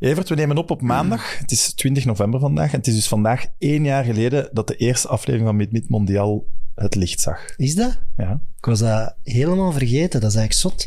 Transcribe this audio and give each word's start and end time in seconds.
Evert, 0.00 0.28
we 0.28 0.34
nemen 0.34 0.56
op 0.56 0.70
op 0.70 0.82
maandag. 0.82 1.38
Het 1.38 1.50
is 1.50 1.74
20 1.74 2.04
november 2.04 2.40
vandaag. 2.40 2.72
En 2.72 2.78
het 2.78 2.86
is 2.86 2.94
dus 2.94 3.08
vandaag 3.08 3.46
één 3.58 3.84
jaar 3.84 4.04
geleden 4.04 4.48
dat 4.52 4.66
de 4.66 4.76
eerste 4.76 5.08
aflevering 5.08 5.48
van 5.48 5.56
Mid 5.56 5.72
Mid 5.72 5.88
Mondial 5.88 6.48
het 6.74 6.94
licht 6.94 7.20
zag. 7.20 7.56
Is 7.56 7.74
dat? 7.74 8.00
Ja. 8.16 8.40
Ik 8.56 8.64
was 8.64 8.78
dat 8.78 9.16
helemaal 9.22 9.72
vergeten. 9.72 10.20
Dat 10.20 10.30
is 10.30 10.36
eigenlijk 10.36 10.52
zot. 10.52 10.86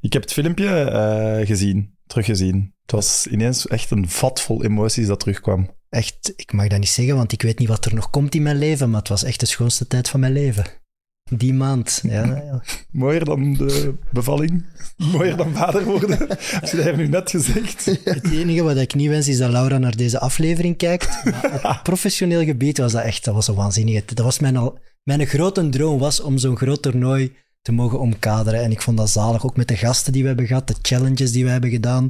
Ik 0.00 0.12
heb 0.12 0.22
het 0.22 0.32
filmpje 0.32 0.68
eh, 0.68 1.46
gezien, 1.46 1.94
teruggezien. 2.06 2.74
Het 2.82 2.92
was 2.92 3.26
ineens 3.26 3.66
echt 3.66 3.90
een 3.90 4.08
vat 4.08 4.40
vol 4.40 4.64
emoties 4.64 5.06
dat 5.06 5.20
terugkwam. 5.20 5.70
Echt, 5.88 6.32
ik 6.36 6.52
mag 6.52 6.66
dat 6.66 6.78
niet 6.78 6.88
zeggen, 6.88 7.16
want 7.16 7.32
ik 7.32 7.42
weet 7.42 7.58
niet 7.58 7.68
wat 7.68 7.84
er 7.84 7.94
nog 7.94 8.10
komt 8.10 8.34
in 8.34 8.42
mijn 8.42 8.58
leven, 8.58 8.90
maar 8.90 8.98
het 8.98 9.08
was 9.08 9.24
echt 9.24 9.40
de 9.40 9.46
schoonste 9.46 9.86
tijd 9.86 10.08
van 10.08 10.20
mijn 10.20 10.32
leven. 10.32 10.64
Die 11.30 11.54
maand, 11.54 12.00
ja. 12.02 12.24
ja. 12.24 12.62
Mooier 12.90 13.24
dan 13.24 13.52
de 13.54 13.94
bevalling? 14.10 14.64
Mooier 14.96 15.36
dan 15.36 15.54
vader 15.54 15.84
worden? 15.84 16.18
Heb 16.28 16.66
je 16.66 16.82
dat 16.84 16.96
nu 16.96 17.08
net 17.08 17.30
gezegd? 17.30 17.84
Het 18.04 18.30
enige 18.30 18.62
wat 18.62 18.76
ik 18.76 18.94
niet 18.94 19.08
wens 19.08 19.28
is 19.28 19.38
dat 19.38 19.50
Laura 19.50 19.78
naar 19.78 19.96
deze 19.96 20.18
aflevering 20.18 20.76
kijkt. 20.76 21.24
Maar 21.24 21.76
op 21.76 21.80
professioneel 21.90 22.44
gebied 22.44 22.78
was 22.78 22.92
dat 22.92 23.02
echt, 23.02 23.24
dat 23.24 23.34
was 23.34 23.44
zo 23.44 23.54
waanzinnig. 23.54 24.04
Dat 24.04 24.24
was 24.24 24.38
mijn, 24.38 24.56
al, 24.56 24.78
mijn 25.02 25.26
grote 25.26 25.68
droom 25.68 25.98
was 25.98 26.20
om 26.20 26.38
zo'n 26.38 26.56
groot 26.56 26.82
toernooi 26.82 27.32
te 27.66 27.72
mogen 27.72 28.00
omkaderen. 28.00 28.62
En 28.62 28.70
ik 28.70 28.80
vond 28.80 28.96
dat 28.96 29.10
zalig, 29.10 29.44
ook 29.44 29.56
met 29.56 29.68
de 29.68 29.76
gasten 29.76 30.12
die 30.12 30.22
we 30.22 30.28
hebben 30.28 30.46
gehad, 30.46 30.68
de 30.68 30.74
challenges 30.82 31.32
die 31.32 31.44
we 31.44 31.50
hebben 31.50 31.70
gedaan. 31.70 32.08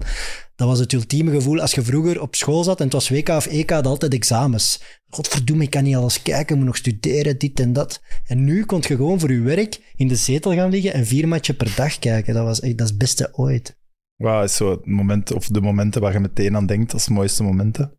Dat 0.56 0.68
was 0.68 0.78
het 0.78 0.92
ultieme 0.92 1.30
gevoel 1.30 1.60
als 1.60 1.72
je 1.72 1.82
vroeger 1.82 2.20
op 2.20 2.34
school 2.34 2.64
zat 2.64 2.78
en 2.78 2.84
het 2.84 2.92
was 2.92 3.08
WK 3.08 3.28
of 3.28 3.46
EK, 3.46 3.70
had 3.70 3.86
altijd 3.86 4.14
examens. 4.14 4.82
Godverdomme, 5.08 5.62
ik 5.62 5.70
kan 5.70 5.82
niet 5.82 5.96
alles 5.96 6.22
kijken, 6.22 6.56
moet 6.56 6.66
nog 6.66 6.76
studeren, 6.76 7.38
dit 7.38 7.60
en 7.60 7.72
dat. 7.72 8.02
En 8.26 8.44
nu 8.44 8.64
kon 8.64 8.78
je 8.80 8.96
gewoon 8.96 9.20
voor 9.20 9.32
je 9.32 9.40
werk 9.40 9.92
in 9.94 10.08
de 10.08 10.16
zetel 10.16 10.52
gaan 10.54 10.70
liggen 10.70 10.92
en 10.92 11.06
vier 11.06 11.28
matchen 11.28 11.56
per 11.56 11.72
dag 11.76 11.98
kijken. 11.98 12.34
Dat 12.34 12.44
was 12.44 12.60
echt 12.60 12.78
dat 12.78 12.86
is 12.86 12.92
het 12.92 13.00
beste 13.00 13.28
ooit. 13.32 13.78
Wauw, 14.16 14.42
is 14.42 14.56
zo 14.56 14.70
het 14.70 14.86
moment, 14.86 15.32
of 15.32 15.46
de 15.46 15.60
momenten 15.60 16.00
waar 16.00 16.12
je 16.12 16.20
meteen 16.20 16.56
aan 16.56 16.66
denkt 16.66 16.92
als 16.92 17.08
mooiste 17.08 17.42
momenten. 17.42 17.98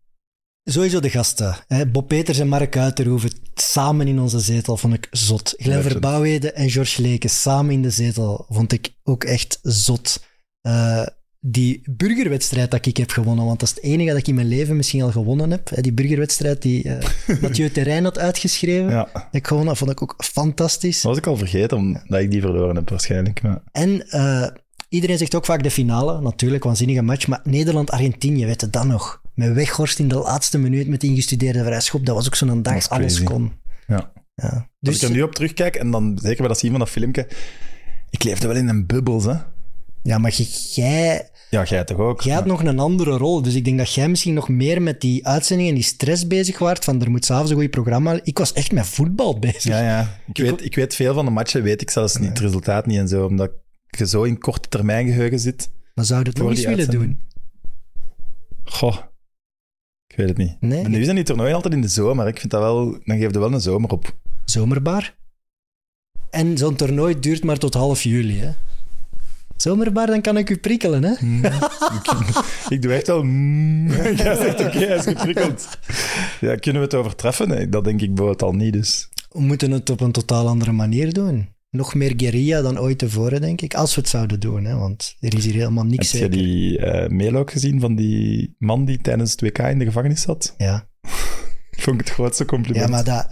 Sowieso 0.69 0.99
de 0.99 1.09
gasten. 1.09 1.55
Hè. 1.67 1.85
Bob 1.87 2.07
Peters 2.07 2.39
en 2.39 2.47
Mark 2.47 2.77
Uiterhoeven 2.77 3.31
samen 3.53 4.07
in 4.07 4.19
onze 4.19 4.39
zetel 4.39 4.77
vond 4.77 4.93
ik 4.93 5.07
zot. 5.11 5.53
Glenn 5.57 5.75
Legend. 5.75 5.91
Verbouwheden 5.91 6.55
en 6.55 6.69
George 6.69 7.01
Leken 7.01 7.29
samen 7.29 7.73
in 7.73 7.81
de 7.81 7.89
zetel 7.89 8.45
vond 8.49 8.71
ik 8.71 8.93
ook 9.03 9.23
echt 9.23 9.59
zot. 9.61 10.23
Eh, 10.61 11.05
die 11.39 11.81
burgerwedstrijd 11.91 12.71
dat 12.71 12.85
ik 12.85 12.97
heb 12.97 13.11
gewonnen, 13.11 13.45
want 13.45 13.59
dat 13.59 13.69
is 13.69 13.75
het 13.75 13.83
enige 13.83 14.09
dat 14.09 14.17
ik 14.17 14.27
in 14.27 14.35
mijn 14.35 14.47
leven 14.47 14.75
misschien 14.75 15.01
al 15.01 15.11
gewonnen 15.11 15.51
heb. 15.51 15.69
Hè, 15.69 15.81
die 15.81 15.93
burgerwedstrijd 15.93 16.61
die 16.61 16.83
eh 16.83 17.39
Mathieu 17.41 17.71
Terrein 17.71 18.03
had 18.03 18.19
uitgeschreven. 18.19 18.89
Ja, 18.89 19.09
Dat 19.13 19.23
ik 19.31 19.47
gewonnen 19.47 19.69
had, 19.69 19.77
vond 19.77 19.91
ik 19.91 20.01
ook 20.01 20.15
fantastisch. 20.17 21.01
dat 21.01 21.11
was 21.11 21.17
ik 21.17 21.27
al 21.27 21.37
vergeten, 21.37 21.77
omdat 21.77 22.19
ik 22.19 22.31
die 22.31 22.41
verloren 22.41 22.75
heb 22.75 22.89
waarschijnlijk. 22.89 23.41
Maar... 23.41 23.61
En 23.71 24.09
eh, 24.09 24.47
iedereen 24.89 25.17
zegt 25.17 25.35
ook 25.35 25.45
vaak 25.45 25.63
de 25.63 25.71
finale, 25.71 26.21
natuurlijk, 26.21 26.63
waanzinnige 26.63 27.01
match. 27.01 27.27
Maar 27.27 27.41
Nederland-Argentinië, 27.43 28.45
weet 28.45 28.61
je 28.61 28.69
dat 28.69 28.85
nog? 28.85 29.21
Met 29.37 29.53
Weghorst 29.53 29.99
in 29.99 30.07
de 30.07 30.15
laatste 30.15 30.57
minuut 30.57 30.87
met 30.87 31.03
ingestudeerde 31.03 31.63
vrijschop. 31.63 32.05
Dat 32.05 32.15
was 32.15 32.25
ook 32.25 32.35
zo'n 32.35 32.61
dag, 32.61 32.89
alles 32.89 33.23
kon. 33.23 33.51
Ja. 33.87 34.11
Ja. 34.35 34.49
Als 34.53 34.63
Dus, 34.79 34.95
ik 34.95 35.01
er 35.01 35.11
nu 35.15 35.21
op 35.21 35.35
terugkijk 35.35 35.75
en 35.75 35.91
dan 35.91 36.19
zeker 36.21 36.37
bij 36.37 36.47
dat 36.47 36.59
zien 36.59 36.71
van 36.71 36.79
dat 36.79 36.89
filmpje, 36.89 37.27
ik 38.09 38.23
leefde 38.23 38.47
wel 38.47 38.55
in 38.55 38.67
een 38.67 38.85
bubbel, 38.85 39.23
hè? 39.23 39.35
ja, 40.03 40.17
maar 40.17 40.31
jij, 40.73 41.29
Ja, 41.49 41.63
jij 41.63 41.83
toch 41.83 41.97
ook? 41.97 42.21
jij 42.21 42.35
had 42.35 42.45
nog 42.45 42.63
een 42.63 42.79
andere 42.79 43.17
rol. 43.17 43.41
Dus 43.41 43.55
ik 43.55 43.65
denk 43.65 43.77
dat 43.77 43.93
jij 43.93 44.09
misschien 44.09 44.33
nog 44.33 44.49
meer 44.49 44.81
met 44.81 45.01
die 45.01 45.27
uitzendingen 45.27 45.71
en 45.71 45.77
die 45.77 45.87
stress 45.87 46.27
bezig 46.27 46.59
waart. 46.59 46.83
Van 46.83 47.01
er 47.01 47.09
moet 47.11 47.25
s'avonds 47.25 47.51
een 47.51 47.57
goed 47.57 47.69
programma. 47.69 48.19
Ik 48.23 48.37
was 48.37 48.53
echt 48.53 48.71
met 48.71 48.85
voetbal 48.87 49.39
bezig. 49.39 49.63
Ja, 49.63 49.81
ja. 49.81 50.19
Ik, 50.27 50.37
weet, 50.37 50.65
ik 50.65 50.75
weet 50.75 50.95
veel 50.95 51.13
van 51.13 51.25
de 51.25 51.31
matchen, 51.31 51.63
weet 51.63 51.81
ik 51.81 51.89
zelfs 51.89 52.17
niet, 52.17 52.29
het 52.29 52.39
resultaat 52.39 52.85
niet 52.85 52.97
en 52.97 53.07
zo, 53.07 53.25
omdat 53.25 53.51
je 53.87 54.07
zo 54.07 54.23
in 54.23 54.39
korte 54.39 54.69
termijn 54.69 55.07
geheugen 55.07 55.39
zit. 55.39 55.69
Maar 55.93 56.05
zou 56.05 56.19
je 56.23 56.29
het 56.29 56.37
nog 56.37 56.49
eens 56.49 56.65
willen 56.65 56.89
doen? 56.89 57.21
Goh, 58.63 58.97
weet 60.17 60.27
het 60.27 60.37
niet. 60.37 60.57
Nee, 60.59 60.81
Maar 60.81 60.89
nu 60.89 61.03
zijn 61.03 61.15
die 61.15 61.25
toernooien 61.25 61.55
altijd 61.55 61.73
in 61.73 61.81
de 61.81 61.87
zomer. 61.87 62.27
Ik 62.27 62.39
vind 62.39 62.51
dat 62.51 62.61
wel, 62.61 62.91
dan 63.05 63.17
geef 63.17 63.31
je 63.31 63.39
wel 63.39 63.53
een 63.53 63.61
zomer 63.61 63.89
op. 63.89 64.15
Zomerbaar. 64.45 65.15
En 66.29 66.57
zo'n 66.57 66.75
toernooi 66.75 67.19
duurt 67.19 67.43
maar 67.43 67.57
tot 67.57 67.73
half 67.73 68.01
juli, 68.01 68.39
hè? 68.39 68.49
Zomerbaar, 69.55 70.07
dan 70.07 70.21
kan 70.21 70.37
ik 70.37 70.49
u 70.49 70.57
prikkelen, 70.57 71.03
hè? 71.03 71.11
Ik 72.75 72.81
doe 72.81 72.93
echt 72.93 73.07
wel... 73.07 73.23
mm. 73.23 73.87
Jij 74.23 74.35
zegt 74.35 74.59
oké, 74.59 74.77
hij 74.77 74.95
is 74.97 75.03
geprikkeld. 75.03 75.77
Ja, 76.39 76.55
kunnen 76.55 76.81
we 76.81 76.87
het 76.87 76.95
overtreffen? 76.95 77.47
Nee, 77.47 77.69
dat 77.69 77.83
denk 77.83 78.01
ik 78.01 78.07
bijvoorbeeld 78.07 78.43
al 78.43 78.53
niet, 78.53 78.73
dus... 78.73 79.09
We 79.31 79.41
moeten 79.41 79.71
het 79.71 79.89
op 79.89 80.01
een 80.01 80.11
totaal 80.11 80.47
andere 80.47 80.71
manier 80.71 81.13
doen. 81.13 81.49
Nog 81.69 81.95
meer 81.95 82.13
guerrilla 82.17 82.61
dan 82.61 82.79
ooit 82.79 82.97
tevoren, 82.97 83.41
denk 83.41 83.61
ik. 83.61 83.73
Als 83.73 83.95
we 83.95 84.01
het 84.01 84.09
zouden 84.09 84.39
doen, 84.39 84.65
hè? 84.65 84.75
want 84.75 85.15
er 85.19 85.37
is 85.37 85.45
hier 85.45 85.53
helemaal 85.53 85.85
niks 85.85 86.11
Heb 86.11 86.21
je 86.21 86.29
die 86.29 86.79
eh 86.79 87.09
mail 87.09 87.35
ook 87.35 87.51
gezien 87.51 87.79
van 87.79 87.95
die 87.95 88.55
man 88.57 88.85
die 88.85 89.01
tijdens 89.01 89.31
het 89.31 89.41
WK 89.41 89.57
in 89.57 89.79
de 89.79 89.85
gevangenis 89.85 90.21
zat? 90.21 90.53
Ja. 90.57 90.87
Ik 91.77 91.83
vond 91.83 91.99
het 91.99 92.09
grootste 92.09 92.45
compliment. 92.45 92.85
ja, 92.85 92.91
maar 92.91 93.03
dat, 93.03 93.27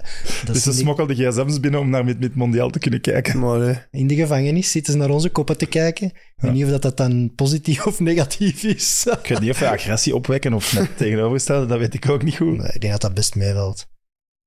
dat 0.45 0.45
dus 0.45 0.55
is 0.55 0.63
ze 0.63 0.73
smokkelden 0.73 1.15
gsm's 1.15 1.59
binnen 1.59 1.79
om 1.79 1.89
naar 1.89 2.05
Mid 2.05 2.35
Mondiaal 2.35 2.69
te 2.69 2.79
kunnen 2.79 3.01
kijken. 3.01 3.39
Maar 3.39 3.87
in 3.91 4.07
de 4.07 4.15
gevangenis 4.15 4.71
zitten 4.71 4.93
ze 4.93 4.99
naar 4.99 5.09
onze 5.09 5.29
koppen 5.29 5.57
te 5.57 5.65
kijken. 5.65 6.07
Ik 6.07 6.13
weet 6.35 6.51
niet 6.51 6.63
of 6.63 6.69
dat, 6.69 6.81
dat 6.81 6.97
dan 6.97 7.31
positief 7.35 7.85
of 7.85 7.99
negatief 7.99 8.63
is. 8.63 9.05
Ik 9.23 9.27
weet 9.27 9.39
niet 9.39 9.49
of 9.49 9.59
we 9.59 9.69
agressie 9.69 10.15
opwekken 10.15 10.53
of 10.53 10.73
net 10.73 10.97
tegenovergestelde, 10.97 11.65
dat 11.65 11.79
weet 11.79 11.93
ik 11.93 12.09
ook 12.09 12.23
niet 12.23 12.35
goed. 12.35 12.57
Nee, 12.57 12.71
ik 12.73 12.81
denk 12.81 12.93
dat 12.93 13.01
dat 13.01 13.13
best 13.13 13.35
meevalt. 13.35 13.87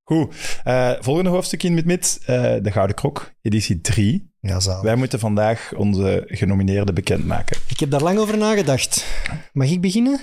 Goed, 0.08 0.60
eh, 0.64 0.92
volgende 1.00 1.30
hoofdstuk 1.30 1.62
in 1.62 1.74
Mid 1.74 1.84
Mid, 1.84 2.18
eh, 2.26 2.54
de 2.62 2.70
Gouden 2.70 2.96
Krok, 2.96 3.32
editie 3.42 3.80
3. 3.80 4.32
Ja, 4.40 4.60
zalig. 4.60 4.82
Wij 4.82 4.96
moeten 4.96 5.18
vandaag 5.18 5.72
onze 5.76 6.22
genomineerden 6.26 6.94
bekendmaken. 6.94 7.56
Ik 7.68 7.80
heb 7.80 7.90
daar 7.90 8.02
lang 8.02 8.18
over 8.18 8.38
nagedacht. 8.38 9.06
Mag 9.52 9.70
ik 9.70 9.80
beginnen? 9.80 10.20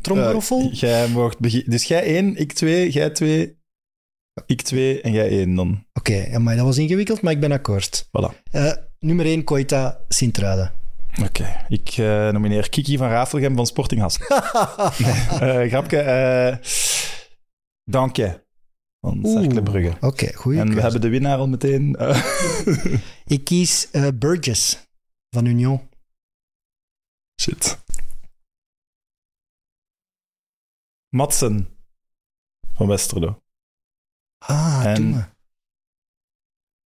Tromgeroffel? 0.00 0.60
Eh, 0.60 0.72
jij 0.72 1.08
mocht 1.08 1.38
beginnen. 1.38 1.70
Dus 1.70 1.84
jij 1.84 2.02
één, 2.02 2.36
ik 2.36 2.52
twee, 2.52 2.90
jij 2.90 3.10
twee, 3.10 3.58
ik 4.46 4.62
twee 4.62 5.00
en 5.00 5.12
jij 5.12 5.28
één 5.28 5.54
dan. 5.54 5.84
Oké, 5.92 6.38
maar 6.38 6.56
dat 6.56 6.64
was 6.64 6.78
ingewikkeld, 6.78 7.22
maar 7.22 7.32
ik 7.32 7.40
ben 7.40 7.52
akkoord. 7.52 8.06
Voilà. 8.06 8.48
Nummer 8.98 9.26
1, 9.26 9.44
Koita 9.44 10.00
Sint-Truiden. 10.08 10.72
Oké, 11.22 11.64
ik 11.68 11.96
nomineer 12.32 12.68
Kiki 12.68 12.96
van 12.96 13.08
Rafelgem 13.08 13.56
van 13.56 13.66
Sporting 13.66 14.00
Hasselt. 14.00 14.28
Eh 15.40 15.68
grapje. 15.68 16.58
Dank 17.84 18.16
je. 18.16 18.44
Van 19.00 19.24
Cercle 19.24 19.62
Brugge. 19.62 20.06
Oké, 20.06 20.32
goeie 20.34 20.60
En 20.60 20.74
we 20.74 20.80
hebben 20.80 21.00
de 21.00 21.08
winnaar 21.08 21.38
al 21.38 21.48
meteen. 21.48 21.96
eh, 21.96 23.00
Ik 23.36 23.44
kies 23.44 23.90
eh, 23.90 24.08
Burgess 24.14 24.86
van 25.30 25.44
Union. 25.44 25.88
shit. 27.40 27.78
Matsen 31.08 31.68
van 32.74 32.86
Westerlo. 32.86 33.42
Ah, 34.38 34.82
En-. 34.84 35.34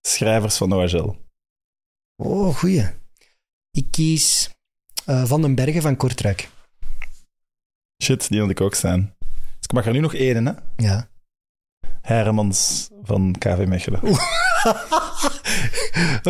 Schrijvers 0.06 0.56
van 0.56 0.72
OHL. 0.72 1.16
Oh, 2.16 2.56
goeie. 2.56 2.94
Ik 3.70 3.90
kies 3.90 4.50
eh, 5.06 5.24
Van 5.24 5.42
den 5.42 5.54
Bergen 5.54 5.82
van 5.82 5.96
Kortrijk. 5.96 6.50
Shit, 8.02 8.28
die 8.28 8.40
had 8.40 8.50
ik 8.50 8.60
ook 8.60 8.74
staan. 8.74 9.14
Dus 9.62 9.70
ik 9.70 9.72
mag 9.72 9.86
er 9.86 9.92
nu 9.92 10.00
nog 10.00 10.14
één, 10.14 10.46
hè? 10.46 10.52
Ja. 10.76 11.08
Hermans 12.00 12.90
van 13.02 13.34
KV 13.38 13.64
Mechelen. 13.66 14.00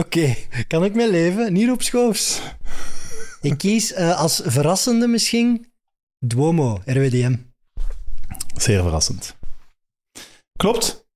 Oké, 0.03 0.35
kan 0.67 0.85
ik 0.85 0.95
mee 0.95 1.11
leven? 1.11 1.53
Niet 1.53 1.71
op 1.71 1.83
schoofs. 1.83 2.41
Ik 3.41 3.59
kies 3.59 3.93
eh, 3.93 4.19
als 4.19 4.41
verrassende 4.45 5.07
misschien 5.07 5.67
Duomo, 6.19 6.81
RWDM. 6.85 7.37
Zeer 8.57 8.83
verrassend. 8.83 9.37
Klopt. 10.57 11.07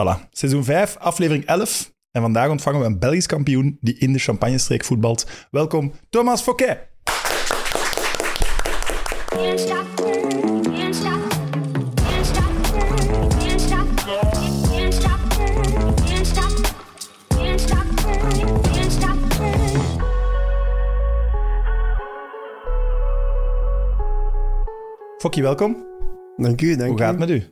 Voilà. 0.00 0.28
Seizoen 0.30 0.64
5, 0.64 0.96
aflevering 0.96 1.44
11. 1.44 1.92
En 2.10 2.22
vandaag 2.22 2.48
ontvangen 2.50 2.80
we 2.80 2.86
een 2.86 2.98
Belgisch 2.98 3.26
kampioen 3.26 3.78
die 3.80 3.98
in 3.98 4.12
de 4.12 4.18
Champagnestreek 4.18 4.84
voetbalt. 4.84 5.26
Welkom, 5.50 5.92
Thomas 6.10 6.42
Fouquet. 6.42 6.78
Fokkie, 25.22 25.42
welkom. 25.42 25.86
dank 26.36 26.60
u, 26.62 26.76
dank 26.76 26.90
Hoe 26.90 26.98
gaat 26.98 27.10
het 27.10 27.18
met 27.18 27.30
u? 27.30 27.44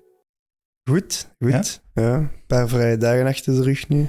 Goed, 0.90 1.34
goed. 1.38 1.82
Ja? 1.94 2.14
een 2.14 2.31
paar 2.46 2.69
vrije 2.69 2.96
dagen 2.96 3.26
achter 3.26 3.55
de 3.55 3.62
rug 3.62 3.88
nu. 3.88 4.08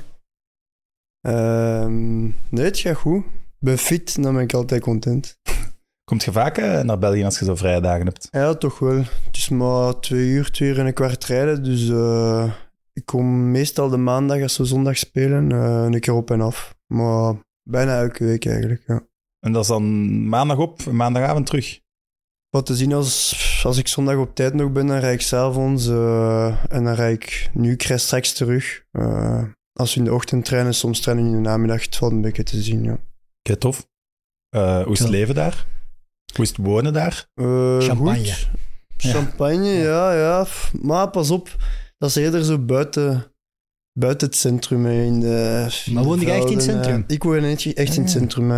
Ehm, 1.21 2.21
nee, 2.23 2.65
het 2.65 2.79
gaat 2.79 2.95
goed. 2.95 3.23
Ik 3.25 3.59
ben 3.59 3.77
fit, 3.77 4.23
dan 4.23 4.33
ben 4.33 4.43
ik 4.43 4.53
altijd 4.53 4.81
content. 4.81 5.39
Komt 6.09 6.23
je 6.23 6.31
vaak 6.31 6.57
eh, 6.57 6.81
naar 6.81 6.97
België 6.97 7.23
als 7.23 7.39
je 7.39 7.45
zo 7.45 7.55
vrije 7.55 7.81
dagen 7.81 8.05
hebt? 8.05 8.27
Ja, 8.31 8.53
toch 8.53 8.79
wel. 8.79 8.97
Het 8.97 9.37
is 9.37 9.49
maar 9.49 9.99
twee 9.99 10.27
uur, 10.27 10.51
twee 10.51 10.69
uur 10.69 10.79
en 10.79 10.85
een 10.85 10.93
kwart 10.93 11.25
rijden, 11.25 11.63
dus 11.63 11.89
eh, 11.89 12.51
ik 12.93 13.05
kom 13.05 13.51
meestal 13.51 13.89
de 13.89 13.97
maandag 13.97 14.41
als 14.41 14.57
we 14.57 14.65
zondag 14.65 14.97
spelen, 14.97 15.51
eh, 15.51 15.83
een 15.83 15.99
keer 15.99 16.13
op 16.13 16.31
en 16.31 16.41
af. 16.41 16.75
Maar 16.87 17.35
bijna 17.63 18.01
elke 18.01 18.25
week 18.25 18.45
eigenlijk, 18.45 18.83
ja. 18.87 19.07
En 19.39 19.51
dat 19.51 19.61
is 19.61 19.67
dan 19.67 20.27
maandag 20.27 20.57
op 20.57 20.79
en 20.79 20.95
maandagavond 20.95 21.45
terug. 21.45 21.79
Wat 22.51 22.65
te 22.65 22.75
zien 22.75 22.93
als, 22.93 23.61
als 23.65 23.77
ik 23.77 23.87
zondag 23.87 24.15
op 24.17 24.35
tijd 24.35 24.53
nog 24.53 24.71
ben, 24.71 24.87
dan 24.87 24.97
rijd 24.97 25.13
ik 25.13 25.21
s'avonds 25.21 25.87
uh, 25.87 26.45
en 26.73 26.83
dan 26.83 26.93
rijd 26.93 27.23
ik 27.23 27.49
nu, 27.53 27.71
ik 27.71 27.83
rijd 27.83 28.01
straks 28.01 28.33
terug. 28.33 28.83
Uh, 28.91 29.43
als 29.73 29.93
we 29.93 29.99
in 29.99 30.05
de 30.05 30.13
ochtend 30.13 30.45
trainen, 30.45 30.73
soms 30.73 30.99
trainen 30.99 31.25
we 31.25 31.31
in 31.37 31.43
de 31.43 31.49
namiddag, 31.49 31.81
het 31.85 31.95
valt 31.95 32.11
een 32.11 32.21
beetje 32.21 32.43
te 32.43 32.61
zien, 32.61 32.83
ja. 32.83 32.97
Oké, 33.43 33.55
tof. 33.57 33.87
Uh, 34.55 34.83
hoe 34.83 34.93
is 34.93 34.99
het 34.99 35.09
leven 35.09 35.35
daar? 35.35 35.65
Hoe 36.35 36.43
is 36.43 36.49
het 36.49 36.57
wonen 36.57 36.93
daar? 36.93 37.29
Uh, 37.35 37.79
Champagne. 37.79 38.25
goed. 38.25 38.49
Champagne, 38.97 39.67
ja, 39.69 40.13
ja. 40.13 40.45
Maar 40.81 41.09
pas 41.09 41.29
op, 41.29 41.55
dat 41.97 42.09
is 42.09 42.15
eerder 42.15 42.43
zo 42.43 42.57
buiten, 42.59 43.31
buiten 43.99 44.27
het 44.27 44.35
centrum. 44.37 44.85
In 44.85 45.19
de, 45.19 45.67
Maar 45.91 46.03
woon 46.03 46.19
je 46.19 46.31
echt 46.31 46.45
in 46.49 46.55
het 46.55 46.63
centrum? 46.63 47.05
eh. 47.07 47.15
Ik 47.15 47.23
woon 47.23 47.43
echt, 47.43 47.73
echt 47.73 47.95
in 47.95 48.01
het 48.03 48.11
Ah. 48.11 48.17
centrum. 48.17 48.51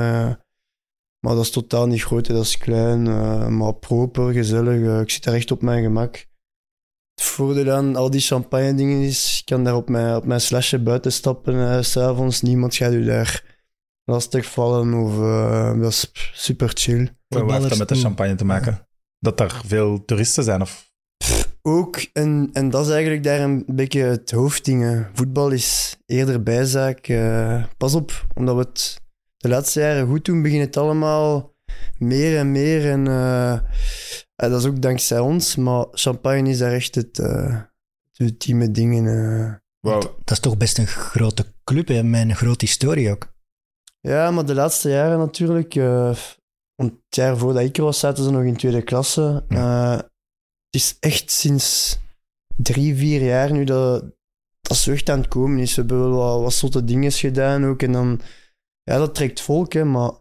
Maar 1.26 1.36
dat 1.36 1.44
is 1.44 1.52
totaal 1.52 1.88
niet 1.88 2.04
groot, 2.04 2.28
dat 2.28 2.44
is 2.46 2.58
klein, 2.58 3.08
eh, 3.08 3.48
maar 3.48 3.74
proper, 3.74 4.34
gezellig. 4.34 4.82
eh. 4.82 5.00
ik 5.00 5.10
zit 5.10 5.24
daar 5.24 5.34
echt 5.34 5.52
op 5.52 5.62
mijn 5.62 5.84
gemak. 5.84 6.16
Het 7.16 7.24
voordeel 7.26 7.72
aan 7.72 7.96
al 7.96 8.10
die 8.10 8.22
champagne 8.22 8.74
dingen 8.76 9.02
is, 9.02 9.38
ik 9.40 9.46
kan 9.46 9.64
daar 9.64 9.76
op 9.76 9.90
mijn, 9.90 10.16
op 10.16 10.26
mijn 10.26 10.42
slasje 10.42 10.80
buiten 10.80 11.12
stappen 11.12 11.70
eh, 11.70 11.82
s 11.82 11.92
s'avonds. 11.92 12.42
Niemand 12.42 12.76
gaat 12.76 12.94
u 12.94 13.04
daar 13.06 13.44
lastig 14.04 14.46
vallen 14.46 14.94
of 14.94 15.18
dat 15.80 15.92
is 15.92 16.12
super 16.34 16.72
chill. 16.74 17.16
Wat 17.28 17.52
heeft 17.52 17.70
dat 17.70 17.78
met 17.78 17.90
de 17.90 17.96
champagne 17.96 18.36
te 18.36 18.46
maken? 18.46 18.88
Dat 19.20 19.38
daar 19.38 19.62
veel 19.66 20.06
toeristen 20.06 20.44
zijn? 20.44 20.62
Of... 20.62 20.92
Ook, 21.62 22.06
en, 22.14 22.50
en 22.54 22.70
dat 22.70 22.86
is 22.86 22.92
eigenlijk 22.92 23.24
daar 23.24 23.40
een 23.40 23.64
beetje 23.68 24.02
het 24.02 24.32
hoofdding. 24.32 25.08
Voetbal 25.14 25.50
is 25.52 25.98
eerder 26.06 26.44
bijzaak. 26.44 27.08
eh, 27.08 27.64
pas 27.78 27.96
op, 27.96 28.26
omdat 28.34 28.56
we 28.56 28.62
het 28.62 29.02
de 29.44 29.50
laatste 29.50 29.80
jaren 29.80 30.08
goed 30.08 30.26
doen, 30.26 30.42
begint 30.42 30.66
het 30.66 30.78
allemaal 30.78 31.56
meer 31.98 32.38
en 32.38 32.52
meer. 32.52 32.92
En 32.92 33.08
eh, 33.08 33.54
eh, 33.54 33.62
dat 34.36 34.60
is 34.60 34.66
ook 34.66 34.82
dankzij 34.82 35.20
ons, 35.20 35.56
maar 35.56 35.86
champagne 35.92 36.50
is 36.50 36.58
daar 36.58 36.72
echt 36.72 36.96
het, 36.96 37.20
eh 37.20 37.62
het 38.12 38.20
ultieme 38.20 38.72
ding 38.72 38.96
in. 38.96 39.06
Wow. 39.80 40.02
Dat 40.02 40.32
is 40.32 40.40
toch 40.40 40.58
best 40.58 40.78
een 40.78 40.88
grote 40.88 41.46
club, 41.64 41.88
hè, 41.88 42.04
met 42.04 42.22
een 42.22 42.36
grote 42.36 42.66
historie 42.66 43.12
ook. 43.12 43.34
Ja, 44.00 44.32
maar 44.32 44.46
de 44.46 44.54
laatste 44.54 44.90
jaren 44.90 45.18
natuurlijk. 45.18 45.76
eh, 45.76 46.16
want 46.76 46.92
het 46.92 47.16
jaar 47.16 47.38
voordat 47.38 47.64
ik 47.64 47.78
er 47.78 47.84
was, 47.84 48.00
zaten 48.00 48.24
ze 48.24 48.32
nog 48.32 48.44
in 48.44 48.58
tweede 48.58 48.82
klasse. 48.82 49.46
Eh, 49.48 49.96
het 49.96 50.82
is 50.82 50.98
echt 51.00 51.32
sinds 51.32 52.00
drie, 52.56 52.96
vier 52.96 53.24
jaar 53.24 53.52
nu 53.52 53.64
dat 53.64 54.04
dat 54.62 54.78
zo 54.78 54.92
echt 54.92 55.10
aan 55.10 55.20
het 55.20 55.28
komen 55.28 55.60
is. 55.60 55.76
We 55.76 55.82
hebben 55.82 56.00
wel 56.00 56.18
wat, 56.18 56.42
wat 56.42 56.54
zotte 56.54 56.84
dingen 56.84 57.12
gedaan 57.12 57.66
ook. 57.66 57.82
En 57.82 57.92
dan, 57.92 58.22
ja, 58.84 58.98
dat 58.98 59.16
trekt 59.16 59.42
volk, 59.42 59.74
hè, 59.74 59.84
maar 59.84 60.12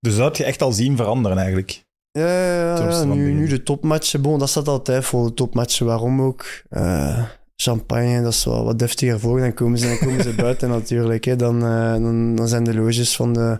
Dus 0.00 0.16
dat 0.16 0.22
had 0.22 0.36
je 0.36 0.44
echt 0.44 0.62
al 0.62 0.72
zien 0.72 0.96
veranderen 0.96 1.38
eigenlijk. 1.38 1.84
ja, 2.10 2.26
ja, 2.26 2.90
ja, 2.90 3.04
nu, 3.04 3.32
nu 3.32 3.48
de 3.48 3.62
topmatchen, 3.62 4.22
bon, 4.22 4.38
dat 4.38 4.48
staat 4.48 4.68
altijd 4.68 5.04
vol, 5.04 5.24
de 5.24 5.34
topmatchen. 5.34 5.86
Waarom 5.86 6.22
ook? 6.22 6.44
Eh, 6.68 7.24
champagne, 7.56 8.22
dat 8.22 8.32
is 8.32 8.44
wel 8.44 8.64
wat 8.64 8.78
deftiger 8.78 9.20
voor. 9.20 9.40
Dan 9.40 9.54
komen 9.54 9.78
ze, 9.78 9.86
dan 9.86 9.98
komen 9.98 10.22
ze 10.22 10.34
buiten 10.44 10.68
natuurlijk. 10.68 11.24
Hè. 11.24 11.36
Dan, 11.36 11.64
eh, 11.64 11.92
dan, 11.92 12.34
dan 12.34 12.48
zijn 12.48 12.64
de 12.64 12.74
loges 12.74 13.16
van 13.16 13.32
de... 13.32 13.58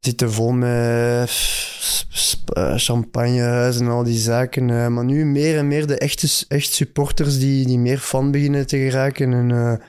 zitten 0.00 0.32
vol 0.32 0.52
met 0.52 1.30
eh, 2.52 2.76
champagnehuizen 2.76 3.86
en 3.86 3.90
al 3.90 4.02
die 4.02 4.18
zaken. 4.18 4.92
maar 4.92 5.04
nu 5.04 5.24
meer 5.24 5.58
en 5.58 5.68
meer 5.68 5.86
de 5.86 5.98
echte 5.98 6.44
echt 6.48 6.72
supporters 6.72 7.38
die, 7.38 7.66
die 7.66 7.78
meer 7.78 7.98
fan 7.98 8.30
beginnen 8.30 8.66
te 8.66 8.76
geraken. 8.76 9.32
En, 9.32 9.80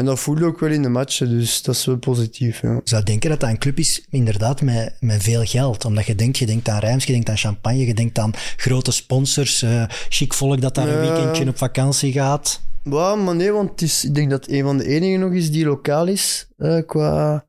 en 0.00 0.06
dat 0.06 0.18
voel 0.20 0.38
je 0.38 0.44
ook 0.44 0.60
wel 0.60 0.70
in 0.70 0.82
de 0.82 0.88
matchen, 0.88 1.28
dus 1.28 1.62
dat 1.62 1.74
is 1.74 1.84
wel 1.84 1.96
positief. 1.98 2.60
Ja. 2.62 2.72
Ik 2.74 2.80
zou 2.88 3.02
denken 3.02 3.30
dat 3.30 3.40
dat 3.40 3.48
een 3.50 3.58
club 3.58 3.78
is, 3.78 4.06
inderdaad, 4.10 4.62
met, 4.62 4.96
met 5.00 5.22
veel 5.22 5.44
geld. 5.44 5.84
Omdat 5.84 6.06
je 6.06 6.14
denkt, 6.14 6.38
je 6.38 6.46
denkt 6.46 6.68
aan 6.68 6.78
Rijms, 6.78 7.04
je 7.04 7.12
denkt 7.12 7.28
aan 7.28 7.36
champagne, 7.36 7.86
je 7.86 7.94
denkt 7.94 8.18
aan 8.18 8.32
grote 8.56 8.90
sponsors, 8.92 9.62
eh 9.62 9.84
chic 10.08 10.32
volk 10.34 10.60
dat 10.60 10.74
daar 10.74 10.88
een 10.88 11.00
weekendje 11.00 11.48
op 11.48 11.58
vakantie 11.58 12.12
gaat. 12.12 12.60
Ja, 12.82 13.14
maar 13.14 13.34
nee, 13.36 13.50
want 13.52 13.70
het 13.70 13.82
is, 13.82 14.04
ik 14.04 14.14
denk 14.14 14.30
dat 14.30 14.40
het 14.44 14.54
een 14.54 14.62
van 14.62 14.76
de 14.78 14.86
enigen 14.86 15.20
nog 15.20 15.32
is 15.32 15.50
die 15.50 15.64
lokaal 15.64 16.06
is 16.06 16.48
eh, 16.56 16.78
qua, 16.86 17.46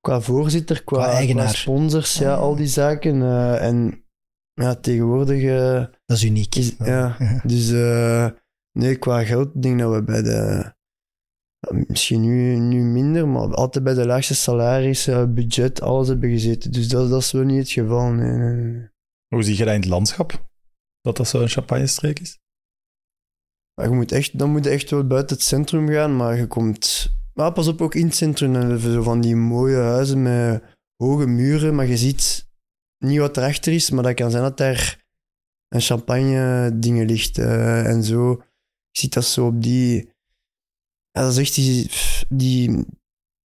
qua 0.00 0.20
voorzitter, 0.20 0.84
qua, 0.84 0.98
Qua 1.02 1.12
eigenaar. 1.12 1.44
qua 1.44 1.54
sponsors, 1.54 2.18
ja, 2.18 2.34
al 2.34 2.56
die 2.56 2.66
zaken. 2.66 3.22
eh, 3.22 3.66
en 3.66 4.04
ja, 4.54 4.74
tegenwoordig 4.74 5.42
Dat 6.06 6.16
is 6.16 6.24
uniek. 6.24 6.54
is, 6.54 6.72
ja, 6.78 7.16
dus 7.44 7.68
nee, 8.72 8.96
qua 8.96 9.24
geld 9.24 9.62
denk 9.62 9.78
dat 9.78 9.92
we 9.94 10.02
bij 10.02 10.22
de, 10.22 10.72
misschien 11.70 12.20
nu, 12.20 12.56
nu 12.56 12.82
minder, 12.82 13.28
maar 13.28 13.54
altijd 13.54 13.84
bij 13.84 13.94
de 13.94 14.06
laagste 14.06 14.34
salaris, 14.34 15.06
eh, 15.06 15.24
budget, 15.24 15.80
alles 15.80 16.08
hebben 16.08 16.30
gezeten. 16.30 16.72
Dus 16.72 16.88
dat, 16.88 17.10
dat 17.10 17.20
is 17.20 17.32
wel 17.32 17.42
niet 17.42 17.58
het 17.58 17.70
geval, 17.70 18.10
nee, 18.10 18.30
nee, 18.30 18.54
nee. 18.54 18.88
Hoe 19.28 19.42
zie 19.42 19.56
je 19.56 19.64
dat 19.64 19.74
in 19.74 19.80
het 19.80 19.88
landschap? 19.88 20.46
Dat 21.00 21.16
dat 21.16 21.28
zo'n 21.28 21.48
champagne-streek 21.48 22.20
is? 22.20 22.40
Je 23.74 23.88
moet 23.88 24.12
echt, 24.12 24.38
dan 24.38 24.50
moet 24.50 24.64
je 24.64 24.70
echt 24.70 24.90
wel 24.90 25.06
buiten 25.06 25.36
het 25.36 25.44
centrum 25.44 25.88
gaan, 25.88 26.16
maar 26.16 26.36
je 26.36 26.46
komt... 26.46 27.10
Maar 27.34 27.52
pas 27.52 27.68
op, 27.68 27.80
ook 27.80 27.94
in 27.94 28.06
het 28.06 28.14
centrum. 28.14 28.54
Hebben 28.54 28.80
zo 28.80 29.02
van 29.02 29.20
die 29.20 29.36
mooie 29.36 29.76
huizen 29.76 30.22
met 30.22 30.62
hoge 30.96 31.26
muren, 31.26 31.74
maar 31.74 31.86
je 31.86 31.96
ziet 31.96 32.48
niet 32.98 33.18
wat 33.18 33.36
erachter 33.36 33.72
is, 33.72 33.90
maar 33.90 34.02
dat 34.02 34.14
kan 34.14 34.30
zijn 34.30 34.42
dat 34.42 34.56
daar 34.56 35.04
een 35.68 35.80
champagne 35.80 36.70
dingen 36.78 37.06
ligt 37.06 37.38
eh, 37.38 37.86
en 37.86 38.02
zo. 38.02 38.30
Je 38.90 39.00
ziet 39.00 39.12
dat 39.12 39.24
zo 39.24 39.46
op 39.46 39.62
die... 39.62 40.11
Ja, 41.12 41.22
dat 41.22 41.30
is 41.32 41.38
echt 41.38 41.54
die... 41.54 41.90
die 42.28 42.84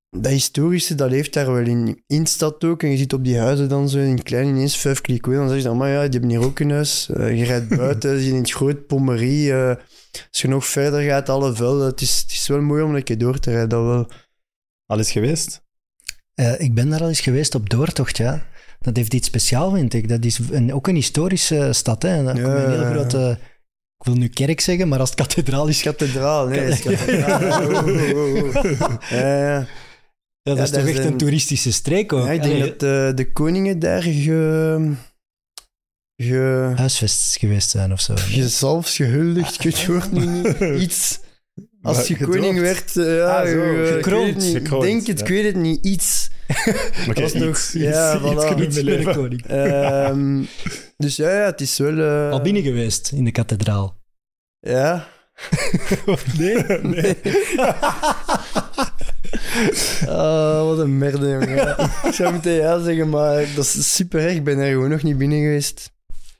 dat 0.09 0.31
historische, 0.31 0.95
dat 0.95 1.09
leeft 1.09 1.33
daar 1.33 1.51
wel 1.53 1.65
in. 1.65 2.03
In 2.07 2.23
de 2.23 2.29
stad 2.29 2.63
ook. 2.63 2.83
En 2.83 2.89
je 2.89 2.97
ziet 2.97 3.13
op 3.13 3.23
die 3.23 3.37
huizen 3.37 3.69
dan 3.69 3.89
zo 3.89 3.97
in 3.97 4.23
klein 4.23 4.47
ineens 4.47 4.77
vijf 4.77 5.01
kliko. 5.01 5.31
Dan 5.33 5.47
zeg 5.49 5.57
je 5.57 5.63
dan, 5.63 5.77
maar 5.77 5.89
ja, 5.89 6.01
die 6.01 6.19
hebben 6.19 6.29
hier 6.29 6.43
ook 6.43 6.59
een 6.59 6.71
huis. 6.71 7.09
Eh, 7.09 7.37
je 7.37 7.43
rijdt 7.45 7.69
buiten, 7.77 8.19
je 8.23 8.29
in 8.29 8.35
het 8.35 8.51
groot 8.51 8.87
Pommerie. 8.87 9.53
eh, 9.53 9.75
als 10.29 10.41
je 10.41 10.47
nog 10.47 10.65
verder 10.65 11.01
gaat, 11.01 11.29
alle 11.29 11.53
velden. 11.55 11.87
Het 11.87 12.01
is, 12.01 12.19
het 12.21 12.31
is 12.31 12.47
wel 12.47 12.61
mooi 12.61 12.83
om 12.83 12.95
een 12.95 13.03
keer 13.03 13.17
door 13.17 13.39
te 13.39 13.51
rijden, 13.51 13.69
dat 13.69 13.83
wel. 13.83 14.09
Al 14.85 14.99
is 14.99 15.11
geweest? 15.11 15.61
Eh, 16.33 16.59
ik 16.59 16.73
ben 16.73 16.89
daar 16.89 17.01
al 17.01 17.07
eens 17.07 17.19
geweest 17.21 17.55
op 17.55 17.69
doortocht, 17.69 18.17
ja. 18.17 18.45
Dat 18.79 18.95
heeft 18.95 19.13
iets 19.13 19.27
speciaals, 19.27 19.73
vind 19.73 19.93
ik. 19.93 20.09
Dat 20.09 20.25
is 20.25 20.39
een, 20.51 20.73
ook 20.73 20.87
een 20.87 20.95
historische 20.95 21.73
stad, 21.73 22.03
hè. 22.03 22.09
En 22.09 22.25
daar 22.25 22.37
Ja, 22.37 22.43
komt 22.43 22.73
een 22.73 22.79
ja. 22.79 22.91
grote... 22.91 23.39
Ik 23.99 24.05
wil 24.05 24.15
nu 24.15 24.27
kerk 24.27 24.59
zeggen, 24.59 24.87
maar 24.87 24.99
als 24.99 25.09
het 25.09 25.19
kathedraal 25.19 25.67
is... 25.67 25.81
Kathedraal, 25.81 26.47
nee, 26.47 26.59
het 26.59 26.73
is 26.73 26.79
kathedraal. 26.97 27.61
Oh, 27.61 27.87
oh, 27.87 27.87
oh, 27.87 28.55
oh. 28.55 29.01
Ja, 29.09 29.37
ja. 29.37 29.67
Ja, 30.41 30.55
dat 30.55 30.57
Ja, 30.57 30.63
is 30.63 30.69
toch 30.69 30.85
echt 30.95 31.05
een 31.05 31.17
toeristische 31.17 31.71
streek 31.71 32.13
ook. 32.13 32.25
Ja, 32.25 32.31
ik 32.31 32.41
denk 32.41 32.53
Allee, 32.55 32.69
dat 32.69 32.79
de, 32.79 33.11
de 33.15 33.31
koningen 33.31 33.79
daar 33.79 34.01
ge, 34.01 34.91
ge, 36.15 36.71
Huisvest 36.75 37.37
geweest 37.37 37.69
zijn 37.69 37.91
of 37.91 38.01
zo. 38.01 38.13
gezalfs, 38.17 38.95
gehuldigd, 38.95 39.65
ik 39.65 40.11
nu 40.11 40.25
niet. 40.25 40.59
Iets. 40.89 41.19
Als 41.81 41.97
Maar 41.97 42.05
je 42.19 42.25
koning 42.25 42.59
werd, 42.59 42.97
eh, 42.97 43.15
ja, 43.17 43.41
Ah, 43.41 43.47
zo, 43.47 43.85
gekroond. 43.95 44.43
Ik 44.43 44.51
Gekroond, 44.57 44.83
denk 44.83 45.07
het, 45.07 45.19
ja. 45.19 45.25
ik 45.25 45.31
weet 45.31 45.43
het 45.45 45.55
niet. 45.55 45.85
Iets. 45.85 46.29
Oké, 47.09 47.21
was 47.21 47.33
nog- 47.33 47.49
iets, 47.49 47.71
ja, 47.73 48.13
iets, 48.15 48.21
voilà. 48.23 48.33
iets 48.35 48.45
genoemd 48.45 48.59
Iets 48.67 48.77
in 48.77 48.85
met 48.85 48.93
een 48.93 48.99
leven. 48.99 49.13
koning. 49.15 49.45
Ehm, 49.47 50.43
dus 50.97 51.15
ja, 51.15 51.29
ja, 51.29 51.45
het 51.45 51.61
is 51.61 51.77
wel... 51.77 51.97
eh, 51.99 52.31
Al 52.31 52.41
binnen 52.41 52.63
geweest 52.63 53.11
in 53.11 53.23
de 53.23 53.31
kathedraal. 53.31 53.95
Ja. 54.59 55.07
Nee? 56.37 56.63
Nee. 56.81 57.17
Ah, 60.07 60.63
wat 60.63 60.79
een 60.79 60.97
merde, 60.97 61.27
jongen. 61.29 61.77
Ik 62.03 62.13
zou 62.13 62.33
meteen 62.33 62.55
ja 62.61 62.79
zeggen, 62.83 63.09
maar 63.09 63.35
dat 63.55 63.63
is 63.65 63.95
super 63.95 64.21
erg. 64.21 64.33
Ik 64.35 64.43
ben 64.43 64.57
er 64.57 64.71
gewoon 64.71 64.89
nog 64.89 65.03
niet 65.03 65.17
binnen 65.17 65.39
geweest. 65.39 65.91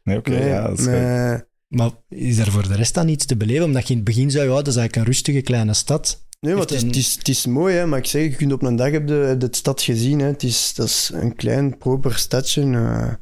Nee, 0.04 0.18
oké, 0.18 0.46
ja, 0.46 0.68
dat 0.68 0.80
is 0.80 0.86
nee. 0.86 1.38
Maar 1.68 1.90
is 2.10 2.38
er 2.38 2.52
voor 2.52 2.68
de 2.68 2.76
rest 2.76 2.94
dan 2.94 3.08
iets 3.08 3.26
te 3.26 3.38
beleven? 3.38 3.64
Omdat 3.66 3.84
je 3.84 3.90
in 3.90 3.96
het 3.96 4.06
begin 4.06 4.32
zei, 4.32 4.48
ja, 4.50 4.56
dat 4.56 4.68
is 4.68 4.76
eigenlijk 4.76 4.96
een 4.96 5.14
rustige 5.14 5.42
kleine 5.42 5.74
stad. 5.74 6.26
Nee, 6.40 6.54
maar 6.54 6.62
het 6.62 6.72
is, 6.72 6.82
een- 6.82 6.88
het, 6.88 6.98
is, 6.98 7.16
het 7.16 7.28
is 7.28 7.46
mooi, 7.46 7.76
hè, 7.76 7.86
maar 7.86 8.00
ik 8.00 8.06
zeg, 8.06 8.22
je 8.24 8.36
kunt 8.36 8.54
op 8.54 8.62
een 8.64 8.76
dag 8.76 8.92
heb 8.92 9.08
je, 9.08 9.14
heb 9.14 9.40
je 9.42 9.46
het 9.48 9.56
stad 9.56 9.82
gezien. 9.82 10.20
Hè. 10.20 10.26
Het 10.28 10.44
is, 10.44 10.74
dat 10.76 10.86
is 10.88 11.12
een 11.14 11.36
klein, 11.36 11.78
proper 11.78 12.16
stadje. 12.18 12.62
eh, 12.62 13.14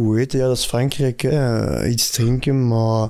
hoe 0.00 0.16
heet 0.16 0.32
het? 0.32 0.40
Ja, 0.40 0.46
dat 0.46 0.56
is 0.56 0.64
Frankrijk. 0.64 1.20
Hè. 1.20 1.74
eh, 1.80 1.90
iets 1.90 2.10
drinken, 2.10 2.68
maar... 2.68 3.08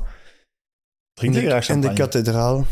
Drink 1.15 1.35
je 1.35 1.41
de, 1.41 1.47
graag 1.47 1.69
en 1.69 1.81
de 1.81 1.87
champagne? 1.87 2.11
kathedraal. 2.11 2.67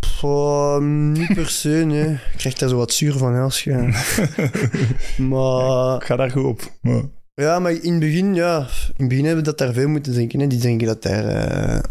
Pff, 0.00 0.22
oh, 0.24 0.78
niet 1.12 1.34
per 1.34 1.48
se, 1.48 1.68
nee. 1.68 2.08
Je 2.08 2.18
krijgt 2.36 2.58
daar 2.60 2.68
zo 2.68 2.76
wat 2.76 2.92
zuur 2.92 3.12
van 3.12 3.34
als 3.40 3.64
je... 3.64 3.72
maar... 5.30 5.96
Ik 5.96 6.02
ga 6.04 6.16
daar 6.16 6.30
goed 6.30 6.44
op. 6.44 6.72
Maar- 6.80 7.02
Ja, 7.34 7.58
maar 7.58 7.72
in 7.72 7.90
het 7.90 8.00
begin, 8.00 8.34
ja, 8.34 8.58
in 8.58 8.66
het 8.96 9.08
begin 9.08 9.24
hebben 9.24 9.44
we 9.44 9.50
dat 9.50 9.58
daar 9.58 9.72
veel 9.72 9.88
moeten 9.88 10.12
drinken. 10.12 10.40
Hè. 10.40 10.46
Die 10.46 10.58
drinken 10.58 10.86
dat 10.86 11.02
daar 11.02 11.84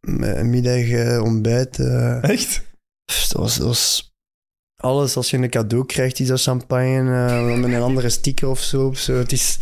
met 0.00 0.44
middag, 0.46 0.88
eh, 0.90 1.22
ontbijt. 1.22 1.78
Echt? 2.20 2.62
Pff, 3.04 3.26
dat, 3.28 3.40
was, 3.42 3.56
dat 3.56 3.66
was 3.66 4.14
alles. 4.76 5.16
Als 5.16 5.30
je 5.30 5.36
een 5.36 5.50
cadeau 5.50 5.86
krijgt, 5.86 6.20
is 6.20 6.26
dat 6.26 6.42
champagne. 6.42 7.26
eh, 7.28 7.54
met 7.60 7.72
een 7.72 7.82
andere 7.82 8.08
sticker 8.08 8.48
of 8.48 8.60
zo. 8.60 8.86
Of 8.86 8.98
zo. 8.98 9.14
Het 9.14 9.32
is 9.32 9.58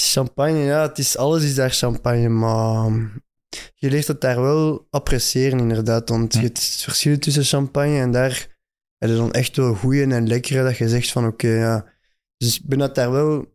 champagne, 0.00 0.58
ja. 0.58 0.82
Het 0.82 0.98
is, 0.98 1.16
alles 1.16 1.42
is 1.42 1.54
daar 1.54 1.70
champagne. 1.70 2.28
Maar 2.28 2.90
je 3.74 3.90
leert 3.90 4.06
het 4.06 4.20
daar 4.20 4.40
wel 4.40 4.86
appreciëren, 4.90 5.58
inderdaad. 5.58 6.08
Want 6.08 6.34
je 6.34 6.40
het 6.40 6.60
verschil 6.82 7.18
tussen 7.18 7.44
champagne 7.44 8.00
en 8.00 8.10
daar... 8.10 8.56
Het 8.98 9.10
is 9.10 9.16
dan 9.16 9.32
echt 9.32 9.56
wel 9.56 9.74
goeie 9.74 10.06
en 10.14 10.28
lekkere 10.28 10.62
dat 10.62 10.76
je 10.76 10.88
zegt 10.88 11.10
van 11.12 11.26
oké, 11.26 11.48
ja. 11.48 11.84
Dus 12.36 12.58
ik 12.60 12.66
ben 12.66 12.78
dat 12.78 12.94
daar 12.94 13.10
wel 13.10 13.46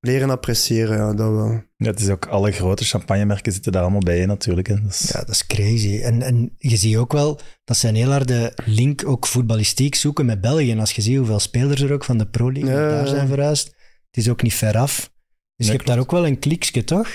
leren 0.00 0.30
appreciëren, 0.30 0.96
ja, 0.96 1.14
dat 1.14 1.30
wel. 1.30 1.62
Ja, 1.76 1.86
het 1.90 2.00
is 2.00 2.08
ook 2.08 2.26
alle 2.26 2.52
grote 2.52 2.84
champagnemerken 2.84 3.52
zitten 3.52 3.72
daar 3.72 3.82
allemaal 3.82 4.00
bij 4.00 4.26
natuurlijk. 4.26 4.66
Hè. 4.66 4.82
Dus, 4.82 5.00
Ja, 5.12 5.18
dat 5.18 5.28
is 5.28 5.46
crazy. 5.46 6.00
En, 6.00 6.22
en 6.22 6.54
je 6.58 6.76
ziet 6.76 6.96
ook 6.96 7.12
wel 7.12 7.40
dat 7.64 7.76
ze 7.76 7.88
een 7.88 7.94
heel 7.94 8.10
harde 8.10 8.52
link 8.64 9.06
ook 9.06 9.26
voetballistiek 9.26 9.94
zoeken 9.94 10.26
met 10.26 10.40
België. 10.40 10.70
En 10.70 10.78
als 10.78 10.92
je 10.92 11.02
ziet 11.02 11.16
hoeveel 11.16 11.38
spelers 11.38 11.80
er 11.80 11.92
ook 11.92 12.04
van 12.04 12.18
de 12.18 12.26
Pro 12.26 12.52
League 12.52 12.70
Ja, 12.70 12.88
daar 12.88 13.04
ja. 13.04 13.06
zijn 13.06 13.28
verhuisd, 13.28 13.66
het 14.06 14.16
is 14.16 14.28
ook 14.28 14.42
niet 14.42 14.54
ver 14.54 14.76
af. 14.76 15.12
Dus 15.58 15.66
je 15.66 15.72
hebt 15.72 15.86
daar 15.86 15.98
ook 15.98 16.10
wel 16.10 16.26
een 16.26 16.38
kliksje, 16.38 16.84
toch? 16.84 17.08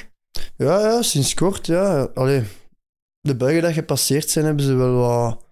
Ja, 0.58 0.80
ja, 0.80 1.02
sinds 1.02 1.34
kort, 1.34 1.68
ja. 1.68 2.10
Allee, 2.14 2.44
de 3.20 3.36
Belgen 3.36 3.62
dat 3.62 3.74
gepasseerd 3.74 4.30
zijn, 4.30 4.46
hebben 4.46 4.66
ze 4.66 4.74
wel 4.74 4.94
wat 4.94 5.46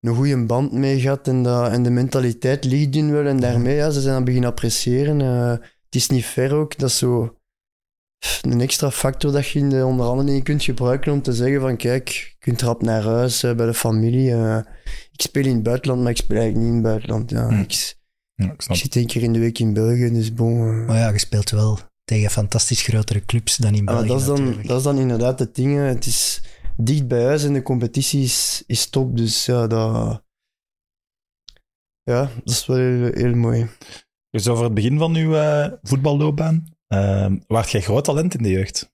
een 0.00 0.14
goede 0.14 0.46
band 0.46 0.72
mee 0.72 1.00
gehad 1.00 1.28
en, 1.28 1.42
dat, 1.42 1.72
en 1.72 1.82
de 1.82 1.90
mentaliteit 1.90 2.64
ligt 2.64 2.94
in 2.94 3.12
wel. 3.12 3.26
En 3.26 3.40
daarmee, 3.40 3.74
ja, 3.74 3.90
ze 3.90 4.00
zijn 4.00 4.14
aan 4.14 4.24
beginnen 4.24 4.50
appreciëren. 4.50 5.20
Eh, 5.20 5.50
het 5.84 5.94
is 5.94 6.08
niet 6.08 6.24
ver 6.24 6.54
ook, 6.54 6.78
dat 6.78 6.88
is 6.88 6.98
zo 6.98 7.36
een 8.42 8.60
extra 8.60 8.90
factor 8.90 9.32
dat 9.32 9.48
je 9.48 9.58
in 9.58 9.68
de 9.70 9.84
onderhandelingen 9.84 10.42
kunt 10.42 10.62
gebruiken 10.64 11.12
om 11.12 11.22
te 11.22 11.32
zeggen 11.32 11.60
van 11.60 11.76
kijk, 11.76 12.08
je 12.08 12.34
kunt 12.38 12.62
rap 12.62 12.82
naar 12.82 13.02
huis 13.02 13.42
eh, 13.42 13.54
bij 13.54 13.66
de 13.66 13.74
familie. 13.74 14.32
eh, 14.32 14.58
ik 15.12 15.20
speel 15.20 15.44
in 15.44 15.54
het 15.54 15.62
buitenland, 15.62 16.02
maar 16.02 16.10
ik 16.10 16.16
speel 16.16 16.36
eigenlijk 16.38 16.66
niet 16.66 16.76
in 16.76 16.84
het 16.84 16.92
buitenland. 16.92 17.30
Ja. 17.30 17.48
Hm. 17.48 17.60
Ik, 17.60 17.96
ja, 18.34 18.52
ik 18.52 18.76
zit 18.76 18.96
één 18.96 19.06
keer 19.06 19.22
in 19.22 19.32
de 19.32 19.38
week 19.38 19.58
in 19.58 19.72
België, 19.72 20.10
dus 20.10 20.34
bon... 20.34 20.84
Maar 20.84 20.96
ja, 20.96 21.08
je 21.08 21.18
speelt 21.18 21.50
wel 21.50 21.78
tegen 22.08 22.30
fantastisch 22.30 22.82
grotere 22.82 23.24
clubs 23.24 23.56
dan 23.56 23.70
in 23.74 23.76
Ja, 23.76 23.82
maar 23.82 23.94
België 23.94 24.08
dat, 24.08 24.20
is 24.20 24.26
dan, 24.26 24.38
natuurlijk. 24.38 24.68
dat 24.68 24.78
is 24.78 24.84
dan 24.84 24.98
inderdaad 24.98 25.38
het 25.38 25.54
ding. 25.54 25.74
hè. 25.76 25.80
Het 25.82 26.06
is 26.06 26.42
dicht 26.76 27.08
bij 27.08 27.24
huis 27.24 27.44
en 27.44 27.52
de 27.52 27.62
competitie 27.62 28.22
is, 28.22 28.62
is 28.66 28.90
top. 28.90 29.16
Dus 29.16 29.46
ja, 29.46 29.66
dat, 29.66 30.22
ja, 32.02 32.20
dat 32.44 32.54
is 32.54 32.66
wel 32.66 32.76
heel, 32.76 33.12
heel 33.12 33.34
mooi. 33.34 33.68
Dus 34.30 34.48
over 34.48 34.64
het 34.64 34.74
begin 34.74 34.98
van 34.98 35.14
uw 35.16 35.34
eh, 35.36 35.72
voetballoopbaan, 35.82 36.64
uh, 36.88 37.32
waart 37.46 37.70
jij 37.70 37.80
groot 37.80 38.04
talent 38.04 38.34
in 38.34 38.42
de 38.42 38.50
jeugd? 38.50 38.92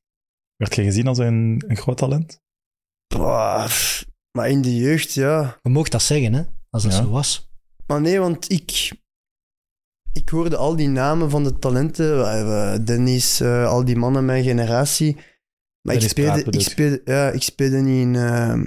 Werd 0.56 0.74
jij 0.74 0.84
gezien 0.84 1.06
als 1.06 1.18
een, 1.18 1.64
een 1.68 1.76
groot 1.76 1.96
talent? 1.96 2.42
Bah, 3.06 3.70
maar 4.38 4.50
in 4.50 4.62
de 4.62 4.76
jeugd, 4.76 5.12
ja. 5.12 5.58
Je 5.62 5.68
mocht 5.70 5.92
dat 5.92 6.02
zeggen, 6.02 6.32
hè? 6.32 6.42
Als 6.70 6.82
dat 6.82 6.92
Ja. 6.92 6.98
zo 7.02 7.10
was. 7.10 7.50
Maar 7.86 8.00
nee, 8.00 8.18
want 8.18 8.50
ik, 8.52 8.92
ik 10.14 10.28
hoorde 10.28 10.56
al 10.56 10.76
die 10.76 10.88
namen 10.88 11.30
van 11.30 11.44
de 11.44 11.58
talenten. 11.58 12.24
eh, 12.24 12.84
Dennis, 12.84 13.40
eh, 13.40 13.66
al 13.66 13.84
die 13.84 13.96
mannen 13.96 14.24
mijn 14.24 14.44
generatie. 14.44 15.16
Maar 15.82 15.94
ik 15.94 16.08
speelde, 16.08 16.44
ik, 16.44 16.54
je? 16.54 16.60
speelde, 16.60 17.00
ja, 17.04 17.30
ik 17.30 17.42
speelde 17.42 17.76
niet 17.76 18.00
in, 18.00 18.14
eh, 18.14 18.62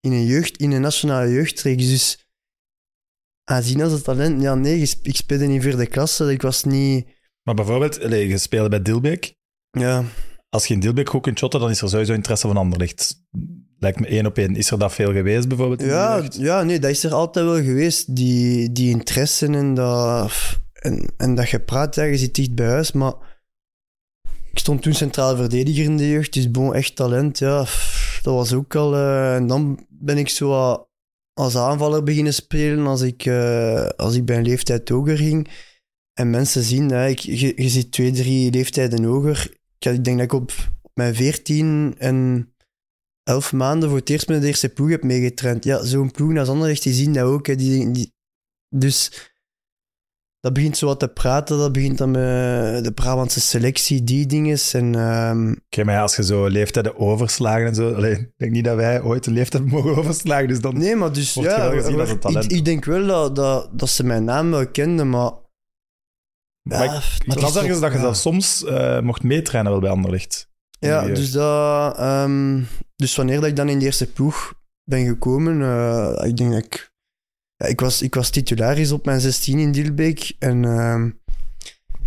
in 0.00 0.12
een 0.12 0.24
jeugd, 0.24 0.56
in 0.56 0.72
een 0.72 0.80
nationale 0.80 1.32
jeugdreeks. 1.32 1.84
Dus 1.84 2.28
aanzien 3.44 3.82
als 3.82 3.92
een 3.92 4.02
talent, 4.02 4.42
ja 4.42 4.54
nee, 4.54 4.80
ik 5.02 5.16
speelde 5.16 5.44
in 5.44 5.62
vierde 5.62 5.86
klasse. 5.86 6.32
Ik 6.32 6.42
was 6.42 6.64
niet... 6.64 7.06
Maar 7.42 7.54
bijvoorbeeld, 7.54 7.94
je 7.94 8.38
speelde 8.38 8.68
bij 8.68 8.82
Dilbeek. 8.82 9.34
Ja, 9.70 10.04
Als 10.48 10.66
je 10.66 10.74
in 10.74 10.80
Dilbeek 10.80 11.08
goed 11.08 11.22
kunt 11.22 11.38
shotten, 11.38 11.60
dan 11.60 11.70
is 11.70 11.80
er 11.80 11.88
sowieso 11.88 12.12
interesse 12.12 12.46
van 12.46 12.56
Anderlicht. 12.56 13.24
Lijkt 13.78 14.00
me 14.00 14.06
één 14.06 14.26
op 14.26 14.38
één. 14.38 14.56
Is 14.56 14.70
er 14.70 14.78
dat 14.78 14.92
veel 14.92 15.12
geweest, 15.12 15.48
bijvoorbeeld? 15.48 15.82
ja, 15.82 16.28
ja, 16.30 16.62
nee, 16.62 16.78
dat 16.78 16.90
is 16.90 17.04
er 17.04 17.14
altijd 17.14 17.46
wel 17.46 17.62
geweest. 17.62 18.16
Die, 18.16 18.72
die 18.72 18.90
interesse 18.90 19.46
en 19.46 19.74
dat, 19.74 20.32
en, 20.86 21.12
en 21.16 21.34
dat 21.34 21.46
gepraat, 21.46 21.94
ja, 21.94 22.02
je 22.02 22.16
zit 22.16 22.34
dicht 22.34 22.54
bij 22.54 22.66
huis. 22.66 22.92
Maar 22.92 23.14
ik 24.52 24.58
stond 24.58 24.82
toen 24.82 24.94
centraal 24.94 25.36
verdediger 25.36 25.84
in 25.84 25.96
de 25.96 26.08
jeugd, 26.08 26.32
dus 26.32 26.50
bon, 26.50 26.74
echt 26.74 26.96
talent. 26.96 27.38
Ja, 27.38 27.58
dat 28.22 28.34
was 28.34 28.52
ook 28.52 28.74
al. 28.74 28.94
eh, 28.94 29.34
en 29.34 29.46
dan 29.46 29.86
ben 29.88 30.18
ik 30.18 30.28
zo 30.28 30.50
als 31.32 31.56
aanvaller 31.56 32.02
beginnen 32.02 32.34
spelen 32.34 32.86
als 32.86 33.00
ik, 33.00 33.24
eh, 33.24 33.86
als 33.86 34.14
ik 34.14 34.24
bij 34.24 34.36
een 34.36 34.46
leeftijd 34.46 34.88
hoger 34.88 35.16
ging. 35.16 35.48
En 36.12 36.30
mensen 36.30 36.62
zien, 36.62 36.90
hè, 36.90 37.08
ik, 37.08 37.18
je, 37.18 37.62
je 37.62 37.68
zit 37.68 37.92
twee, 37.92 38.12
drie 38.12 38.50
leeftijden 38.50 39.04
hoger. 39.04 39.56
Ik, 39.78 39.92
ik 39.92 40.04
denk 40.04 40.16
dat 40.16 40.26
ik 40.26 40.32
op 40.32 40.52
mijn 40.94 41.14
veertien 41.14 41.94
en 41.98 42.50
elf 43.22 43.52
maanden 43.52 43.88
voor 43.88 43.98
het 43.98 44.10
eerst 44.10 44.28
met 44.28 44.40
de 44.40 44.46
eerste 44.46 44.68
ploeg 44.68 44.90
heb 44.90 45.02
meegetraind. 45.02 45.64
Ja, 45.64 45.84
zo'n 45.84 46.10
ploeg 46.10 46.38
als 46.38 46.48
Anderlecht, 46.48 46.82
die 46.82 46.92
zien 46.92 47.12
dat 47.12 47.24
ook. 47.24 47.46
Hè. 47.46 47.56
Die, 47.56 47.90
die, 47.90 48.12
dus 48.68 49.10
dat 50.46 50.54
begint 50.54 50.76
zo 50.76 50.86
wat 50.86 51.00
te 51.00 51.08
praten. 51.08 51.58
Dat 51.58 51.72
begint 51.72 51.98
dan 51.98 52.10
met 52.10 52.84
de 52.84 52.92
Brabantse 52.94 53.40
selectie, 53.40 54.04
die 54.04 54.26
dinges. 54.26 54.74
En 54.74 54.86
Oké, 55.66 55.84
maar 55.84 56.00
als 56.00 56.16
je 56.16 56.24
zo 56.24 56.46
leeftijden 56.46 56.98
overslagen 56.98 57.66
en 57.66 57.74
zo... 57.74 57.94
allee, 57.94 58.12
ik 58.12 58.32
denk 58.36 58.52
niet 58.52 58.64
dat 58.64 58.76
wij 58.76 59.02
ooit 59.02 59.26
een 59.26 59.32
leeftijd 59.32 59.66
mogen 59.66 59.96
overslagen, 59.96 60.48
dus 60.48 60.60
dan... 60.60 60.78
nee, 60.78 60.96
maar 60.96 61.12
dus 61.12 61.34
ja, 61.34 62.16
talent. 62.18 62.44
ik, 62.44 62.50
ik 62.50 62.64
denk 62.64 62.84
wel 62.84 63.06
dat, 63.06 63.36
dat, 63.36 63.68
dat 63.72 63.88
ze 63.88 64.04
mijn 64.04 64.24
naam 64.24 64.50
wel 64.50 64.66
kenden, 64.66 65.10
maar... 65.10 65.32
Maar 66.62 66.84
Ja, 66.84 67.00
is 67.24 67.56
ergens 67.56 67.80
dat 67.80 67.90
je 67.90 67.96
ja. 67.96 68.02
zelfs 68.02 68.20
soms 68.20 68.64
eh, 68.64 69.00
mocht 69.00 69.22
meetrainen 69.22 69.72
wel 69.72 69.80
bij 69.80 69.90
Anderlicht. 69.90 70.48
Ja, 70.78 71.04
dus, 71.04 71.32
dat, 71.32 71.96
ehm, 71.98 72.62
dus 72.96 73.16
wanneer 73.16 73.40
dat 73.40 73.48
ik 73.48 73.56
dan 73.56 73.68
in 73.68 73.78
de 73.78 73.84
eerste 73.84 74.12
ploeg 74.12 74.54
ben 74.84 75.06
gekomen, 75.06 75.62
eh, 75.62 76.28
ik 76.28 76.36
denk 76.36 76.52
dat 76.52 76.64
ik... 76.64 76.94
Ik, 77.56 77.80
was, 77.80 78.02
ik 78.02 78.14
was 78.14 78.30
titularis 78.30 78.92
op 78.92 79.04
mijn 79.04 79.20
16 79.20 79.58
in 79.58 79.72
Dilbeek 79.72 80.32
en, 80.38 80.64
ehm, 80.64 81.10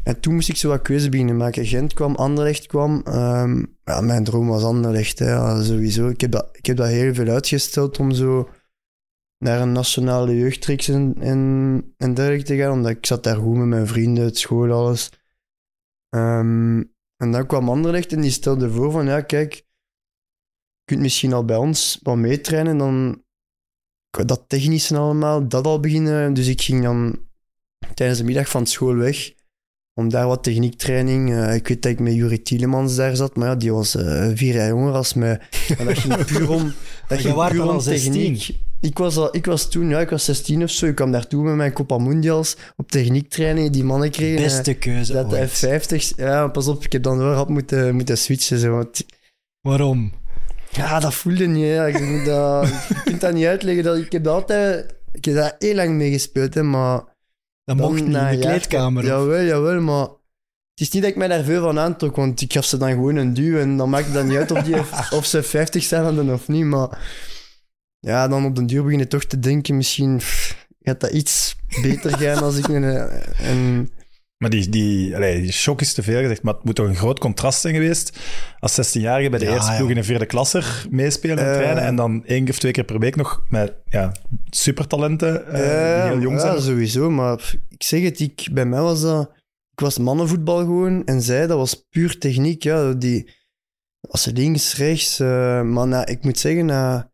en 0.03 0.19
toen 0.19 0.33
moest 0.33 0.49
ik 0.49 0.55
zo 0.55 0.69
wat 0.69 0.81
keuze 0.81 1.09
beginnen 1.09 1.37
maken. 1.37 1.65
Gent 1.65 1.93
kwam, 1.93 2.15
Anderlecht 2.15 2.67
kwam. 2.67 3.01
ehm, 3.05 3.63
ja, 3.83 4.01
mijn 4.01 4.23
droom 4.23 4.47
was 4.47 4.63
Anderlecht, 4.63 5.19
hè, 5.19 5.63
sowieso. 5.63 6.07
Ik 6.07 6.21
heb, 6.21 6.31
dat, 6.31 6.49
ik 6.51 6.65
heb 6.65 6.77
dat 6.77 6.87
heel 6.87 7.13
veel 7.13 7.27
uitgesteld 7.27 7.99
om 7.99 8.11
zo 8.11 8.49
naar 9.37 9.61
een 9.61 9.71
nationale 9.71 10.35
jeugdreeks 10.35 10.87
en, 10.87 11.15
en, 11.19 11.93
en 11.97 12.13
te 12.13 12.55
gaan, 12.57 12.71
omdat 12.71 12.91
ik 12.91 13.05
zat 13.05 13.23
daar 13.23 13.35
goed 13.35 13.55
met 13.55 13.67
mijn 13.67 13.87
vrienden, 13.87 14.23
het 14.23 14.37
school, 14.37 14.71
alles. 14.71 15.11
Ehm, 16.09 16.83
en 17.17 17.31
dan 17.31 17.45
kwam 17.45 17.69
Anderlecht 17.69 18.13
en 18.13 18.21
die 18.21 18.31
stelde 18.31 18.71
voor 18.71 18.91
van, 18.91 19.05
ja, 19.05 19.21
kijk, 19.21 19.53
je 19.53 19.63
kunt 20.85 21.01
misschien 21.01 21.33
al 21.33 21.45
bij 21.45 21.57
ons 21.57 21.99
wat 22.03 22.17
meetrainen, 22.17 22.77
dan 22.77 23.23
dat 24.09 24.43
technische 24.47 24.97
allemaal, 24.97 25.47
dat 25.47 25.65
al 25.65 25.79
beginnen. 25.79 26.33
Dus 26.33 26.47
ik 26.47 26.61
ging 26.61 26.83
dan 26.83 27.19
tijdens 27.93 28.19
de 28.19 28.25
middag 28.25 28.49
van 28.49 28.67
school 28.67 28.95
weg, 28.95 29.31
om 29.93 30.09
daar 30.09 30.27
wat 30.27 30.43
techniektraining. 30.43 31.33
eh, 31.33 31.55
ik 31.55 31.67
weet 31.67 31.81
dat 31.81 31.91
ik 31.91 31.99
met 31.99 32.13
Juri 32.13 32.41
Tielemans 32.41 32.95
daar 32.95 33.15
zat, 33.15 33.35
maar 33.35 33.47
ja, 33.47 33.55
die 33.55 33.73
was 33.73 33.95
eh, 33.95 34.29
vier 34.33 34.53
jaar 34.55 34.67
jonger 34.67 34.93
als 34.93 35.13
mij. 35.13 35.39
En 35.77 35.85
dat 35.85 35.97
ging 35.97 36.25
puur 36.31 36.49
om, 36.49 36.73
dat 37.07 37.21
je 37.21 37.29
ging 37.29 37.47
puur 37.49 37.61
om 37.63 37.69
al 37.69 37.81
16. 37.81 38.11
techniek. 38.11 38.57
Ik 38.81 38.97
was, 38.97 39.17
al, 39.17 39.35
ik 39.35 39.45
was 39.45 39.69
toen, 39.69 39.89
ja, 39.89 39.99
ik 39.99 40.09
was 40.09 40.25
16 40.25 40.63
of 40.63 40.69
zo. 40.69 40.85
Ik 40.85 40.95
kwam 40.95 41.11
daartoe 41.11 41.43
met 41.43 41.55
mijn 41.55 41.73
Copa 41.73 41.97
Mundials 41.97 42.55
op 42.77 42.91
techniektraining. 42.91 43.69
Die 43.69 43.83
mannen 43.83 44.11
kregen... 44.11 44.37
eh, 44.37 44.43
Beste 44.43 44.73
keuze 44.73 45.13
dat 45.13 45.33
ooit. 45.33 45.65
F50, 45.65 46.15
ja, 46.15 46.47
pas 46.47 46.67
op, 46.67 46.85
ik 46.85 46.91
heb 46.91 47.03
dan 47.03 47.17
wel 47.17 47.33
rap 47.33 47.49
moeten, 47.49 47.95
moeten 47.95 48.17
switchen. 48.17 48.59
Zo, 48.59 48.71
want, 48.71 49.05
Waarom? 49.61 50.11
Ja, 50.71 50.99
dat 50.99 51.13
voelde 51.13 51.45
niet. 51.47 51.65
Hè. 51.65 51.85
Je, 51.85 52.03
moet 52.03 52.25
dat, 52.25 52.67
je 52.89 53.01
kunt 53.03 53.21
dat 53.21 53.33
niet 53.33 53.45
uitleggen. 53.45 53.83
Dat, 53.83 53.97
ik 53.97 54.11
heb 54.11 54.23
dat 54.23 54.33
altijd... 54.33 54.95
Ik 55.11 55.25
heb 55.25 55.35
daar 55.35 55.55
heel 55.59 55.75
lang 55.75 55.89
mee 55.89 56.11
gespeeld, 56.11 56.53
hè, 56.53 56.63
maar... 56.63 56.97
Dat 57.63 57.77
dan 57.77 57.77
mocht 57.77 57.93
niet 58.05 58.15
in 58.15 58.29
de 58.29 58.37
kleedkamer. 58.39 59.03
of- 59.03 59.09
Jawel, 59.09 59.43
jawel, 59.43 59.81
maar... 59.81 60.07
Het 60.73 60.87
is 60.87 60.89
niet 60.89 61.01
dat 61.03 61.11
ik 61.11 61.17
mij 61.17 61.27
daar 61.27 61.43
veel 61.43 61.61
van 61.61 61.79
aantrok, 61.79 62.15
want 62.15 62.41
ik 62.41 62.53
gaf 62.53 62.65
ze 62.65 62.77
dan 62.77 62.89
gewoon 62.91 63.15
een 63.15 63.33
duw 63.33 63.57
en 63.59 63.77
dan 63.77 63.89
maakt 63.89 64.05
het 64.05 64.13
dan 64.13 64.27
niet 64.27 64.37
uit 64.37 64.51
of, 64.51 64.63
die, 64.63 64.75
of 65.17 65.25
ze 65.25 65.43
50 65.43 65.83
zijn 65.83 66.31
of 66.31 66.47
niet, 66.47 66.65
maar... 66.65 66.99
Ja, 67.99 68.27
dan 68.27 68.45
op 68.45 68.55
den 68.55 68.65
duur 68.65 68.83
begin 68.83 68.99
je 68.99 69.07
toch 69.07 69.23
te 69.23 69.39
denken, 69.39 69.75
misschien 69.77 70.17
pff, 70.17 70.67
gaat 70.81 70.99
dat 70.99 71.11
iets 71.11 71.55
beter 71.81 72.17
gaan 72.17 72.43
als 72.43 72.57
ik 72.57 72.67
een... 72.67 72.83
een 73.49 73.89
Maar 74.39 74.49
die, 74.49 74.69
die, 74.69 75.15
allee, 75.15 75.41
die 75.41 75.51
shock 75.51 75.81
is 75.81 75.93
te 75.93 76.03
veel 76.03 76.21
gezegd, 76.21 76.41
maar 76.41 76.53
het 76.53 76.63
moet 76.63 76.75
toch 76.75 76.87
een 76.87 76.95
groot 76.95 77.19
contrast 77.19 77.61
zijn 77.61 77.73
geweest 77.73 78.17
als 78.59 78.95
16-jarige 78.97 79.29
bij 79.29 79.39
de 79.39 79.45
Ja, 79.45 79.51
eerste 79.53 79.71
ja. 79.71 79.77
ploeg 79.77 79.89
in 79.89 79.97
een 79.97 80.03
vierde 80.03 80.25
klasser 80.25 80.85
meespelen 80.89 81.37
en 81.37 81.45
Eh. 81.45 81.53
trainen 81.53 81.83
en 81.83 81.95
dan 81.95 82.25
één 82.25 82.49
of 82.49 82.59
twee 82.59 82.71
keer 82.71 82.83
per 82.83 82.99
week 82.99 83.15
nog 83.15 83.43
met 83.49 83.73
ja, 83.85 84.11
supertalenten 84.49 85.45
eh, 85.47 85.53
die 86.03 86.11
heel 86.11 86.19
jong 86.21 86.39
zijn. 86.39 86.53
Ja, 86.53 86.59
sowieso. 86.61 87.09
Maar 87.09 87.53
ik 87.69 87.83
zeg 87.83 88.01
het, 88.01 88.19
ik, 88.19 88.47
bij 88.51 88.65
mij 88.65 88.81
was 88.81 89.01
dat... 89.01 89.31
Ik 89.71 89.79
was 89.85 89.97
mannenvoetbal 89.97 90.57
gewoon 90.57 91.05
en 91.05 91.21
zij, 91.21 91.47
dat 91.47 91.57
was 91.57 91.85
puur 91.89 92.17
techniek. 92.17 92.63
Ja, 92.63 92.93
die, 92.93 93.29
als 94.09 94.21
ze 94.23 94.33
links, 94.33 94.75
rechts... 94.77 95.19
eh, 95.19 95.61
maar 95.61 95.87
na, 95.87 96.05
ik 96.05 96.23
moet 96.23 96.39
zeggen, 96.39 96.65
na, 96.65 97.11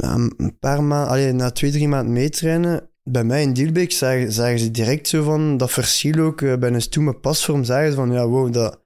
een 0.00 0.56
paar 0.60 0.82
maanden... 0.82 1.36
na 1.36 1.50
twee, 1.50 1.70
drie 1.70 1.88
maanden 1.88 2.12
meetrainen... 2.12 2.88
Bij 3.10 3.24
mij 3.24 3.42
in 3.42 3.52
Dielbeek 3.52 3.92
zagen, 3.92 4.32
zagen 4.32 4.58
ze 4.58 4.70
direct 4.70 5.08
zo 5.08 5.22
van... 5.22 5.56
Dat 5.56 5.70
verschil 5.72 6.18
ook 6.24 6.42
eh, 6.42 6.56
bij 6.56 6.70
een 6.70 6.82
stoeme 6.82 7.12
pasvorm. 7.14 7.64
Zagen 7.64 7.90
ze 7.90 7.96
van, 7.96 8.12
ja, 8.12 8.26
wow, 8.26 8.52
dat, 8.52 8.84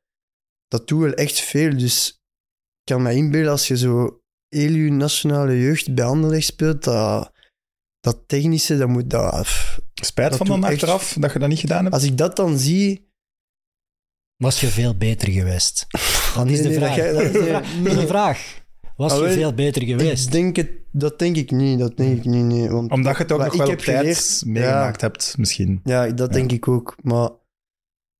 dat 0.68 0.88
doet 0.88 1.00
wel 1.00 1.12
echt 1.12 1.40
veel. 1.40 1.76
Dus 1.78 2.08
ik 2.08 2.92
kan 2.94 3.02
me 3.02 3.14
inbeelden 3.14 3.50
als 3.50 3.68
je 3.68 3.76
zo 3.76 4.22
heel 4.48 4.70
je 4.70 4.90
nationale 4.90 5.60
jeugd 5.60 5.94
bij 5.94 6.04
Anderlecht 6.04 6.46
speelt... 6.46 6.84
Dat, 6.84 7.32
dat 8.00 8.28
technische, 8.28 8.76
dat 8.78 8.88
moet 8.88 9.10
dat. 9.10 9.46
Spijt 9.94 10.28
Dat 10.28 10.38
van 10.38 10.46
dan 10.46 10.64
echt- 10.64 10.72
achteraf 10.72 11.16
dat 11.20 11.32
je 11.32 11.38
dat 11.38 11.48
niet 11.48 11.58
gedaan 11.58 11.82
hebt? 11.82 11.94
Als 11.94 12.04
ik 12.04 12.16
dat 12.18 12.36
dan 12.36 12.58
zie. 12.58 13.06
Was 14.36 14.60
je 14.60 14.66
veel 14.66 14.96
beter 14.96 15.30
geweest? 15.30 15.86
Dan 16.34 16.48
is 16.48 16.60
Nee, 16.60 16.72
de 16.72 16.78
nee, 16.78 17.12
dat 17.12 17.22
is 17.22 17.32
de 17.32 17.44
vraag. 17.44 17.62
Dat 17.82 17.92
is 17.92 17.98
de 17.98 18.06
vraag. 18.06 18.66
Was 18.98 19.12
Ah, 19.12 19.18
je 19.18 19.24
wel, 19.24 19.32
veel 19.32 19.54
beter 19.54 19.82
geweest? 19.82 20.26
Ik 20.26 20.32
denk 20.32 20.56
het, 20.56 20.70
dat 20.92 21.18
denk 21.18 21.36
ik 21.36 21.50
niet. 21.50 21.78
Dat 21.78 21.96
denk 21.96 22.18
ik 22.18 22.24
niet. 22.24 22.44
Nee, 22.44 22.68
want, 22.70 22.90
Omdat 22.90 23.16
je 23.16 23.22
het 23.22 23.32
ook 23.32 23.38
nog 23.44 23.56
wel 23.56 23.68
op 23.70 23.78
tijd 23.78 23.98
geleerd- 23.98 24.42
meegemaakt 24.46 25.00
hebt, 25.00 25.34
misschien. 25.38 25.80
Ja, 25.84 26.06
dat 26.06 26.28
Ja. 26.28 26.34
denk 26.34 26.52
ik 26.52 26.68
ook. 26.68 26.96
Maar 27.02 27.30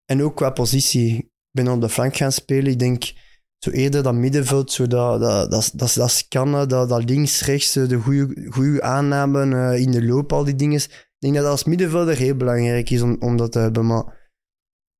En 0.04 0.22
ook 0.22 0.36
qua 0.36 0.50
positie. 0.50 1.16
Ik 1.16 1.28
ben 1.50 1.68
op 1.68 1.80
de 1.80 1.88
flank 1.88 2.16
gaan 2.16 2.32
spelen. 2.32 2.72
Ik 2.72 2.78
denk 2.78 3.12
zo 3.58 3.70
eerder 3.70 4.02
dat 4.02 4.14
middenveld, 4.14 4.72
zo 4.72 4.86
dat, 4.86 5.20
dat, 5.20 5.50
dat, 5.50 5.70
dat, 5.74 5.94
dat 5.94 6.10
scannen, 6.10 6.68
dat, 6.68 6.88
dat 6.88 7.04
links, 7.10 7.42
rechts, 7.44 7.76
eh, 7.76 7.88
de 7.88 7.98
goede 8.50 8.82
aanname 8.82 9.56
eh, 9.72 9.80
in 9.80 9.90
de 9.90 10.04
loop, 10.04 10.32
al 10.32 10.44
die 10.44 10.54
dingen. 10.54 10.78
Ik 10.80 11.16
denk 11.18 11.34
dat 11.34 11.42
dat 11.42 11.52
als 11.52 11.64
middenvelder 11.64 12.16
heel 12.16 12.34
belangrijk 12.36 12.90
is 12.90 13.02
om, 13.02 13.16
om 13.20 13.36
dat 13.36 13.52
te 13.52 13.58
hebben. 13.58 13.86
Maar 13.86 14.17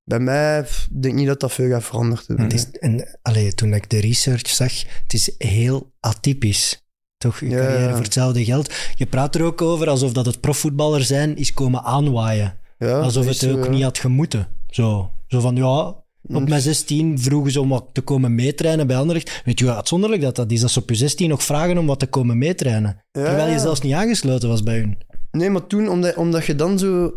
bij 0.09 0.19
mij 0.19 0.63
pff, 0.63 0.87
ik 0.91 1.01
denk 1.01 1.15
niet 1.15 1.27
dat 1.27 1.39
dat 1.39 1.51
veel 1.51 1.81
gaat. 1.81 2.27
Het 2.27 2.53
is, 2.53 2.71
en, 2.71 3.19
allee, 3.21 3.53
toen 3.53 3.73
ik 3.73 3.89
de 3.89 3.99
research 3.99 4.47
zag, 4.47 4.71
het 5.03 5.13
is 5.13 5.31
heel 5.37 5.91
atypisch. 5.99 6.83
Toch, 7.17 7.39
je 7.39 7.49
Ja, 7.49 7.57
carrière 7.57 7.93
voor 7.93 8.03
hetzelfde 8.03 8.45
geld. 8.45 8.73
Je 8.95 9.05
praat 9.05 9.35
er 9.35 9.43
ook 9.43 9.61
over 9.61 9.89
alsof 9.89 10.11
dat 10.11 10.25
het 10.25 10.39
profvoetballer 10.39 11.03
zijn 11.03 11.37
is 11.37 11.53
komen 11.53 11.83
aanwaaien. 11.83 12.57
Ja, 12.77 12.99
alsof 12.99 13.25
het 13.25 13.47
ook 13.47 13.63
ja. 13.63 13.69
niet 13.69 13.83
had 13.83 13.97
gemoeten. 13.97 14.47
Zo, 14.67 15.11
zo 15.27 15.39
van, 15.39 15.55
ja, 15.55 15.95
op 16.21 16.49
mijn 16.49 16.61
16 16.61 17.19
vroegen 17.19 17.51
ze 17.51 17.61
om 17.61 17.69
wat 17.69 17.85
te 17.91 18.01
komen 18.01 18.35
meetrainen 18.35 18.87
bij 18.87 18.97
Anderlecht. 18.97 19.41
Weet 19.45 19.59
je 19.59 19.65
hoe 19.65 19.75
uitzonderlijk 19.75 20.21
dat 20.21 20.35
dat 20.35 20.51
is? 20.51 20.61
Dat 20.61 20.71
ze 20.71 20.79
op 20.79 20.89
je 20.89 20.95
16 20.95 21.29
nog 21.29 21.43
vragen 21.43 21.77
om 21.77 21.85
wat 21.85 21.99
te 21.99 22.07
komen 22.07 22.37
meetrainen. 22.37 23.03
Terwijl 23.11 23.51
je 23.51 23.59
zelfs 23.59 23.81
niet 23.81 23.93
aangesloten 23.93 24.49
was 24.49 24.63
bij 24.63 24.77
hun. 24.77 24.97
Nee, 25.31 25.49
maar 25.49 25.67
toen, 25.67 25.89
omdat, 25.89 26.15
omdat 26.15 26.45
je 26.45 26.55
dan 26.55 26.79
zo 26.79 27.13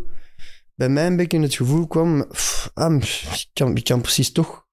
bij 0.75 0.89
mij 0.89 1.07
een 1.07 1.15
beetje 1.15 1.39
het 1.39 1.55
gevoel 1.55 1.87
kwam, 1.87 2.27
pff, 2.27 2.71
ah, 2.73 2.95
ik, 2.95 3.45
kan, 3.53 3.75
ik 3.75 3.83
kan 3.83 4.01
precies 4.01 4.31
toch, 4.31 4.67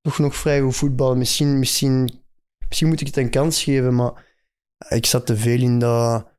toch 0.00 0.18
nog 0.18 0.36
vrij 0.36 0.60
goed 0.60 0.76
voetballen. 0.76 1.18
Misschien, 1.18 1.58
misschien, 1.58 2.22
misschien 2.68 2.88
moet 2.88 3.00
ik 3.00 3.06
het 3.06 3.16
een 3.16 3.30
kans 3.30 3.62
geven, 3.62 3.94
maar 3.94 4.24
ik 4.88 5.06
zat 5.06 5.26
te 5.26 5.36
veel 5.36 5.60
in 5.60 5.78
dat 5.78 6.32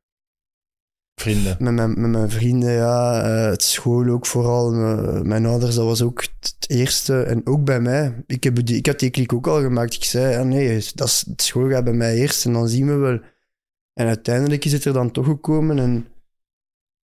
Vrienden. 1.20 1.56
met 1.58 1.72
mijn, 1.74 2.00
met 2.00 2.10
mijn 2.10 2.30
vrienden, 2.30 2.72
ja, 2.72 3.22
eh, 3.22 3.50
het 3.50 3.62
school 3.62 4.08
ook 4.08 4.26
vooral. 4.26 4.72
eh, 4.72 5.20
mijn 5.20 5.46
ouders, 5.46 5.74
dat 5.74 5.84
was 5.84 6.02
ook 6.02 6.22
het 6.40 6.64
eerste. 6.66 7.22
En 7.22 7.46
ook 7.46 7.64
bij 7.64 7.80
mij. 7.80 8.22
Ik, 8.26 8.44
heb 8.44 8.66
die, 8.66 8.76
ik 8.76 8.86
had 8.86 8.98
die 8.98 9.10
klik 9.10 9.32
ook 9.32 9.46
al 9.46 9.60
gemaakt. 9.60 9.94
Ik 9.94 10.04
zei, 10.04 10.32
ja, 10.32 10.42
nee, 10.42 10.84
dat 10.94 11.06
is, 11.06 11.24
het 11.28 11.42
school 11.42 11.68
gaat 11.68 11.84
bij 11.84 11.92
mij 11.92 12.16
eerst 12.16 12.44
en 12.44 12.52
dan 12.52 12.68
zien 12.68 12.86
we 12.86 12.94
wel. 12.94 13.20
En 13.92 14.06
uiteindelijk 14.06 14.64
is 14.64 14.72
het 14.72 14.84
er 14.84 14.92
dan 14.92 15.10
toch 15.10 15.26
gekomen 15.26 15.78
en 15.78 16.06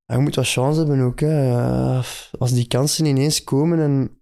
ja, 0.08 0.14
je 0.14 0.18
moet 0.20 0.34
wat 0.34 0.48
chance 0.48 0.78
hebben 0.78 1.00
ook. 1.00 1.20
Hè. 1.20 1.42
Ja, 1.48 2.02
Als 2.38 2.52
die 2.52 2.66
kansen 2.66 3.04
ineens 3.04 3.44
komen 3.44 3.78
en, 3.80 4.20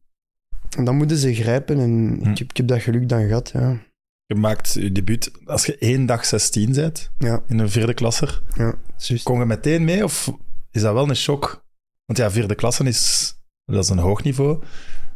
dan 0.85 0.97
moeten 0.97 1.16
ze 1.16 1.35
grijpen. 1.35 1.78
En 1.81 2.19
Hm. 2.23 2.31
ik, 2.31 2.38
heb, 2.38 2.50
ik 2.50 2.57
heb 2.57 2.69
dat 2.69 2.81
geluk 2.83 3.09
dan 3.09 3.26
gehad, 3.26 3.50
ja. 3.50 3.85
Je 4.26 4.35
maakt 4.35 4.73
je 4.73 4.93
debuut 4.93 5.31
als 5.45 5.66
je 5.66 5.78
één 5.78 6.07
dag 6.07 6.25
16 6.25 6.73
bent 6.73 7.11
Ja, 7.19 7.43
in 7.47 7.59
een 7.59 7.71
vierde 7.71 7.95
klasser. 7.95 8.43
ja. 8.57 8.75
juist. 8.97 9.23
Kon 9.25 9.38
je 9.38 9.45
meteen 9.45 9.85
mee 9.85 10.05
of 10.05 10.33
is 10.71 10.83
dat 10.83 10.93
wel 10.93 11.09
een 11.09 11.16
shock? 11.16 11.64
Want 12.05 12.19
ja, 12.19 12.31
vierde 12.31 12.55
klasse 12.55 12.85
is, 12.85 13.35
dat 13.64 13.85
is 13.85 13.90
een 13.90 13.99
hoog 13.99 14.23
niveau. 14.23 14.62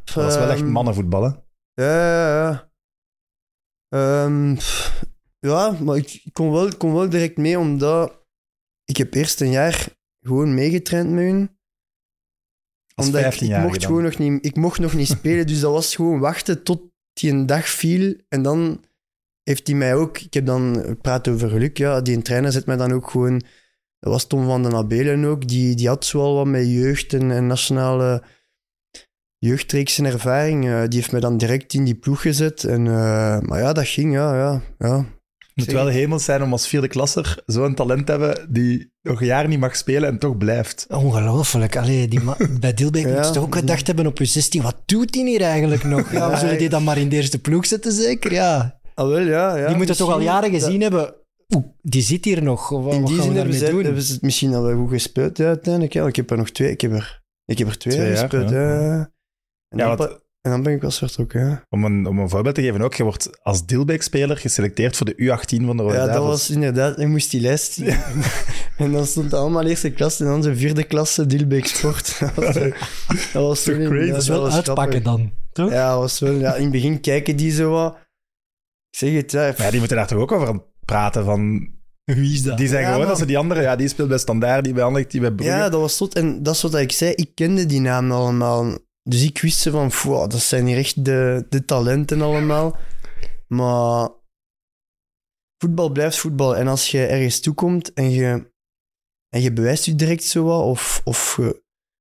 Dat 0.04 0.30
is 0.30 0.36
wel 0.38 0.50
echt 0.50 0.60
Ehm, 0.60 0.70
mannenvoetbal, 0.70 1.22
hè? 1.22 1.28
Ja, 1.84 2.06
ja, 2.14 2.40
ja. 2.50 2.70
Ehm, 3.88 4.56
ja, 5.38 5.70
maar 5.82 5.96
ik 5.96 6.22
kon 6.32 6.50
wel, 6.52 6.76
kon 6.76 6.92
wel 6.94 7.08
direct 7.08 7.36
mee, 7.36 7.58
omdat 7.58 8.24
ik 8.84 8.96
heb 8.96 9.14
eerst 9.14 9.40
een 9.40 9.50
jaar 9.50 9.88
gewoon 10.20 10.54
meegetraind 10.54 11.10
met 11.10 11.24
hun. 11.24 11.58
Omdat 12.94 13.20
ik, 13.20 13.26
ik 13.26 13.34
15-jarige 13.34 13.66
mocht 13.66 13.80
dan. 13.80 13.88
gewoon 13.88 14.02
nog 14.02 14.18
niet, 14.18 14.46
ik 14.46 14.56
mocht 14.56 14.78
nog 14.78 14.94
niet 14.94 15.08
spelen, 15.08 15.46
dus 15.46 15.60
dat 15.60 15.72
was 15.72 15.94
gewoon 15.94 16.18
wachten 16.18 16.62
tot 16.62 16.82
die 17.12 17.30
een 17.30 17.46
dag 17.46 17.68
viel. 17.68 18.14
En 18.28 18.42
dan 18.42 18.84
heeft 19.42 19.66
hij 19.66 19.76
mij 19.76 19.94
ook, 19.94 20.18
ik 20.18 20.34
heb 20.34 20.46
dan, 20.46 20.96
praat 21.00 21.28
over 21.28 21.48
geluk, 21.48 21.76
ja, 21.78 22.00
die 22.00 22.22
trainer 22.22 22.52
zet 22.52 22.66
mij 22.66 22.76
dan 22.76 22.92
ook 22.92 23.10
gewoon, 23.10 23.42
dat 23.98 24.12
was 24.12 24.26
Tom 24.26 24.44
van 24.44 24.62
den 24.62 24.74
Abelen 24.74 25.24
ook, 25.24 25.48
die, 25.48 25.74
die 25.74 25.88
had 25.88 26.04
zoal 26.04 26.34
wat 26.34 26.46
met 26.46 26.66
jeugd 26.66 27.12
en, 27.12 27.30
en 27.30 27.46
nationale 27.46 28.22
jeugdreeks 29.38 29.98
en 29.98 30.04
ervaring. 30.04 30.64
eh, 30.64 30.82
die 30.88 30.98
heeft 30.98 31.12
mij 31.12 31.20
dan 31.20 31.38
direct 31.38 31.74
in 31.74 31.84
die 31.84 31.94
ploeg 31.94 32.20
gezet. 32.20 32.64
En, 32.64 32.86
eh, 32.86 33.40
maar 33.40 33.58
ja, 33.58 33.72
dat 33.72 33.86
ging, 33.86 34.12
ja, 34.12 34.36
ja, 34.36 34.62
ja. 34.78 35.04
Het 35.60 35.74
moet 35.74 35.82
wel 35.84 35.86
hemels 35.92 36.24
zijn 36.24 36.42
om 36.42 36.52
als 36.52 36.68
vierde 36.68 36.88
klasser 36.88 37.42
zo'n 37.46 37.74
talent 37.74 38.06
te 38.06 38.12
hebben 38.12 38.46
die 38.52 38.92
nog 39.02 39.20
een 39.20 39.26
jaar 39.26 39.48
niet 39.48 39.58
mag 39.60 39.76
spelen 39.76 40.08
en 40.08 40.18
toch 40.18 40.36
blijft. 40.36 40.86
Ongelooflijk. 40.88 41.76
Allee, 41.76 42.08
die 42.08 42.20
ma- 42.20 42.36
bij 42.60 42.74
Dilbeek 42.74 43.06
Ja. 43.06 43.14
moet 43.16 43.26
je 43.26 43.32
toch 43.32 43.44
ook 43.44 43.54
gedacht 43.54 43.86
hebben 43.86 44.06
op 44.06 44.18
je 44.18 44.24
16. 44.24 44.62
Wat 44.62 44.76
doet 44.86 45.14
hij 45.14 45.24
hier 45.24 45.40
eigenlijk 45.42 45.84
nog? 45.84 46.12
Ja, 46.12 46.30
we 46.30 46.36
zullen 46.36 46.58
die 46.58 46.68
dan 46.68 46.84
maar 46.84 46.98
in 46.98 47.08
de 47.08 47.16
eerste 47.16 47.38
ploeg 47.40 47.66
zetten, 47.66 47.92
zeker? 47.92 48.32
Ja. 48.32 48.78
Ah, 48.94 49.08
wel, 49.08 49.18
ja, 49.20 49.56
ja. 49.56 49.66
die 49.66 49.76
moeten 49.76 49.96
toch 49.96 50.12
al 50.12 50.20
jaren 50.20 50.52
dat- 50.52 50.62
gezien 50.62 50.80
hebben. 50.80 51.14
Oeh, 51.54 51.64
die 51.82 52.02
zit 52.02 52.24
hier 52.24 52.42
nog. 52.42 52.68
Wat, 52.68 52.94
In 52.94 53.04
die 53.04 53.14
gaan 53.14 53.22
zin 53.24 53.32
we 53.32 53.38
hebben 53.38 53.56
ze, 53.58 53.70
doen? 53.70 53.84
hebben 53.84 54.02
ze 54.02 54.12
het 54.12 54.22
misschien 54.22 54.54
al 54.54 54.62
wel 54.62 54.76
goed 54.76 54.90
gespeeld 54.90 55.36
ja, 55.36 55.46
uiteindelijk. 55.46 55.92
Ja. 55.92 56.06
Ik 56.06 56.16
heb 56.16 56.30
er 56.30 56.36
nog 56.36 56.50
twee, 56.50 56.70
ik 56.70 56.80
heb 56.80 56.92
er, 56.92 57.22
ik 57.44 57.58
heb 57.58 57.68
er 57.68 57.78
twee, 57.78 57.94
Twee 57.94 58.06
jaar, 58.08 58.16
gespeeld. 58.18 58.50
ja. 58.50 58.56
ja. 58.80 59.10
En, 59.68 59.78
Ja, 59.78 59.86
dan, 59.88 59.96
want- 59.96 60.10
pa- 60.10 60.18
en 60.42 60.50
dan 60.50 60.62
ben 60.62 60.72
ik 60.72 60.80
wel 60.80 60.90
vertrokken. 60.90 61.40
Ja, 61.48 61.64
Om 61.68 61.84
een, 61.84 62.06
om 62.06 62.18
een 62.18 62.28
voorbeeld 62.28 62.54
te 62.54 62.62
geven 62.62 62.82
ook, 62.82 62.94
je 62.94 63.02
wordt 63.02 63.42
als 63.42 63.66
Dilbeek-speler 63.66 64.36
geselecteerd 64.36 64.96
voor 64.96 65.06
de 65.06 65.14
U18 65.14 65.64
van 65.64 65.76
de 65.76 65.82
Rode 65.82 65.94
ja 65.94 66.06
dat 66.06 66.24
was 66.24 66.50
inderdaad, 66.50 66.98
ik 66.98 67.06
moest 67.08 67.30
die 67.30 67.40
lijst 67.40 67.72
zien. 67.72 67.86
en 68.78 68.92
dan 68.92 69.06
stond 69.06 69.24
het 69.24 69.34
allemaal 69.34 69.64
eerste 69.66 69.90
klas 69.90 70.20
en 70.20 70.26
dan 70.26 70.42
zijn 70.42 70.56
vierde 70.56 70.84
klasse 70.84 71.26
Dilbeek 71.26 71.66
Sport. 71.66 72.18
dat 72.20 72.34
was, 72.34 73.64
dat 73.64 73.64
Toch 73.64 73.88
crazy? 73.88 74.06
ja, 74.06 74.12
Dat 74.12 74.22
is 74.22 74.28
wel 74.28 74.40
was 74.40 74.54
uitpakken 74.54 75.00
grappig. 75.00 75.02
dan. 75.02 75.32
Toch? 75.52 75.70
Ja, 75.70 75.98
was 75.98 76.18
wel, 76.18 76.32
ja, 76.32 76.54
in 76.54 76.62
het 76.62 76.72
begin 76.72 77.00
kijken 77.00 77.36
die 77.36 77.50
zo 77.50 77.70
wat. 77.70 77.96
Ik 78.90 78.98
zeg 78.98 79.12
het, 79.12 79.32
ja. 79.32 79.40
Maar 79.40 79.62
ja, 79.62 79.70
die 79.70 79.78
moeten 79.78 79.96
daar 79.96 80.06
toch 80.06 80.18
ook 80.18 80.32
over 80.32 80.48
aan 80.48 80.64
praten 80.84 81.24
van... 81.24 81.68
Wie 82.04 82.32
is 82.32 82.42
dat? 82.42 82.58
Die 82.58 82.68
zijn 82.68 82.82
Ja, 82.84 82.92
gewoon, 82.92 83.08
als 83.08 83.18
ze 83.18 83.26
die 83.26 83.38
andere... 83.38 83.60
Ja, 83.62 83.76
die 83.76 83.88
speelt 83.88 84.08
bij 84.08 84.18
Standaard, 84.18 84.64
die 84.64 84.72
bij 84.72 84.82
Anderlecht, 84.82 85.10
die 85.10 85.20
bij 85.20 85.30
Brugge. 85.32 85.54
Ja, 85.54 85.68
dat 85.68 85.80
was 85.80 85.96
tot. 85.96 86.14
En 86.14 86.42
dat 86.42 86.54
is 86.54 86.62
wat 86.62 86.74
ik 86.74 86.92
zei. 86.92 87.12
Ik 87.12 87.30
kende 87.34 87.66
die 87.66 87.80
namen 87.80 88.16
allemaal. 88.16 88.78
Dus 89.10 89.22
ik 89.22 89.40
wist 89.40 89.58
ze 89.58 89.70
van, 89.70 89.88
"Pfoh, 89.88 90.28
dat 90.28 90.40
zijn 90.40 90.66
hier 90.66 90.76
echt 90.76 91.04
de, 91.04 91.46
de 91.48 91.64
talenten 91.64 92.20
allemaal. 92.20 92.76
Maar 93.46 94.08
voetbal 95.58 95.90
blijft 95.90 96.18
voetbal. 96.18 96.56
En 96.56 96.68
als 96.68 96.90
je 96.90 97.06
ergens 97.06 97.40
toekomt 97.40 97.92
en 97.92 98.10
je, 98.10 98.52
en 99.28 99.40
je 99.40 99.52
bewijst 99.52 99.84
je 99.84 99.94
direct 99.94 100.24
zo 100.24 100.44
wat, 100.44 100.64
of, 100.64 101.00
of 101.04 101.36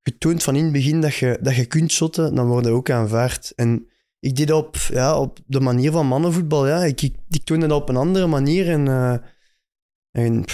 je, 0.02 0.18
toont 0.18 0.44
van 0.44 0.56
in 0.56 0.64
het 0.64 0.72
begin 0.72 1.02
dat 1.02 1.16
je, 1.16 1.38
dat 1.42 1.56
je 1.56 1.66
kunt 1.66 1.92
shotten, 1.92 2.36
dan 2.36 2.48
word 2.48 2.66
je 2.66 2.72
ook 2.72 2.90
aanvaard. 2.90 3.54
En 3.56 3.88
ik 4.20 4.36
deed 4.36 4.48
dat 4.48 4.66
op, 4.66 4.76
ja, 4.76 5.20
op 5.20 5.40
de 5.46 5.60
manier 5.60 5.92
van 5.92 6.08
mannenvoetbal. 6.08 6.68
Ja. 6.68 6.84
Ik, 6.84 7.02
ik, 7.02 7.44
toonde 7.44 7.68
dat 7.68 7.82
op 7.82 7.90
een 7.90 7.96
andere 7.96 8.28
manier. 8.28 8.70
En, 8.70 8.88
eh, 8.88 9.18
en 10.12 10.46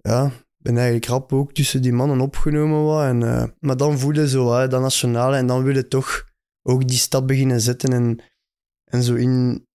ja, 0.00 0.32
ben 0.62 0.76
eigenlijk 0.76 1.06
rap 1.06 1.32
ook 1.32 1.52
tussen 1.52 1.82
die 1.82 1.92
mannen 1.92 2.20
opgenomen. 2.20 2.84
Wat, 2.84 3.04
en, 3.04 3.22
eh, 3.22 3.44
maar 3.58 3.76
dan 3.76 3.98
voelde 3.98 4.28
zo 4.28 4.52
hè, 4.52 4.68
dat 4.68 4.80
nationale 4.80 5.36
en 5.36 5.46
dan 5.46 5.62
wil 5.62 5.74
je 5.74 5.88
toch 5.88 6.28
ook 6.62 6.88
die 6.88 6.98
stap 6.98 7.26
beginnen 7.26 7.60
zetten 7.60 7.92
en, 7.92 8.20
en 8.84 9.02
zo 9.02 9.14
in... 9.14 9.66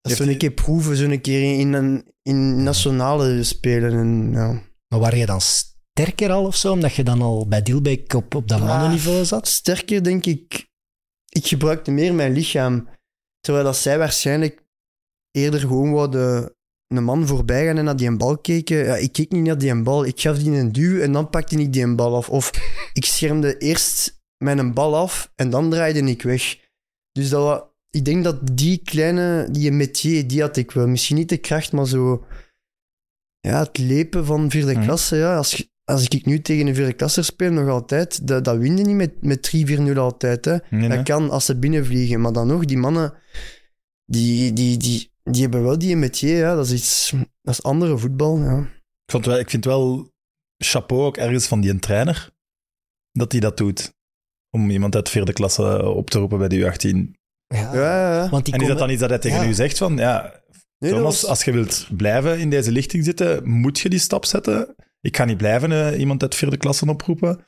Dat 0.00 0.16
zo 0.16 0.24
een 0.24 0.38
keer 0.38 0.50
proeven, 0.50 0.96
zo 0.96 1.04
een 1.04 1.20
keer 1.20 1.58
in, 1.58 1.72
een, 1.72 2.12
in 2.22 2.62
nationale 2.62 3.42
spelen. 3.42 3.92
En, 3.92 4.30
ja. 4.32 4.62
Maar 4.88 5.00
waren 5.00 5.18
je 5.18 5.26
dan 5.26 5.40
sterker 5.40 6.30
al 6.30 6.46
of 6.46 6.56
zo? 6.56 6.72
Omdat 6.72 6.94
je 6.94 7.02
dan 7.02 7.22
al 7.22 7.48
bij 7.48 7.62
Dilbeek 7.62 8.12
op, 8.12 8.34
op 8.34 8.48
dat 8.48 8.60
mannenniveau 8.60 9.24
zat? 9.24 9.48
Sterker 9.48 10.04
denk 10.04 10.26
ik, 10.26 10.68
ik 11.28 11.46
gebruikte 11.46 11.90
meer 11.90 12.14
mijn 12.14 12.32
lichaam. 12.32 12.88
Terwijl 13.40 13.64
dat 13.64 13.76
zij 13.76 13.98
waarschijnlijk 13.98 14.64
eerder 15.30 15.60
gewoon 15.60 15.92
wouden 15.92 16.56
man 16.88 17.26
voorbij 17.26 17.66
gaan 17.66 17.78
en 17.78 17.84
naar 17.84 17.96
die 17.96 18.06
een 18.06 18.18
bal 18.18 18.38
keken. 18.38 18.76
Ja, 18.76 18.96
ik 18.96 19.12
keek 19.12 19.32
niet 19.32 19.44
naar 19.44 19.58
die 19.58 19.70
een 19.70 19.82
bal. 19.82 20.04
Ik 20.04 20.20
gaf 20.20 20.38
die 20.38 20.52
een 20.52 20.72
duw 20.72 21.00
en 21.00 21.12
dan 21.12 21.30
pakte 21.30 21.56
ik 21.60 21.72
die 21.72 21.82
een 21.82 21.96
bal 21.96 22.16
af. 22.16 22.28
Of 22.28 22.50
ik 22.92 23.04
schermde 23.04 23.58
eerst 23.58 24.20
mijn 24.36 24.74
bal 24.74 24.96
af 24.96 25.32
en 25.36 25.50
dan 25.50 25.70
draaide 25.70 26.00
ik 26.00 26.22
weg. 26.22 26.58
Dus 27.12 27.28
dat 27.28 27.66
ik 27.90 28.04
denk 28.04 28.24
dat 28.24 28.56
die 28.56 28.80
kleine, 28.84 29.48
die 29.50 29.72
metier, 29.72 30.26
die 30.28 30.40
had 30.40 30.56
ik 30.56 30.70
wel. 30.70 30.86
Misschien 30.86 31.16
niet 31.16 31.28
de 31.28 31.36
kracht, 31.36 31.72
maar 31.72 31.86
zo... 31.86 32.24
Ja, 33.40 33.58
het 33.62 33.78
lepen 33.78 34.24
van 34.24 34.50
vierde 34.50 34.72
Mhm. 34.72 34.82
klasse. 34.84 35.16
Ja, 35.16 35.36
als, 35.36 35.70
als 35.84 36.08
ik 36.08 36.26
nu 36.26 36.40
tegen 36.40 36.66
een 36.66 36.74
vierde 36.74 36.92
klasser 36.92 37.24
speel, 37.24 37.50
nog 37.52 37.68
altijd, 37.68 38.26
dat, 38.26 38.44
dat 38.44 38.56
win 38.56 38.76
je 38.76 38.84
niet 38.84 38.96
met, 38.96 39.22
met 39.22 39.50
3-4-0 39.56 39.96
altijd. 39.98 40.44
Hè. 40.44 40.50
Nee, 40.52 40.60
nee. 40.70 40.88
Dat 40.88 41.02
kan 41.02 41.30
als 41.30 41.44
ze 41.44 41.58
binnenvliegen. 41.58 42.20
Maar 42.20 42.32
dan 42.32 42.46
nog, 42.46 42.64
die 42.64 42.76
mannen, 42.78 43.14
die, 44.04 44.52
die, 44.52 44.76
die, 44.76 45.12
die 45.30 45.42
hebben 45.42 45.62
wel 45.62 45.78
die 45.78 45.96
metier. 45.96 46.36
Ja. 46.36 46.54
Dat 46.54 46.66
is 46.66 46.72
iets, 46.72 47.10
dat 47.42 47.54
is 47.54 47.62
andere 47.62 47.98
voetbal. 47.98 48.38
Ja. 48.38 48.58
Ik, 48.60 49.12
vond 49.12 49.26
wel, 49.26 49.38
ik 49.38 49.50
vind 49.50 49.64
wel 49.64 50.10
chapeau 50.64 51.02
ook 51.02 51.16
ergens 51.16 51.46
van 51.46 51.60
die 51.60 51.78
trainer 51.78 52.30
dat 53.12 53.32
hij 53.32 53.40
dat 53.40 53.56
doet. 53.56 53.96
Om 54.50 54.70
iemand 54.70 54.94
uit 54.94 55.04
de 55.04 55.10
vierde 55.10 55.32
klasse 55.32 55.84
op 55.88 56.10
te 56.10 56.18
roepen 56.18 56.38
bij 56.38 56.48
de 56.48 56.56
U18. 56.56 57.16
Ja. 57.46 57.74
Ja, 57.74 58.22
ja. 58.22 58.28
Want 58.28 58.44
die 58.44 58.54
en 58.54 58.60
is 58.60 58.68
dat 58.68 58.78
dan 58.78 58.90
iets 58.90 59.00
dat 59.00 59.08
hij 59.10 59.18
tegen 59.18 59.42
Ja. 59.42 59.48
u 59.48 59.54
zegt 59.54 59.78
van, 59.78 59.96
ja, 59.96 60.42
Nee, 60.78 60.90
Thomas, 60.90 61.20
was- 61.20 61.30
als 61.30 61.44
je 61.44 61.52
wilt 61.52 61.88
blijven 61.96 62.38
in 62.38 62.50
deze 62.50 62.72
lichting 62.72 63.04
zitten, 63.04 63.48
moet 63.48 63.78
je 63.78 63.88
die 63.88 63.98
stap 63.98 64.24
zetten. 64.24 64.74
Ik 65.00 65.16
ga 65.16 65.24
niet 65.24 65.36
blijven 65.36 65.72
eh, 65.72 65.98
iemand 66.00 66.22
uit 66.22 66.30
de 66.30 66.36
vierde 66.36 66.56
klasse 66.56 66.86
oproepen. 66.88 67.44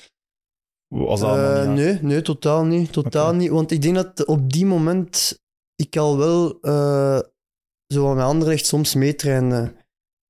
Was 0.88 1.21
dat 1.21 1.37
Eh, 1.37 1.66
niet 1.69 1.77
nee, 1.77 1.99
nee, 2.03 2.23
totaal 2.23 2.64
niet. 2.64 2.93
Totaal 2.93 3.35
niet. 3.35 3.51
Want 3.51 3.71
ik 3.71 3.83
denk 3.83 3.95
dat 3.95 4.25
op 4.27 4.53
die 4.53 4.66
moment 4.66 5.38
ik 5.75 5.97
al 5.97 6.16
wel 6.19 6.61
eh 6.61 7.19
zo 7.92 8.09
aan 8.09 8.16
mijn 8.16 8.29
Anderlecht 8.29 8.66
soms 8.66 8.94
meetrainde. 8.94 9.74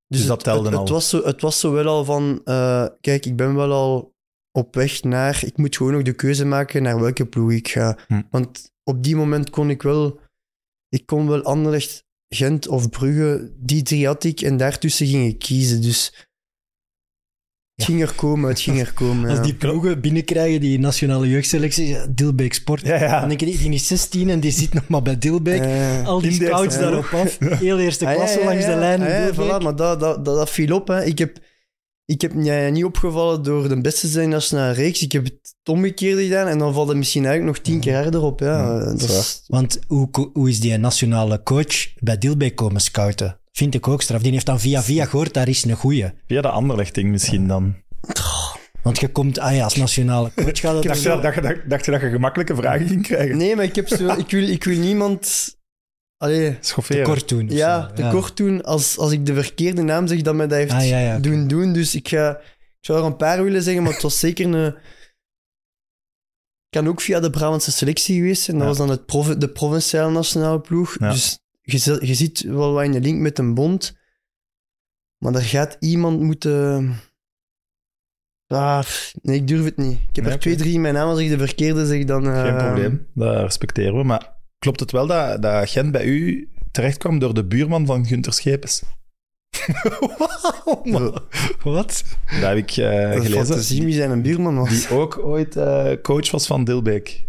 Dus 0.07 0.27
dat 0.27 0.37
het, 0.37 0.45
telde 0.45 0.69
het, 0.69 0.75
al. 0.75 0.81
Het 0.81 0.91
was, 0.91 1.09
zo, 1.09 1.25
het 1.25 1.41
was 1.41 1.61
zo 1.61 1.73
wel 1.73 1.87
al 1.87 2.05
van, 2.05 2.41
eh, 2.45 2.87
kijk, 3.01 3.27
ik 3.27 3.37
ben 3.37 3.55
wel 3.55 3.73
al 3.73 4.15
op 4.53 4.75
weg 4.75 5.03
naar... 5.03 5.45
Ik 5.45 5.57
moet 5.57 5.77
gewoon 5.77 5.93
nog 5.93 6.03
de 6.03 6.13
keuze 6.13 6.45
maken 6.45 6.83
naar 6.83 7.01
welke 7.01 7.27
ploeg 7.27 7.53
ik 7.53 7.69
ga. 7.69 7.99
Hm. 8.07 8.23
Want 8.31 8.73
op 8.85 9.03
die 9.03 9.17
moment 9.17 9.51
kon 9.51 9.71
ik 9.71 9.83
wel... 9.83 10.21
Ik 10.89 11.07
kon 11.07 11.29
wel 11.29 11.43
Anderlecht, 11.43 12.05
Gent 12.29 12.69
of 12.69 12.89
Brugge, 12.89 13.53
die 13.57 13.83
drie 13.83 14.07
had 14.07 14.25
ik. 14.25 14.41
En 14.41 14.57
daartussen 14.57 15.07
ging 15.07 15.29
ik 15.29 15.39
kiezen. 15.39 15.83
Dus 15.83 16.29
het 17.81 17.89
ging 17.89 18.03
er 18.03 18.15
komen, 18.15 18.49
het 18.49 18.61
ging 18.61 18.81
er 18.81 18.93
komen. 18.93 19.31
Als 19.31 19.43
die 19.43 19.55
ploegen 19.55 20.01
binnenkrijgen, 20.01 20.61
die 20.61 20.79
nationale 20.79 21.29
jeugdselectie, 21.29 21.97
Dilbeek 22.11 22.53
Sport. 22.53 22.85
Dan 22.85 23.29
denk 23.29 23.41
je, 23.41 23.47
die 23.47 23.73
is 23.73 23.87
16 23.87 24.31
en 24.31 24.41
die 24.41 24.53
zit 24.53 24.75
nog 24.75 24.89
maar 24.89 25.03
bij 25.03 25.19
Dilbeek. 25.19 25.61
Eh, 25.61 26.07
Al 26.07 26.21
die 26.21 26.33
scouts 26.33 26.79
daarop 26.79 27.05
af. 27.13 27.39
Heel 27.39 27.79
eerste 27.79 28.07
Ah, 28.07 28.15
klasse 28.15 28.45
langs 28.45 28.65
de 28.65 28.77
lijn. 28.77 29.01
Ah, 29.03 29.09
ja, 29.09 29.33
voilà, 29.35 29.63
maar 29.63 29.77
dat, 29.77 30.01
dat, 30.01 30.25
dat, 30.25 30.51
viel 30.51 30.75
op. 30.75 30.89
Hè. 30.89 31.05
Ik 31.05 31.19
heb, 31.19 31.39
ik 32.05 32.21
heb 32.21 32.33
ja, 32.37 32.69
niet 32.69 32.85
opgevallen 32.85 33.43
door 33.43 33.69
de 33.69 33.81
beste 33.81 34.01
te 34.01 34.13
zijn 34.13 34.29
nationale 34.29 34.73
reeks. 34.73 35.03
Ik 35.03 35.13
heb 35.13 35.25
het 35.25 35.55
omgekeerde 35.65 36.23
gedaan 36.23 36.47
en 36.47 36.59
dan 36.59 36.75
valt 36.75 36.89
het 36.89 36.97
misschien 36.97 37.25
eigenlijk 37.25 37.57
nog 37.57 37.65
tien 37.67 37.81
keer 37.81 37.95
harder 37.95 38.23
op. 38.23 38.41
Ja. 38.41 38.59
Ja, 38.59 38.79
dat 38.79 39.01
dat 39.01 39.09
is 39.09 39.17
is, 39.17 39.45
Want 39.47 39.79
hoe, 39.87 40.09
hoe 40.33 40.49
is 40.49 40.61
die 40.61 40.77
nationale 40.77 41.43
coach 41.43 41.95
bij 41.99 42.19
Dilbeek 42.19 42.57
komen 42.57 42.81
scouten? 42.81 43.40
Vind 43.61 43.75
ik 43.75 43.89
ook 43.89 44.03
straf. 44.03 44.23
Die 44.23 44.33
heeft 44.33 44.47
dan 44.47 44.61
via 44.61 44.83
via 44.83 45.05
gehoord, 45.05 45.35
daar 45.35 45.49
is 45.49 45.65
een 45.65 45.77
goeie. 45.77 46.11
Via 46.27 46.41
de 46.41 46.49
Anderlecht-ding 46.49 47.11
misschien 47.11 47.47
dan. 47.49 47.75
Want 48.83 49.01
je 49.01 49.09
komt, 49.09 49.39
ah 49.39 49.55
ja, 49.55 49.65
als 49.65 49.75
nationale 49.77 50.31
coach 50.35 50.59
gaat 50.61 50.75
het 50.75 50.83
Dacht 50.83 51.03
je, 51.03 51.09
dat, 51.09 51.23
dacht, 51.23 51.35
je- 51.35 51.41
dacht, 51.41 51.71
dacht 51.71 51.85
je 51.85 51.91
dat 51.91 52.01
je 52.01 52.11
gemakkelijke 52.11 52.55
vragen 52.55 52.87
ging 52.89 53.03
krijgen? 53.03 53.37
nee, 53.37 53.57
maar 53.57 53.65
ik, 53.65 53.75
heb 53.75 53.89
zo, 53.89 54.09
ik, 54.09 54.31
wil, 54.31 54.49
ik 54.49 54.65
wil 54.65 54.79
niemand 54.79 55.55
allee, 56.17 56.57
Schofferen. 56.61 57.03
tekort 57.05 57.29
doen. 57.29 57.49
ja, 57.49 57.89
zo. 57.89 57.95
te 57.95 58.09
kort 58.11 58.37
doen 58.37 58.63
als, 58.63 58.99
als 58.99 59.13
ik 59.13 59.27
de 59.27 59.35
verkeerde 59.35 59.83
naam 59.83 60.07
zeg 60.07 60.23
dat 60.23 60.35
mij 60.35 60.47
dat 60.47 60.59
heeft 60.59 60.73
Ah, 60.73 60.89
ja, 60.89 60.99
ja, 60.99 61.13
oké. 61.13 61.21
doen 61.23 61.49
doen. 61.49 61.73
Dus 61.73 61.95
ik, 61.95 62.09
ga, 62.09 62.31
ik 62.41 62.79
zou 62.81 62.99
er 62.99 63.05
een 63.05 63.17
paar 63.17 63.43
willen 63.43 63.63
zeggen, 63.63 63.83
maar 63.83 63.93
het 63.93 64.03
was 64.03 64.19
zeker 64.19 64.55
een... 64.55 64.75
kan 66.69 66.89
ook 66.89 67.01
via 67.01 67.21
de 67.21 67.31
Brabantse 67.31 67.73
selectie 67.73 68.17
geweest 68.17 68.43
zijn. 68.43 68.57
Dat 68.59 68.67
Ja. 68.67 68.73
was 68.73 68.87
dan 68.87 68.91
het 69.31 69.41
de 69.41 69.49
provinciale 69.49 70.11
nationale 70.13 70.61
ploeg. 70.61 70.97
Ja. 71.01 71.11
Dus 71.11 71.39
je, 71.73 71.99
je 72.07 72.15
ziet 72.15 72.41
wel 72.41 72.73
wat 72.73 72.85
in 72.85 72.93
de 72.93 73.01
link 73.01 73.21
met 73.21 73.39
een 73.39 73.55
bond. 73.55 73.99
Maar 75.19 75.35
er 75.35 75.43
gaat 75.43 75.77
iemand 75.81 76.21
moeten... 76.21 76.95
Ah, 78.47 78.85
nee, 79.23 79.37
ik 79.37 79.49
durf 79.49 79.65
het 79.65 79.77
niet. 79.77 79.93
Ik 80.09 80.17
heb 80.17 80.25
Nee, 80.25 80.33
er 80.35 80.41
twee, 80.41 80.57
drie 80.57 80.75
in 80.75 80.81
mijn 80.81 80.95
naam. 80.95 81.09
Als 81.09 81.19
ik 81.19 81.29
de 81.29 81.39
verkeerde 81.39 81.87
zeg, 81.87 82.05
dan... 82.05 82.25
Geen 82.25 82.35
eh, 82.35 82.67
probleem, 82.67 83.07
dat 83.15 83.43
respecteren 83.43 83.97
we. 83.97 84.03
Maar 84.05 84.33
klopt 84.59 84.81
het 84.81 84.91
wel 84.91 85.07
dat, 85.07 85.43
dat 85.43 85.71
Gent 85.71 85.93
bij 85.93 86.05
u 86.05 86.51
terechtkwam 86.71 87.19
door 87.19 87.35
de 87.35 87.45
buurman 87.47 87.87
van 87.87 88.07
Gunther 88.07 88.33
Schepens? 88.33 88.83
Man. 90.85 91.23
Wat? 91.63 92.05
Dat 92.41 92.49
heb 92.49 92.57
ik 92.57 92.71
eh, 92.71 93.13
Dat 93.13 93.23
gelezen. 93.23 93.47
fantasie 93.47 93.85
wie 93.85 93.95
zijn 93.95 94.11
een 94.11 94.23
buurman 94.23 94.57
was. 94.57 94.69
Die 94.69 94.97
ook 94.99 95.19
ooit 95.19 95.57
eh, 95.57 95.93
coach 96.03 96.31
was 96.31 96.47
van 96.47 96.65
Dilbeek. 96.65 97.27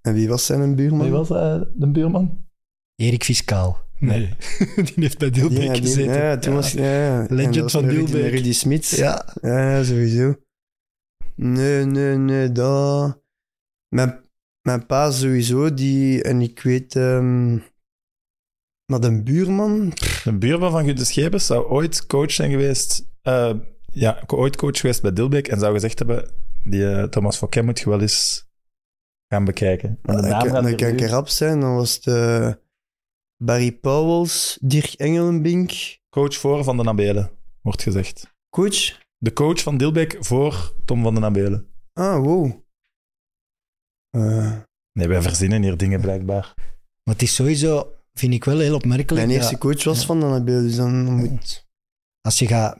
En 0.00 0.14
wie 0.14 0.28
was 0.28 0.46
zijn 0.46 0.60
een 0.60 0.74
buurman? 0.74 1.00
Wie 1.00 1.10
was 1.10 1.30
eh, 1.30 1.60
de 1.74 1.88
buurman? 1.88 2.43
Erik 2.96 3.24
Fiscaal. 3.24 3.82
Nee. 3.98 4.28
die 4.76 4.92
heeft 4.94 5.18
bij 5.18 5.30
Dilbeek 5.30 5.62
Ja, 5.62 5.72
die- 5.72 5.82
gezeten. 5.82 6.12
Ja, 6.14 6.38
toen 6.38 6.52
Ja. 6.52 6.58
was... 6.58 6.72
Ja, 6.72 6.84
ja. 6.84 7.26
En 7.28 7.34
Legend 7.34 7.54
dat 7.54 7.70
van 7.70 7.84
Rudy- 7.88 7.96
Dilbeek. 8.12 8.30
Rudy 8.32 8.52
Smits. 8.52 8.90
Ja. 8.90 9.34
Ja, 9.42 9.82
sowieso. 9.84 10.34
Nee, 11.34 11.84
nee, 11.84 12.16
nee, 12.16 12.52
dat... 12.52 13.22
Mijn, 13.88 14.20
mijn 14.62 14.86
pa 14.86 15.10
sowieso, 15.10 15.74
die... 15.74 16.22
En 16.22 16.40
ik 16.42 16.60
weet... 16.62 16.96
ehm 16.96 17.58
maar 18.86 19.00
de 19.00 19.22
buurman... 19.22 19.92
De 20.24 20.32
buurman 20.38 20.70
van 20.70 20.84
Gunther 20.84 21.06
Schepens 21.06 21.46
zou 21.46 21.66
ooit 21.66 22.06
coach 22.06 22.30
zijn 22.30 22.50
geweest. 22.50 23.06
eh, 23.22 23.54
ja, 23.92 24.22
ooit 24.26 24.56
coach 24.56 24.78
geweest 24.80 25.02
bij 25.02 25.12
Dilbeek 25.12 25.48
en 25.48 25.58
zou 25.58 25.72
gezegd 25.72 25.98
hebben: 25.98 26.30
die 26.64 26.90
eh, 26.90 27.02
Thomas 27.04 27.36
Fouquet 27.36 27.64
moet 27.64 27.78
je 27.78 27.88
wel 27.88 28.00
eens 28.00 28.46
gaan 29.28 29.44
bekijken. 29.44 29.88
En 30.02 30.16
de 30.16 30.22
dat 30.22 30.30
naam 30.30 30.42
kan, 30.42 30.52
dat 30.52 30.64
hier 30.66 30.74
kan 30.76 30.86
nu- 30.88 30.94
ik 30.94 31.00
erop 31.00 31.28
zijn. 31.28 31.60
Dan 31.60 31.74
was 31.74 31.94
het 31.94 32.06
eh, 32.06 32.52
Barry 33.36 33.72
Pauwels, 33.72 34.58
Dirk 34.60 34.92
Engelenbink, 34.92 35.72
Coach 36.10 36.34
voor 36.34 36.64
Van 36.64 36.76
den 36.76 36.88
Abelen, 36.88 37.30
wordt 37.62 37.82
gezegd. 37.82 38.32
coach. 38.50 39.02
De 39.18 39.32
coach 39.32 39.62
van 39.62 39.76
Dilbeek 39.76 40.16
voor 40.20 40.74
Tom 40.84 41.02
van 41.02 41.14
den 41.14 41.24
Abelen. 41.24 41.66
Ah, 41.92 42.24
wow. 42.24 42.52
Eh, 44.10 44.52
Nee, 44.92 45.08
wij 45.08 45.22
verzinnen 45.22 45.62
hier 45.62 45.76
dingen 45.76 46.00
blijkbaar. 46.00 46.52
Maar 47.02 47.14
het 47.14 47.22
is 47.22 47.34
sowieso, 47.34 47.92
vind 48.12 48.32
ik 48.34 48.44
wel 48.44 48.58
heel 48.58 48.74
opmerkelijk. 48.74 49.26
mijn 49.26 49.28
dat 49.28 49.36
eerste 49.36 49.58
coach 49.58 49.84
was 49.84 50.00
ja. 50.00 50.06
van 50.06 50.20
dan 50.20 50.44
dus 50.44 50.76
dan 50.76 51.04
moet... 51.14 51.66
Als 52.20 52.38
je 52.38 52.46
gaat 52.46 52.78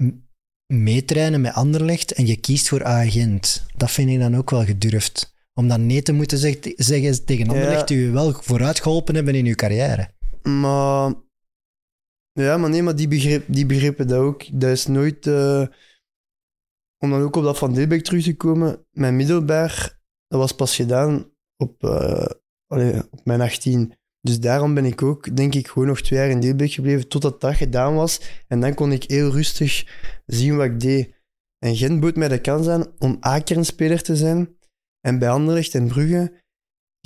meetrainen 0.66 1.40
met 1.40 1.52
Anderlecht 1.52 2.12
en 2.12 2.26
je 2.26 2.36
kiest 2.36 2.68
voor 2.68 2.84
agent, 2.84 3.66
dat 3.76 3.90
vind 3.90 4.10
ik 4.10 4.18
dan 4.18 4.36
ook 4.36 4.50
wel 4.50 4.64
gedurfd. 4.64 5.34
Om 5.54 5.68
dan 5.68 5.86
nee 5.86 6.02
te 6.02 6.12
moeten 6.12 6.38
zeg- 6.38 6.58
zeggen 6.76 7.24
tegen 7.24 7.48
Anderlecht 7.48 7.88
die 7.88 7.98
je 7.98 8.10
wel 8.10 8.32
vooruit 8.32 8.80
geholpen 8.80 9.14
hebben 9.14 9.34
in 9.34 9.44
je 9.44 9.54
carrière. 9.54 10.12
Maar... 10.48 11.14
Ja, 12.32 12.56
maar 12.56 12.70
nee, 12.70 12.82
maar 12.82 12.96
die, 12.96 13.08
begreep, 13.08 13.44
die 13.48 13.66
begrepen 13.66 14.08
dat 14.08 14.18
ook. 14.18 14.60
Dat 14.60 14.70
is 14.70 14.86
nooit... 14.86 15.26
eh, 15.26 15.66
om 17.04 17.10
dan 17.10 17.20
ook 17.22 17.36
op 17.36 17.42
dat 17.42 17.58
Van 17.58 17.72
Dilbeek 17.72 18.04
terug 18.04 18.24
te 18.24 18.36
komen. 18.36 18.86
Mijn 18.90 19.16
middelbaar, 19.16 20.00
dat 20.26 20.40
was 20.40 20.52
pas 20.52 20.76
gedaan 20.76 21.30
op, 21.56 21.84
eh, 21.84 22.28
op 23.10 23.24
mijn 23.24 23.40
18. 23.40 23.94
Dus 24.20 24.40
daarom 24.40 24.74
ben 24.74 24.84
ik 24.84 25.02
ook, 25.02 25.36
denk 25.36 25.54
ik, 25.54 25.68
gewoon 25.68 25.88
nog 25.88 26.00
twee 26.00 26.18
jaar 26.18 26.28
in 26.28 26.40
Dilbeek 26.40 26.72
gebleven 26.72 27.08
totdat 27.08 27.40
dat 27.40 27.54
gedaan 27.54 27.94
was. 27.94 28.20
En 28.46 28.60
dan 28.60 28.74
kon 28.74 28.92
ik 28.92 29.02
heel 29.02 29.30
rustig 29.30 29.86
zien 30.26 30.56
wat 30.56 30.66
ik 30.66 30.80
deed. 30.80 31.14
En 31.58 31.76
Gent 31.76 32.00
bood 32.00 32.16
mij 32.16 32.28
de 32.28 32.40
kans 32.40 32.68
aan 32.68 32.86
om 32.98 33.18
A-kernspeler 33.26 34.02
te 34.02 34.16
zijn. 34.16 34.56
En 35.00 35.18
bij 35.18 35.30
Anderlecht 35.30 35.74
en 35.74 35.88
Brugge 35.88 36.42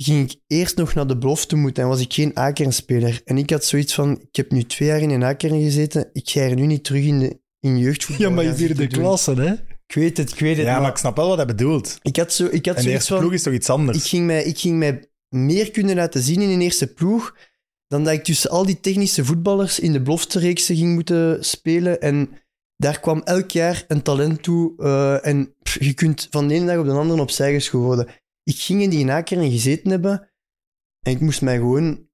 ging 0.03 0.31
ik 0.31 0.39
eerst 0.47 0.77
nog 0.77 0.93
naar 0.93 1.07
de 1.07 1.17
belofte 1.17 1.55
moeten 1.55 1.83
en 1.83 1.89
was 1.89 2.01
ik 2.01 2.13
geen 2.13 2.37
A-kernspeler. 2.37 3.21
En 3.25 3.37
ik 3.37 3.49
had 3.49 3.65
zoiets 3.65 3.93
van, 3.93 4.21
ik 4.21 4.35
heb 4.35 4.51
nu 4.51 4.63
twee 4.63 4.87
jaar 4.87 5.01
in 5.01 5.09
een 5.09 5.23
A-kern 5.23 5.61
gezeten, 5.61 6.09
ik 6.13 6.29
ga 6.29 6.39
er 6.39 6.55
nu 6.55 6.65
niet 6.65 6.83
terug 6.83 7.03
in, 7.03 7.19
de, 7.19 7.39
in 7.59 7.77
jeugdvoetbal 7.77 8.31
gaan 8.43 8.55
zitten 8.55 8.89
doen. 8.89 9.37
hè? 9.37 9.53
Ik 9.85 9.95
weet 9.95 10.17
het, 10.17 10.31
ik 10.31 10.39
weet 10.39 10.57
het. 10.57 10.65
Ja, 10.65 10.71
maar 10.71 10.81
maar 10.81 10.91
ik 10.91 10.97
snap 10.97 11.15
wel 11.15 11.27
wat 11.27 11.37
hij 11.37 11.45
bedoelt. 11.45 11.97
ik 12.01 12.15
had, 12.15 12.33
zo, 12.33 12.47
ik 12.51 12.65
had 12.65 12.75
En 12.75 12.83
de 12.83 12.89
eerste 12.89 13.13
van... 13.13 13.19
ploeg 13.19 13.33
is 13.33 13.43
toch 13.43 13.53
iets 13.53 13.69
anders? 13.69 13.97
Ik 13.97 14.03
ging, 14.03 14.25
mij, 14.25 14.43
ik 14.43 14.57
ging 14.59 14.77
mij 14.77 15.09
meer 15.29 15.71
kunnen 15.71 15.95
laten 15.95 16.21
zien 16.21 16.41
in 16.41 16.49
een 16.49 16.61
eerste 16.61 16.93
ploeg 16.93 17.35
dan 17.87 18.03
dat 18.03 18.13
ik 18.13 18.23
tussen 18.23 18.49
al 18.49 18.65
die 18.65 18.79
technische 18.79 19.25
voetballers 19.25 19.79
in 19.79 19.91
de 19.93 20.01
beloftereeksen 20.01 20.75
ging 20.75 20.93
moeten 20.93 21.45
spelen. 21.45 22.01
En 22.01 22.29
daar 22.75 22.99
kwam 22.99 23.21
elk 23.23 23.51
jaar 23.51 23.85
een 23.87 24.01
talent 24.01 24.43
toe. 24.43 24.73
eh, 24.77 25.25
en 25.27 25.55
pff, 25.63 25.83
je 25.83 25.93
kunt 25.93 26.27
van 26.29 26.47
de 26.47 26.53
ene 26.53 26.65
dag 26.65 26.77
op 26.77 26.85
de 26.85 26.91
andere 26.91 27.21
opzij 27.21 27.53
geschoven 27.53 27.87
worden. 27.87 28.07
Ik 28.49 28.57
ging 28.59 28.81
in 28.81 28.89
die 28.89 29.05
nakern 29.05 29.51
gezeten 29.51 29.89
hebben 29.91 30.29
en 31.05 31.11
ik 31.11 31.19
moest 31.19 31.41
mij 31.41 31.55
gewoon... 31.57 32.07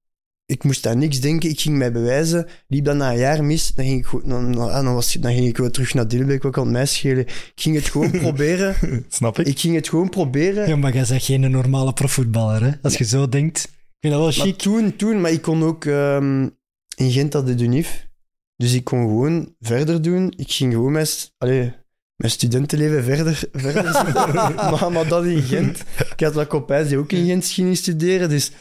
Ik 0.45 0.63
moest 0.63 0.87
aan 0.87 0.97
niks 0.97 1.19
denken, 1.19 1.49
ik 1.49 1.59
ging 1.59 1.77
mij 1.77 1.91
bewijzen. 1.91 2.47
Liep 2.67 2.85
dat 2.85 2.95
na 2.95 3.11
een 3.11 3.17
jaar 3.17 3.43
mis, 3.43 3.73
dan 3.73 3.85
ging 3.85 3.99
ik, 3.99 4.05
gewoon- 4.05 4.29
dan, 4.29 4.51
dan, 4.51 4.93
was, 4.93 5.13
dan 5.13 5.33
ging 5.33 5.47
ik 5.47 5.57
weer 5.57 5.71
terug 5.71 5.93
naar 5.93 6.07
Dilbeek, 6.07 6.43
wat 6.43 6.51
kan 6.51 6.63
het 6.63 6.73
mij 6.73 6.85
schelen. 6.85 7.25
Ik 7.27 7.51
ging 7.55 7.75
het 7.75 7.85
gewoon 7.85 8.11
proberen. 8.25 8.75
Snap 9.09 9.39
ik? 9.39 9.47
Ik 9.47 9.59
ging 9.59 9.75
het 9.75 9.89
gewoon 9.89 10.09
proberen. 10.09 10.67
Ja, 10.67 10.75
maar 10.75 10.93
jij 10.93 11.05
bent 11.09 11.23
geen 11.23 11.51
normale 11.51 11.93
profvoetballer, 11.93 12.63
hè? 12.63 12.71
Als 12.81 12.97
je 12.97 13.03
zo 13.03 13.29
denkt. 13.29 13.63
Ik 13.63 13.95
vind 13.99 14.13
dat 14.13 14.23
wel 14.23 14.31
Maar 14.37 14.47
chic. 14.53 14.57
toen, 14.57 14.95
toen, 14.95 15.21
maar 15.21 15.31
ik 15.31 15.41
kon 15.41 15.63
ook 15.63 15.85
ehm, 15.85 16.43
in 16.95 17.11
Gent 17.11 17.33
had 17.33 17.45
de 17.45 17.55
Dunif. 17.55 18.07
Dus 18.55 18.73
ik 18.73 18.83
kon 18.83 18.99
gewoon 18.99 19.55
verder 19.59 20.01
doen. 20.01 20.33
Ik 20.37 20.51
ging 20.51 20.73
gewoon 20.73 20.91
mijn, 20.91 21.07
st- 21.07 21.33
allee, 21.37 21.73
mijn 22.15 22.31
studentenleven 22.31 23.03
verder, 23.03 23.43
verder 23.53 23.83
maar, 24.71 24.91
maar 24.91 25.07
dat 25.07 25.25
in 25.25 25.41
Gent. 25.41 25.79
Ik 26.17 26.19
had 26.25 26.33
wat 26.33 26.47
kopijs 26.47 26.87
die 26.87 26.97
ook 26.97 27.11
in 27.11 27.25
Gent 27.25 27.45
gingen 27.47 27.75
studeren. 27.75 28.29
Dus 28.29 28.51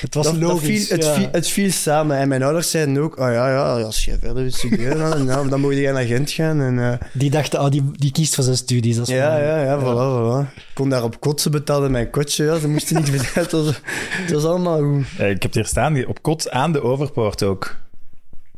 Het 0.00 0.14
was 0.14 0.24
dat, 0.24 0.40
dat 0.40 0.50
logisch. 0.50 0.86
viel, 0.86 0.96
het, 0.96 1.04
ja. 1.06 1.12
viel, 1.14 1.28
het 1.32 1.48
viel 1.48 1.70
samen. 1.70 2.16
En 2.16 2.28
mijn 2.28 2.42
ouders 2.42 2.70
zeiden 2.70 2.98
ook, 2.98 3.18
oh 3.18 3.32
ja, 3.32 3.48
ja 3.50 3.80
als 3.82 4.04
je 4.04 4.16
verder 4.18 4.42
wilt 4.42 4.54
studeren, 4.54 4.98
dan, 5.10 5.24
nou, 5.24 5.48
dan 5.48 5.60
moet 5.60 5.74
je 5.74 5.90
naar 5.92 6.04
Gent 6.04 6.30
gaan. 6.30 6.60
En, 6.60 6.78
eh, 6.78 7.08
Die 7.12 7.30
dachten, 7.30 7.60
oh, 7.60 7.70
die, 7.70 7.82
die 7.92 8.12
kiest 8.12 8.34
voor 8.34 8.44
zijn 8.44 8.56
studies. 8.56 8.96
Dat 8.96 9.08
is 9.08 9.14
ja, 9.14 9.30
wel- 9.36 9.46
ja, 9.46 9.62
ja, 9.62 9.78
voilà, 9.80 10.46
voilà. 10.48 10.56
Ik 10.56 10.64
kon 10.74 10.88
daar 10.88 11.02
op 11.02 11.20
kotsen 11.20 11.50
betalen 11.50 11.90
mijn 11.90 12.10
kotje. 12.10 12.44
Ja, 12.44 12.58
ze 12.58 12.68
moesten 12.68 12.96
niet 12.96 13.10
betalen. 13.12 13.30
Het 13.42 13.52
was, 13.52 13.80
het 14.10 14.30
was 14.32 14.44
allemaal 14.44 14.78
goed. 14.82 15.04
Eh, 15.18 15.26
ik 15.30 15.42
heb 15.42 15.42
het 15.42 15.54
hier 15.54 15.64
staan, 15.66 16.06
op 16.06 16.22
kot 16.22 16.50
aan 16.50 16.72
de 16.72 16.82
overpoort 16.82 17.42
ook. 17.42 17.76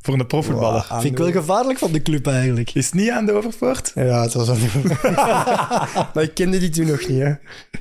Voor 0.02 0.14
een 0.18 0.26
profvoetballer. 0.26 0.86
Wow. 0.88 1.00
Vind 1.00 1.12
ik 1.12 1.18
wel 1.18 1.30
gevaarlijk 1.32 1.78
van 1.78 1.92
de 1.92 2.02
club 2.02 2.26
eigenlijk. 2.26 2.74
Is 2.74 2.84
het 2.84 2.94
niet 2.94 3.10
aan 3.10 3.26
de 3.26 3.32
overpoort? 3.32 3.92
Ja, 3.94 4.22
het 4.22 4.32
was 4.32 4.48
al 4.48 4.56
Maar 6.14 6.22
ik 6.22 6.34
kende 6.34 6.58
die 6.58 6.68
toen 6.70 6.86
nog 6.86 7.08
niet, 7.08 7.20
hè. 7.20 7.30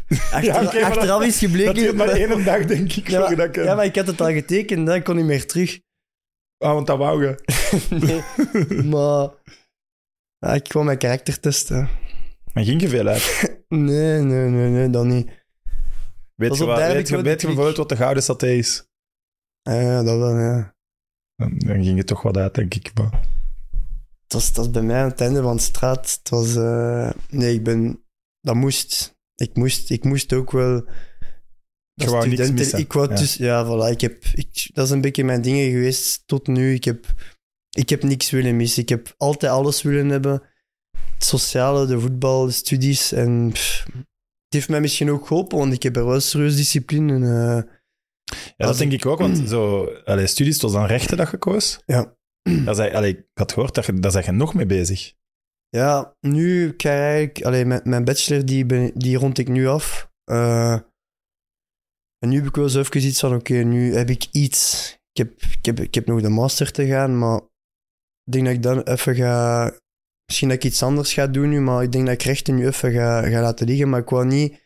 Achter, 0.10 0.44
Ja, 0.44 0.56
achteraf 0.60 0.96
dat- 1.06 1.24
is 1.24 1.38
gebleken... 1.38 1.74
Dat 1.74 1.84
duurt 1.84 1.96
maar 1.96 2.08
één 2.08 2.44
dag, 2.44 2.66
denk 2.66 2.94
ik. 2.94 3.08
ja, 3.10 3.20
maar, 3.20 3.40
ik, 3.46 3.58
eh, 3.58 3.64
ja, 3.64 3.76
maar 3.76 3.86
ik 3.86 3.96
had 3.96 4.08
het 4.08 4.22
al 4.22 4.32
getekend, 4.32 4.88
dan 4.88 5.04
kon 5.04 5.16
niet 5.16 5.26
meer 5.26 5.46
terug. 5.48 5.80
Ah, 6.58 6.74
want 6.74 6.88
dat 6.88 6.98
wou 6.98 7.26
je. 7.26 7.36
Nee, 8.70 8.84
maar... 8.84 9.30
Ja, 10.38 10.54
ik 10.54 10.64
kwam 10.64 10.86
mijn 10.86 10.98
karakter 10.98 11.40
testen. 11.40 11.90
Maar 12.54 12.64
ging 12.64 12.82
je 12.82 12.88
veel 12.90 13.08
uit? 13.08 13.58
Nee, 13.68 14.22
nee, 14.22 14.50
nee, 14.50 14.70
nee, 14.70 14.90
dat 14.90 15.06
niet. 15.06 15.30
Weet 16.36 16.58
je, 16.58 16.66
wat, 16.66 16.78
weet, 16.78 16.96
ik 16.96 17.08
je, 17.08 17.16
de 17.18 17.22
weet 17.22 17.42
je 17.42 17.48
bijvoorbeeld 17.48 17.78
wat 17.78 17.90
de 17.90 17.96
gouden 17.96 18.24
saté 18.24 18.48
is? 18.48 18.88
Ah, 19.64 19.82
Ja, 19.82 20.04
dat 20.04 20.18
wel, 20.18 20.38
ja. 20.38 20.76
Dan, 21.39 21.54
dan 21.58 21.84
ging 21.84 21.97
het 21.97 22.08
toch 22.08 22.21
wat 22.21 22.38
uit, 22.38 22.54
denk 22.54 22.73
ik. 22.75 22.91
Maar... 22.93 23.12
Het 24.23 24.34
was, 24.34 24.47
het 24.47 24.58
was 24.58 24.69
bij 24.69 24.82
mij 24.82 25.02
aan 25.02 25.10
het 25.10 25.21
einde 25.21 25.41
van 25.41 25.56
de 25.56 25.62
straat. 25.62 26.19
Het 26.19 26.30
was... 26.30 26.56
eh, 26.56 27.10
Nee, 27.30 27.54
ik 27.54 27.63
ben... 27.63 28.04
dat 28.41 28.56
moest. 28.56 29.17
Ik 29.36 29.56
moest, 29.56 29.89
ik 29.89 30.04
moest 30.04 30.34
ook 30.34 30.52
wel... 30.52 30.86
Als 31.95 32.10
wou 32.10 32.28
niks 32.30 32.52
missen. 32.52 32.80
Ik 32.80 32.93
wou 32.93 33.10
Ja. 33.10 33.15
dus... 33.15 33.36
Ja, 33.36 33.65
voilà. 33.65 33.91
Ik 33.91 34.02
heb, 34.02 34.23
ik, 34.34 34.69
dat 34.73 34.86
is 34.86 34.91
een 34.91 35.02
beetje 35.02 35.23
mijn 35.23 35.41
dingen 35.41 35.71
geweest 35.71 36.23
tot 36.28 36.47
nu. 36.47 36.73
Ik 36.73 36.84
heb, 36.84 37.06
ik 37.69 37.89
heb 37.89 38.04
niks 38.04 38.30
willen 38.30 38.56
missen. 38.56 38.82
Ik 38.82 38.89
heb 38.89 39.13
altijd 39.17 39.52
alles 39.52 39.82
willen 39.82 40.10
hebben. 40.10 40.41
Het 41.13 41.23
sociale, 41.23 41.86
de 41.86 41.99
voetbal, 41.99 42.45
de 42.45 42.52
studies. 42.52 43.12
En 43.12 43.49
pff, 43.52 43.84
het 44.43 44.54
heeft 44.54 44.69
mij 44.69 44.82
misschien 44.82 45.12
ook 45.12 45.28
geholpen, 45.28 45.58
want 45.58 45.73
ik 45.73 45.84
heb 45.84 45.95
er 45.95 46.06
wel 46.06 46.19
serieus 46.19 46.56
discipline. 46.56 47.13
En, 47.13 47.23
eh, 47.23 47.63
Ja, 48.58 48.65
dat 48.65 48.78
denk 48.78 48.92
ik 48.92 49.06
ook, 49.06 49.20
want 49.20 49.50
zo, 49.50 49.86
allee, 49.86 50.28
studies, 50.28 50.62
was 50.62 50.72
dan 50.72 50.86
rechten 50.86 51.18
dat 51.18 51.32
je 51.32 51.38
koos. 51.38 51.82
Ja. 51.86 52.18
Zei, 52.65 52.94
allee, 52.94 53.18
ik 53.18 53.26
had 53.34 53.52
gehoord, 53.52 53.76
dat 53.76 53.86
je, 53.86 53.94
daar 53.94 54.12
zijn 54.12 54.26
je 54.26 54.32
nog 54.32 54.54
mee 54.54 54.65
bezig. 54.65 55.13
Ja, 55.70 56.15
nu 56.20 56.74
krijg 56.74 57.30
ik... 57.30 57.46
Allee, 57.46 57.65
mijn, 57.65 57.82
mijn 57.84 58.04
bachelor, 58.04 58.46
die, 58.46 58.65
ben, 58.65 58.92
die 58.96 59.18
rond 59.18 59.38
ik 59.38 59.48
nu 59.48 59.68
af. 59.68 60.12
Eh, 60.24 60.74
en 62.18 62.30
nu 62.30 62.36
heb 62.36 62.46
ik 62.46 62.56
wel 62.56 62.70
zo 62.70 62.80
even 62.80 63.06
iets 63.06 63.20
van, 63.20 63.36
oké, 63.36 63.54
nu 63.54 63.96
heb 63.96 64.10
ik 64.10 64.28
iets... 64.32 64.94
Ik 65.12 65.26
heb, 65.26 65.42
ik, 65.42 65.65
heb, 65.65 65.80
ik 65.80 65.96
heb 65.96 66.06
nog 66.06 66.22
de 66.22 66.30
master 66.30 66.72
te 66.72 66.88
gaan, 66.88 67.18
maar 67.18 67.42
ik 68.24 68.32
denk 68.32 68.46
dat 68.46 68.56
ik 68.56 68.63
dan 68.63 68.82
even 68.82 69.15
ga... 69.15 69.72
Misschien 70.26 70.50
dat 70.50 70.58
ik 70.58 70.72
iets 70.72 70.84
anders 70.84 71.13
ga 71.13 71.28
doen 71.28 71.50
nu, 71.50 71.60
maar 71.62 71.84
ik 71.84 71.92
denk 71.92 72.06
dat 72.06 72.13
ik 72.13 72.22
rechten 72.22 72.56
nu 72.56 72.68
even 72.68 72.92
ga, 72.92 73.30
ga 73.30 73.42
laten 73.42 73.68
liggen. 73.68 73.89
Maar 73.89 74.00
ik 74.00 74.10
wou 74.10 74.26
niet 74.26 74.62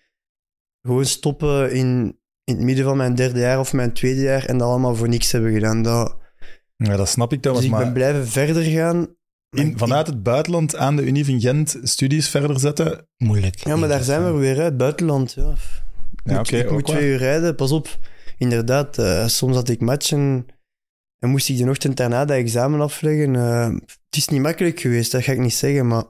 gewoon 0.82 1.06
stoppen 1.06 1.72
in, 1.72 2.20
in 2.44 2.56
het 2.56 2.64
midden 2.64 2.86
van 2.86 2.98
mijn 2.98 3.16
derde 3.16 3.40
jaar 3.40 3.60
of 3.60 3.74
mijn 3.74 3.94
tweede 3.94 4.22
jaar 4.22 4.46
en 4.46 4.58
dat 4.58 4.68
allemaal 4.68 4.96
voor 4.96 5.10
niks 5.10 5.32
hebben 5.32 5.54
gedaan. 5.54 5.82
Dat, 5.82 6.18
Ja, 6.76 6.96
dat 6.96 7.10
snap 7.10 7.34
ik, 7.34 7.42
Thomas. 7.42 7.58
dus 7.58 7.68
ik 7.68 7.74
maar 7.74 7.84
ben 7.84 7.94
blijven 7.94 8.28
verder 8.28 8.64
gaan. 8.64 9.08
in, 9.50 9.78
vanuit 9.78 10.08
het 10.08 10.24
buitenland 10.24 10.76
aan 10.76 10.96
de 10.96 11.04
Unie 11.06 11.26
van 11.26 11.42
Gent 11.42 11.78
studies 11.84 12.30
verder 12.30 12.60
zetten. 12.60 13.08
Moeilijk. 13.18 13.56
Ja, 13.56 13.76
maar 13.76 13.90
daar 13.90 14.04
zijn 14.04 14.26
we 14.34 14.40
weer, 14.40 14.56
hè. 14.56 14.64
het 14.64 14.78
buitenland. 14.78 15.34
Ja. 15.34 15.54
Ja, 16.24 16.38
moet- 16.38 16.38
oké, 16.40 16.58
ik 16.58 16.72
moet 16.72 16.86
twee 16.86 17.10
uur 17.10 17.18
rijden. 17.18 17.56
Pas 17.56 17.72
op, 17.72 17.98
inderdaad, 18.38 18.98
eh, 18.98 19.28
soms 19.28 19.56
had 19.56 19.70
ik 19.70 19.82
matchen 19.82 20.46
en 21.20 21.30
moest 21.30 21.50
ik 21.50 21.58
de 21.58 21.70
ochtend 21.70 21.98
daarna 21.98 22.26
dat 22.26 22.38
examen 22.38 22.82
afleggen. 22.82 23.36
Eh, 23.36 23.68
het 24.06 24.16
is 24.18 24.28
niet 24.28 24.42
makkelijk 24.42 24.80
geweest, 24.80 25.12
dat 25.12 25.24
ga 25.24 25.32
ik 25.32 25.40
niet 25.40 25.54
zeggen, 25.54 25.88
maar 25.88 26.04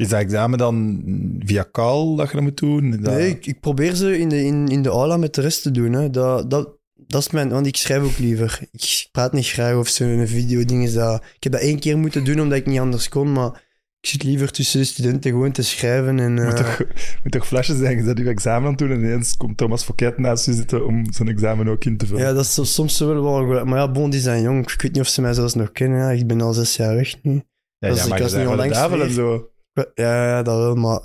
Is 0.00 0.08
dat 0.08 0.20
examen 0.20 0.58
dan 0.58 1.02
via 1.38 1.66
call 1.72 2.16
dat 2.16 2.28
je 2.28 2.34
dat 2.34 2.42
moet 2.42 2.56
doen? 2.58 2.90
Dat- 2.90 3.00
nee, 3.14 3.28
ik, 3.28 3.46
ik 3.46 3.60
probeer 3.60 3.94
ze 3.94 4.18
in 4.18 4.28
de, 4.28 4.44
in, 4.44 4.68
in 4.68 4.82
de 4.82 4.88
aula 4.88 5.16
met 5.16 5.34
de 5.34 5.40
rest 5.40 5.62
te 5.62 5.70
doen. 5.70 5.92
Hè. 5.92 6.10
Dat, 6.10 6.50
dat, 6.50 6.78
dat 7.06 7.20
is 7.20 7.30
mijn, 7.30 7.48
want 7.48 7.66
ik 7.66 7.76
schrijf 7.76 8.02
ook 8.02 8.18
liever. 8.18 8.58
Ik 8.72 9.08
praat 9.12 9.32
niet 9.32 9.46
graag 9.46 9.76
of 9.76 9.88
zo'n 9.88 10.26
video 10.26 10.64
ding 10.64 10.82
is 10.84 10.92
dat. 10.92 11.22
Ik 11.36 11.42
heb 11.42 11.52
dat 11.52 11.60
één 11.60 11.78
keer 11.78 11.98
moeten 11.98 12.24
doen 12.24 12.40
omdat 12.40 12.58
ik 12.58 12.66
niet 12.66 12.78
anders 12.78 13.08
kon, 13.08 13.32
maar 13.32 13.62
ik 14.00 14.08
zit 14.08 14.22
liever 14.22 14.50
tussen 14.50 14.78
de 14.80 14.86
studenten 14.86 15.30
gewoon 15.30 15.52
te 15.52 15.62
schrijven. 15.62 16.18
En, 16.20 16.32
moet, 16.34 16.42
eh, 16.42 16.54
toch, 16.54 16.78
moet 17.22 17.32
toch 17.32 17.46
flashes 17.46 17.78
zijn? 17.78 17.96
Je 17.96 18.04
zet 18.04 18.18
je 18.18 18.24
examen 18.28 18.62
aan 18.64 18.70
het 18.70 18.78
doen 18.78 18.90
en 18.90 18.98
ineens 19.00 19.36
komt 19.36 19.56
Thomas 19.56 19.82
Fouquet 19.84 20.18
naast 20.18 20.46
je 20.46 20.52
zitten 20.52 20.86
om 20.86 21.12
zijn 21.12 21.28
examen 21.28 21.68
ook 21.68 21.84
in 21.84 21.96
te 21.96 22.06
vullen. 22.06 22.22
Ja, 22.22 22.32
dat 22.32 22.44
is 22.44 22.74
soms 22.74 22.98
wel 22.98 23.22
wel. 23.22 23.64
Maar 23.64 23.78
ja, 23.78 23.90
bon, 23.90 24.10
die 24.10 24.20
zijn 24.20 24.42
jong. 24.42 24.70
Ik 24.70 24.82
weet 24.82 24.92
niet 24.92 25.00
of 25.02 25.08
ze 25.08 25.20
mij 25.20 25.32
zelfs 25.34 25.54
nog 25.54 25.72
kennen. 25.72 25.98
Ja. 25.98 26.10
Ik 26.10 26.26
ben 26.26 26.40
al 26.40 26.52
zes 26.52 26.76
jaar 26.76 26.94
weg 26.94 27.14
nu. 27.22 27.32
ja, 27.32 27.88
dat 27.88 27.96
ja, 27.96 28.02
is- 28.02 28.08
maar 28.08 28.20
ik 28.20 28.28
je 28.28 28.48
onlangs 28.48 28.78
en 28.78 28.90
weer- 28.98 29.08
zo. 29.08 29.49
Ja, 29.72 30.26
ja 30.26 30.42
dat 30.42 30.58
wel, 30.58 30.74
maar 30.74 31.00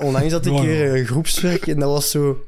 onlangs 0.00 0.32
had 0.32 0.46
ik 0.46 0.52
Wow. 0.52 0.64
weer 0.64 0.96
een 0.96 1.06
groepswerk 1.06 1.66
en 1.66 1.78
dat 1.78 1.90
was 1.90 2.10
zo... 2.10 2.44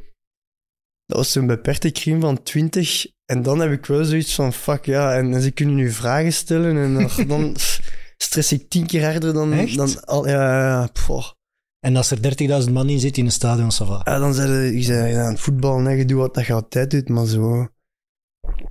Dat 1.07 1.16
was 1.16 1.33
zo'n 1.33 1.46
beperkte 1.46 1.90
kring 1.90 2.22
van 2.22 2.42
20. 2.42 3.07
En 3.24 3.42
dan 3.42 3.61
heb 3.61 3.70
ik 3.70 3.87
wel 3.87 4.05
zoiets 4.05 4.35
van, 4.35 4.53
fuck 4.53 4.85
ja, 4.85 5.14
en, 5.14 5.35
en 5.35 5.42
ze 5.42 5.51
kunnen 5.51 5.74
nu 5.74 5.90
vragen 5.90 6.33
stellen 6.33 6.77
en 6.77 6.94
dan, 6.94 7.27
dan 7.27 7.57
stress 8.16 8.53
ik 8.53 8.68
tien 8.68 8.87
keer 8.87 9.05
harder 9.05 9.33
dan... 9.33 9.53
Echt? 9.53 9.77
dan 9.77 10.05
al, 10.05 10.29
ja, 10.29 10.61
ja, 10.61 10.90
ja. 11.07 11.37
En 11.81 11.96
als 11.96 12.11
er 12.11 12.62
30.000 12.66 12.72
man 12.72 12.88
in 12.88 13.01
zit 13.01 13.16
in 13.16 13.24
een 13.24 13.33
stadion, 13.33 13.70
ça 13.72 13.87
va. 13.87 14.01
Ja, 14.05 14.18
dan 14.18 14.35
zei 14.35 14.77
ik 14.77 14.85
zei, 14.85 15.12
ja, 15.12 15.29
het 15.29 15.40
voetbal, 15.40 15.79
nee, 15.79 15.96
je 15.96 16.05
doet 16.05 16.18
wat 16.18 16.35
dat 16.35 16.46
je 16.46 16.53
altijd 16.53 16.90
doet, 16.90 17.09
maar 17.09 17.27
zo... 17.27 17.68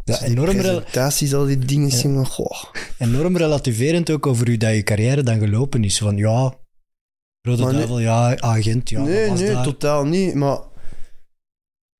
Ja, 0.03 0.17
die 0.19 0.27
enorm, 0.27 0.55
presentaties, 0.57 1.33
al 1.33 1.45
die 1.45 1.57
dingen, 1.59 1.89
Ja. 1.89 1.95
zien, 1.95 2.25
goh. 2.25 2.63
enorm 2.97 3.37
relativerend 3.37 4.09
ook 4.11 4.27
over 4.27 4.47
hoe 4.47 4.57
dat 4.57 4.73
je 4.75 4.83
carrière 4.83 5.23
dan 5.23 5.39
gelopen 5.39 5.83
is. 5.83 5.97
Van 5.97 6.17
ja, 6.17 6.53
Rode 7.41 7.61
Maar 7.61 7.71
nee- 7.71 7.77
Duivel, 7.77 7.99
ja, 7.99 8.37
agent, 8.39 8.89
ja, 8.89 9.01
nee, 9.01 9.53
daar? 9.53 9.63
totaal 9.63 10.05
niet. 10.05 10.33
Maar 10.33 10.59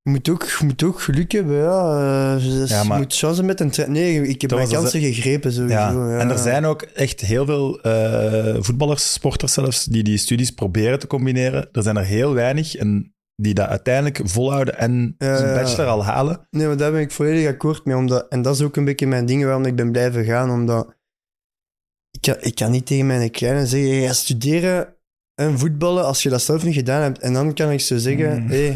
je 0.02 0.10
moet 0.10 0.30
ook, 0.30 0.44
je 0.60 0.66
moet 0.66 0.84
ook 0.84 1.02
geluk 1.02 1.32
hebben. 1.32 1.56
Ja. 1.56 2.36
Eh, 2.36 2.44
dus 2.44 2.70
Ja, 2.70 2.84
maar- 2.84 2.98
Je 3.00 3.04
moet 3.04 3.14
met 3.46 3.60
een 3.60 3.92
Nee, 3.92 4.28
ik 4.28 4.42
heb 4.42 4.52
mijn 4.52 4.70
kansen 4.70 5.02
gegrepen 5.02 5.52
sowieso. 5.54 5.76
Ja. 5.78 6.10
Ja. 6.12 6.20
En 6.20 6.30
er 6.30 6.38
zijn 6.38 6.66
ook 6.66 6.82
echt 6.82 7.22
heel 7.22 7.46
veel 7.46 7.82
eh, 7.82 8.56
voetballers, 8.60 9.14
sporters 9.14 9.54
zelfs, 9.54 9.86
die 9.86 10.04
die 10.04 10.18
studies 10.18 10.52
proberen 10.52 11.00
te 11.00 11.08
combineren. 11.08 11.70
Er 11.72 11.84
zijn 11.84 11.98
er 11.98 12.06
heel 12.06 12.34
weinig 12.34 12.76
en 12.76 13.16
die 13.42 13.54
dat 13.54 13.68
uiteindelijk 13.68 14.22
volhouden 14.24 14.78
en 14.78 15.16
Ja, 15.18 15.38
zijn 15.38 15.54
bachelor 15.54 15.88
al 15.90 16.04
halen. 16.04 16.48
Nee, 16.52 16.68
maar 16.68 16.78
daar 16.78 16.92
ben 16.92 17.02
ik 17.02 17.12
volledig 17.12 17.48
akkoord 17.48 17.86
mee. 17.86 17.96
Omdat, 17.96 18.28
en 18.30 18.42
dat 18.42 18.56
is 18.56 18.62
ook 18.62 18.76
een 18.76 18.86
beetje 18.86 19.08
mijn 19.08 19.26
ding 19.26 19.44
waarom 19.44 19.66
ik 19.66 19.76
ben 19.76 19.92
blijven 19.92 20.26
gaan. 20.26 20.52
Omdat 20.52 20.96
ik 22.12 22.22
kan, 22.22 22.36
ik 22.40 22.56
kan 22.56 22.72
niet 22.72 22.86
tegen 22.86 23.06
mijn 23.06 23.32
kleine 23.32 23.66
zeggen: 23.66 24.16
studeren 24.16 24.96
en 25.36 25.60
voetballen 25.60 26.06
als 26.06 26.24
je 26.24 26.30
dat 26.30 26.42
zelf 26.42 26.64
niet 26.64 26.74
gedaan 26.74 27.02
hebt. 27.02 27.20
En 27.20 27.34
dan 27.34 27.54
kan 27.54 27.72
ik 27.72 27.80
zo 27.80 27.98
zeggen: 27.98 28.42
Mm. 28.42 28.50
hey, 28.50 28.76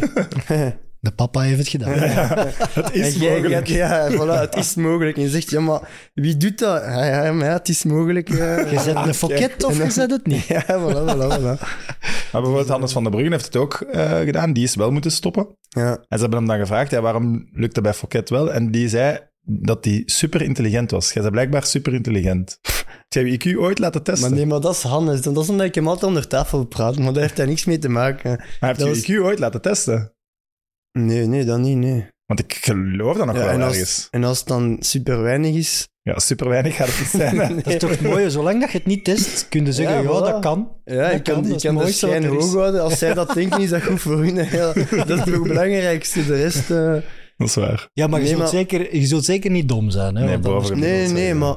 De 1.04 1.12
papa 1.12 1.42
heeft 1.42 1.58
het 1.58 1.68
gedaan. 1.68 1.92
Het 1.94 2.94
is 2.94 3.16
jij- 3.16 3.34
mogelijk. 3.36 3.68
Ja, 3.68 4.12
voilà, 4.12 4.40
het 4.40 4.56
is 4.56 4.76
mogelijk. 4.76 5.16
En 5.18 5.22
je 5.24 5.30
zegt, 5.30 5.50
ja, 5.50 5.60
maar 5.60 5.90
wie 6.14 6.38
doet 6.38 6.60
dat? 6.60 6.82
Ja, 6.84 7.24
ja, 7.26 7.32
maar 7.32 7.46
ja, 7.48 7.54
het 7.54 7.70
is 7.70 7.84
mogelijk. 7.84 8.30
Ja. 8.30 8.60
Je 8.60 8.80
zet 8.80 8.96
een 8.96 9.14
foket 9.14 9.64
of 9.64 9.78
je 9.78 9.90
zet 9.92 10.12
het 10.12 10.26
niet. 10.26 10.46
Ja, 10.54 10.64
voilà, 10.66 11.10
voilà, 11.16 11.38
voilà. 11.40 11.60
Maar 12.32 12.42
bijvoorbeeld 12.42 12.68
Hannes 12.68 12.92
van 12.92 13.02
der 13.04 13.12
Bruggen 13.12 13.32
heeft 13.32 13.46
het 13.46 13.56
ook 13.56 13.74
eh, 13.82 14.20
gedaan. 14.20 14.54
Die 14.54 14.64
is 14.64 14.76
wel 14.76 14.92
moeten 14.92 15.12
stoppen. 15.12 15.48
Ja, 15.70 15.90
En 15.92 16.18
ze 16.18 16.22
hebben 16.22 16.38
hem 16.40 16.48
dan 16.48 16.58
gevraagd, 16.60 16.92
ja, 16.92 17.02
waarom 17.02 17.50
lukt 17.54 17.74
dat 17.74 17.84
bij 17.84 17.94
Fouquet 17.94 18.30
wel? 18.30 18.54
En 18.54 18.72
die 18.72 18.90
zei 18.90 19.20
dat 19.44 19.86
hij 19.86 20.04
super 20.06 20.42
intelligent 20.42 20.92
was. 20.92 21.12
Jij 21.14 21.22
bent 21.22 21.34
blijkbaar 21.34 21.66
super 21.66 21.94
intelligent. 21.94 22.60
Heb 23.10 23.26
je 23.26 23.54
IQ 23.56 23.58
ooit 23.60 23.80
laten 23.80 24.04
testen? 24.04 24.30
maar 24.30 24.38
nee, 24.38 24.48
maar 24.48 24.60
dat 24.60 24.76
is 24.76 24.82
Hannes. 24.82 25.22
Dat 25.22 25.38
is 25.38 25.50
omdat 25.50 25.66
ik 25.66 25.76
hem 25.76 25.88
altijd 25.88 26.06
onder 26.06 26.28
tafel 26.28 26.64
praat, 26.66 26.98
maar 27.00 27.14
daar 27.14 27.22
heeft 27.22 27.38
hij 27.38 27.46
niks 27.46 27.66
mee 27.66 27.78
te 27.80 27.90
maken. 27.90 28.30
Maar 28.60 28.70
heb 28.70 28.78
je 28.80 28.86
was- 28.88 29.02
IQ 29.12 29.22
ooit 29.22 29.40
laten 29.40 29.62
testen? 29.62 30.14
Nee, 30.92 31.26
nee, 31.26 31.44
dat 31.46 31.60
niet, 31.60 31.78
nee. 31.78 32.06
Want 32.26 32.40
ik 32.40 32.54
geloof 32.62 33.18
dat 33.18 33.26
nog 33.26 33.36
Ja, 33.36 33.42
wel 33.42 33.50
en, 33.52 33.60
ergens. 33.60 33.80
als, 33.80 34.08
en 34.12 34.24
als 34.24 34.40
het 34.40 34.48
dan 34.48 34.78
super 34.80 35.22
weinig 35.22 35.56
is... 35.56 35.88
Ja, 36.04 36.20
super 36.20 36.50
weinig 36.50 36.76
gaat 36.76 36.88
het 36.88 37.00
niet 37.00 37.08
zijn. 37.10 37.38
Dat 37.64 37.68
is 37.74 37.80
toch 37.80 37.90
het 37.90 38.02
mooie, 38.02 38.30
zolang 38.30 38.60
dat 38.62 38.72
je 38.72 38.78
het 38.78 38.88
niet 38.88 39.04
test, 39.04 39.50
kun 39.50 39.66
je 39.66 39.72
zeggen, 39.74 39.96
Ja, 39.96 40.02
ja, 40.02 40.08
voilà. 40.08 40.24
dat 40.32 40.40
kan. 40.42 40.72
Ja, 40.86 40.96
Dat 41.08 41.12
ik 41.14 41.24
kan, 41.24 41.46
ik 41.46 41.60
kan 41.60 41.78
de 41.78 41.92
schijn 41.92 42.26
hoog 42.26 42.54
houden. 42.54 42.82
Als 42.82 42.98
zij 42.98 43.14
dat 43.14 43.34
denken, 43.34 43.62
is 43.62 43.70
dat 43.70 43.84
goed 43.84 44.02
voor 44.02 44.18
hun. 44.24 44.36
Ja, 44.36 44.74
dat 44.74 45.10
is 45.10 45.18
toch 45.18 45.26
het 45.26 45.44
belangrijkste. 45.44 46.26
De 46.26 46.36
rest... 46.36 46.72
eh, 46.72 46.94
Dat 47.38 47.48
is 47.48 47.56
waar. 47.56 47.90
Ja, 47.94 48.08
maar 48.08 48.22
je, 48.22 48.28
zult, 48.28 48.40
maar- 48.40 48.48
Zeker, 48.48 48.96
je 48.96 49.06
zult 49.06 49.26
zeker 49.26 49.52
niet 49.52 49.68
dom 49.70 49.90
zijn. 49.90 50.16
Hè, 50.16 50.26
Nee, 50.26 50.38
boven- 50.40 50.80
Nee, 50.80 51.08
nee, 51.08 51.34
maar 51.34 51.56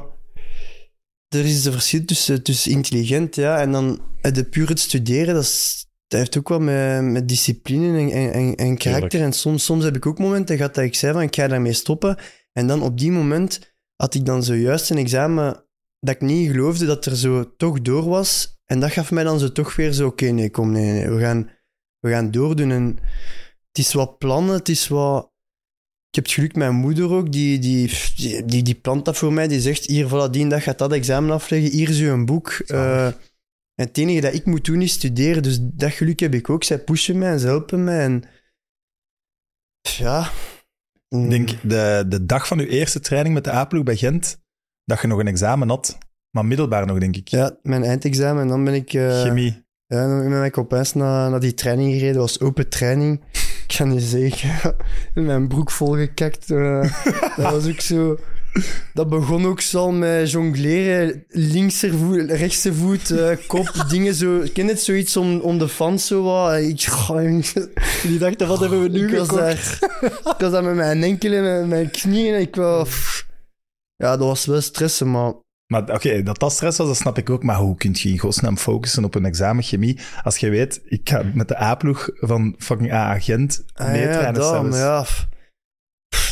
er 1.28 1.44
is 1.44 1.64
een 1.64 1.72
verschil 1.72 2.04
tussen, 2.04 2.42
tussen 2.42 2.70
intelligent 2.70 3.34
ja, 3.34 3.58
en 3.58 3.72
dan 3.72 4.00
eh, 4.20 4.32
de 4.32 4.44
puur 4.44 4.68
het 4.68 4.80
studeren. 4.80 5.34
Dat, 5.34 5.42
is, 5.42 5.86
dat 6.14 6.22
heeft 6.22 6.38
ook 6.38 6.48
wel 6.48 6.60
met, 6.60 7.02
met 7.02 7.28
discipline 7.28 7.98
en, 7.98 8.10
en, 8.10 8.32
en, 8.32 8.54
en 8.54 8.76
karakter. 8.76 9.20
En 9.20 9.32
soms, 9.32 9.64
soms 9.64 9.84
heb 9.84 9.96
ik 9.96 10.06
ook 10.06 10.18
momenten 10.18 10.56
gehad 10.56 10.74
dat 10.74 10.84
ik 10.84 10.94
zei 10.94 11.12
van 11.12 11.22
ik 11.22 11.34
ga 11.34 11.48
daarmee 11.48 11.72
stoppen. 11.72 12.18
En 12.52 12.66
dan 12.66 12.82
op 12.82 12.98
die 12.98 13.12
moment 13.12 13.74
had 13.96 14.14
ik 14.14 14.24
dan 14.24 14.42
zojuist 14.42 14.90
een 14.90 14.98
examen 14.98 15.64
dat 16.00 16.14
ik 16.14 16.20
niet 16.20 16.50
geloofde 16.50 16.86
dat 16.86 17.06
er 17.06 17.16
zo 17.16 17.56
toch 17.56 17.82
door 17.82 18.08
was. 18.08 18.60
En 18.64 18.80
dat 18.80 18.92
gaf 18.92 19.10
mij 19.10 19.24
dan 19.24 19.38
zo 19.38 19.52
toch 19.52 19.76
weer 19.76 19.92
zo, 19.92 20.06
oké, 20.06 20.24
nee, 20.24 20.50
kom, 20.50 20.72
nee, 20.72 20.92
nee, 20.92 21.08
we 21.10 21.20
gaan, 21.20 21.50
we 21.98 22.10
gaan 22.10 22.30
doordoen. 22.30 22.70
En 22.70 22.98
het 23.68 23.78
is 23.78 23.92
wat 23.92 24.18
plannen, 24.18 24.54
het 24.54 24.68
is 24.68 24.88
wat... 24.88 25.32
Ik 26.08 26.14
heb 26.14 26.24
het 26.24 26.32
geluk, 26.32 26.56
mijn 26.56 26.74
moeder 26.74 27.12
ook, 27.12 27.32
die, 27.32 27.58
die, 27.58 27.90
die, 28.44 28.62
die, 28.62 28.74
plant 28.74 29.04
dat 29.04 29.16
voor 29.16 29.32
mij. 29.32 29.48
Die 29.48 29.60
zegt, 29.60 29.86
hier, 29.86 30.08
voilà, 30.08 30.30
die 30.30 30.46
dag 30.46 30.62
gaat 30.62 30.78
dat 30.78 30.92
examen 30.92 31.30
afleggen. 31.30 31.70
Hier 31.70 31.88
is 31.88 32.00
uw 32.00 32.24
boek. 32.24 32.50
Eh, 32.66 33.08
en 33.74 33.86
het 33.86 33.98
enige 33.98 34.20
dat 34.20 34.34
ik 34.34 34.44
moet 34.46 34.64
doen 34.64 34.82
is 34.82 34.92
studeren. 34.92 35.42
Dus 35.42 35.58
dat 35.62 35.92
geluk 35.92 36.20
heb 36.20 36.34
ik 36.34 36.50
ook. 36.50 36.64
Zij 36.64 36.78
pushen 36.78 37.18
mij 37.18 37.30
en 37.30 37.38
ze 37.40 37.46
helpen 37.46 37.84
mij. 37.84 38.00
En 38.00 38.22
ja... 39.80 40.30
Ik 41.08 41.30
denk 41.30 41.50
de, 41.62 42.04
de 42.08 42.26
dag 42.26 42.46
van 42.46 42.58
uw 42.58 42.66
eerste 42.66 43.00
training 43.00 43.34
met 43.34 43.44
de 43.44 43.52
A-ploeg 43.52 43.82
bij 43.84 43.96
Gent, 43.96 44.40
dat 44.84 45.00
je 45.00 45.06
nog 45.06 45.18
een 45.18 45.26
examen 45.26 45.68
had. 45.68 45.98
Maar 46.30 46.44
middelbaar 46.46 46.86
nog, 46.86 46.98
denk 46.98 47.16
ik. 47.16 47.28
Ja, 47.28 47.58
mijn 47.62 47.84
eindexamen. 47.84 48.42
En 48.42 48.48
dan 48.48 48.64
ben 48.64 48.74
ik... 48.74 48.92
eh, 48.92 49.20
Chemie. 49.22 49.64
Ja, 49.86 50.06
dan 50.06 50.28
ben 50.28 50.44
ik 50.44 50.52
copains 50.52 50.94
naar, 50.94 51.30
naar 51.30 51.40
die 51.40 51.54
training 51.54 51.92
gereden. 51.92 52.12
Dat 52.12 52.22
was 52.22 52.40
open 52.40 52.68
training. 52.68 53.20
Ik 53.32 53.74
kan 53.76 53.92
je 53.94 54.00
zeggen, 54.00 54.76
mijn 55.14 55.48
broek 55.48 55.70
volgekakt. 55.70 56.50
eh 56.50 56.80
dat 57.36 57.52
was 57.52 57.68
ook 57.68 57.80
zo... 57.80 58.18
Dat 58.94 59.08
begon 59.08 59.46
ook 59.46 59.60
zo 59.60 59.78
al 59.78 59.92
met 59.92 60.30
jongleren. 60.30 61.24
Linkse 61.28 61.92
voet, 61.98 62.30
rechtse 62.30 62.74
voet, 62.74 63.10
eh, 63.10 63.36
kop, 63.46 63.72
dingen 63.90 64.14
zo. 64.14 64.40
Ik 64.40 64.52
ken 64.52 64.66
het 64.66 64.80
zoiets 64.80 65.16
om, 65.16 65.40
om 65.40 65.58
de 65.58 65.68
fans 65.68 66.06
zo 66.06 66.22
wat. 66.22 66.56
Ik, 66.56 66.88
Die 68.02 68.18
dachten, 68.18 68.48
wat 68.48 68.60
hebben 68.60 68.82
we 68.82 68.88
nu 68.88 69.08
ik 69.08 69.18
was, 69.18 69.28
daar, 69.28 69.78
ik 70.24 70.34
was 70.38 70.50
daar 70.50 70.64
met 70.64 70.74
mijn 70.74 71.02
enkelen 71.02 71.44
en 71.44 71.58
met 71.60 71.68
mijn 71.68 71.90
knieën. 71.90 72.40
Ik 72.40 72.54
was, 72.56 73.24
ja, 73.96 74.16
dat 74.16 74.26
was 74.26 74.46
wel 74.46 74.60
stressen, 74.60 75.10
maar 75.10 75.32
Maar 75.66 75.90
oké, 75.90 76.22
dat 76.22 76.38
dat 76.38 76.52
stress 76.52 76.78
was, 76.78 76.86
dat 76.86 76.96
snap 76.96 77.18
ik 77.18 77.30
ook. 77.30 77.42
Maar 77.42 77.56
hoe 77.56 77.76
kun 77.76 77.90
je 77.94 78.08
in 78.08 78.18
godsnaam 78.18 78.56
focussen 78.58 79.04
op 79.04 79.14
een 79.14 79.24
examen 79.24 79.62
chemie 79.64 79.98
als 80.22 80.36
je 80.36 80.48
weet, 80.48 80.80
ik 80.84 81.08
ga 81.08 81.22
met 81.34 81.48
de 81.48 81.60
A-ploeg 81.60 82.08
van 82.14 82.54
fucking 82.58 82.92
A-agent 82.92 83.64
Ah, 83.74 83.90
meetrainen 83.90 84.34
dat, 84.34 84.48
zelfs. 84.48 84.68
maar 84.70 84.78
ja. 84.78 85.06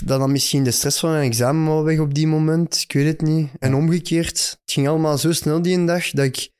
Pff, 0.02 0.06
Dan 0.08 0.18
dan 0.18 0.32
misschien 0.32 0.64
de 0.64 0.70
stress 0.70 0.98
van 1.00 1.10
een 1.10 1.22
examen 1.22 1.66
wel 1.72 1.84
weg 1.84 1.98
op 1.98 2.14
die 2.14 2.26
moment. 2.26 2.80
Ik 2.88 2.92
weet 2.92 3.06
het 3.06 3.20
niet. 3.20 3.48
En 3.58 3.74
omgekeerd, 3.74 4.58
het 4.62 4.72
ging 4.72 4.88
allemaal 4.88 5.18
zo 5.18 5.32
snel 5.32 5.62
die 5.62 5.76
een 5.76 5.86
dag 5.86 6.10
dat 6.10 6.24
ik, 6.24 6.50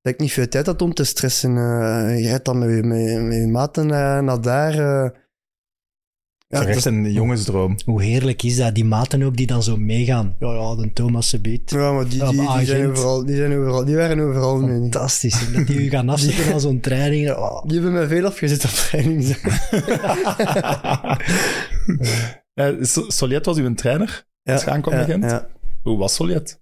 dat 0.00 0.12
ik 0.12 0.20
niet 0.20 0.32
veel 0.32 0.48
tijd 0.48 0.66
had 0.66 0.82
om 0.82 0.94
te 0.94 1.04
stressen. 1.04 1.50
Eh, 1.56 2.20
je 2.20 2.28
rijdt 2.28 2.44
dan 2.44 2.58
met, 2.58 2.84
met, 2.84 2.98
je- 3.10 3.18
met 3.20 3.36
je 3.36 3.46
maten 3.46 3.86
naar, 3.86 4.22
naar 4.24 4.40
daar. 4.40 4.72
eh. 4.72 5.10
Ja, 6.52 6.64
dat- 6.64 6.84
een 6.84 7.12
jongensdroom. 7.12 7.76
Hoe 7.84 8.02
heerlijk 8.02 8.42
is 8.42 8.56
dat? 8.56 8.74
Die 8.74 8.84
maten 8.84 9.22
ook 9.22 9.36
die 9.36 9.46
dan 9.46 9.62
zo 9.62 9.76
meegaan. 9.76 10.36
Ja, 10.38 10.52
ja, 10.52 10.74
de 10.74 10.92
Thomas 10.92 11.40
beet. 11.40 11.70
ja, 11.70 11.92
maar 11.92 12.08
die, 12.08 12.24
die, 12.24 12.30
die, 12.56 12.66
zijn 12.66 12.86
overal, 12.90 13.24
die 13.24 13.36
zijn 13.36 13.52
overal. 13.58 13.84
Die 13.84 13.96
waren 13.96 14.20
overal 14.20 14.60
mee. 14.60 14.80
Fantastisch. 14.80 15.46
En 15.46 15.52
dat 15.52 15.66
die 15.66 15.80
u 15.84 15.88
gaan 15.88 16.08
afzetten 16.14 16.52
aan 16.52 16.60
zo'n 16.60 16.80
training. 16.80 17.30
Oh, 17.30 17.62
Die 17.66 17.74
hebben 17.74 17.92
mij 17.92 18.06
veel 18.06 18.26
afgezet 18.26 18.64
op 18.64 18.70
training. 18.70 19.26
Eh, 22.54 22.82
So- 22.82 23.10
Soliet 23.10 23.46
was 23.46 23.56
uw 23.56 23.74
trainer 23.74 24.26
als 24.42 24.64
je 24.64 24.70
aankwam 24.70 24.94
bij 24.94 25.04
Gent? 25.04 25.24
ja. 25.24 25.48
Hoe 25.82 25.98
was 25.98 26.14
Soliet? 26.14 26.60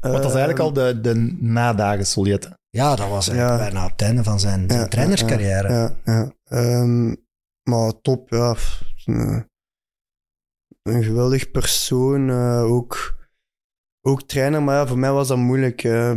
Want 0.00 0.14
dat 0.22 0.24
is 0.24 0.30
eigenlijk 0.36 0.58
al 0.58 0.72
de, 0.72 1.00
de 1.00 1.14
nadagen 1.40 2.06
Soliet. 2.06 2.50
Ja, 2.68 2.96
dat 2.96 3.08
was 3.08 3.28
eigenlijk 3.28 3.58
Ja. 3.58 3.64
bijna 3.64 3.84
op 3.84 3.90
het 3.90 4.02
einde 4.02 4.22
van 4.22 4.40
zijn, 4.40 4.64
zijn 4.70 4.80
Ja, 4.80 4.88
trainerscarrière. 4.88 5.72
Ja, 5.72 5.96
ja. 6.04 6.32
Ehm, 6.44 7.14
maar 7.62 8.00
top, 8.00 8.30
ja. 8.30 8.56
Een, 9.04 9.48
een 10.82 11.02
geweldig 11.02 11.50
persoon. 11.50 12.30
eh, 12.30 12.62
ook, 12.64 13.14
ook 14.00 14.22
trainer, 14.22 14.62
maar 14.62 14.74
ja, 14.76 14.86
voor 14.86 14.98
mij 14.98 15.12
was 15.12 15.28
dat 15.28 15.36
moeilijk. 15.38 15.84
eh. 15.84 16.16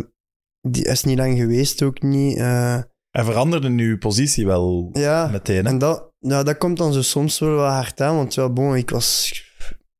die 0.62 0.86
is 0.86 1.04
niet 1.04 1.18
lang 1.18 1.38
geweest, 1.38 1.82
ook 1.84 2.02
niet. 2.02 2.38
eh. 2.38 2.82
Hij 3.10 3.24
veranderde 3.24 3.70
nu 3.70 3.98
positie 3.98 4.46
wel 4.46 4.90
ja, 4.94 5.28
meteen. 5.28 5.66
Hè? 5.66 5.72
en 5.72 5.78
dat, 5.78 6.09
ja, 6.20 6.44
dat 6.44 6.58
komt 6.58 6.78
dan 6.78 6.94
zo 6.94 7.02
soms 7.02 7.40
wel 7.40 7.56
wat 7.56 7.72
hard 7.72 8.02
aan. 8.02 8.16
Want 8.16 8.34
ja, 8.34 8.50
bon, 8.50 8.76
ik 8.76 8.90
was... 8.90 9.44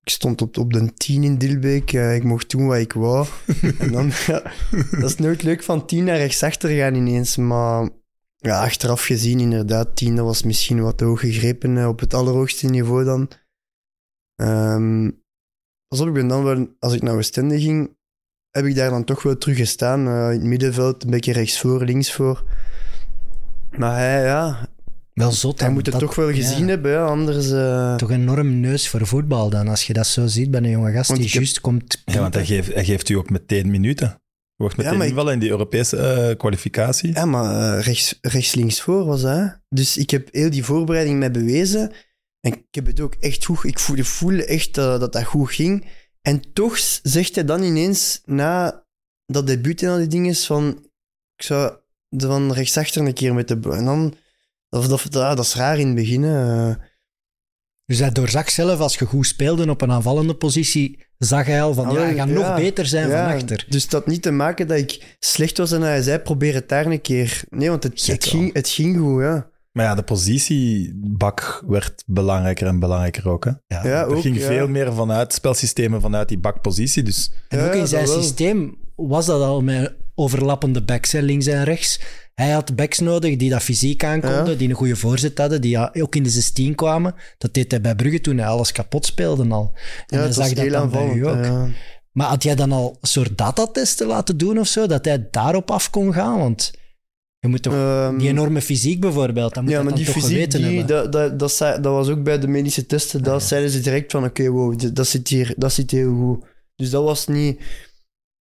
Ik 0.04 0.16
stond 0.16 0.42
op, 0.42 0.58
op 0.58 0.74
de 0.74 0.94
10 0.94 1.24
in 1.24 1.38
Dilbeek. 1.38 1.94
eh, 1.94 2.16
ik 2.16 2.24
mocht 2.24 2.50
doen 2.50 2.68
wat 2.68 2.78
ik 2.78 2.94
wou. 2.94 3.28
en 3.80 3.92
dan, 3.92 4.12
ja, 4.28 4.52
dat 4.92 5.10
is 5.10 5.16
nooit 5.16 5.44
leuk 5.44 5.64
van 5.64 5.86
10 5.86 6.04
naar 6.04 6.18
rechtsachter 6.18 6.70
gaan 6.70 6.96
ineens. 6.96 7.38
Maar 7.38 7.90
ja, 8.36 8.64
achteraf 8.64 9.06
gezien, 9.06 9.40
inderdaad, 9.40 9.96
10 9.96 10.16
dat 10.16 10.26
was 10.26 10.44
misschien 10.44 10.82
wat 10.82 11.00
hoog 11.00 11.20
gegrepen 11.20 11.78
eh, 11.78 11.88
op 11.88 12.00
het 12.00 12.14
allerhoogste 12.14 12.68
niveau 12.68 13.04
dan. 13.04 13.30
Pas 15.88 16.00
op, 16.00 16.08
ik 16.08 16.14
ben 16.14 16.28
dan 16.28 16.44
wel, 16.44 16.68
als 16.80 16.94
ik 16.94 17.02
naar 17.02 17.16
Oostende 17.16 17.60
ging, 17.60 17.98
heb 18.50 18.66
ik 18.66 18.76
daar 18.76 18.90
dan 18.90 19.04
toch 19.04 19.24
wel 19.24 19.38
terug 19.38 19.58
gestaan. 19.58 20.08
eh, 20.08 20.14
in 20.14 20.40
het 20.40 20.44
middenveld, 20.44 21.04
een 21.04 21.10
beetje 21.10 21.34
rechts 21.34 21.60
voor, 21.60 21.84
links 21.84 22.14
voor. 22.14 22.44
Maar 23.78 23.96
hij, 23.96 24.24
ja, 24.24 24.70
Wel 25.20 25.32
zot. 25.32 25.60
hij 25.60 25.70
moet 25.70 25.86
het 25.86 25.92
Dat- 25.92 26.04
toch 26.04 26.16
wel 26.16 26.34
gezien 26.34 26.64
ja. 26.64 26.70
hebben, 26.70 27.06
anders... 27.06 27.52
eh, 27.52 27.96
Toch 27.96 28.10
een 28.10 28.22
enorm 28.22 28.60
neus 28.60 28.88
voor 28.90 29.08
voetbal 29.08 29.50
dan, 29.50 29.68
als 29.68 29.88
je 29.88 29.94
dat 29.94 30.08
zo 30.08 30.28
ziet 30.28 30.52
bij 30.52 30.62
een 30.62 30.70
jonge 30.70 30.92
gast 30.92 31.08
Want 31.08 31.20
die 31.20 31.30
heb- 31.30 31.38
juist 31.38 31.62
komt. 31.62 32.02
Ja, 32.06 32.20
want 32.20 32.34
hij 32.34 32.46
geeft, 32.46 32.74
hij 32.74 32.86
geeft 32.86 33.10
u 33.10 33.14
ook 33.14 33.30
meteen 33.30 33.72
minuten. 33.72 34.08
Je 34.08 34.66
wordt 34.66 34.78
meteen 34.78 35.02
ik- 35.02 35.08
invallen 35.10 35.34
in 35.34 35.40
die 35.40 35.50
Europese 35.50 35.98
eh, 35.98 36.38
kwalificatie. 36.38 37.14
Ja, 37.14 37.26
maar 37.26 37.78
eh, 37.78 37.84
rechts, 37.86 38.18
rechts, 38.22 38.54
links 38.56 38.82
voor 38.82 39.06
was 39.06 39.22
dat. 39.22 39.36
hè. 39.38 39.46
Dus 39.70 39.98
ik 39.98 40.10
heb 40.10 40.28
heel 40.32 40.50
die 40.50 40.64
voorbereiding 40.64 41.20
mij 41.20 41.32
bewezen. 41.32 41.92
En 42.42 42.52
ik 42.54 42.64
heb 42.72 42.86
het 42.86 43.00
ook 43.00 43.16
echt 43.20 43.46
goed... 43.46 43.64
Ik 43.64 43.80
voelde, 43.80 44.04
voelde 44.04 44.46
echt 44.46 44.76
dat 44.76 45.14
dat 45.14 45.24
goed 45.24 45.52
ging. 45.52 45.86
En 46.22 46.42
toch 46.54 46.78
zegt 47.04 47.36
hij 47.36 47.46
dan 47.46 47.64
ineens, 47.64 48.22
na 48.26 48.84
dat 49.26 49.48
debuut 49.48 49.82
en 49.84 49.90
al 49.90 49.98
die 49.98 50.08
dingen, 50.08 50.36
van... 50.36 50.68
Ik 51.36 51.44
zou 51.46 51.74
de 52.10 52.28
van 52.28 52.54
rechtsachter 52.54 53.06
een 53.06 53.14
keer 53.14 53.34
met 53.34 53.48
de... 53.48 53.60
En 53.72 53.86
dan... 53.86 54.14
Dat, 54.70 54.90
dat, 54.90 55.06
ja, 55.10 55.36
dat 55.36 55.46
is 55.46 55.56
raar 55.56 55.80
in 55.80 55.86
het 55.88 55.96
begin. 55.96 56.24
hè. 56.24 56.74
Dus 57.86 58.00
hij 58.00 58.12
doorzag 58.12 58.50
zelf, 58.50 58.80
als 58.80 58.96
je 58.98 59.06
goed 59.06 59.28
speelde 59.28 59.70
op 59.70 59.82
een 59.82 59.92
aanvallende 59.92 60.34
positie, 60.36 61.06
zag 61.18 61.46
hij 61.46 61.62
al 61.62 61.74
van, 61.74 61.86
Ah, 61.86 61.94
ja, 61.94 62.00
hij 62.00 62.16
gaat 62.16 62.28
ja. 62.28 62.34
nog 62.34 62.56
beter 62.56 62.86
zijn 62.86 63.10
Ja, 63.10 63.26
van 63.28 63.36
achter. 63.36 63.66
Dus 63.70 63.88
dat 63.88 64.08
niet 64.08 64.22
te 64.22 64.32
maken 64.32 64.68
dat 64.68 64.78
ik 64.78 65.16
slecht 65.20 65.58
was 65.58 65.72
en 65.72 65.82
hij 65.82 66.02
zei, 66.02 66.20
probeer 66.20 66.54
het 66.54 66.70
daar 66.70 66.86
een 66.86 67.02
keer. 67.02 67.42
Nee, 67.50 67.70
want 67.70 67.84
het, 67.84 68.06
het, 68.06 68.26
ging, 68.26 68.54
het 68.54 68.70
ging 68.70 68.98
goed, 69.00 69.22
ja. 69.22 69.50
Maar 69.72 69.86
ja, 69.86 69.96
de 69.96 70.04
positiebak 70.04 71.64
werd 71.68 72.04
belangrijker 72.06 72.68
en 72.68 72.80
belangrijker 72.80 73.30
ook. 73.30 73.46
Hè? 73.46 73.52
Ja. 73.68 73.84
Ja, 73.88 74.02
er 74.02 74.06
ook, 74.16 74.22
ging 74.22 74.38
ja. 74.40 74.46
veel 74.48 74.68
meer 74.68 74.94
vanuit 74.94 75.34
spelsystemen 75.34 76.02
vanuit 76.02 76.28
die 76.28 76.40
bakpositie. 76.40 77.04
Dus 77.04 77.32
En 77.48 77.60
ook 77.68 77.74
in 77.74 77.88
zijn 77.88 78.08
systeem 78.08 78.78
was 78.96 79.26
dat 79.26 79.42
al 79.42 79.62
met 79.62 79.96
overlappende 80.16 80.84
backs, 80.84 81.12
hè, 81.12 81.20
links 81.20 81.46
en 81.46 81.64
rechts. 81.64 82.00
Hij 82.40 82.50
had 82.52 82.76
backs 82.76 83.00
nodig 83.00 83.36
die 83.36 83.50
dat 83.50 83.62
fysiek 83.64 84.04
aankonden, 84.04 84.46
Ja. 84.52 84.54
die 84.58 84.70
een 84.70 84.76
goede 84.76 84.96
voorzet 84.96 85.38
hadden, 85.38 85.62
die 85.62 85.70
ja, 85.72 85.94
ook 85.94 86.16
in 86.16 86.24
de 86.24 86.30
16 86.30 86.76
kwamen. 86.76 87.16
Dat 87.38 87.54
deed 87.54 87.72
hij 87.72 87.82
bij 87.82 87.96
Brugge 87.96 88.22
toen 88.22 88.38
hij 88.38 88.48
alles 88.48 88.72
kapot 88.72 89.06
speelde 89.06 89.48
al. 89.50 89.72
En 90.08 90.18
Ja, 90.18 90.24
hij 90.24 90.32
zag 90.32 90.54
dat 90.54 90.70
dan 90.70 90.90
bij 90.90 91.14
u 91.14 91.28
ook. 91.28 91.44
ja. 91.44 91.68
Maar 92.12 92.28
had 92.28 92.44
jij 92.44 92.56
dan 92.56 92.72
al 92.72 92.98
een 93.02 93.08
soort 93.08 93.38
datatesten 93.38 94.08
laten 94.08 94.38
doen 94.38 94.60
of 94.60 94.68
zo, 94.68 94.88
dat 94.88 95.06
hij 95.06 95.28
daarop 95.32 95.72
af 95.72 95.90
kon 95.90 96.14
gaan? 96.14 96.38
Want 96.38 96.72
je 97.40 97.48
moet 97.48 97.62
toch... 97.64 97.74
Ehm, 97.74 98.18
die 98.18 98.28
enorme 98.30 98.62
fysiek 98.62 99.00
bijvoorbeeld, 99.00 99.54
dat 99.54 99.64
moet 99.64 99.72
ja, 99.72 99.84
maar 99.84 99.96
die 99.96 100.06
toch 100.06 100.14
fysiek, 100.14 100.52
die, 100.52 100.86
dat, 100.86 101.12
dat, 101.12 101.40
dat, 101.40 101.52
zei- 101.52 101.82
dat 101.82 101.94
was 101.94 102.08
ook 102.10 102.24
bij 102.24 102.40
de 102.40 102.48
medische 102.48 102.86
testen. 102.86 103.24
Dat 103.24 103.42
ja. 103.42 103.48
zeiden 103.48 103.70
ze 103.70 103.80
direct 103.80 104.12
van, 104.12 104.24
oké, 104.24 104.50
wow, 104.50 104.80
dat 104.94 105.08
zit, 105.08 105.28
hier, 105.28 105.54
dat 105.58 105.74
zit 105.74 105.92
heel 105.92 106.16
goed. 106.16 106.46
Dus 106.76 106.90
dat 106.90 107.04
was 107.04 107.28
niet... 107.28 107.62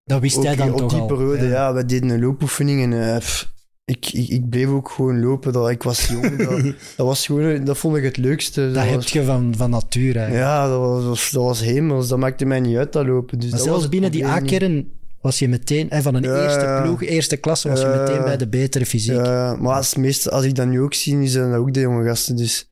Dat 0.03 0.21
wist 0.21 0.43
hij 0.43 0.55
dan 0.55 0.71
op 0.71 0.77
toch 0.77 0.91
die 0.91 0.99
al. 1.01 1.07
periode, 1.07 1.45
ja. 1.47 1.73
we 1.73 1.85
deden 1.85 2.09
een 2.09 2.19
loopoefening 2.19 2.81
en 2.83 3.13
eh, 3.13 3.17
pff, 3.17 3.51
ik, 3.89 4.11
ik, 4.11 4.27
ik 4.29 4.49
bleef 4.49 4.67
ook 4.67 4.89
gewoon 4.89 5.21
lopen. 5.21 5.53
Dat, 5.53 5.69
ik 5.69 5.83
was 5.83 6.07
jong. 6.07 6.37
dat, 6.37 6.63
dat, 6.97 7.05
was 7.07 7.25
gewoon, 7.25 7.63
dat 7.63 7.77
vond 7.77 7.97
ik 7.97 8.03
het 8.03 8.17
leukste. 8.17 8.71
Dat 8.71 8.83
heb 8.85 8.95
was, 8.95 9.11
je 9.11 9.23
van, 9.23 9.53
van 9.57 9.69
natuur 9.69 10.15
eigenlijk. 10.15 10.45
Ja, 10.45 10.67
dat 10.67 10.79
was, 10.79 10.99
dat 10.99 11.09
was, 11.09 11.29
dat 11.31 11.43
was 11.43 11.59
hemels. 11.61 12.07
Dat 12.07 12.19
maakte 12.19 12.45
mij 12.45 12.59
niet 12.59 12.77
uit, 12.77 12.93
dat 12.93 13.05
lopen. 13.05 13.39
Dus 13.39 13.49
maar 13.49 13.59
dat 13.59 13.67
was 13.67 13.77
zelfs 13.77 13.89
binnen 13.89 14.11
die. 14.11 14.25
A-kern 14.25 14.91
was 15.21 15.39
je 15.39 15.49
meteen... 15.49 15.89
En 15.89 16.01
van 16.03 16.15
een 16.15 16.23
Ja, 16.23 16.43
eerste 16.43 16.79
ploeg, 16.83 17.03
eerste 17.03 17.37
klasse, 17.37 17.69
was 17.69 17.81
je 17.81 17.87
Ja. 17.87 17.99
meteen 17.99 18.23
bij 18.23 18.37
de 18.37 18.47
betere 18.47 18.85
fysiek. 18.85 19.15
Ja, 19.15 19.55
maar 19.55 19.75
als, 19.75 19.95
meeste, 19.95 20.31
als 20.31 20.45
ik 20.45 20.55
dat 20.55 20.67
nu 20.67 20.81
ook 20.81 20.93
zie, 20.93 21.27
zijn 21.27 21.51
dat 21.51 21.59
ook 21.59 21.73
de 21.73 21.79
jonge 21.79 22.03
gasten. 22.05 22.35
Dus. 22.35 22.71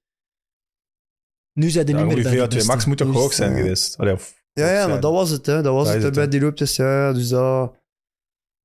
Nu 1.53 1.69
zijn 1.69 1.85
er 1.87 1.91
ja, 1.95 2.03
niet 2.03 2.13
meer 2.13 2.23
bij 2.23 2.31
de 2.35 2.39
VO2 2.39 2.47
beste. 2.47 2.67
max 2.67 2.85
moet 2.85 2.97
toch 2.97 3.07
Dus, 3.07 3.17
hoog 3.17 3.33
zijn 3.33 3.51
ja. 3.51 3.57
geweest? 3.57 3.97
Allee, 3.97 4.13
of, 4.13 4.33
Ja, 4.53 4.67
ja, 4.69 4.75
zijn. 4.75 4.89
maar 4.89 4.99
dat 4.99 5.11
was 5.11 5.29
het. 5.29 5.45
Hè. 5.45 5.61
Dat 5.61 5.73
was 5.73 5.87
Dat 5.93 6.01
het, 6.01 6.13
bij 6.13 6.27
die 6.27 6.41
looptest. 6.41 6.75
Ja, 6.75 7.13
dus 7.13 7.27
dat... 7.27 7.75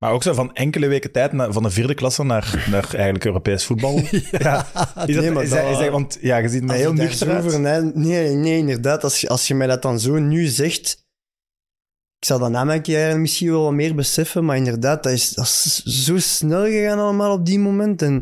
Maar 0.02 0.12
ook 0.12 0.22
zo 0.22 0.32
van 0.32 0.54
enkele 0.54 0.86
weken 0.86 1.12
tijd, 1.12 1.30
van 1.48 1.62
de 1.62 1.70
vierde 1.70 1.94
klasse 1.94 2.22
naar, 2.24 2.66
naar 2.70 2.94
eigenlijk 2.94 3.24
Europees 3.24 3.64
voetbal. 3.64 4.00
ja. 4.38 4.66
Is 5.06 5.14
dat, 5.14 5.24
Nee, 5.24 5.30
maar 5.30 5.42
is 5.42 5.50
dat- 5.50 5.62
dat- 5.62 5.70
is 5.70 5.78
dat- 5.78 5.88
want 5.90 6.18
ja, 6.20 6.36
je 6.36 6.48
ziet 6.48 6.64
mij 6.64 6.76
heel 6.76 6.92
nuchter 6.92 7.36
over 7.38 7.60
na- 7.60 7.90
nee, 7.94 8.28
nee, 8.34 8.58
inderdaad. 8.58 9.04
Als 9.04 9.20
je, 9.20 9.28
als 9.28 9.48
je 9.48 9.54
mij 9.54 9.66
dat 9.66 9.82
dan 9.82 10.00
zo 10.00 10.18
nu 10.18 10.46
zegt... 10.46 11.04
Ik 12.18 12.24
zal 12.28 12.38
dat 12.38 12.50
na 12.50 12.64
mijn 12.64 12.82
carrière 12.82 13.18
misschien 13.18 13.50
wel 13.50 13.62
wat 13.62 13.72
meer 13.72 13.94
beseffen, 13.94 14.44
maar 14.44 14.56
inderdaad, 14.56 15.02
dat 15.02 15.12
is, 15.12 15.30
dat 15.30 15.44
is 15.44 15.82
zo 15.82 16.18
snel 16.18 16.64
gegaan 16.64 16.98
allemaal 16.98 17.32
op 17.32 17.46
die 17.46 17.58
moment. 17.58 18.02
En 18.02 18.14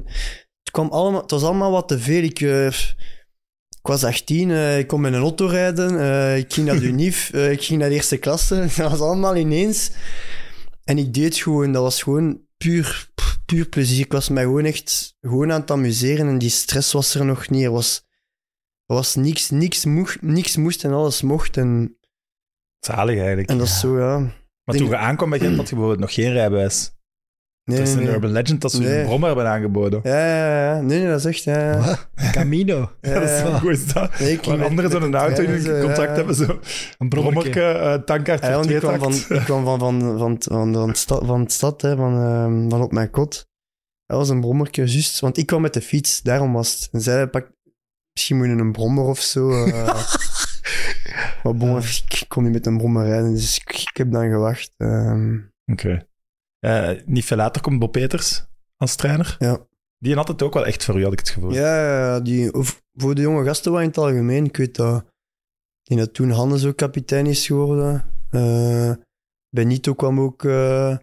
het, 0.63 0.71
kwam 0.71 0.89
allemaal, 0.89 1.21
het 1.21 1.31
was 1.31 1.43
allemaal 1.43 1.71
wat 1.71 1.89
te 1.89 1.99
veel. 1.99 2.23
Ik, 2.23 2.41
eh, 2.41 2.67
ik 2.67 3.87
was 3.89 4.05
18, 4.05 4.51
eh, 4.51 4.79
ik 4.79 4.87
kon 4.87 5.01
met 5.01 5.13
een 5.13 5.21
auto 5.21 5.47
rijden, 5.47 6.01
eh, 6.01 6.37
ik 6.37 6.53
ging 6.53 6.67
naar 6.67 6.79
de 6.81 6.87
UNIF, 6.93 7.33
ik 7.33 7.63
ging 7.63 7.79
naar 7.81 7.89
de 7.89 7.95
eerste 7.95 8.17
klasse. 8.17 8.55
Dat 8.77 8.91
was 8.91 9.01
allemaal 9.01 9.37
ineens. 9.37 9.91
En 10.91 10.99
ik 10.99 11.15
deed 11.15 11.37
gewoon, 11.37 11.73
dat 11.73 11.83
was 11.83 12.03
gewoon 12.03 12.41
puur, 12.57 13.11
puur 13.47 13.69
plezier. 13.69 14.05
Ik 14.05 14.13
was 14.13 14.29
mij 14.29 14.43
gewoon 14.43 14.65
echt 14.65 15.17
gewoon 15.21 15.53
aan 15.53 15.61
het 15.61 15.71
amuseren 15.71 16.29
en 16.29 16.39
die 16.39 16.51
stress 16.51 16.93
was 16.93 17.15
er 17.15 17.25
nog 17.25 17.49
niet. 17.49 17.65
Er 17.65 17.71
was, 17.71 18.07
er 18.87 18.95
was 18.95 19.15
niks, 19.15 19.51
niks, 19.51 19.85
mocht, 19.85 20.23
niks 20.23 20.57
moest 20.57 20.85
en 20.85 20.93
alles 20.93 21.23
mocht. 21.23 21.57
En, 21.57 21.99
Zalig 22.87 23.19
eigenlijk. 23.19 23.49
en 23.49 23.59
dat 23.59 23.67
is 23.67 23.81
zo, 23.81 23.99
ja. 23.99 24.19
maar 24.65 24.77
toen 24.77 24.89
je 24.89 24.97
aankwam 24.97 25.31
bij 25.31 25.39
Gent 25.39 25.57
had 25.57 25.69
je 25.69 25.75
bijvoorbeeld 25.75 26.01
nog 26.01 26.15
geen 26.15 26.33
rijbewijs. 26.33 26.93
Nee, 27.71 27.79
Het 27.79 27.89
is 27.89 27.95
een 27.95 28.03
nee. 28.05 28.13
urban 28.15 28.31
legend 28.33 28.61
dat 28.61 28.73
ze 28.73 28.81
Nee. 28.81 28.99
een 28.99 29.05
brommer 29.05 29.27
hebben 29.29 29.47
aangeboden. 29.49 30.01
Ja, 30.03 30.27
ja, 30.27 30.75
ja. 30.75 30.81
Nee, 30.81 30.99
nee, 30.99 31.09
dat 31.09 31.19
is 31.19 31.25
echt, 31.25 31.43
ja. 31.43 31.97
Camino. 32.33 32.91
Ja, 33.01 33.15
dat 33.21 33.29
is 33.31 33.41
goed 33.61 33.71
is 33.71 33.93
dat. 33.93 34.19
Nee, 34.19 34.33
ik 34.33 34.45
Waar 34.45 34.65
anderen 34.65 34.91
met 34.93 35.03
zo'n 35.03 35.15
auto 35.15 35.43
in 35.43 35.63
ja. 35.63 36.13
hebben, 36.15 36.35
zo 36.35 36.59
Een 36.99 37.09
brommerke, 37.09 37.63
eh 37.63 37.95
tankkaart 37.95 38.41
Ja, 38.41 38.47
voor 38.47 38.55
want 38.55 38.65
twee 38.65 38.77
ik 38.77 38.83
kwam 38.83 38.99
van, 38.99 39.13
van, 39.13 39.65
van, 39.65 40.39
van, 40.43 40.73
van, 40.73 40.95
stad, 40.95 41.25
van 41.27 41.45
de 41.45 41.51
stad, 41.51 41.83
hè, 41.83 41.97
van, 41.97 42.15
ehm, 42.19 42.69
van 42.71 42.83
op 42.83 42.93
mijn 42.93 43.11
kot. 43.11 43.49
Dat 44.07 44.19
was 44.19 44.29
een 44.29 44.41
brommerke, 44.41 44.85
juist. 44.85 45.21
Want 45.21 45.37
ik 45.39 45.47
kwam 45.47 45.61
met 45.61 45.75
de 45.75 45.81
fiets, 45.81 46.23
daarom 46.23 46.53
was 46.53 46.75
het. 46.75 46.89
En 46.93 47.01
zij 47.01 47.27
pak, 47.29 47.51
misschien 48.13 48.37
moet 48.37 48.47
je 48.47 48.53
een 48.53 48.73
brommer 48.73 49.05
of 49.05 49.21
zo. 49.21 49.51
eh. 49.65 49.85
maar 51.43 51.55
bon, 51.57 51.79
ik 52.09 52.25
kon 52.29 52.43
niet 52.43 52.53
met 52.53 52.67
een 52.67 52.77
brommer 52.79 53.07
rijden, 53.07 53.35
dus 53.35 53.57
ik, 53.59 53.73
ik 53.91 53.97
heb 53.97 54.13
dan 54.13 54.31
gewacht. 54.31 54.75
ehm. 54.77 55.39
Oké. 55.73 56.09
Eh, 56.61 56.91
niet 57.05 57.25
veel 57.25 57.37
later 57.37 57.63
komt 57.63 57.79
Bob 57.79 57.93
Peters 57.93 58.45
als 58.77 58.97
trainer. 58.97 59.37
Ja. 59.39 59.67
Die 59.99 60.15
had 60.15 60.29
het 60.29 60.43
ook 60.43 60.55
wel 60.55 60.67
echt 60.67 60.85
voor 60.85 60.99
u, 60.99 61.03
had 61.05 61.13
ik 61.13 61.19
het 61.19 61.29
gevoel. 61.29 61.53
Ja, 61.53 61.61
ja, 61.83 61.99
ja, 62.15 62.21
die, 62.21 62.51
voor 62.93 63.15
de 63.15 63.21
jonge 63.21 63.45
gasten 63.45 63.73
wel 63.73 63.81
in 63.81 63.87
het 63.87 63.99
algemeen. 63.99 64.45
Ik 64.45 64.57
weet 64.57 64.77
dat, 64.77 65.05
denk 65.83 66.01
dat 66.01 66.15
toen 66.15 66.31
Hannes 66.31 66.65
ook 66.65 66.77
kapitein 66.77 67.27
is 67.27 67.47
geworden. 67.47 68.05
Eh, 68.31 68.93
Benito 69.49 69.95
kwam 69.95 70.21
ook 70.21 70.45
eh 70.45 70.97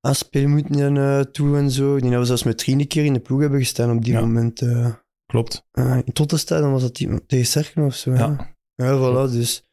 aan 0.00 0.14
speelminuten 0.14 1.32
toe 1.32 1.56
en 1.56 1.70
zo. 1.70 1.94
Ik 1.94 2.00
denk 2.00 2.12
dat 2.12 2.20
we 2.20 2.26
zelfs 2.26 2.42
met 2.42 2.58
drie 2.58 2.78
een 2.78 2.86
keer 2.86 3.04
in 3.04 3.12
de 3.12 3.20
ploeg 3.20 3.40
hebben 3.40 3.58
gestaan 3.58 3.96
op 3.96 4.04
die 4.04 4.12
Ja. 4.12 4.20
moment. 4.20 4.62
eh 4.62 4.94
Klopt. 5.26 5.66
uh, 5.72 5.96
in 6.04 6.12
Tottenstad, 6.12 6.60
was 6.62 6.82
dat 6.82 6.96
die, 6.96 7.26
tegen 7.26 7.46
Cerken 7.46 7.84
of 7.84 7.94
zo. 7.94 8.12
Ja, 8.12 8.54
Ja. 8.74 8.98
voilà, 8.98 9.30
dus... 9.32 9.64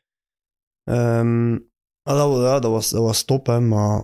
ehm, 0.84 1.58
ah, 2.04 2.18
dat, 2.18 2.42
ja, 2.42 2.60
dat, 2.60 2.72
was, 2.72 2.90
dat 2.90 3.02
was 3.02 3.24
top, 3.24 3.46
hè, 3.46 3.60
maar... 3.60 4.04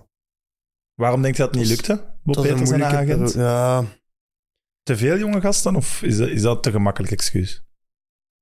Waarom 1.00 1.22
denk 1.22 1.36
je 1.36 1.42
dat 1.42 1.50
het 1.50 1.60
niet 1.60 1.68
lukte? 1.70 2.04
Bob 2.22 2.36
een 2.36 2.42
Peters 2.42 2.60
en 2.60 2.66
moeilijke 2.78 2.96
agent? 2.96 3.32
periode. 3.32 3.38
Ja, 3.38 3.84
Te 4.82 4.96
veel 4.96 5.18
jonge 5.18 5.40
gasten 5.40 5.76
of 5.76 6.02
is 6.02 6.16
dat, 6.16 6.28
is 6.28 6.42
dat 6.42 6.62
te 6.62 6.70
gemakkelijk 6.70 7.12
excuus? 7.12 7.50
Hij 7.52 7.62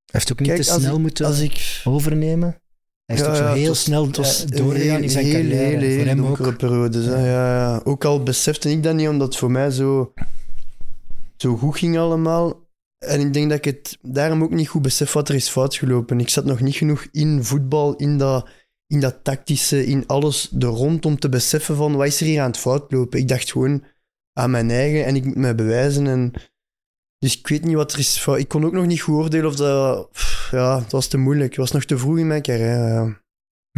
heeft 0.04 0.32
ook 0.32 0.38
niet 0.38 0.48
Kijk, 0.48 0.62
te 0.62 0.70
als 0.72 0.80
snel 0.82 0.94
ik- 0.94 1.00
moeten 1.00 1.26
als 1.26 1.40
ik... 1.40 1.80
overnemen. 1.84 2.62
Hij 3.04 3.16
is 3.16 3.22
Ja, 3.22 3.28
toch 3.28 3.36
zo 3.36 3.42
ja, 3.44 3.52
heel 3.52 3.74
snel 3.74 4.06
het 4.06 4.16
was 4.16 4.44
eh, 4.44 4.56
doorgegaan 4.56 4.96
een 4.96 5.02
in 5.02 5.11
zijn 5.11 5.24
hele, 5.24 5.38
carrière. 5.38 5.64
hele, 5.64 5.78
voor 5.78 5.88
hele 5.88 6.04
hem 6.09 6.20
ook. 6.20 6.26
donkere 6.26 6.56
periodes. 6.56 7.04
Ja, 7.04 7.24
ja. 7.24 7.80
Ook 7.84 8.04
al 8.04 8.22
besefte 8.22 8.70
ik 8.70 8.82
dat 8.82 8.94
niet, 8.94 9.09
omdat 9.09 9.26
het 9.28 9.36
voor 9.36 9.50
mij 9.50 9.70
zo, 9.70 10.12
zo 11.36 11.56
goed 11.56 11.76
ging 11.78 11.98
allemaal. 11.98 12.66
En 12.98 13.20
ik 13.20 13.32
denk 13.32 13.48
dat 13.48 13.59
ik 13.59 13.64
het 13.64 13.98
daarom 14.02 14.42
ook 14.42 14.50
niet 14.50 14.68
goed 14.68 14.82
besef 14.82 15.12
wat 15.12 15.28
er 15.28 15.34
is 15.34 15.48
fout 15.48 15.74
gelopen. 15.74 16.20
Ik 16.20 16.28
zat 16.28 16.44
nog 16.44 16.61
niet 16.61 16.74
genoeg 16.76 17.06
in 17.12 17.44
voetbal, 17.44 17.96
in 17.96 18.18
dat, 18.18 18.48
in 18.89 19.01
dat 19.01 19.24
tactische, 19.24 19.86
in 19.86 20.07
alles 20.07 20.53
er 20.59 20.66
rond 20.66 21.07
om 21.07 21.18
te 21.18 21.28
beseffen 21.28 21.76
van 21.76 21.97
wat 21.97 22.07
is 22.07 22.20
er 22.20 22.26
hier 22.26 22.41
aan 22.41 22.51
het 22.51 22.59
fout 22.59 22.93
lopen. 22.93 23.18
Ik 23.18 23.28
dacht 23.28 23.53
gewoon 23.53 23.84
aan 24.32 24.51
mijn 24.51 24.70
eigen 24.70 25.05
en 25.05 25.16
ik 25.16 25.24
moet 25.24 25.36
mij 25.36 25.55
bewijzen. 25.55 26.07
En, 26.07 26.32
dus 27.18 27.39
ik 27.39 27.49
weet 27.49 27.64
niet 27.64 27.74
wat 27.74 27.93
er 27.93 27.99
is 27.99 28.18
fout. 28.18 28.39
Ik 28.39 28.49
kon 28.49 28.64
ook 28.64 28.72
nog 28.72 28.86
niet 28.86 29.01
goed 29.01 29.14
oordelen 29.14 29.47
of 29.47 29.57
dat... 29.57 30.11
pff, 30.12 30.49
Ja, 30.51 30.78
het 30.78 30.93
was 30.93 31.07
te 31.07 31.16
moeilijk. 31.18 31.49
Het 31.49 31.59
was 31.59 31.72
nog 31.72 31.84
te 31.84 31.99
vroeg 31.99 32.18
in 32.18 32.26
mijn 32.26 32.43
carrière. 32.43 33.20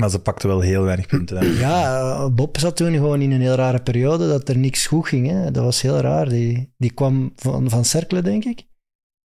Maar 0.00 0.10
ze 0.10 0.18
pakten 0.18 0.48
wel 0.48 0.60
heel 0.60 0.82
weinig 0.82 1.06
punten. 1.06 1.36
hè. 1.36 1.44
Ja, 1.44 2.30
Bob 2.30 2.58
zat 2.58 2.76
toen 2.76 2.92
gewoon 2.92 3.20
in 3.20 3.30
een 3.30 3.40
heel 3.40 3.54
rare 3.54 3.82
periode 3.82 4.28
dat 4.28 4.48
er 4.48 4.58
niks 4.58 4.86
goed 4.86 5.08
ging. 5.08 5.28
Hè. 5.28 5.50
Dat 5.50 5.64
was 5.64 5.80
heel 5.80 5.98
raar. 5.98 6.28
Die, 6.28 6.74
die 6.78 6.92
kwam 6.92 7.32
van, 7.36 7.70
van 7.70 7.84
Cercle, 7.84 8.22
denk 8.22 8.44
ik. 8.44 8.68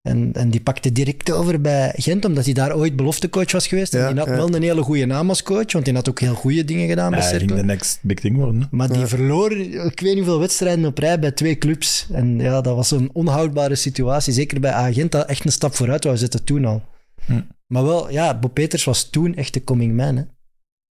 En, 0.04 0.34
en 0.34 0.50
die 0.50 0.62
pakte 0.62 0.92
direct 0.92 1.32
over 1.32 1.62
bij 1.62 1.94
Gent, 1.96 2.26
omdat 2.26 2.46
hij 2.46 2.54
daar 2.54 2.76
ooit 2.76 2.96
beloftecoach 2.96 3.52
was 3.52 3.68
geweest. 3.68 3.94
En 3.94 4.00
Ja, 4.00 4.08
die 4.10 4.18
had 4.20 4.28
ja. 4.28 4.36
wel 4.36 4.56
een 4.56 4.62
hele 4.62 4.82
goede 4.82 5.06
naam 5.06 5.30
als 5.30 5.44
coach, 5.44 5.72
want 5.72 5.86
die 5.86 5.94
had 5.94 6.10
ook 6.10 6.20
heel 6.20 6.34
goede 6.34 6.64
dingen 6.66 6.88
gedaan 6.88 7.10
bij 7.12 7.20
Ja, 7.20 7.26
hij 7.26 7.38
ging 7.38 7.50
Cercle. 7.50 7.68
de 7.68 7.74
next 7.74 8.00
big 8.02 8.20
thing 8.20 8.36
worden. 8.36 8.62
hè. 8.62 8.68
Maar 8.72 8.94
die 8.94 9.06
verloor, 9.06 9.52
ik 9.58 9.80
weet 9.80 10.02
niet 10.02 10.16
hoeveel 10.16 10.40
wedstrijden 10.40 10.86
op 10.86 10.98
rij 10.98 11.20
bij 11.20 11.32
twee 11.32 11.58
clubs. 11.58 12.08
En 12.12 12.40
ja, 12.40 12.62
dat 12.62 12.76
was 12.76 12.92
een 12.92 13.10
onhoudbare 13.14 13.76
situatie. 13.76 14.34
Zeker 14.34 14.60
bij 14.60 14.72
Agent, 14.72 15.12
dat 15.12 15.28
echt 15.30 15.46
een 15.46 15.52
stap 15.52 15.76
vooruit 15.76 16.04
wou 16.04 16.18
zetten 16.18 16.44
toen 16.44 16.66
al. 16.66 16.84
Hm. 17.26 17.42
Maar 17.68 17.84
wel, 17.84 18.12
ja, 18.12 18.40
Bob 18.40 18.54
Peters 18.54 18.84
was 18.84 19.10
toen 19.10 19.36
echt 19.36 19.54
de 19.54 19.64
coming 19.64 19.96
man. 19.96 20.16
Hè. 20.16 20.24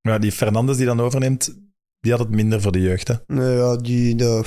Ja, 0.01 0.17
die 0.19 0.31
Fernandes 0.31 0.77
die 0.77 0.85
dan 0.85 0.99
overneemt, 1.01 1.55
die 1.99 2.11
had 2.11 2.19
het 2.21 2.29
minder 2.29 2.61
voor 2.61 2.71
de 2.71 2.81
jeugd. 2.81 3.07
Hè? 3.07 3.13
Nee, 3.27 3.55
ja, 3.57 3.75
die... 3.75 4.15
De... 4.15 4.43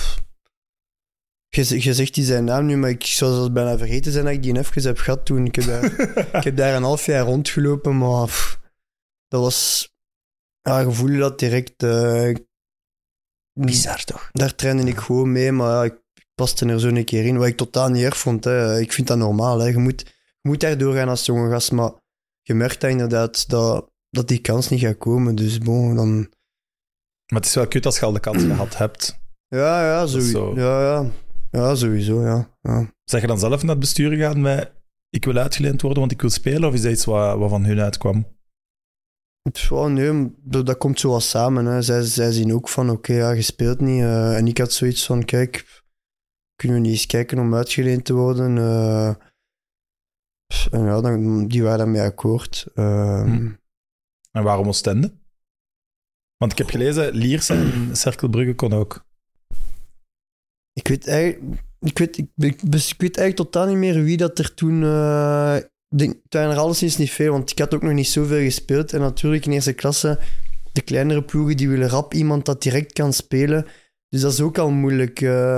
Je, 1.51 1.95
zegt 1.95 2.15
die 2.15 2.25
zijn 2.25 2.45
naam 2.45 2.67
nu, 2.67 2.77
maar 2.77 2.91
ik 2.91 3.05
zou 3.05 3.35
zelfs 3.35 3.53
bijna 3.53 3.79
vergeten 3.79 4.13
zijn 4.13 4.25
dat 4.25 4.35
ik 4.35 4.43
die 4.43 4.59
even 4.59 4.83
heb 4.83 4.99
gehad 4.99 5.25
toen. 5.27 5.47
Ik 5.47 5.55
heb 5.55 5.65
daar, 5.65 5.85
ik 6.39 6.45
heb 6.45 6.57
daar 6.57 6.75
een 6.77 6.83
half 6.83 7.07
jaar 7.07 7.25
rondgelopen, 7.25 7.99
maar 7.99 8.27
pff, 8.27 8.61
dat 9.29 9.41
was... 9.41 9.89
Ja, 10.61 10.79
je 10.81 10.91
voelde 10.93 11.19
dat 11.19 11.39
direct. 11.39 11.83
eh, 11.83 12.35
Bizar 13.53 14.05
toch? 14.05 14.29
daar 14.33 14.55
trainde 14.55 14.83
ik 14.83 14.99
gewoon 14.99 15.33
mee, 15.33 15.53
maar 15.53 15.71
ja, 15.71 15.85
ik 15.85 15.99
paste 16.35 16.67
er 16.67 16.81
zo 16.81 16.89
een 16.89 17.05
keer 17.05 17.25
in, 17.25 17.37
wat 17.39 17.47
ik 17.47 17.57
totaal 17.57 17.89
niet 17.89 18.05
erg 18.05 18.17
vond. 18.17 18.45
Hè. 18.45 18.79
Ik 18.81 18.93
vind 18.93 19.07
dat 19.07 19.19
normaal. 19.19 19.59
Hè. 19.59 19.67
Je, 19.67 19.79
moet, 19.79 20.01
je 20.41 20.49
moet 20.49 20.61
daar 20.61 20.79
doorgaan 20.79 21.09
als 21.09 21.27
jonge 21.27 21.51
gast, 21.51 21.73
maar 21.73 21.93
je 22.43 22.55
merkt 22.55 22.81
dat 22.81 22.91
inderdaad 22.91 23.49
dat, 23.49 23.91
dat 24.11 24.29
die 24.29 24.41
kans 24.41 24.69
niet 24.69 24.81
gaat 24.81 24.99
komen. 24.99 25.35
Dus 25.35 25.59
bon, 25.59 25.95
dan... 25.95 26.19
Maar 27.27 27.41
het 27.41 27.47
is 27.49 27.55
wel 27.55 27.69
kut 27.69 27.87
als 27.87 27.99
je 27.99 28.05
al 28.05 28.13
de 28.13 28.21
kans 28.21 28.43
gehad 28.43 28.77
hebt. 28.77 29.19
Ja, 29.49 29.85
ja, 29.87 30.07
sowieso. 30.07 30.55
zo. 30.55 30.61
Ja, 30.61 30.83
ja. 30.83 31.11
Ja, 31.51 31.75
sowieso, 31.75 32.23
ja. 32.23 32.57
ja. 32.61 32.93
Zeg 33.05 33.21
je 33.21 33.27
dan 33.27 33.39
zelf 33.39 33.61
naar 33.63 33.71
het 33.71 33.79
bestuur 33.81 34.11
gegaan 34.11 34.41
met 34.41 34.73
ik 35.11 35.25
wil 35.25 35.37
uitgeleend 35.37 35.83
worden, 35.83 36.01
want 36.01 36.13
ik 36.13 36.21
wil 36.21 36.31
spelen? 36.31 36.69
Of 36.69 36.75
is 36.75 36.83
dat 36.83 36.93
iets 36.93 37.05
wat, 37.05 37.39
wat 37.39 37.51
van 37.51 37.65
hun 37.65 37.81
uitkwam? 37.81 38.27
Oh, 39.71 39.87
nee, 39.87 40.35
dat, 40.39 40.79
komt 40.79 41.01
zo 41.01 41.11
wat 41.11 41.23
samen. 41.23 41.65
Hè. 41.65 41.83
Zij, 41.83 42.03
zij 42.03 42.33
zien 42.33 42.55
ook 42.55 42.69
van, 42.69 42.91
oké, 42.91 43.13
ja, 43.13 43.31
je 43.31 43.43
speelt 43.43 43.81
niet. 43.81 44.01
eh, 44.03 44.37
en 44.37 44.47
ik 44.47 44.59
had 44.59 44.73
zoiets 44.73 45.07
van, 45.07 45.25
kijk, 45.25 45.83
kunnen 46.55 46.77
we 46.77 46.83
niet 46.83 46.93
eens 46.93 47.07
kijken 47.07 47.39
om 47.39 47.55
uitgeleend 47.55 48.05
te 48.05 48.13
worden? 48.13 48.59
Eh, 48.59 49.09
en 50.71 50.85
ja, 50.85 51.01
dan, 51.01 51.47
die 51.47 51.63
waren 51.63 51.79
daarmee 51.79 52.03
akkoord. 52.03 52.67
Eh, 52.75 53.23
Hm. 53.23 53.53
En 54.31 54.43
waarom 54.43 54.69
Oostende? 54.69 55.19
Want 56.37 56.53
ik 56.53 56.59
heb 56.59 56.69
gelezen, 56.69 57.13
Lierse 57.15 57.55
en 57.55 57.97
Cerkelbrugge 57.97 58.55
kon 58.55 58.73
ook. 58.73 59.05
Ik 60.73 60.89
weet 60.89 61.07
eigenlijk... 61.07 61.63
Ik 61.81 61.99
weet, 61.99 62.19
ik, 62.19 62.29
ik, 62.37 62.63
ik 62.63 62.95
weet 62.99 63.17
eigenlijk 63.17 63.37
totaal 63.37 63.67
niet 63.67 63.77
meer 63.77 64.03
wie 64.03 64.17
dat 64.17 64.39
er 64.39 64.55
toen... 64.55 64.81
denk, 65.97 66.15
het 66.23 66.35
waren 66.35 66.51
er 66.51 66.59
alleszins 66.59 66.97
niet 66.97 67.11
veel, 67.11 67.33
want 67.33 67.51
ik 67.51 67.59
had 67.59 67.75
ook 67.75 67.83
nog 67.83 67.93
niet 67.93 68.09
zoveel 68.09 68.43
gespeeld. 68.43 68.93
En 68.93 69.01
natuurlijk 69.01 69.47
in 69.47 69.53
eerste 69.53 69.73
klasse, 69.73 70.19
de 70.73 70.81
kleinere 70.81 71.23
ploegen, 71.23 71.57
die 71.57 71.69
willen 71.69 71.89
rap 71.89 72.15
iemand 72.15 72.45
dat 72.45 72.63
direct 72.63 72.93
kan 72.93 73.13
spelen. 73.13 73.67
Dus 74.09 74.21
dat 74.21 74.33
is 74.33 74.41
ook 74.41 74.59
al 74.59 74.71
moeilijk. 74.71 75.21
eh. 75.21 75.57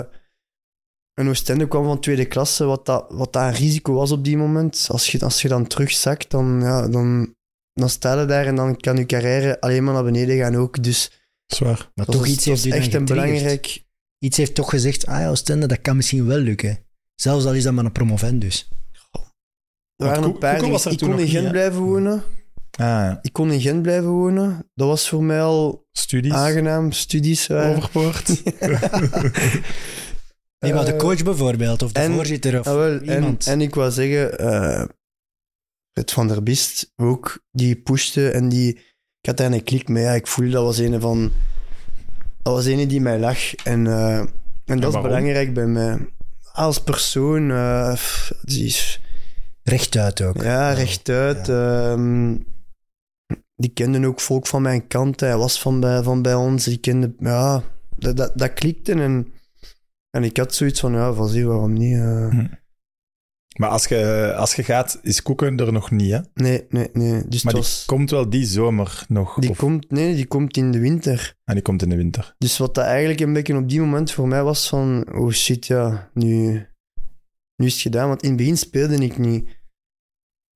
en 1.14 1.28
Oostende 1.28 1.68
kwam 1.68 1.84
van 1.84 2.00
tweede 2.00 2.24
klasse, 2.26 2.64
wat 2.64 2.86
dat, 2.86 3.06
wat 3.08 3.32
dat 3.32 3.42
een 3.42 3.54
risico 3.54 3.92
was 3.92 4.10
op 4.10 4.24
die 4.24 4.36
moment. 4.36 4.86
Als 4.90 5.12
je, 5.12 5.20
als 5.20 5.42
je 5.42 5.48
dan 5.48 5.66
terugzakt, 5.66 6.30
dan, 6.30 6.60
ja, 6.60 6.88
dan, 6.88 7.34
dan 7.72 7.88
sta 7.88 8.20
je 8.20 8.26
daar 8.26 8.46
en 8.46 8.54
dan 8.54 8.76
kan 8.76 8.96
je 8.96 9.06
carrière 9.06 9.60
alleen 9.60 9.84
maar 9.84 9.94
naar 9.94 10.04
beneden 10.04 10.36
gaan 10.36 10.56
ook. 10.56 10.82
Dus 10.82 11.10
Zwaar. 11.46 11.90
Maar 11.94 12.06
toch 12.06 12.26
is, 12.26 12.32
iets 12.32 12.46
is 12.46 12.66
echt 12.66 12.94
een 12.94 13.04
belangrijk... 13.04 13.81
Iets 14.22 14.36
heeft 14.36 14.54
toch 14.54 14.70
gezegd, 14.70 15.06
ah 15.06 15.20
ja, 15.20 15.28
Oostende, 15.28 15.66
dat 15.66 15.80
kan 15.80 15.96
misschien 15.96 16.26
wel 16.26 16.38
lukken. 16.38 16.78
Zelfs 17.14 17.44
al 17.44 17.54
is 17.54 17.62
dat 17.62 17.72
maar 17.72 17.84
een 17.84 17.92
promovendus. 17.92 18.68
Er 19.96 20.06
waren 20.06 20.22
een 20.22 20.38
paar 20.38 20.58
dingen. 20.60 20.90
Ik 20.90 20.98
kon 20.98 21.18
in 21.18 21.28
Gent 21.28 21.50
blijven 21.50 21.80
wonen. 21.80 22.22
Ah. 22.78 23.14
Ik 23.22 23.32
kon 23.32 23.50
in 23.52 23.60
Gent 23.60 23.82
blijven 23.82 24.10
wonen. 24.10 24.70
Dat 24.74 24.88
was 24.88 25.08
voor 25.08 25.22
mij 25.22 25.42
al 25.42 25.86
studies, 25.92 26.32
aangenaam. 26.32 26.92
Studies 26.92 27.46
waren. 27.46 27.76
Overpoort. 27.76 28.28
Nee, 30.58 30.74
maar 30.74 30.84
de 30.84 30.92
Eh, 30.92 30.98
coach 30.98 31.22
bijvoorbeeld, 31.22 31.82
of 31.82 31.92
de 31.92 32.00
en- 32.00 32.12
voorzitter, 32.12 32.58
of 32.60 32.66
Ah, 32.66 32.74
wel, 32.74 33.00
en, 33.00 33.14
iemand. 33.14 33.46
en 33.46 33.60
ik 33.60 33.74
wou 33.74 33.90
zeggen, 33.90 34.38
eh 34.38 34.84
het 35.92 36.12
Van 36.12 36.28
der 36.28 36.42
Bist 36.42 36.92
ook, 36.96 37.44
die 37.50 37.76
pushte 37.76 38.30
en 38.30 38.48
die... 38.48 38.68
Ik 39.20 39.26
had 39.28 39.36
daar 39.36 39.52
een 39.52 39.62
klik 39.64 39.88
mee. 39.88 40.02
Ja, 40.02 40.12
ik 40.12 40.26
voelde 40.26 40.50
dat 40.50 40.64
was 40.64 40.78
een 40.78 41.00
van... 41.00 41.32
Dat 42.42 42.54
was 42.54 42.64
een 42.66 42.88
die 42.88 43.00
mij 43.00 43.18
lag. 43.18 43.54
En, 43.54 43.86
eh, 43.86 44.18
en 44.64 44.80
dat 44.80 44.94
is 44.94 45.00
belangrijk 45.00 45.54
bij 45.54 45.66
mij. 45.66 46.08
Als 46.52 46.82
persoon, 46.82 47.50
eh, 47.50 47.92
pff, 47.92 48.32
die 48.42 48.64
is... 48.64 49.00
Rechtuit 49.62 50.22
ook. 50.22 50.42
Ja, 50.42 50.72
rechtuit. 50.72 51.48
ehm, 51.48 52.36
die 53.56 53.70
kenden 53.72 54.04
ook 54.04 54.20
volk 54.20 54.46
van 54.46 54.62
mijn 54.62 54.86
kant. 54.86 55.20
Hij 55.20 55.36
was 55.36 55.60
van 55.60 55.80
bij, 55.80 56.02
van 56.02 56.22
bij 56.22 56.34
ons. 56.34 56.64
Die 56.64 56.78
kende, 56.78 57.14
ja, 57.18 57.62
dat, 57.96 58.16
dat, 58.16 58.32
dat 58.34 58.52
klikte. 58.52 58.92
En, 58.92 59.32
en 60.10 60.24
ik 60.24 60.36
had 60.36 60.54
zoiets 60.54 60.80
van, 60.80 60.92
ja, 60.92 61.12
van 61.12 61.28
zie, 61.28 61.46
waarom 61.46 61.72
niet? 61.72 61.96
eh. 61.96 62.28
Hm. 62.30 62.46
Maar 63.56 63.68
als 63.68 63.86
je, 63.86 64.32
als 64.36 64.54
je 64.54 64.62
gaat, 64.64 64.98
is 65.02 65.22
Koeken 65.22 65.56
er 65.56 65.72
nog 65.72 65.90
niet, 65.90 66.10
hè? 66.10 66.20
Nee, 66.34 66.66
nee, 66.68 66.88
nee. 66.92 67.28
Dus 67.28 67.42
Maar 67.42 67.52
die 67.52 67.62
was, 67.62 67.84
komt 67.86 68.10
wel 68.10 68.30
die 68.30 68.44
zomer 68.46 69.04
nog. 69.08 69.34
die 69.38 69.50
of- 69.50 69.56
komt, 69.58 69.90
nee, 69.90 70.14
die 70.14 70.26
komt 70.26 70.56
in 70.56 70.70
de 70.72 70.78
winter. 70.78 71.34
En 71.44 71.54
die 71.54 71.62
komt 71.62 71.82
in 71.82 71.88
de 71.88 71.96
winter. 71.96 72.34
Dus 72.38 72.58
wat 72.58 72.74
dat 72.74 72.84
eigenlijk 72.84 73.20
een 73.20 73.32
beetje 73.32 73.56
op 73.56 73.68
die 73.68 73.80
moment 73.80 74.12
voor 74.12 74.28
mij 74.28 74.42
was 74.42 74.68
van, 74.68 75.12
oh 75.14 75.30
shit, 75.30 75.66
ja, 75.66 76.10
nu, 76.14 76.52
nu 77.56 77.66
is 77.66 77.72
het 77.72 77.82
gedaan. 77.82 78.08
Want 78.08 78.22
in 78.22 78.28
het 78.28 78.38
begin 78.38 78.56
speelde 78.56 78.96
ik 78.96 79.18
niet. 79.18 79.48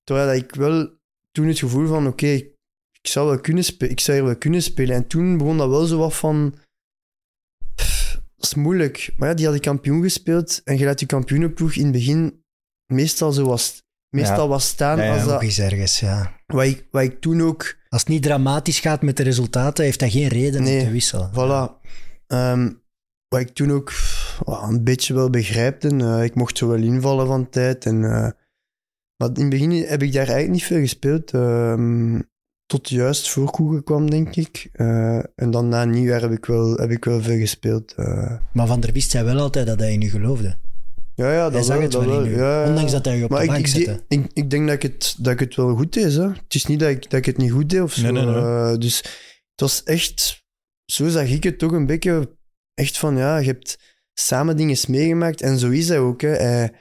Terwijl 0.05 0.39
ik 0.39 0.55
wel 0.55 0.95
toen 1.33 1.47
het 1.47 1.59
gevoel 1.59 1.87
van, 1.87 2.07
oké, 2.07 2.27
ik, 2.27 2.55
ik 3.01 3.07
zou 3.07 3.29
wel 3.29 3.41
kunnen 3.41 3.65
spelen, 3.65 3.93
ik 3.93 4.01
zou 4.01 4.17
hier 4.17 4.27
wel 4.27 4.37
kunnen 4.37 4.63
spelen. 4.63 4.95
En 4.97 5.07
toen 5.07 5.37
begon 5.39 5.59
dat 5.59 5.69
wel 5.69 5.85
zo 5.87 5.99
wat 5.99 6.15
van, 6.17 6.55
pff, 7.75 8.21
dat 8.37 8.45
is 8.47 8.55
moeilijk. 8.55 9.13
Maar 9.17 9.29
ja, 9.29 9.35
die 9.35 9.47
had 9.47 9.55
ik 9.55 9.63
kampioen 9.63 10.03
gespeeld 10.03 10.61
en 10.65 10.79
je 10.79 10.85
laat 10.85 11.01
je 11.01 11.07
kampioenenploeg 11.07 11.75
in 11.75 11.83
het 11.83 11.93
begin 11.93 12.45
meestal 12.87 13.33
zo 13.33 13.47
was, 13.47 13.83
meestal 14.11 14.43
Ja. 14.45 14.49
was 14.49 14.67
staan 14.69 15.01
als 15.01 15.25
dat, 15.25 15.43
ergens, 15.43 16.01
ja. 16.01 16.33
wat 16.47 16.65
ik, 16.65 16.87
wat 16.91 17.03
ik 17.03 17.21
toen 17.21 17.43
ook 17.43 17.77
Als 17.89 18.01
het 18.01 18.11
niet 18.11 18.23
dramatisch 18.23 18.81
gaat 18.81 19.03
met 19.03 19.17
de 19.17 19.23
resultaten, 19.23 19.85
heeft 19.85 20.01
hij 20.01 20.11
geen 20.11 20.29
reden 20.29 20.63
Nee, 20.63 20.79
om 20.81 20.85
te 20.87 20.93
wisselen. 20.93 21.31
Voilà. 21.33 21.85
Ehm, 22.27 22.73
wat 23.29 23.41
ik 23.41 23.49
toen 23.49 23.71
ook 23.73 23.93
een 24.45 24.85
beetje 24.85 25.15
wel 25.15 25.31
begrijpte. 25.31 25.89
eh, 25.89 26.25
ik 26.25 26.35
mocht 26.35 26.59
zo 26.59 26.69
wel 26.69 26.83
invallen 26.83 27.27
van 27.27 27.49
tijd. 27.49 27.87
En, 27.87 28.05
eh, 28.05 28.31
maar 29.17 29.29
in 29.35 29.41
het 29.41 29.49
begin 29.49 29.71
heb 29.71 30.03
ik 30.03 30.13
daar 30.13 30.27
eigenlijk 30.27 30.51
niet 30.51 30.65
veel 30.65 30.79
gespeeld. 30.81 31.31
ehm, 31.31 32.21
tot 32.67 32.89
juist 32.89 33.29
voor 33.31 33.51
Koegen 33.51 33.85
kwam, 33.85 34.11
denk 34.11 34.37
ik. 34.37 34.69
Eh, 34.73 35.17
en 35.17 35.51
dan 35.51 35.69
na 35.69 35.85
nieuwjaar 35.85 36.21
heb 36.21 36.31
ik 36.31 36.45
wel, 36.47 36.75
heb 36.77 36.91
ik 36.91 37.05
wel 37.05 37.23
veel 37.23 37.39
gespeeld. 37.39 37.97
Maar 38.53 38.67
Van 38.67 38.81
der 38.81 38.93
Wist 38.93 39.11
zei 39.11 39.25
wel 39.25 39.39
altijd 39.39 39.67
dat 39.67 39.79
hij 39.81 39.93
in 39.93 40.03
u 40.03 40.09
geloofde. 40.09 40.57
Ja, 41.17 41.33
ja, 41.33 41.51
dat 41.51 41.65
zag 41.65 41.75
wel, 41.75 41.83
het 41.83 41.93
dat 41.93 42.05
wel 42.05 42.25
ja, 42.25 42.63
ja. 42.63 42.69
Ondanks 42.69 42.93
dat 42.93 43.05
hij 43.05 43.17
je 43.17 43.25
op 43.25 43.31
Maar 43.31 43.39
de 43.39 43.45
ik, 43.45 43.51
bank 43.51 43.67
ik, 43.67 44.01
ik, 44.09 44.31
ik 44.33 44.51
denk 44.51 44.67
dat 44.67 44.75
ik, 44.75 44.83
het, 44.83 45.15
dat 45.19 45.33
ik 45.33 45.41
het 45.41 45.55
wel 45.55 45.77
goed 45.77 45.93
deed. 45.93 46.15
Hè. 46.15 46.29
Het 46.29 46.55
is 46.55 46.67
niet 46.67 46.81
dat 46.81 46.89
ik, 46.89 47.11
dat 47.11 47.19
ik 47.19 47.27
het 47.27 47.37
niet 47.37 47.53
goed 47.53 47.71
deed 47.71 47.81
of 47.81 47.93
zo. 47.93 48.03
Nee, 48.03 48.13
nee, 48.13 48.25
nee. 48.25 48.35
eh, 48.35 48.77
dus 48.79 48.97
het 49.51 49.61
was 49.61 49.83
echt, 49.83 50.45
zo 50.85 51.09
zag 51.09 51.29
ik 51.29 51.45
het 51.45 51.59
toch 51.59 51.73
een 51.73 51.87
beetje, 51.87 52.37
echt 52.75 52.99
van 52.99 53.17
ja, 53.17 53.39
je 53.39 53.47
hebt 53.47 53.79
samen 54.13 54.57
dingen 54.57 54.77
meegemaakt 54.89 55.41
en 55.41 55.59
zo 55.59 55.71
is 55.71 55.89
hij 55.89 55.99
ook. 55.99 56.21
Hè. 56.21 56.29
Hij, 56.29 56.73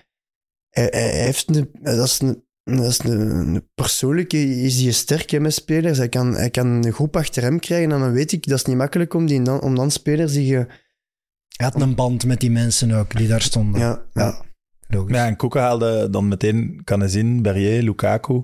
hij, 0.69 0.87
hij 0.91 1.23
heeft 1.23 1.55
een, 1.55 1.69
dat 1.81 2.05
is 2.05 2.19
een, 2.19 2.43
dat 2.63 2.85
is 2.85 2.99
een, 2.99 3.29
een 3.29 3.69
persoonlijke, 3.75 4.37
is 4.61 4.77
die 4.77 4.91
sterk 4.91 5.29
hè, 5.29 5.39
met 5.39 5.53
spelers. 5.53 5.97
Hij 5.97 6.09
kan, 6.09 6.33
hij 6.33 6.49
kan 6.49 6.67
een 6.67 6.93
groep 6.93 7.15
achter 7.15 7.43
hem 7.43 7.59
krijgen 7.59 7.91
en 7.91 7.99
dan 7.99 8.11
weet 8.11 8.31
ik, 8.31 8.47
dat 8.47 8.57
is 8.57 8.65
niet 8.65 8.77
makkelijk 8.77 9.13
om, 9.13 9.25
die 9.25 9.61
om 9.61 9.75
dan 9.75 9.91
spelers 9.91 10.33
die 10.33 10.45
je, 10.45 10.67
Hij 11.57 11.65
had 11.73 11.81
een 11.81 11.95
band 11.95 12.25
met 12.25 12.39
die 12.39 12.51
mensen 12.51 12.91
ook, 12.91 13.15
die 13.17 13.27
daar 13.27 13.41
stonden. 13.41 13.81
ja, 13.81 14.05
ja. 14.13 14.43
Logisch. 14.87 15.15
Ja, 15.15 15.25
en 15.25 15.35
Koeken 15.35 15.61
haalde 15.61 16.09
dan 16.09 16.27
meteen 16.27 16.81
Canezin, 16.83 17.41
Berrier, 17.41 17.81
Lukaku. 17.83 18.43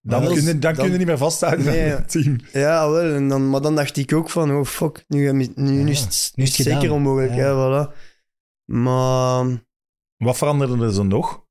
Dan, 0.00 0.24
kun, 0.26 0.34
je, 0.34 0.42
dan, 0.44 0.60
dan- 0.60 0.74
kun 0.74 0.92
je 0.92 0.98
niet 0.98 1.06
meer 1.06 1.18
vasthouden 1.18 1.64
Nee, 1.66 1.92
aan 1.92 1.96
het 2.00 2.10
team. 2.10 2.36
Ja, 2.52 2.90
wel. 2.90 3.14
En 3.14 3.28
dan, 3.28 3.50
maar 3.50 3.60
dan 3.60 3.74
dacht 3.74 3.96
ik 3.96 4.12
ook 4.12 4.30
van, 4.30 4.50
oh 4.56 4.64
fuck, 4.64 5.04
nu, 5.08 5.32
nu, 5.32 5.48
nu 5.54 5.80
Ja, 5.80 5.86
is 5.86 6.00
het, 6.00 6.32
nu 6.34 6.44
is 6.44 6.56
het 6.56 6.66
zeker 6.66 6.92
onmogelijk. 6.92 7.34
Ja. 7.34 7.46
Ja. 7.48 7.86
voilà. 7.88 7.96
Maar 8.64 9.64
Wat 10.16 10.36
veranderde 10.36 10.84
er 10.84 10.92
zo 10.92 11.02
nog? 11.02 11.44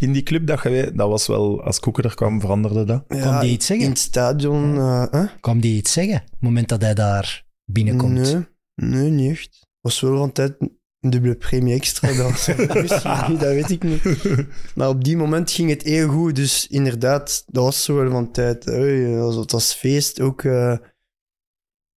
In 0.00 0.12
die 0.12 0.22
club 0.22 0.46
dat 0.46 0.62
je 0.62 0.92
dat 0.94 1.08
was 1.08 1.26
wel, 1.26 1.62
als 1.64 1.80
Koeken 1.80 2.04
er 2.04 2.14
kwam, 2.14 2.40
veranderde 2.40 2.84
dat. 2.84 3.04
ja, 3.08 3.20
Kwam 3.20 3.40
die 3.40 3.50
iets 3.50 3.66
zeggen? 3.66 3.84
in 3.86 3.90
het 3.92 4.00
stadion... 4.00 4.76
eh, 4.76 5.04
hè? 5.10 5.24
Kwam 5.40 5.60
die 5.60 5.76
iets 5.76 5.92
zeggen? 5.92 6.16
Op 6.16 6.30
het 6.30 6.40
moment 6.40 6.68
dat 6.68 6.82
hij 6.82 6.94
daar 6.94 7.44
binnenkomt. 7.64 8.12
Nee, 8.32 8.46
nee, 8.74 9.10
niet 9.10 9.30
echt. 9.30 9.66
Was 9.80 10.00
wel 10.00 10.16
van 10.16 10.32
tijd 10.32 10.56
een 11.00 11.10
dubbele 11.10 11.34
premie 11.36 11.74
extra. 11.74 12.08
Misschien 12.30 13.10
niet, 13.28 13.40
dat 13.40 13.52
weet 13.52 13.70
ik 13.70 13.82
niet. 13.82 14.02
Maar 14.74 14.88
op 14.88 15.04
die 15.04 15.16
moment 15.16 15.50
ging 15.50 15.70
het 15.70 15.82
heel 15.82 16.08
goed. 16.08 16.36
Dus 16.36 16.66
inderdaad, 16.66 17.42
dat 17.46 17.64
was 17.64 17.84
zo 17.84 17.94
wel 17.94 18.10
van 18.10 18.32
tijd. 18.32 18.64
Hey, 18.64 19.04
dat 19.10 19.24
was- 19.24 19.34
het 19.36 19.52
was 19.52 19.74
feest. 19.74 20.20
Ook 20.20 20.42
eh, 20.44 20.76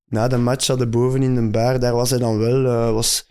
na 0.06 0.28
de 0.28 0.38
match 0.38 0.68
hadden 0.68 0.90
boven 0.90 1.24
in 1.24 1.36
de 1.36 1.50
bar, 1.50 1.80
daar 1.80 1.94
was 1.94 2.10
hij 2.10 2.20
dan 2.20 2.38
wel. 2.38 2.66
eh, 2.66 2.92
was, 2.94 3.30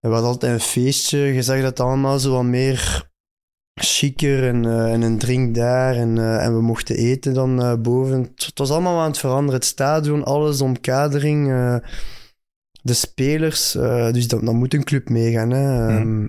er 0.00 0.10
was 0.10 0.22
altijd 0.22 0.52
een 0.52 0.60
feestje. 0.60 1.18
Je 1.18 1.42
zag 1.42 1.60
dat 1.62 1.80
allemaal 1.80 2.18
zo 2.18 2.32
wat 2.32 2.44
meer 2.44 3.10
chiquer 3.74 4.48
en, 4.48 4.64
eh, 4.64 4.92
en 4.92 5.02
een 5.02 5.18
drink 5.18 5.54
daar. 5.54 5.96
En, 5.96 6.18
en 6.40 6.54
we 6.54 6.62
mochten 6.62 6.96
eten 6.96 7.34
dan 7.34 7.82
boven. 7.82 8.20
Het, 8.22 8.44
het 8.46 8.58
was 8.58 8.70
allemaal 8.70 9.00
aan 9.00 9.08
het 9.10 9.18
veranderen. 9.18 9.54
Het 9.60 9.64
stadion, 9.68 10.24
alles, 10.24 10.58
de 10.58 10.64
omkadering, 10.64 11.52
de 12.82 12.94
spelers. 12.94 13.74
eh, 13.74 14.12
dus 14.12 14.28
dat 14.28 14.42
moet 14.42 14.74
een 14.74 14.84
club 14.84 15.08
meegaan. 15.08 15.50
Hè. 15.50 15.88
Ehm, 15.88 16.26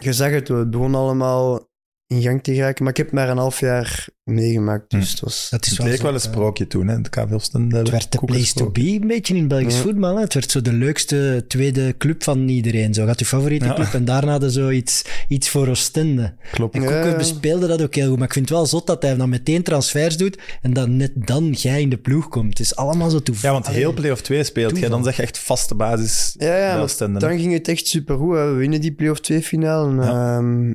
je 0.00 0.12
zag 0.12 0.30
het, 0.30 0.48
het 0.48 0.70
begon 0.70 0.94
allemaal 0.94 1.69
in 2.10 2.22
gang 2.22 2.42
te 2.42 2.54
geraken. 2.54 2.82
Maar 2.84 2.92
ik 2.92 2.98
heb 2.98 3.12
maar 3.12 3.28
een 3.28 3.36
half 3.38 3.60
jaar 3.60 4.06
meegemaakt. 4.24 4.90
Dus 4.90 5.04
Hm. 5.04 5.10
het 5.10 5.20
was... 5.20 5.46
Dat 5.50 5.64
is 5.66 5.70
Het 5.70 5.86
leek 5.86 6.00
wel 6.02 6.10
een 6.10 6.16
eh, 6.16 6.22
sprookje 6.22 6.66
toen, 6.66 6.88
hè, 6.88 6.96
het 6.96 7.08
KV 7.08 7.32
Ostende. 7.32 7.76
Het 7.78 7.90
werd 7.90 8.12
de 8.12 8.18
place 8.24 8.54
to 8.54 8.70
be 8.70 8.80
een 9.00 9.06
beetje 9.06 9.34
in 9.34 9.48
Belgisch 9.48 9.74
Ja. 9.76 9.80
voetbal. 9.82 10.14
Hè. 10.14 10.20
Het 10.20 10.34
werd 10.34 10.50
zo 10.50 10.60
de 10.62 10.72
leukste 10.72 11.44
tweede 11.48 11.94
club 11.98 12.22
van 12.22 12.48
iedereen. 12.48 12.94
Zo 12.94 13.06
gaat 13.06 13.18
je 13.18 13.24
favoriete 13.24 13.64
Ja. 13.64 13.74
club 13.74 13.92
en 13.94 14.04
daarna 14.04 14.30
hadden 14.30 14.50
zo 14.50 14.70
iets, 14.70 15.04
iets 15.28 15.48
voor 15.48 15.68
Oostende. 15.68 16.34
Klopt. 16.52 16.74
En 16.74 16.82
Ja, 16.82 16.86
Koeken 16.90 17.10
ja. 17.10 17.16
bespeelde 17.16 17.66
dat 17.66 17.82
ook 17.82 17.94
heel 17.94 18.08
goed. 18.08 18.18
Maar 18.18 18.26
ik 18.26 18.32
vind 18.32 18.48
het 18.48 18.58
wel 18.58 18.66
zot 18.66 18.86
dat 18.86 19.02
hij 19.02 19.16
dan 19.16 19.28
meteen 19.28 19.62
transfers 19.62 20.16
doet 20.16 20.38
en 20.62 20.72
dat 20.72 20.88
net 20.88 21.12
dan 21.14 21.50
jij 21.50 21.80
in 21.80 21.88
de 21.90 21.98
ploeg 21.98 22.28
komt. 22.28 22.48
Het 22.58 22.60
is 22.66 22.76
allemaal 22.76 23.10
zo 23.10 23.16
Ja, 23.16 23.22
toevallig. 23.22 23.62
want 23.64 23.76
heel 23.76 23.92
play-off 23.92 24.22
2 24.22 24.44
speelt 24.44 24.78
jij, 24.78 24.88
dan 24.88 25.04
zeg 25.04 25.16
je 25.16 25.22
echt 25.22 25.38
vaste 25.38 25.74
basis 25.74 26.34
Ja, 26.38 26.56
ja 26.56 26.80
Oostende. 26.80 27.18
dan 27.18 27.38
ging 27.38 27.52
het 27.52 27.68
echt 27.68 27.86
supergoed. 27.86 28.36
hè. 28.36 28.50
We 28.50 28.56
winnen 28.56 28.80
die 28.80 28.92
play-off 28.92 29.20
2 29.20 29.42
finale. 29.42 30.02
Ja. 30.04 30.36
Ehm, 30.38 30.72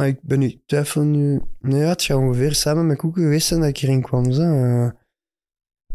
maar 0.00 0.08
ik 0.08 0.18
ben 0.22 0.38
nu 0.38 0.60
twijfel 0.66 1.02
nu... 1.02 1.40
Nee, 1.60 1.80
ja, 1.80 1.88
het 1.88 2.02
gaat 2.02 2.16
ongeveer 2.16 2.54
samen 2.54 2.86
met 2.86 2.96
Koeken 2.96 3.22
geweest 3.22 3.46
zijn 3.46 3.60
dat 3.60 3.68
ik 3.68 3.78
erin 3.78 4.02
kwam. 4.02 4.32
Zo. 4.32 4.42
Eh, 4.42 4.90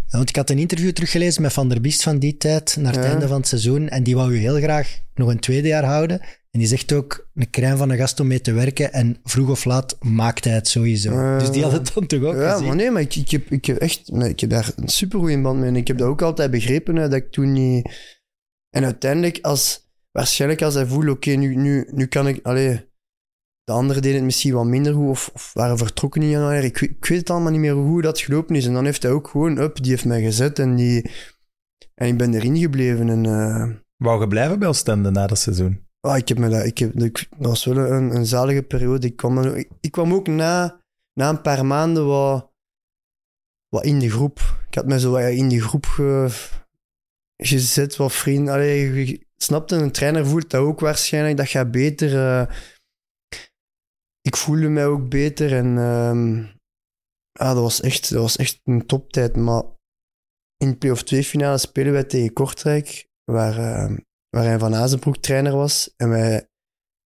Ja, 0.08 0.18
want 0.18 0.30
ik 0.30 0.36
had 0.36 0.49
een 0.49 0.58
interview 0.60 0.91
teruggelezen 0.91 1.41
met 1.41 1.53
Van 1.53 1.70
der 1.70 1.82
Biest 1.82 2.03
van 2.03 2.20
die 2.20 2.38
tijd, 2.38 2.78
naar 2.80 2.93
het 2.93 3.03
Ja. 3.03 3.10
einde 3.10 3.28
van 3.28 3.38
het 3.38 3.47
seizoen. 3.47 3.89
En 3.89 4.03
die 4.03 4.16
wou 4.16 4.34
je 4.34 4.39
heel 4.39 4.56
graag 4.58 4.99
nog 5.16 5.30
een 5.30 5.39
tweede 5.39 5.68
jaar 5.68 5.84
houden. 5.84 6.20
En 6.51 6.60
die 6.60 6.68
zegt 6.68 6.93
ook, 6.93 7.30
een 7.34 7.49
crème 7.49 7.78
van 7.78 7.89
een 7.89 7.97
gast 7.97 8.20
om 8.20 8.28
mee 8.28 8.41
te 8.41 8.53
werken. 8.53 8.93
En 8.93 9.18
vroeg 9.24 9.49
of 9.49 9.66
laat 9.66 9.97
maakt 9.99 10.43
hij 10.43 10.53
het 10.53 10.68
sowieso. 10.68 11.38
Dus 11.38 11.51
die 11.51 11.64
had 11.64 11.72
het 11.72 11.91
dan 11.93 12.06
toch 12.08 12.24
ook 12.24 12.36
ja, 12.36 12.51
gezien. 12.51 12.68
maar 12.68 12.76
nee, 12.76 12.91
maar 12.91 13.01
ik, 13.01 13.16
ik, 13.16 13.30
heb, 13.32 13.51
ik 13.51 13.66
heb 13.66 13.78
echt... 13.78 14.12
ik 14.14 14.39
heb 14.39 14.49
daar 14.49 14.72
een 14.76 14.88
supergoeie 14.88 15.41
band 15.41 15.60
mee. 15.60 15.68
En 15.70 15.76
ik 15.76 15.88
heb 15.88 15.97
dat 15.97 16.08
ook 16.08 16.22
altijd 16.22 16.51
begrepen, 16.51 16.95
hè, 16.95 17.01
dat 17.01 17.18
ik 17.18 17.32
toen 17.32 17.53
niet... 17.53 17.89
En 18.70 18.84
uiteindelijk, 18.84 19.39
als, 19.41 19.89
waarschijnlijk 20.12 20.62
als 20.62 20.74
hij 20.74 20.86
voelt, 20.86 21.10
oké, 21.10 21.30
nu, 21.32 21.56
nu, 21.56 21.88
nu 21.91 22.06
kan 22.06 22.28
ik... 22.28 22.39
Allee, 22.45 22.93
de 23.66 23.72
anderen 23.74 24.01
deden 24.01 24.18
het 24.18 24.26
misschien 24.26 24.53
wat 24.53 24.66
minder 24.66 24.93
goed 24.93 25.09
of, 25.09 25.30
of 25.34 25.53
waren 25.53 25.78
vertrokken 25.78 26.22
in 26.22 26.30
januari. 26.30 26.66
Ik, 26.66 26.78
weet- 26.78 26.89
ik 26.89 27.05
weet 27.05 27.20
het 27.20 27.30
allemaal 27.30 27.51
niet 27.51 27.59
meer 27.59 27.74
hoe 27.74 28.01
dat 28.01 28.20
gelopen 28.20 28.55
is. 28.55 28.66
En 28.66 28.74
dan 28.74 28.86
heeft 28.86 29.03
hij 29.03 29.11
ook 29.11 29.28
gewoon, 29.28 29.57
up, 29.57 29.82
die 29.82 29.91
heeft 29.91 30.05
mij 30.05 30.22
gezet 30.22 30.59
en 30.59 30.76
die... 30.76 31.11
En 31.95 32.07
ik 32.07 32.18
ben 32.18 32.34
erin 32.34 32.57
gebleven 32.57 33.09
en... 33.09 33.26
eh, 33.26 33.70
Wou 33.95 34.22
je 34.22 34.28
blijven 34.28 34.59
bij 34.59 34.68
Oostende 34.68 35.09
na 35.11 35.28
dat 35.28 35.39
seizoen? 35.39 35.84
Ah, 35.99 36.18
ik 36.18 36.28
heb 36.28 36.38
me 36.38 36.49
dat, 36.49 36.66
ik 36.66 36.78
heb, 36.78 36.93
dat 36.93 37.26
was 37.38 37.66
wel 37.66 37.78
een, 37.78 38.16
een 38.16 38.26
zalige 38.26 38.61
periode. 38.63 39.07
Ik 39.07 39.16
kwam, 39.16 39.36
dan 39.36 39.55
ik, 39.55 39.70
ik 39.82 39.91
kwam 39.91 40.13
ook 40.13 40.28
na, 40.28 40.82
na 41.13 41.30
een 41.30 41.41
paar 41.41 41.66
maanden 41.66 42.07
wat, 42.07 42.51
wat 43.70 43.86
in 43.86 43.99
de 43.99 44.09
groep. 44.09 44.39
Ik 44.68 44.76
had 44.76 44.86
me 44.86 44.99
zo 44.99 45.11
wat 45.11 45.22
in 45.30 45.47
die 45.47 45.61
groep 45.61 45.86
ge, 45.86 46.28
gezet, 47.43 47.95
wat 47.95 48.13
vrienden. 48.13 48.53
Allee, 48.53 49.05
je 49.05 49.26
snapte, 49.38 49.76
een 49.76 49.91
trainer 49.91 50.26
voelt 50.26 50.49
dat 50.49 50.61
ook 50.61 50.80
waarschijnlijk. 50.80 51.38
Dat 51.38 51.47
gaat 51.49 51.72
beter. 51.72 52.18
eh. 52.18 52.55
Ik 54.26 54.36
voelde 54.36 54.69
mij 54.69 54.86
ook 54.86 55.09
beter 55.09 55.53
en 55.53 55.78
ah, 57.32 57.53
dat, 57.53 57.63
was 57.63 57.82
echt, 57.82 58.09
dat 58.11 58.21
was 58.21 58.36
echt 58.36 58.59
een 58.63 58.86
toptijd. 58.86 59.36
Maar 59.36 59.63
in 60.57 60.69
de 60.69 60.76
play-off 60.78 61.03
2 61.03 61.23
finale 61.23 61.57
spelen 61.57 61.91
wij 61.93 62.03
tegen 62.03 62.34
Kortrijk, 62.34 63.07
waar... 63.23 63.57
ehm, 63.57 63.97
waar 64.30 64.43
hij 64.43 64.59
van 64.59 64.76
Azenbroek 64.76 65.17
trainer 65.17 65.55
was. 65.55 65.93
En 65.97 66.09
wij 66.09 66.47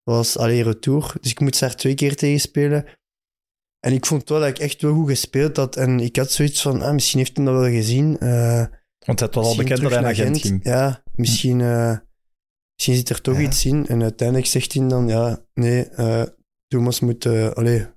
was 0.03 0.38
alleen 0.38 0.63
retour. 0.63 1.13
Dus 1.22 1.32
ik 1.32 1.39
moet 1.39 1.59
daar 1.59 1.76
twee 1.76 1.93
keer 1.95 2.15
tegen 2.15 2.39
spelen. 2.39 2.86
En 3.80 3.93
ik 3.93 4.05
vond 4.05 4.30
wel 4.30 4.39
dat 4.39 4.49
ik 4.49 4.59
echt 4.59 4.82
wel 4.82 4.93
goed 4.93 5.09
gespeeld 5.09 5.57
had. 5.57 5.76
En 5.76 5.99
ik 5.99 6.15
had 6.15 6.32
zoiets 6.32 6.61
van, 6.61 6.82
ah, 6.82 6.93
misschien 6.93 7.20
heeft 7.20 7.38
hij 7.38 7.45
dat 7.45 7.55
wel 7.55 7.70
gezien. 7.70 8.17
Eh, 8.20 8.65
Want 9.05 9.20
het 9.20 9.36
was 9.36 9.45
al 9.45 9.55
bekend 9.55 9.82
dat 9.82 9.91
hij 9.91 10.01
naar 10.01 10.11
agent 10.11 10.28
Gent. 10.28 10.41
ging. 10.41 10.63
Ja, 10.63 11.03
misschien, 11.15 11.61
eh, 11.61 11.97
misschien 12.74 12.95
zit 12.95 13.09
er 13.09 13.22
toch 13.22 13.36
Ja. 13.36 13.41
iets 13.41 13.65
in. 13.65 13.88
En 13.88 14.01
uiteindelijk 14.01 14.47
zegt 14.47 14.74
hij 14.74 14.88
dan, 14.88 15.07
ja, 15.07 15.45
nee, 15.53 15.84
eh, 15.89 16.24
Thomas 16.70 16.99
moet... 16.99 17.26
eh 17.26 17.49
allee, 17.49 17.88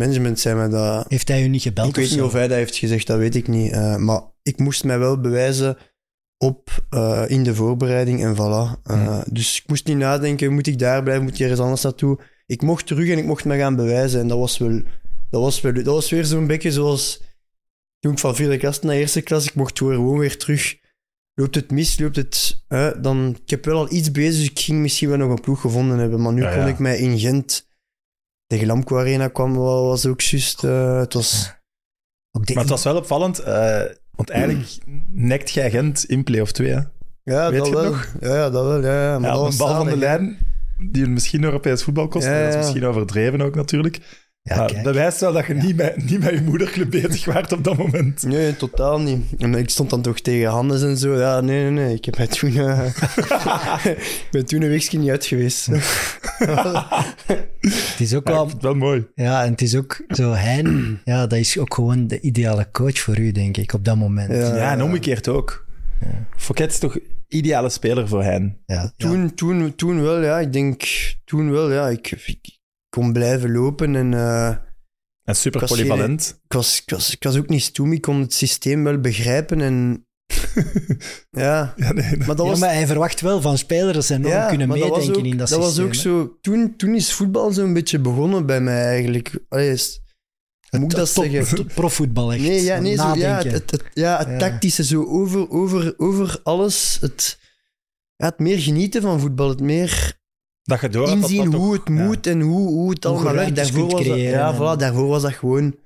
management 0.00 0.40
zijn 0.40 0.56
met 0.56 0.70
dat... 0.70 1.04
Heeft 1.08 1.28
hij 1.28 1.42
u 1.42 1.48
niet 1.48 1.62
gebeld 1.62 1.88
Ik 1.88 1.96
weet 1.96 2.10
niet 2.10 2.22
of 2.22 2.32
hij 2.32 2.48
dat 2.48 2.56
heeft 2.56 2.76
gezegd, 2.76 3.06
dat 3.06 3.18
weet 3.18 3.34
ik 3.34 3.48
niet. 3.48 3.72
Eh, 3.72 3.96
maar 3.96 4.22
ik 4.42 4.58
moest 4.58 4.84
mij 4.84 4.98
wel 4.98 5.20
bewijzen 5.20 5.76
op, 6.38 6.86
eh, 6.90 7.24
in 7.26 7.42
de 7.42 7.54
voorbereiding 7.54 8.22
en 8.22 8.34
voilà. 8.34 8.80
Eh, 8.82 9.20
Dus 9.30 9.60
ik 9.60 9.68
moest 9.68 9.86
niet 9.86 9.96
nadenken, 9.96 10.52
moet 10.52 10.66
ik 10.66 10.78
daar 10.78 11.02
blijven, 11.02 11.24
moet 11.24 11.34
ik 11.34 11.40
ergens 11.40 11.60
anders 11.60 11.82
naartoe. 11.82 12.18
Ik 12.46 12.62
mocht 12.62 12.86
terug 12.86 13.08
en 13.08 13.18
ik 13.18 13.24
mocht 13.24 13.44
me 13.44 13.56
gaan 13.56 13.76
bewijzen. 13.76 14.20
En 14.20 14.28
dat 14.28 14.38
was 14.38 14.58
wel... 14.58 14.82
Dat 15.30 15.42
was, 15.42 15.60
wel, 15.60 15.72
dat 15.72 15.84
was 15.84 16.10
weer 16.10 16.24
zo'n 16.24 16.46
beetje 16.46 16.72
zoals 16.72 17.22
toen 18.00 18.12
ik 18.12 18.18
van 18.18 18.34
vierde 18.36 18.56
klas 18.56 18.80
naar 18.80 18.94
eerste 18.94 19.20
klas, 19.22 19.46
ik 19.46 19.54
mocht 19.54 19.78
gewoon 19.78 20.18
weer 20.18 20.38
terug. 20.38 20.76
Loopt 21.34 21.54
het 21.54 21.70
mis, 21.70 21.98
loopt 21.98 22.16
het... 22.16 22.64
dan, 23.02 23.36
ik 23.44 23.50
heb 23.50 23.64
wel 23.64 23.76
al 23.78 23.92
iets 23.92 24.10
bezig, 24.10 24.40
dus 24.40 24.50
ik 24.50 24.58
ging 24.58 24.78
misschien 24.80 25.08
wel 25.08 25.18
nog 25.18 25.30
een 25.30 25.40
ploeg 25.40 25.60
gevonden 25.60 25.98
hebben. 25.98 26.22
Maar 26.22 26.32
nu 26.32 26.42
Ja, 26.42 26.50
kon 26.50 26.60
ja. 26.60 26.66
ik 26.66 26.78
mij 26.78 26.98
in 26.98 27.18
Gent... 27.18 27.66
Tegen 28.46 28.66
Lamco 28.66 28.98
Arena 28.98 29.28
kwam, 29.28 29.54
wa- 29.54 29.62
was 29.64 30.06
ook 30.06 30.20
juist... 30.20 30.64
eh, 30.64 30.98
het 30.98 31.14
was... 31.14 31.52
Ook 32.30 32.48
Maar 32.48 32.62
het 32.62 32.68
was 32.72 32.84
wel 32.84 32.96
opvallend, 32.96 33.38
eh, 33.38 33.82
want 34.10 34.30
eigenlijk 34.30 34.78
nekt 35.10 35.50
jij 35.50 35.70
Gent 35.70 36.04
in 36.04 36.24
play-off 36.24 36.52
2. 36.52 36.68
Hè? 36.68 36.80
Ja, 37.22 37.50
Weet 37.50 37.58
dat 37.58 37.68
je 37.68 37.74
wel. 37.74 37.84
nog? 37.84 38.14
Ja, 38.20 38.34
ja, 38.34 38.50
dat 38.50 38.64
wel. 38.66 38.82
Ja, 38.82 39.02
ja. 39.12 39.18
Maar 39.18 39.32
dat 39.32 39.52
een 39.52 39.58
bal 39.58 39.74
van 39.74 39.86
de 39.86 39.96
lijn, 39.96 40.38
die 40.90 41.06
misschien 41.06 41.44
Europees 41.44 41.82
voetbal 41.82 42.08
kost. 42.08 42.26
Dat 42.26 42.48
is 42.48 42.56
misschien 42.56 42.84
overdreven 42.84 43.40
ook 43.40 43.54
natuurlijk. 43.54 44.23
Ja, 44.46 44.68
bewijst 44.82 45.20
wel 45.20 45.32
dat 45.32 45.46
je 45.46 45.54
niet, 45.54 45.76
met, 45.76 46.10
niet 46.10 46.20
met 46.20 46.30
je 46.34 46.40
moederclub 46.42 46.90
bezig 46.90 47.24
waart 47.24 47.52
op 47.52 47.64
dat 47.64 47.76
moment. 47.76 48.22
Nee, 48.22 48.56
totaal 48.56 49.00
niet. 49.00 49.24
En 49.38 49.54
ik 49.54 49.70
stond 49.70 49.90
dan 49.90 50.02
toch 50.02 50.20
tegen 50.20 50.50
Hannes 50.50 50.82
en 50.82 50.96
zo. 50.96 51.18
Ja, 51.18 51.40
nee, 51.40 51.62
nee, 51.62 51.70
nee. 51.70 51.94
Ik 51.94 52.04
heb 52.04 52.16
mij 52.16 52.26
toen... 52.26 52.56
eh, 52.56 52.86
ik 53.84 54.28
ben 54.30 54.46
toen 54.46 54.62
een 54.62 54.68
weekje 54.68 54.98
niet 54.98 55.10
uit 55.10 55.26
geweest. 55.26 55.66
Het 57.60 58.00
is 58.00 58.14
ook 58.14 58.28
Ja, 58.28 58.34
wel... 58.34 58.50
wel 58.60 58.74
mooi. 58.74 59.06
Ja, 59.14 59.44
en 59.44 59.50
het 59.50 59.60
is 59.62 59.76
ook 59.76 60.04
zo, 60.08 60.32
Hein, 60.32 61.00
ja, 61.04 61.26
dat 61.26 61.38
is 61.38 61.58
ook 61.58 61.74
gewoon 61.74 62.06
de 62.06 62.20
ideale 62.20 62.68
coach 62.72 62.98
voor 62.98 63.18
u, 63.18 63.32
denk 63.32 63.56
ik, 63.56 63.72
op 63.72 63.84
dat 63.84 63.96
moment. 63.96 64.32
Ja. 64.32 64.56
Ja, 64.56 64.72
en 64.72 64.82
omgekeerd 64.82 65.28
ook. 65.28 65.66
Fouquet 66.36 66.70
is 66.70 66.78
toch 66.78 66.98
ideale 67.28 67.68
speler 67.68 68.08
voor 68.08 68.22
hen. 68.22 68.58
Ja, 68.66 68.74
ja. 68.74 68.92
Toen, 68.96 69.34
toen, 69.34 69.74
toen 69.74 70.02
wel, 70.02 70.22
ja. 70.22 70.38
Ik 70.38 70.52
denk... 70.52 70.82
Toen 71.24 71.50
wel, 71.50 71.72
ja. 71.72 71.88
Ik, 71.88 72.10
ik 72.26 72.53
kon 72.94 73.12
blijven 73.12 73.52
lopen 73.52 73.96
en... 73.96 74.14
eh, 74.14 74.48
En 75.22 75.36
super 75.36 75.62
Ik 75.62 75.68
was 75.68 75.78
polyvalent. 75.78 76.40
ik, 76.44 76.52
was, 76.52 76.80
ik, 76.82 76.90
was, 76.90 77.10
ik 77.12 77.22
was 77.22 77.36
ook 77.36 77.48
niet 77.48 77.62
stoem. 77.62 77.92
Ik 77.92 78.00
kon 78.00 78.20
het 78.20 78.34
systeem 78.34 78.84
wel 78.84 78.98
begrijpen 79.00 79.60
en... 79.60 80.06
ja. 81.30 81.72
Ja, 81.76 81.92
nee, 81.92 82.16
Maar 82.16 82.26
dat 82.26 82.38
Ja, 82.38 82.44
was... 82.44 82.58
maar 82.58 82.72
hij 82.72 82.86
verwacht 82.86 83.20
wel 83.20 83.40
van 83.40 83.58
spelers 83.58 83.92
dat 83.94 84.04
ze 84.04 84.14
enorm 84.14 84.46
kunnen 84.48 84.68
dat 84.68 84.78
meedenken 84.78 85.16
ook- 85.16 85.24
in 85.24 85.36
dat, 85.36 85.48
dat 85.48 85.48
systeem. 85.48 85.60
was 85.60 85.78
ook 85.80 85.94
hè. 85.94 86.00
zo... 86.00 86.38
Toen, 86.40 86.76
toen 86.76 86.94
is 86.94 87.12
voetbal 87.12 87.52
zo'n 87.52 87.72
beetje 87.72 87.98
begonnen 87.98 88.46
bij 88.46 88.60
mij 88.60 88.84
eigenlijk. 88.84 89.44
Allee, 89.48 89.78
moet 90.70 90.92
ik 90.92 90.98
dat 90.98 91.14
Top- 91.14 91.24
zeggen? 91.24 91.66
Profvoetbal 91.66 92.32
echt. 92.32 92.42
Nee, 92.42 92.62
ja, 92.62 92.78
nee 92.80 92.96
zo, 92.96 93.02
ja, 93.02 93.14
Nadenken. 93.14 93.52
het, 93.52 93.70
het, 93.70 93.82
ja, 93.94 94.18
het 94.18 94.28
Ja. 94.28 94.38
tactische, 94.38 94.84
zo 94.84 95.04
over, 95.04 95.50
over, 95.50 95.94
over 95.96 96.40
alles. 96.42 96.98
Het, 97.00 97.38
ja, 98.16 98.26
het 98.26 98.38
meer 98.38 98.58
genieten 98.58 99.02
van 99.02 99.20
voetbal, 99.20 99.48
het 99.48 99.60
meer 99.60 100.22
Dat 100.64 100.80
je 100.80 100.88
door 100.88 101.08
had 101.08 101.20
dat 101.20 101.30
inzien 101.30 101.50
dat 101.50 101.60
hoe 101.60 101.72
het 101.72 101.82
ja, 101.84 101.92
moet 101.94 102.26
en 102.26 102.40
hoe, 102.40 102.68
hoe 102.68 102.90
het 102.90 103.06
allemaal 103.06 103.32
je 103.32 103.38
werkt. 103.38 103.56
Daarvoor 103.56 103.78
kunt 103.80 103.92
was, 103.92 104.02
dat, 104.04 104.12
creëren 104.12 104.38
ja, 104.38 104.48
en- 104.48 104.54
voilà, 104.56 104.78
daarvoor 104.78 105.06
was 105.06 105.22
dat 105.22 105.32
gewoon... 105.32 105.76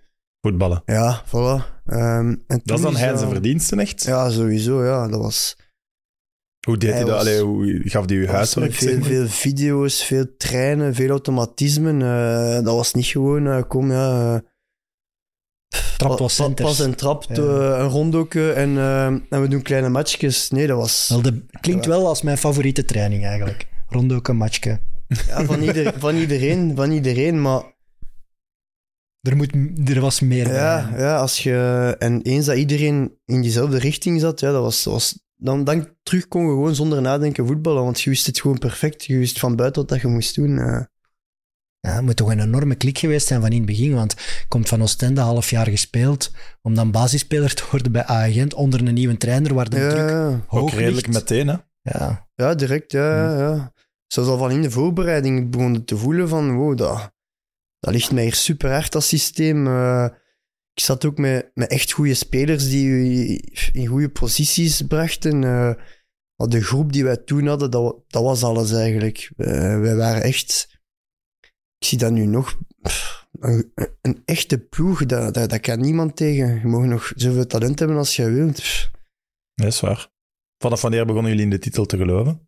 voetballen. 0.41 0.83
Ja, 0.87 1.25
voilà. 1.27 1.83
Ehm, 1.87 2.29
en 2.29 2.43
Dat 2.47 2.57
is 2.57 2.63
toen 2.65 2.83
dan 2.83 2.97
hij 2.97 3.17
zijn 3.17 3.31
verdiensten 3.31 3.79
echt. 3.79 4.03
Ja, 4.05 4.31
sowieso, 4.31 4.85
ja. 4.85 5.09
Dat 5.09 5.21
was... 5.21 5.57
Hoe 6.67 6.77
deed 6.77 6.89
hij, 6.91 6.99
Hij 6.99 7.09
dat? 7.09 7.17
was- 7.17 7.27
Allee, 7.27 7.41
hoe 7.43 7.81
gaf 7.85 8.05
hij 8.09 8.17
dat 8.19 8.27
was 8.27 8.35
huiswerk? 8.35 8.73
veel, 8.75 8.89
zeg 8.89 8.99
maar? 8.99 9.09
veel 9.09 9.27
video's, 9.27 10.05
veel 10.05 10.27
treinen, 10.37 10.95
veel 10.95 11.09
automatismen. 11.11 12.03
eh, 12.03 12.55
dat 12.65 12.75
was 12.75 12.93
niet 12.95 13.07
gewoon, 13.07 13.47
eh, 13.47 13.63
kom 13.69 13.91
ja... 13.93 14.35
eh, 14.35 14.41
Trap 15.97 16.19
was 16.19 16.37
pa- 16.37 16.43
centers. 16.45 16.69
Pas 16.69 16.81
en 16.87 16.95
trapt, 16.95 17.27
Ja. 17.29 17.35
eh, 17.35 17.79
een 17.79 17.89
rondoke 17.89 18.53
en, 18.53 18.77
eh, 18.77 19.07
en 19.07 19.41
we 19.41 19.49
doen 19.49 19.63
kleine 19.63 19.89
matchjes. 19.89 20.51
Nee, 20.51 20.67
dat 20.67 20.77
was 20.79 21.09
Wel, 21.09 21.33
klinkt 21.61 21.87
wel 21.87 22.07
als 22.07 22.23
mijn 22.23 22.39
favoriete 22.39 22.85
training 22.85 23.25
eigenlijk. 23.25 23.67
Rondoke, 23.89 24.33
matchke. 24.33 24.81
ja, 25.27 25.45
van, 25.45 25.63
ieder, 25.63 25.95
van 25.99 26.15
iedereen, 26.17 26.77
van 26.77 26.91
iedereen. 26.91 27.43
Maar 27.43 27.63
Er, 29.21 29.37
moet, 29.37 29.53
er 29.89 30.01
was 30.01 30.21
meer 30.21 30.53
ja, 30.53 30.89
bij. 30.91 31.01
ja, 31.01 31.17
als 31.19 31.43
je... 31.43 31.97
En 31.99 32.23
eens 32.23 32.47
dat 32.47 32.57
iedereen 32.57 33.19
in 33.25 33.43
diezelfde 33.43 33.79
richting 33.79 34.21
zat, 34.21 34.41
ja, 34.41 34.53
dat 34.53 34.63
was... 34.63 34.83
dat 34.83 34.93
was 34.93 35.27
dan, 35.41 35.65
dan 35.65 35.89
terug 36.03 36.29
kon 36.29 36.43
je 36.43 36.49
gewoon 36.49 36.75
zonder 36.75 37.01
nadenken 37.03 37.47
voetballen, 37.47 37.83
want 37.83 38.01
je 38.01 38.11
wist 38.11 38.27
het 38.27 38.41
gewoon 38.41 38.59
perfect. 38.59 39.05
Je 39.05 39.19
wist 39.19 39.39
van 39.39 39.57
buiten 39.57 39.81
wat 39.81 39.91
dat 39.91 40.01
je 40.01 40.07
moest 40.07 40.35
doen. 40.35 40.59
eh. 40.59 40.81
Ja, 41.81 41.95
het 41.95 42.05
moet 42.05 42.17
toch 42.17 42.31
een 42.31 42.41
enorme 42.41 42.75
klik 42.75 42.99
geweest 42.99 43.27
zijn 43.27 43.41
van 43.41 43.51
in 43.51 43.57
het 43.57 43.67
begin, 43.67 43.95
want 43.95 44.15
komt 44.49 44.69
van 44.69 44.83
Oostende 44.83 45.21
half 45.21 45.51
jaar 45.51 45.67
gespeeld, 45.69 46.31
om 46.63 46.75
dan 46.75 46.91
basisspeler 46.91 47.55
te 47.55 47.65
worden 47.71 47.93
bij 47.93 48.05
Agent 48.05 48.55
onder 48.55 48.87
een 48.87 48.95
nieuwe 48.95 49.17
trainer 49.17 49.55
waar 49.55 49.69
de 49.71 49.79
ja, 49.79 49.89
druk 49.89 50.09
ja. 50.11 50.41
hoog 50.47 50.63
Ook 50.63 50.71
redelijk 50.71 51.07
ligt. 51.07 51.19
meteen, 51.19 51.49
hè? 51.49 51.57
Ja, 51.83 52.29
Ja, 52.35 52.55
direct, 52.55 52.93
ja. 52.93 53.39
ja. 53.39 53.73
Zoals 54.09 54.29
al 54.29 54.39
van 54.39 54.51
in 54.51 54.63
de 54.63 54.71
voorbereiding 54.71 55.51
begon 55.51 55.85
te 55.85 55.97
voelen 55.97 56.29
van, 56.29 56.57
wow, 56.57 56.77
dat, 56.77 57.13
dat 57.79 57.93
ligt 57.93 58.13
mij 58.13 58.23
hier 58.23 58.35
super 58.35 58.71
hard, 58.71 58.93
dat 58.93 59.05
systeem. 59.05 59.67
Eh, 59.67 60.09
ik 60.73 60.85
zat 60.85 61.05
ook 61.05 61.19
met, 61.19 61.51
met 61.55 61.71
echt 61.71 61.93
goede 61.93 62.15
spelers 62.15 62.69
die 62.69 63.41
in 63.73 63.87
goede 63.87 64.09
posities 64.09 64.83
brachten. 64.83 65.45
Eh, 65.45 65.75
de 66.35 66.63
groep 66.63 66.93
die 66.93 67.05
wij 67.05 67.17
toen 67.17 67.47
hadden, 67.47 67.71
dat, 67.71 68.03
dat 68.07 68.23
was 68.23 68.43
alles 68.43 68.73
eigenlijk. 68.73 69.31
Eh, 69.37 69.81
wij 69.81 69.97
waren 69.97 70.23
echt... 70.23 70.77
Ik 71.79 71.87
zie 71.87 71.99
dat 71.99 72.13
nu 72.13 72.27
nog... 72.27 72.59
Een, 73.41 74.23
echte 74.25 74.59
ploeg, 74.59 75.07
dat, 75.07 75.35
dat 75.35 75.61
kan 75.61 75.81
niemand 75.81 76.17
tegen. 76.17 76.61
Je 76.61 76.67
mag 76.67 76.85
nog 76.85 77.13
zoveel 77.15 77.47
talent 77.47 77.79
hebben 77.79 77.97
als 77.97 78.17
je 78.17 78.31
wilt. 78.31 78.91
Dat 79.55 79.67
is 79.67 79.81
waar. 79.81 80.09
Vanaf 80.59 80.81
wanneer 80.81 81.07
begonnen 81.07 81.31
jullie 81.31 81.45
in 81.45 81.51
de 81.51 81.59
titel 81.59 81.87
te 81.87 81.97
geloven? 81.97 82.48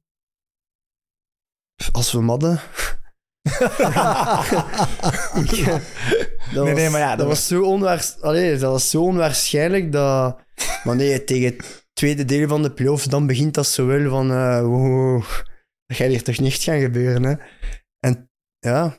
Als 1.92 2.12
we 2.12 2.20
madden. 2.20 2.60
dat 6.52 6.64
Nee, 6.64 6.64
was, 6.64 6.72
nee, 6.74 6.90
maar 6.90 7.00
ja, 7.00 7.08
dat, 7.08 7.18
dat 7.18 7.26
was 7.26 7.46
zo 7.46 7.62
onwaars... 7.62 8.20
Allee, 8.20 8.56
dat 8.56 8.72
was 8.72 8.90
zo 8.90 9.02
onwaarschijnlijk 9.02 9.92
dat... 9.92 10.38
Maar 10.84 10.96
nee, 10.96 11.24
tegen 11.24 11.46
het 11.46 11.86
tweede 11.92 12.24
deel 12.24 12.48
van 12.48 12.62
de 12.62 12.72
playoffs, 12.72 13.04
dan 13.04 13.26
begint 13.26 13.54
dat 13.54 13.66
zo 13.66 13.86
wel 13.86 14.10
van... 14.10 14.30
eh 14.30 14.60
wow, 14.60 15.22
dat 15.86 15.96
gaat 15.96 16.08
hier 16.08 16.22
toch 16.22 16.38
niet 16.38 16.54
gaan 16.54 16.80
gebeuren, 16.80 17.22
hè. 17.22 17.34
En 17.98 18.30
ja, 18.58 18.98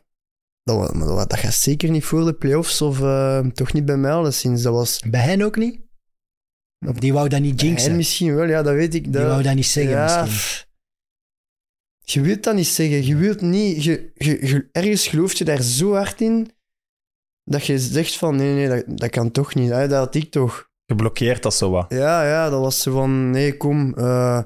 dat, 0.63 0.93
maar 0.93 1.07
dat, 1.07 1.37
gaat 1.37 1.53
zeker 1.53 1.89
niet 1.89 2.03
voor 2.03 2.25
de 2.25 2.33
playoffs 2.33 2.81
of 2.81 3.01
eh, 3.01 3.39
toch 3.39 3.73
niet 3.73 3.85
bij 3.85 3.97
mij 3.97 4.11
alleszins. 4.11 4.61
Dat 4.61 4.73
was... 4.73 4.99
bij 5.09 5.21
hen 5.21 5.41
ook 5.41 5.55
niet? 5.55 5.79
Of 6.87 6.95
die 6.95 7.13
wou 7.13 7.29
dat 7.29 7.39
niet 7.39 7.55
bij 7.55 7.65
jinxen? 7.65 7.87
hen 7.87 7.97
misschien 7.97 8.35
wel, 8.35 8.47
ja, 8.47 8.61
dat 8.61 8.73
weet 8.73 8.95
ik. 8.95 9.03
Die 9.03 9.11
Dat, 9.11 9.27
wou 9.27 9.43
dat 9.43 9.55
niet 9.55 9.65
zeggen 9.65 9.93
ja, 9.93 10.21
misschien. 10.21 10.69
Je 12.13 12.21
wilt 12.21 12.43
dat 12.43 12.55
niet 12.55 12.67
zeggen. 12.67 13.05
Je 13.05 13.15
wilt 13.15 13.41
niet... 13.41 13.83
Je, 13.83 14.11
je, 14.15 14.47
je- 14.47 14.67
ergens 14.71 15.07
geloof 15.07 15.33
je 15.33 15.43
daar 15.43 15.61
zo 15.61 15.93
hard 15.93 16.21
in 16.21 16.51
dat 17.43 17.65
je 17.65 17.79
zegt 17.79 18.15
van 18.17 18.35
nee, 18.35 18.53
nee, 18.53 18.67
dat, 18.67 18.97
dat 18.99 19.09
kan 19.09 19.31
toch 19.31 19.55
niet. 19.55 19.69
Hè, 19.69 19.87
dat 19.87 19.97
had 19.97 20.15
ik 20.15 20.31
toch. 20.31 20.69
Geblokkeerd 20.85 21.43
dat 21.43 21.53
zo 21.53 21.69
wat. 21.71 21.85
Ja, 21.89 22.27
ja, 22.27 22.49
dat 22.49 22.59
was 22.59 22.81
zo 22.81 22.91
van 22.93 23.29
nee, 23.29 23.57
kom, 23.57 23.93
eh, 23.97 24.43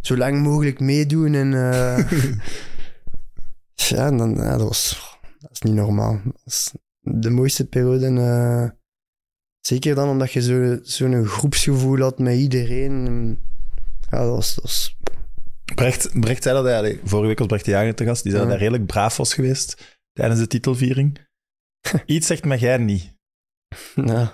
zo 0.00 0.16
lang 0.16 0.42
mogelijk 0.42 0.80
meedoen. 0.80 1.34
En, 1.34 1.54
eh, 1.54 2.12
ja, 3.74 4.10
dan, 4.10 4.34
ja, 4.34 4.56
dat 4.56 4.68
was... 4.68 5.16
Dat 5.38 5.50
is 5.52 5.60
niet 5.60 5.74
normaal. 5.74 6.20
Dat 6.24 6.40
is 6.44 6.72
de 7.00 7.30
mooiste 7.30 7.66
periode. 7.66 8.06
eh, 8.20 8.70
zeker 9.60 9.94
dan 9.94 10.08
omdat 10.08 10.32
je 10.32 10.42
zo- 10.42 10.78
zo'n 10.82 11.24
groepsgevoel 11.26 11.98
had 12.00 12.18
met 12.18 12.36
iedereen. 12.36 13.06
En, 13.06 13.38
ja, 14.10 14.18
dat 14.18 14.28
was... 14.28 14.54
Dat 14.54 14.64
was 14.64 14.96
Brecht, 15.74 16.20
Brecht 16.20 16.42
zei 16.42 16.62
dat 16.62 16.72
allee, 16.74 17.00
vorige 17.04 17.26
week 17.28 17.38
was 17.38 17.46
Brecht 17.46 17.64
de 17.64 17.70
Jager 17.70 17.94
te 17.94 18.04
gast, 18.04 18.22
die 18.22 18.32
zei 18.32 18.42
dat 18.44 18.52
hij 18.52 18.60
redelijk 18.62 18.86
braaf 18.86 19.16
was 19.16 19.34
geweest 19.34 19.98
tijdens 20.12 20.40
de 20.40 20.46
titelviering. 20.46 21.26
Iets 22.06 22.26
zegt 22.26 22.44
me 22.44 22.58
jij 22.58 22.76
niet. 22.78 23.14
Ja. 23.94 24.32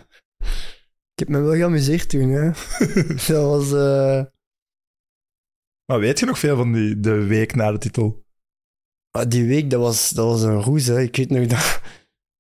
Ik 1.13 1.19
heb 1.21 1.29
me 1.29 1.41
wel 1.41 1.55
geamuseerd 1.55 2.09
toen, 2.09 2.29
hè. 2.29 2.51
dat 3.33 3.45
was... 3.45 3.73
eh, 3.73 4.25
Maar 5.85 6.01
weet 6.01 6.19
je 6.19 6.27
nog 6.27 6.39
veel 6.39 6.57
van 6.57 6.73
die, 6.73 7.01
de 7.01 7.25
week 7.27 7.55
na 7.55 7.73
de 7.73 7.79
titel? 7.79 8.25
ah, 9.11 9.29
die 9.29 9.47
week, 9.47 9.71
dat 9.71 9.81
was, 9.81 10.11
dat 10.11 10.27
was 10.27 10.43
een 10.43 10.61
roes, 10.63 10.87
hè. 10.87 11.01
Ik 11.01 11.17
weet 11.17 11.31
nog 11.31 11.47
dat... 11.47 11.81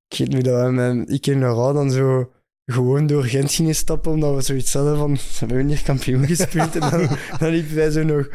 Ik 0.08 0.18
weet 0.18 0.28
nog 0.28 0.42
dat 0.42 0.72
met... 0.72 1.28
En 1.28 1.40
dan 1.40 1.90
zo 1.90 2.32
gewoon 2.66 3.06
door 3.06 3.24
Gent 3.24 3.52
gingen 3.52 3.74
stappen, 3.74 4.12
omdat 4.12 4.34
we 4.34 4.40
zoiets 4.42 4.72
hadden 4.72 4.96
van... 4.96 5.14
We 5.14 5.20
hebben 5.38 5.66
hier 5.66 5.82
kampioen 5.82 6.26
gespeeld. 6.36 6.74
en 6.74 6.90
dan, 6.90 7.08
dan 7.38 7.50
liepen 7.50 7.74
wij 7.74 7.90
zo 7.90 8.02
nog... 8.02 8.28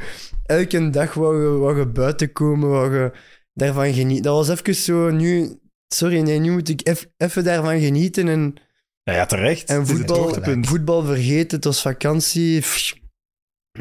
Elke 0.45 0.89
dag 0.89 1.13
wou 1.13 1.77
je, 1.79 1.85
buiten 1.85 2.31
komen, 2.31 2.69
wou 2.69 2.93
je 2.95 3.11
daarvan 3.53 3.93
genieten. 3.93 4.23
Dat 4.23 4.47
was 4.47 4.49
even 4.49 4.75
zo... 4.75 5.09
Nu... 5.09 5.59
Sorry, 5.87 6.19
nee, 6.19 6.39
nu 6.39 6.51
moet 6.51 6.69
ik 6.69 6.97
even 7.17 7.43
daarvan 7.43 7.79
genieten 7.79 8.27
en... 8.27 8.55
Ja, 9.03 9.13
ja 9.13 9.25
terecht. 9.25 9.69
En 9.69 9.87
voetbal, 9.87 10.35
voetbal 10.61 11.03
vergeten, 11.03 11.55
het 11.55 11.65
was 11.65 11.81
vakantie. 11.81 12.59
Pff, 12.59 12.95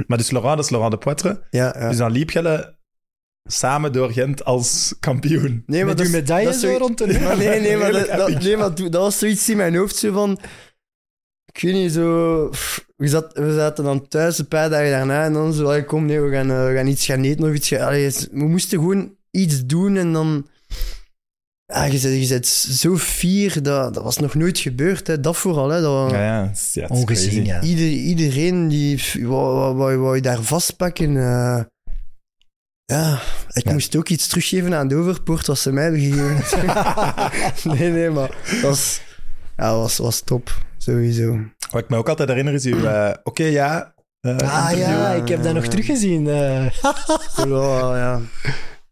Maar 0.07 0.19
dus 0.19 0.31
Laurent, 0.31 0.57
dat 0.57 0.65
is 0.65 0.71
Laurent 0.71 0.93
de 0.93 0.99
Poitre. 0.99 1.47
Ja, 1.51 1.75
ja. 1.79 1.89
Dus 1.89 1.97
dan 1.97 2.13
liep 2.13 2.31
je 2.31 2.77
samen 3.49 3.93
door 3.93 4.13
Gent 4.13 4.45
als 4.45 4.95
kampioen. 5.01 5.63
Nee, 5.67 5.85
Met 5.85 5.97
dat 5.99 6.07
uw 6.07 6.13
is- 6.13 6.19
medaille 6.21 6.47
dat 6.47 6.57
zo 6.57 6.77
rond 6.79 6.99
de 6.99 7.07
neus. 7.07 7.19
Maar 7.19 7.37
nee, 7.37 7.61
nee, 7.61 7.77
maar, 7.77 7.93
dat, 7.93 8.43
nee, 8.43 8.57
maar 8.57 8.75
dat 8.75 8.93
was 8.93 9.19
zoiets 9.19 9.49
in 9.49 9.57
mijn 9.57 9.77
hoofd 9.77 9.97
zo 9.97 10.13
van... 10.13 10.39
Ik 11.53 11.61
weet 11.61 11.75
niet, 11.75 11.93
zo... 11.93 12.51
We, 12.97 13.09
zat, 13.09 13.31
we 13.35 13.55
zaten 13.55 13.85
dan 13.85 14.09
thuis 14.09 14.39
een 14.39 14.49
paar 14.49 14.71
dagen 14.71 14.91
daarna 14.91 15.25
en 15.25 15.33
dan 15.33 15.53
zo... 15.53 15.83
Kom, 15.83 16.07
nee, 16.07 16.21
we 16.21 16.31
gaan, 16.33 16.51
eh, 16.51 16.67
we 16.67 16.75
gaan 16.75 16.87
iets 16.87 17.05
gaan 17.07 17.25
eten 17.25 17.49
of 17.49 17.55
iets 17.55 17.69
gaan... 17.69 17.87
allee, 17.87 18.11
we 18.33 18.45
moesten 18.45 18.79
gewoon 18.79 19.15
iets 19.31 19.67
doen 19.67 19.97
en 19.97 20.13
dan... 20.13 20.47
Ja, 21.73 21.85
je 21.85 22.01
bent, 22.01 22.23
je 22.23 22.29
bent 22.29 22.47
zo 22.47 22.97
fier, 22.97 23.63
dat, 23.63 23.95
dat 23.95 24.03
was 24.03 24.19
nog 24.19 24.35
nooit 24.35 24.59
gebeurd. 24.59 25.07
Hè. 25.07 25.21
Dat 25.21 25.37
vooral, 25.37 25.69
hè. 25.69 25.81
Dat, 25.81 26.11
Ja, 26.11 26.23
ja. 26.25 26.53
ja, 26.73 26.87
Ongezien, 26.87 27.31
crazy. 27.31 27.47
ja. 27.49 27.61
Ieder, 27.63 27.89
iedereen 27.89 28.69
die 28.69 29.01
wou, 29.23 29.75
wou, 29.77 29.97
wou 29.99 30.17
je 30.17 30.23
daar 30.23 30.43
vastpakken. 30.43 31.17
eh. 31.17 31.61
Ja, 32.93 33.21
ik 33.53 33.65
Ja. 33.65 33.73
moest 33.73 33.97
ook 33.97 34.09
iets 34.09 34.27
teruggeven 34.27 34.75
aan 34.75 34.89
de 34.89 34.95
overpoort 34.97 35.47
wat 35.47 35.59
ze 35.59 35.73
mij 35.73 35.83
hebben 35.83 36.01
gegeven. 36.01 36.37
nee, 37.79 37.91
nee, 37.91 38.11
maar 38.11 38.37
dat 38.51 38.61
was, 38.61 39.01
ja, 39.57 39.75
was, 39.77 39.97
was 39.99 40.21
top. 40.21 40.51
Sowieso. 40.77 41.39
Wat 41.71 41.83
ik 41.83 41.89
me 41.89 41.97
ook 41.97 42.09
altijd 42.09 42.29
herinner 42.29 42.55
is 42.55 42.65
uw 42.65 42.85
eh, 42.85 43.15
oké, 43.23 43.45
ja. 43.45 43.95
eh, 44.21 44.37
Ah 44.37 44.71
interview. 44.71 44.79
ja, 44.79 45.11
ik 45.13 45.29
heb 45.29 45.43
dat 45.43 45.55
nog 45.55 45.65
Ja. 45.65 45.71
teruggezien. 45.71 46.29
eh. 46.29 46.67
Ja, 47.37 47.97
ja. 47.97 48.21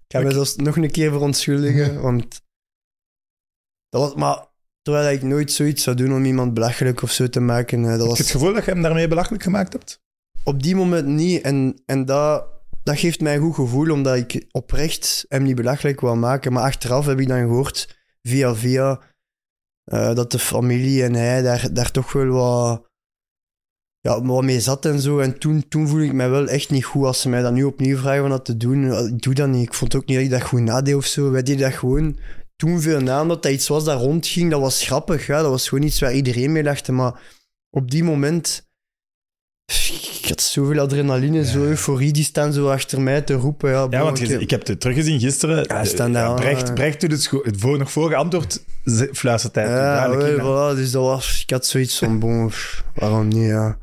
Ik 0.08 0.16
ga 0.16 0.20
me 0.20 0.30
zelfs 0.32 0.56
nog 0.56 0.76
een 0.76 0.90
keer 0.90 1.10
verontschuldigen, 1.10 2.00
want... 2.06 2.40
Dat 3.88 4.00
was, 4.00 4.14
maar 4.14 4.44
terwijl 4.82 5.14
ik 5.14 5.22
nooit 5.22 5.52
zoiets 5.52 5.82
zou 5.82 5.96
doen 5.96 6.12
om 6.14 6.24
iemand 6.24 6.54
belachelijk 6.54 7.02
of 7.02 7.10
zo 7.10 7.28
te 7.28 7.40
maken, 7.40 7.84
eh, 7.84 7.90
dat 7.98 8.06
Heb 8.06 8.16
je 8.16 8.22
het 8.22 8.30
gevoel 8.32 8.54
dat 8.54 8.64
je 8.64 8.70
hem 8.70 8.82
daarmee 8.82 9.08
belachelijk 9.08 9.42
gemaakt 9.42 9.72
hebt? 9.72 10.00
op 10.44 10.62
die 10.62 10.76
moment 10.76 11.06
niet. 11.06 11.42
En, 11.42 11.82
en 11.86 12.04
dat, 12.04 12.44
dat 12.86 12.98
geeft 12.98 13.20
mij 13.20 13.34
een 13.34 13.42
goed 13.42 13.54
gevoel, 13.54 13.90
omdat 13.90 14.16
ik 14.16 14.46
oprecht 14.50 15.24
hem 15.28 15.42
niet 15.42 15.54
belachelijk 15.54 16.00
wil 16.00 16.16
maken. 16.16 16.52
Maar 16.52 16.62
achteraf 16.62 17.06
heb 17.06 17.20
ik 17.20 17.28
dan 17.28 17.38
gehoord, 17.38 17.98
via 18.22 18.54
via, 18.54 19.00
eh, 19.84 20.14
dat 20.14 20.30
de 20.30 20.38
familie 20.38 21.02
en 21.02 21.14
hij 21.14 21.42
daar, 21.42 21.72
daar 21.72 21.90
toch 21.90 22.12
wel 22.12 22.26
wat, 22.26 22.90
ja, 24.00 24.22
wat 24.22 24.44
mee 24.44 24.60
zat 24.60 24.84
en 24.84 25.00
zo. 25.00 25.18
En 25.18 25.38
toen, 25.38 25.68
toen 25.68 25.88
voelde 25.88 26.04
ik 26.04 26.12
mij 26.12 26.30
wel 26.30 26.48
echt 26.48 26.70
niet 26.70 26.84
goed 26.84 27.04
als 27.04 27.20
ze 27.20 27.28
mij 27.28 27.42
dat 27.42 27.52
nu 27.52 27.64
opnieuw 27.64 27.96
vragen 27.96 28.22
om 28.24 28.30
dat 28.30 28.44
te 28.44 28.56
doen. 28.56 28.90
Eh, 28.90 29.06
Ik 29.06 29.22
doe 29.22 29.34
dat 29.34 29.48
niet. 29.48 29.66
Ik 29.66 29.74
vond 29.74 29.94
ook 29.94 30.06
niet 30.06 30.16
dat 30.16 30.24
ik 30.24 30.30
dat 30.30 30.42
goed 30.42 30.60
nadeed 30.60 30.94
of 30.94 31.06
zo. 31.06 31.30
Wij 31.30 31.42
deden 31.42 31.70
dat 31.70 31.78
gewoon 31.78 32.18
toen 32.56 32.80
veel 32.80 33.00
na, 33.00 33.22
omdat 33.22 33.42
dat 33.42 33.52
iets 33.52 33.68
was 33.68 33.84
dat 33.84 34.00
rondging. 34.00 34.50
Dat 34.50 34.60
was 34.60 34.84
grappig. 34.84 35.26
Dat 35.26 35.48
was 35.48 35.68
gewoon 35.68 35.84
iets 35.84 36.00
waar 36.00 36.14
iedereen 36.14 36.52
mee 36.52 36.62
lachte. 36.62 36.92
Maar 36.92 37.20
op 37.70 37.90
die 37.90 38.04
moment 38.04 38.65
Ik 39.70 40.24
had 40.28 40.40
zoveel 40.40 40.80
adrenaline, 40.80 41.44
zo 41.44 41.58
euforie, 41.64 42.12
die 42.12 42.24
staan 42.24 42.52
zo 42.52 42.68
achter 42.70 43.00
mij 43.00 43.22
te 43.22 43.34
roepen. 43.34 43.70
Ja, 43.70 43.86
Ja, 43.90 44.02
want 44.02 44.20
ik 44.20 44.28
heb- 44.28 44.40
ik 44.40 44.50
heb 44.50 44.66
het 44.66 44.80
teruggezien 44.80 45.20
gisteren. 45.20 45.64
Ja, 45.68 45.84
staan 45.84 46.12
daar, 46.12 46.34
Brecht, 46.34 46.68
eh. 46.68 46.74
Brecht 46.74 47.00
doet 47.00 47.10
het, 47.12 47.28
voor, 47.58 47.78
nog 47.78 47.90
voor 47.92 48.08
geantwoord, 48.10 48.64
ze- 48.84 49.08
fluistert 49.12 49.54
hij. 49.54 49.68
Ja, 49.68 50.10
voilà, 50.38 50.76
dus 50.76 50.90
dat 50.90 51.02
was, 51.02 51.42
ik 51.42 51.50
had 51.50 51.66
zoiets 51.66 51.98
van, 51.98 52.18
bon, 52.18 52.50
waarom 52.94 53.28
niet, 53.28 53.46
ja. 53.48 53.78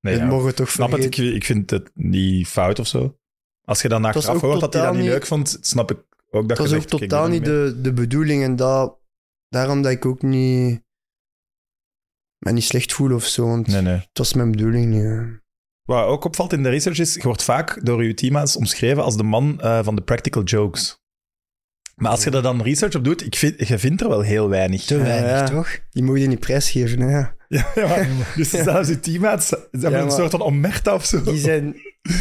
Nee, 0.00 0.14
het 0.14 0.22
ja. 0.22 0.28
mogen 0.28 0.54
toch 0.54 0.70
snap 0.70 0.90
het, 0.92 1.04
ik, 1.04 1.16
ik 1.16 1.44
vind 1.44 1.70
het 1.70 1.90
niet 1.94 2.46
fout 2.48 2.78
of 2.78 2.86
zo. 2.86 3.16
Als 3.64 3.82
je 3.82 3.88
dan 3.88 4.04
achteraf 4.04 4.40
hoort 4.40 4.60
dat 4.60 4.72
hij 4.72 4.82
dat 4.82 4.94
niet 4.94 5.04
leuk 5.04 5.26
vond, 5.26 5.58
snap 5.60 5.90
ik 5.90 5.98
ook 6.30 6.48
dat 6.48 6.58
Het 6.58 6.68
je 6.68 6.74
was 6.74 6.82
ook 6.84 6.88
zegt, 6.90 7.02
totaal 7.02 7.28
niet 7.28 7.44
de, 7.44 7.78
de 7.82 7.92
bedoeling 7.92 8.42
en 8.42 8.56
dat, 8.56 8.96
daarom 9.48 9.82
dat 9.82 9.92
ik 9.92 10.06
ook 10.06 10.22
niet, 10.22 10.80
me 12.38 12.52
niet 12.52 12.64
slecht 12.64 12.92
voel 12.92 13.14
of 13.14 13.24
zo, 13.24 13.46
want 13.46 13.66
Nee, 13.66 13.82
nee. 13.82 13.94
het 13.94 14.08
was 14.18 14.34
mijn 14.34 14.50
bedoeling 14.50 14.86
niet. 14.86 15.02
ja. 15.02 15.44
Wat 15.84 16.04
ook 16.06 16.24
opvalt 16.24 16.52
in 16.52 16.62
de 16.62 16.68
research 16.68 16.98
is, 16.98 17.14
je 17.14 17.22
wordt 17.22 17.42
vaak 17.42 17.84
door 17.84 18.04
je 18.04 18.14
teammates 18.14 18.56
omschreven 18.56 19.02
als 19.02 19.16
de 19.16 19.22
man 19.22 19.60
eh, 19.60 19.78
van 19.84 19.96
de 19.96 20.02
practical 20.02 20.42
jokes. 20.42 21.04
Maar 21.96 22.10
als 22.10 22.24
je 22.24 22.30
er 22.30 22.42
dan 22.42 22.62
research 22.62 22.94
op 22.94 23.04
doet, 23.04 23.24
ik 23.26 23.36
vind, 23.36 23.68
je 23.68 23.78
vindt 23.78 24.00
er 24.00 24.08
wel 24.08 24.20
heel 24.20 24.48
weinig. 24.48 24.82
Te 24.84 24.96
weinig, 24.98 25.30
ja. 25.30 25.44
toch? 25.48 25.78
Die 25.90 26.02
moet 26.02 26.20
je 26.20 26.26
niet 26.26 26.40
prijsgeven, 26.40 27.00
hè. 27.00 27.18
Ja, 27.48 27.66
ja, 27.74 27.86
maar- 27.86 28.32
dus 28.36 28.50
zelfs 28.64 28.88
je 28.88 29.00
teammates 29.00 29.46
ze 29.48 29.56
hebben 29.70 29.90
Ja, 29.90 29.98
een 29.98 30.06
maar- 30.06 30.16
soort 30.16 30.30
van 30.30 30.42
omerta 30.42 30.94
of 30.94 31.04
zo. 31.04 31.22
Die 31.22 31.38
zijn, 31.38 31.76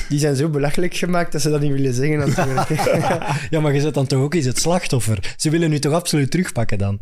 die 0.10 0.20
zijn 0.20 0.36
zo 0.36 0.50
belachelijk 0.50 0.94
gemaakt 0.96 1.32
dat 1.32 1.42
ze 1.42 1.50
dat 1.50 1.62
niet 1.62 1.72
willen 1.72 1.94
zeggen 1.94 2.18
natuurlijk. 2.18 2.70
Ja, 3.50 3.60
maar 3.60 3.74
je 3.74 3.80
zit 3.82 3.94
dan 3.94 4.08
toch 4.08 4.22
ook 4.22 4.34
eens 4.34 4.46
het 4.46 4.60
slachtoffer. 4.60 5.34
Ze 5.38 5.50
willen 5.50 5.70
nu 5.70 5.80
toch 5.80 5.94
absoluut 5.94 6.32
terugpakken 6.32 6.78
dan? 6.78 7.00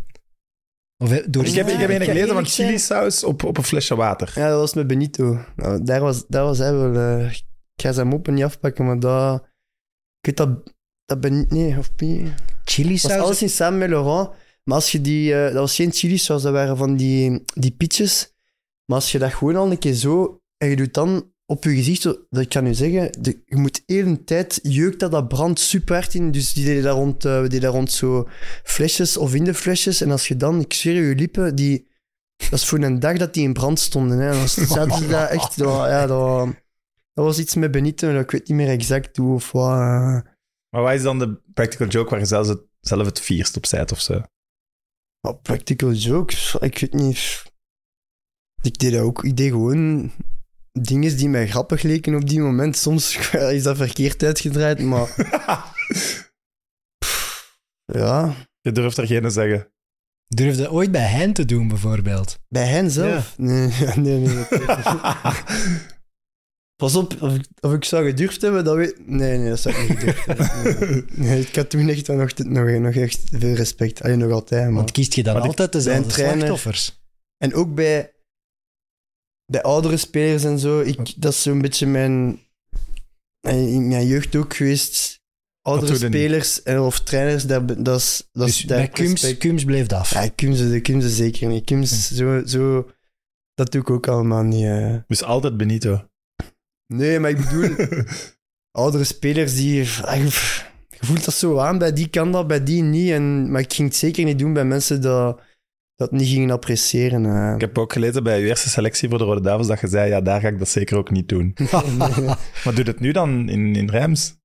Of 1.04 1.12
eh, 1.12 1.26
door 1.30 1.46
Ik 1.46 1.54
heb, 1.54 1.68
ik 1.68 1.78
heb 1.80 1.90
een 1.90 2.02
gelezen 2.02 2.34
van 2.34 2.46
chili 2.46 2.80
saus 2.80 3.24
op, 3.24 3.44
op 3.44 3.58
een 3.58 3.64
flesje 3.64 3.96
water. 3.96 4.32
Ja, 4.36 4.50
dat 4.50 4.60
was 4.60 4.74
met 4.74 4.88
Benito. 4.88 5.40
Nou, 5.56 5.84
daar, 5.84 6.02
was, 6.02 6.28
daar 6.28 6.44
was 6.44 6.58
hij 6.58 6.74
wel... 6.74 6.96
eh, 6.96 7.32
ik 7.76 7.82
ga 7.82 7.92
zijn 7.92 8.08
moppen 8.08 8.34
niet 8.34 8.44
afpakken, 8.44 8.86
maar 8.86 9.00
dat... 9.00 9.42
Ik 10.20 10.26
weet 10.26 10.38
dat... 10.38 10.72
Dat 11.06 11.20
ben 11.22 11.46
Nee, 11.50 11.78
of 11.78 11.92
niet. 11.98 12.30
chili 12.64 12.98
saus. 12.98 13.12
alleszins 13.12 13.56
samen 13.56 13.80
met 13.80 13.90
Laurent. 13.90 14.30
Maar 14.64 14.76
als 14.76 14.92
je 14.92 15.02
die... 15.02 15.34
eh, 15.34 15.44
dat 15.44 15.54
was 15.54 15.76
geen 15.76 15.92
chili 15.92 16.18
saus, 16.18 16.42
dat 16.42 16.54
waren 16.54 16.78
van 16.78 16.96
die, 16.96 17.44
die 17.54 17.72
pitjes. 17.72 18.34
Maar 18.86 18.98
als 18.98 19.12
je 19.12 19.20
dat 19.20 19.34
gewoon 19.34 19.56
al 19.56 19.72
een 19.72 19.80
keer 19.80 19.94
zo... 19.94 20.38
En 20.58 20.70
je 20.70 20.76
doet 20.76 20.94
dan 20.94 21.33
op 21.46 21.64
je 21.64 21.76
gezicht... 21.76 22.02
zo- 22.02 22.26
Dat 22.30 22.42
ik 22.42 22.50
kan 22.50 22.64
nu 22.64 22.74
zeggen... 22.74 23.22
De, 23.22 23.42
je 23.46 23.56
moet 23.58 23.84
heel 23.86 24.06
een 24.06 24.24
tijd... 24.26 24.60
Jeukt 24.64 25.00
dat, 25.00 25.12
dat 25.12 25.28
brandt 25.28 25.60
super 25.60 25.96
hard 25.96 26.14
in. 26.14 26.32
Dus 26.32 26.54
die 26.54 26.66
deden 26.66 26.84
daar 26.84 26.94
rond, 26.94 27.26
eh, 27.26 27.32
die 27.40 27.42
deden 27.50 27.62
daar 27.62 27.72
rond 27.72 27.92
zo 27.92 28.28
flesjes 28.64 29.18
of 29.18 29.34
in 29.36 29.44
de 29.44 29.54
flesjes. 29.54 30.02
En 30.02 30.12
als 30.12 30.28
je 30.28 30.36
dan... 30.36 30.60
Ik 30.60 30.74
zweer 30.74 31.04
je, 31.08 31.16
lippen... 31.16 31.56
Die, 31.56 31.88
dat 32.36 32.60
is 32.60 32.66
voor 32.66 32.80
een 32.80 33.00
dag 33.00 33.18
dat 33.18 33.34
die 33.34 33.44
in 33.44 33.54
brand 33.54 33.80
stonden. 33.80 34.18
Hè. 34.20 34.32
Dan 34.32 34.48
zaten 34.78 34.98
ze 34.98 35.08
daar 35.08 35.28
echt... 35.28 35.58
Dat, 35.58 35.68
ja, 35.68 36.08
dat, 36.08 36.20
wa- 36.22 36.46
dat 37.14 37.26
was 37.26 37.40
iets 37.40 37.56
met 37.56 37.72
Benito. 37.72 38.20
Ik 38.20 38.32
weet 38.32 38.48
niet 38.48 38.58
meer 38.58 38.70
exact 38.70 39.18
hoe 39.18 39.34
of 39.34 39.52
wat... 39.52 39.72
eh. 39.72 40.20
Maar 40.70 40.82
wat 40.82 40.94
is 40.94 41.02
dan 41.02 41.20
de 41.20 41.42
practical 41.54 41.88
joke 41.88 42.10
waar 42.10 42.20
je 42.20 42.26
zelfs 42.26 42.50
het, 42.50 42.62
zelf 42.80 43.06
het 43.06 43.20
vierst 43.20 43.58
op 43.58 43.66
zijt 43.66 43.92
of 43.92 44.00
zo? 44.02 44.22
Oh, 45.28 45.42
practical 45.42 45.92
jokes, 45.92 46.56
ik 46.60 46.78
weet 46.80 46.94
niet. 46.94 47.44
Ik 48.62 48.78
deed 48.78 48.92
dat 48.94 49.02
ook. 49.02 49.24
Ik 49.24 49.38
deed 49.38 49.52
gewoon 49.52 50.12
dingen 50.82 51.18
die 51.18 51.30
mij 51.30 51.48
grappig 51.48 51.82
leken 51.82 52.16
op 52.16 52.30
die 52.30 52.40
moment. 52.40 52.78
Soms 52.78 53.18
is 53.52 53.64
dat 53.64 53.78
verkeerd 53.78 54.24
uitgedraaid, 54.24 54.80
maar 54.80 55.08
ja. 57.86 58.34
Je 58.62 58.72
durft 58.72 58.98
er 58.98 59.08
geen 59.08 59.22
te 59.22 59.30
zeggen. 59.30 59.68
Durf 60.28 60.58
dat 60.58 60.68
ooit 60.68 60.92
bij 60.92 61.06
hen 61.08 61.34
te 61.34 61.46
doen, 61.46 61.68
bijvoorbeeld? 61.68 62.40
Bij 62.50 62.66
hen 62.66 62.92
zelf? 62.92 63.34
Nee, 63.38 63.72
nee, 63.96 64.20
nee. 64.20 64.46
Pas 66.76 66.96
op, 66.96 67.22
of 67.22 67.34
ik, 67.36 67.46
of 67.60 67.74
ik 67.74 67.84
zou 67.84 68.06
gedurfd 68.06 68.42
hebben, 68.42 68.64
dat 68.64 68.76
weet... 68.76 69.08
Nee, 69.08 69.38
nee, 69.38 69.50
dat 69.50 69.60
zou 69.60 69.76
ik 69.76 69.90
niet 69.90 69.98
gedurfd 69.98 70.26
hebben. 70.26 70.50
Nee, 70.64 71.04
Nee, 71.10 71.40
ik 71.42 71.56
had 71.56 71.70
toen 71.70 71.90
echt, 71.90 72.08
wel 72.08 72.18
nog, 72.18 72.34
nog, 72.38 72.80
nog 72.80 72.96
echt 72.96 73.22
veel 73.32 73.54
respect. 73.56 74.04
Alleen 74.04 74.18
nog 74.18 74.32
altijd, 74.32 74.64
maar... 74.66 74.74
Want 74.74 74.92
kiest 74.92 75.14
je 75.14 75.24
dan 75.24 75.34
Maar 75.34 75.44
altijd 75.44 75.72
dezelfde 75.72 76.04
een 76.04 76.08
trainer- 76.10 76.38
slachtoffers? 76.38 77.02
En 77.38 77.54
ook 77.54 77.76
bij, 77.76 78.13
bij 79.54 79.62
oudere 79.62 79.98
spelers 79.98 80.44
en 80.44 80.60
zo. 80.60 80.80
Ik, 80.80 81.22
dat 81.22 81.34
is 81.34 81.42
zo'n 81.42 81.62
beetje 81.62 81.88
mijn, 81.88 82.40
in 83.42 83.88
mijn 83.88 84.08
jeugd 84.08 84.36
ook 84.36 84.56
geweest. 84.56 85.22
Oudere 85.62 85.96
spelers 85.96 86.64
en, 86.64 86.80
of 86.80 87.00
trainers, 87.00 87.44
dat, 87.46 87.86
dat 87.86 88.00
is... 88.00 88.30
Dat 88.32 88.48
Dus 88.48 88.62
daar 88.62 88.88
Kums, 88.88 89.38
Kums 89.38 89.64
bleef 89.64 89.88
af. 89.88 90.14
Ja, 90.14 90.30
Kumse, 90.36 90.70
de 90.70 90.82
Kumse 90.82 91.10
zeker 91.10 91.48
niet. 91.48 91.66
Kums, 91.66 92.08
zo, 92.08 92.42
zo... 92.46 92.92
Dat 93.54 93.72
doe 93.72 93.82
ik 93.82 93.90
ook 93.90 94.08
allemaal 94.08 94.44
niet. 94.44 94.64
eh. 94.66 94.96
Dus 95.08 95.24
altijd 95.24 95.58
Benito. 95.58 96.08
Nee, 96.94 97.20
maar 97.20 97.30
ik 97.30 97.38
bedoel... 97.38 97.76
oudere 98.82 99.04
spelers 99.04 99.56
die... 99.56 99.88
ah, 100.02 100.18
Je 100.18 100.62
je 100.90 101.06
voelt 101.06 101.26
dat 101.26 101.34
zo 101.34 101.58
aan, 101.58 101.78
bij 101.78 101.94
die 101.94 102.08
kan 102.10 102.32
dat, 102.32 102.48
bij 102.48 102.64
die 102.64 102.82
niet. 102.82 103.12
En, 103.12 103.52
maar 103.52 103.62
ik 103.62 103.74
ging 103.74 103.88
het 103.88 103.98
zeker 103.98 104.26
niet 104.26 104.40
doen 104.40 104.54
bij 104.54 104.66
mensen 104.66 105.02
dat 105.02 105.42
dat 105.96 106.12
niet 106.12 106.28
gingen 106.28 106.52
appreciëren. 106.52 107.26
eh. 107.26 107.54
Ik 107.56 107.62
heb 107.62 107.78
ook 107.78 107.94
gelezen 107.94 108.24
bij 108.24 108.40
je 108.40 108.48
eerste 108.48 108.70
selectie 108.70 109.10
voor 109.10 109.18
de 109.18 109.24
Rode 109.24 109.42
Duivels 109.42 109.68
dat 109.68 109.80
je 109.80 109.88
zei, 109.88 110.10
ja, 110.10 110.22
daar 110.22 110.42
ga 110.42 110.48
ik 110.48 110.60
dat 110.60 110.70
zeker 110.70 110.98
ook 110.98 111.12
niet 111.12 111.30
doen. 111.30 111.54
Maar 112.64 112.76
doe 112.76 112.84
het 112.84 113.00
nu 113.00 113.12
dan 113.12 113.50
in, 113.50 113.76
in 113.76 113.90
Reims? 113.90 114.42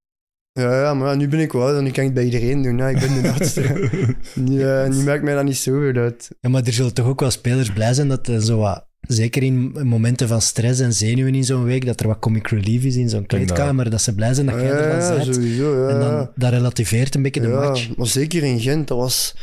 Ja, 0.53 0.81
ja, 0.81 0.95
maar 0.95 1.17
nu 1.17 1.29
ben 1.29 1.41
ik 1.41 1.53
wel 1.53 1.83
nu 1.83 1.91
kan 1.91 2.05
ik 2.05 2.11
het 2.11 2.15
bij 2.15 2.25
iedereen 2.25 2.63
doen. 2.63 2.77
Ja, 2.79 2.89
ik 2.89 3.01
ben 3.01 3.23
de 3.23 3.31
oudste. 3.33 3.89
nu, 4.35 4.63
eh, 4.63 4.89
nu 4.89 5.05
maakt 5.05 5.23
mij 5.23 5.35
dat 5.35 5.45
niet 5.45 5.57
zoveel 5.57 6.03
uit. 6.03 6.29
Ja, 6.41 6.49
maar 6.49 6.63
er 6.65 6.73
zullen 6.73 6.95
toch 6.95 7.07
ook 7.07 7.21
wel 7.21 7.31
spelers 7.31 7.73
blij 7.73 7.93
zijn 7.95 8.09
dat 8.09 8.27
er 8.29 8.43
zo 8.43 8.59
wat, 8.59 8.87
zeker 9.01 9.43
in 9.43 9.73
momenten 9.83 10.29
van 10.29 10.41
stress 10.43 10.81
en 10.81 10.93
zenuwen 10.93 11.35
in 11.35 11.45
zo'n 11.45 11.65
week, 11.65 11.87
dat 11.87 12.01
er 12.01 12.07
wat 12.07 12.19
comic 12.19 12.49
relief 12.49 12.85
is 12.85 12.97
in 12.97 13.09
zo'n 13.09 13.19
dat. 13.19 13.29
kleedkamer, 13.29 13.91
dat 13.91 14.03
ze 14.03 14.15
blij 14.15 14.35
zijn 14.35 14.47
dat 14.47 14.55
jij 14.55 14.71
er 14.71 14.89
ja, 14.91 14.99
dan 15.09 15.17
bent. 15.19 15.35
sowieso. 15.35 15.83
Ja, 15.83 15.89
En 15.95 16.01
dan, 16.01 16.31
dat 16.35 16.51
relativeert 16.51 17.15
een 17.15 17.23
beetje 17.23 17.41
de 17.41 17.49
Ja, 17.49 17.61
match. 17.61 17.97
maar 17.97 18.07
zeker 18.07 18.43
in 18.43 18.61
Gent, 18.61 18.89
dat 18.89 18.99
was, 18.99 19.37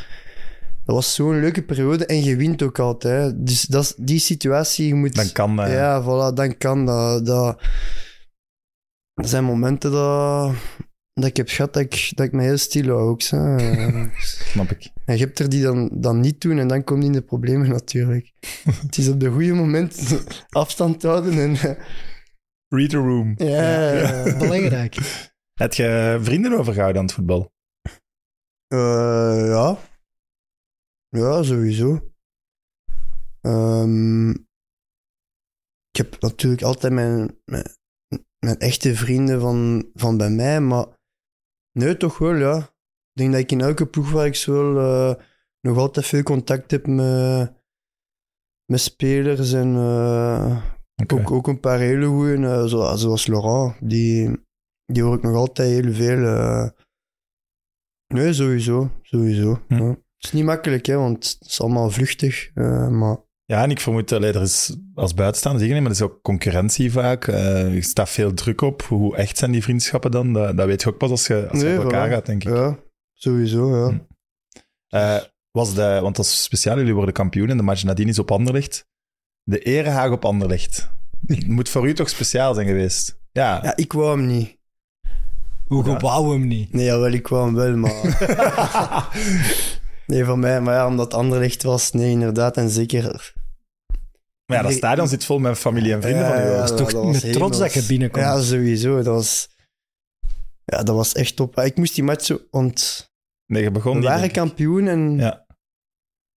dat 0.86 0.94
was 0.94 1.14
zo'n 1.14 1.40
leuke 1.40 1.62
periode 1.64 2.06
en 2.06 2.22
je 2.24 2.36
wint 2.36 2.62
ook 2.62 2.78
altijd. 2.78 3.46
Dus 3.46 3.62
dat, 3.62 3.82
is- 3.84 3.94
die 3.96 4.18
situatie, 4.18 4.86
je 4.86 4.94
moet... 4.94 5.14
Dan 5.14 5.32
kan 5.32 5.56
dat. 5.56 5.70
ja. 5.70 6.02
Voilà, 6.02 6.34
dan 6.34 6.56
kan 6.56 6.86
dat. 6.86 7.26
dat. 7.26 7.60
Er 9.14 9.28
zijn 9.28 9.44
momenten 9.44 9.90
dat, 9.92 10.54
dat 11.12 11.24
ik 11.24 11.36
heb 11.36 11.48
gehad 11.48 11.72
dat 11.74 11.82
ik, 11.82 12.10
dat 12.14 12.26
ik 12.26 12.32
me 12.32 12.42
heel 12.42 12.56
stil 12.58 12.86
hou 12.86 13.00
ook. 13.08 13.22
zo. 13.22 13.36
Snap 14.52 14.70
ik. 14.70 14.90
En 15.04 15.16
je 15.18 15.24
hebt 15.24 15.38
er 15.38 15.48
die 15.48 15.62
dan, 15.62 15.90
dan 15.92 16.20
niet 16.20 16.40
doen 16.40 16.58
en 16.58 16.68
dan 16.68 16.84
kom 16.84 17.00
je 17.00 17.06
in 17.06 17.12
de 17.12 17.22
problemen 17.22 17.68
natuurlijk. 17.68 18.32
het 18.86 18.98
is 18.98 19.08
op 19.08 19.20
de 19.20 19.30
goede 19.30 19.52
moment 19.54 20.16
afstand 20.48 21.02
houden 21.02 21.32
en... 21.38 21.76
Read 22.68 22.90
the 22.90 22.96
room. 22.96 23.34
ja, 23.36 23.90
ja. 23.92 24.36
Belangrijk. 24.38 24.96
Heb 25.60 25.74
je 25.74 26.18
vrienden 26.20 26.58
overgehouden 26.58 27.00
aan 27.00 27.06
het 27.06 27.14
voetbal? 27.14 27.52
Eh, 28.66 28.78
ja. 29.48 29.78
Ja, 31.16 31.42
sowieso. 31.42 32.12
Ehm, 33.40 34.30
ik 35.90 35.96
heb 36.02 36.20
natuurlijk 36.20 36.62
altijd 36.62 36.92
mijn, 36.92 37.40
mijn, 37.44 37.64
mijn 38.38 38.58
echte 38.58 38.94
vrienden 38.94 39.40
van, 39.40 39.90
van 39.94 40.16
bij 40.16 40.30
mij, 40.30 40.60
maar 40.60 40.86
nee, 41.78 41.96
toch 41.96 42.18
wel, 42.18 42.34
ja. 42.34 42.56
Ik 42.58 43.22
denk 43.22 43.32
dat 43.32 43.40
ik 43.40 43.52
in 43.52 43.60
elke 43.60 43.86
ploeg 43.86 44.10
waar 44.10 44.26
ik 44.26 44.44
wel 44.46 44.78
eh, 44.78 45.22
nog 45.60 45.76
altijd 45.78 46.06
veel 46.06 46.22
contact 46.22 46.70
heb 46.70 46.86
met, 46.86 47.52
met 48.72 48.80
spelers 48.80 49.52
en 49.52 49.74
eh, 49.76 50.62
Oké. 51.02 51.14
ook, 51.14 51.30
ook 51.30 51.46
een 51.46 51.60
paar 51.60 51.78
hele 51.78 52.06
goeie, 52.06 52.68
zoals, 52.68 53.00
zoals 53.00 53.26
Laurent, 53.26 53.88
die, 53.90 54.44
die 54.84 55.02
hoor 55.02 55.16
ik 55.16 55.22
nog 55.22 55.34
altijd 55.34 55.84
heel 55.84 55.92
veel. 55.92 56.24
eh. 56.24 56.68
Nee, 58.14 58.32
sowieso. 58.32 58.90
sowieso 59.02 59.62
Hm. 59.68 59.74
ja. 59.74 59.96
Het 60.16 60.24
is 60.24 60.32
niet 60.32 60.44
makkelijk, 60.44 60.86
hè, 60.86 60.96
want 60.96 61.36
het 61.38 61.48
is 61.50 61.60
allemaal 61.60 61.90
vluchtig. 61.90 62.50
eh, 62.54 62.88
maar 62.88 63.16
Ja, 63.44 63.62
en 63.62 63.70
ik 63.70 63.80
vermoed, 63.80 64.12
allee, 64.12 64.32
er 64.32 64.42
is 64.42 64.76
als 64.94 65.14
buitenstaander 65.14 65.60
zeker 65.62 65.76
niet, 65.80 65.84
maar 65.88 65.96
er 65.98 66.02
is 66.04 66.10
ook 66.12 66.22
concurrentie 66.22 66.92
vaak. 66.92 67.26
Eh, 67.26 67.74
er 67.76 67.82
staat 67.82 68.08
veel 68.10 68.34
druk 68.34 68.60
op. 68.60 68.82
Hoe 68.82 69.16
echt 69.16 69.38
zijn 69.38 69.50
die 69.52 69.62
vriendschappen 69.62 70.10
dan? 70.10 70.32
Dat, 70.32 70.56
dat 70.56 70.66
weet 70.66 70.82
je 70.82 70.88
ook 70.88 70.98
pas 70.98 71.10
als 71.10 71.26
je, 71.26 71.48
als 71.50 71.60
je 71.60 71.66
Nee, 71.66 71.76
op 71.78 71.82
elkaar 71.84 72.08
voilà. 72.08 72.12
gaat, 72.12 72.26
denk 72.26 72.44
ik. 72.44 72.54
ja, 72.54 72.78
sowieso. 73.14 73.76
Ja. 73.76 73.88
Hm. 73.88 73.98
Eh, 74.88 75.16
was 75.50 75.74
de, 75.74 75.98
want 76.02 76.16
dat 76.16 76.24
is 76.24 76.42
speciaal, 76.42 76.76
jullie 76.78 76.94
worden 76.94 77.14
kampioen 77.14 77.50
en 77.50 77.56
de 77.56 77.62
match 77.62 77.84
nadien 77.84 78.08
is 78.08 78.18
op 78.18 78.30
Anderlecht. 78.30 78.86
De 79.42 79.58
erehaag 79.58 80.10
op 80.10 80.24
Anderlecht. 80.24 80.90
Het 81.26 81.46
moet 81.56 81.68
voor 81.68 81.88
u 81.88 81.94
toch 81.94 82.08
speciaal 82.08 82.54
zijn 82.54 82.66
geweest? 82.66 83.18
Ja. 83.32 83.60
ja, 83.62 83.76
ik 83.76 83.92
wou 83.92 84.18
hem 84.18 84.26
niet. 84.26 84.56
Hoe 85.66 85.84
Ja. 85.84 85.96
wou 85.98 86.32
hem 86.32 86.46
niet? 86.46 86.72
Nee, 86.72 86.84
jawel, 86.84 87.12
ik 87.12 87.28
wou 87.28 87.44
hem 87.44 87.54
wel, 87.54 87.76
maar... 87.76 87.92
nee, 90.06 90.24
van 90.24 90.38
mij, 90.38 90.60
maar 90.60 90.74
ja, 90.74 90.86
omdat 90.86 91.14
Anderlecht 91.14 91.62
was, 91.62 91.92
nee, 91.92 92.10
inderdaad. 92.10 92.56
En 92.56 92.70
zeker... 92.70 93.34
Maar 94.46 94.56
ja, 94.56 94.62
dat 94.62 94.72
stadion 94.72 95.08
zit 95.08 95.24
vol 95.24 95.38
met 95.38 95.58
familie 95.58 95.92
en 95.92 96.02
vrienden 96.02 96.26
van 96.26 96.36
u. 96.36 96.40
Ja, 96.40 96.46
ja, 96.46 96.62
is 96.62 96.70
toch 96.70 96.92
dat 96.92 97.04
was 97.04 97.22
met 97.22 97.32
trots 97.32 97.58
dat 97.58 97.72
je 97.72 97.82
binnenkomt. 97.82 98.24
Ja, 98.24 98.40
sowieso. 98.40 98.96
Dat 98.96 99.06
was... 99.06 99.48
Ja, 100.64 100.82
dat 100.82 100.94
was 100.94 101.12
echt 101.12 101.36
top. 101.36 101.60
Ik 101.60 101.76
moest 101.76 101.94
die 101.94 102.04
match 102.04 102.24
zo... 102.24 102.40
Want 102.50 103.10
Nee, 103.46 103.62
je 103.62 103.70
begon 103.70 103.92
we 103.92 103.98
niet. 103.98 104.08
waren 104.08 104.30
kampioen 104.30 104.88
en... 104.88 105.18
Ja. 105.18 105.46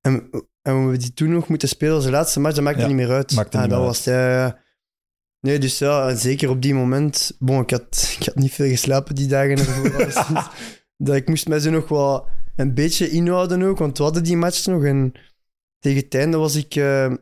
En, 0.01 0.31
en 0.63 0.91
we 0.91 0.97
die 0.97 1.13
toen 1.13 1.33
nog 1.33 1.49
moeten 1.49 1.69
spelen 1.69 1.95
als 1.95 2.05
de 2.05 2.11
laatste 2.11 2.41
match, 2.41 2.55
dat 2.55 2.65
maakte 2.65 2.81
Ja, 2.81 2.87
niet 2.87 2.97
meer 2.97 3.11
uit. 3.11 3.35
maakte 3.35 3.57
ja, 3.57 3.63
niet 3.63 3.71
dat 3.71 3.79
meer 3.79 3.89
was... 3.89 4.05
Ja, 4.05 4.31
ja. 4.31 4.59
Nee, 5.41 5.59
dus 5.59 5.79
ja, 5.79 6.15
zeker 6.15 6.51
op 6.51 6.63
die 6.63 6.75
moment. 6.75 7.37
Bon, 7.39 7.61
ik 7.61 7.71
had, 7.71 8.17
ik 8.21 8.27
had 8.27 8.35
niet 8.35 8.53
veel 8.53 8.69
geslapen 8.69 9.15
die 9.15 9.27
dagen 9.27 9.59
ervoor. 9.59 10.53
dat 10.97 11.17
ik 11.17 11.29
moest 11.29 11.49
mij 11.49 11.59
zo 11.59 11.71
nog 11.71 11.89
wel 11.89 12.29
een 12.59 12.75
beetje 12.75 13.11
inhouden 13.11 13.63
ook, 13.63 13.79
want 13.79 13.99
we 13.99 14.05
hadden 14.05 14.25
die 14.25 14.37
match 14.37 14.67
nog. 14.67 14.85
En 14.85 15.13
tegen 15.79 16.03
het 16.03 16.15
einde 16.15 16.37
was 16.37 16.55
ik, 16.55 16.75
eh, 16.75 17.13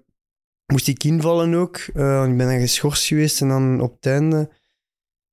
moest 0.67 0.89
ik 0.89 1.05
invallen 1.05 1.55
ook. 1.55 1.77
Eh, 1.77 2.25
ik 2.29 2.37
ben 2.37 2.49
dan 2.49 2.61
geschorst 2.61 3.07
geweest 3.07 3.41
en 3.41 3.49
dan 3.49 3.81
op 3.81 3.95
het 3.95 4.07
einde... 4.07 4.51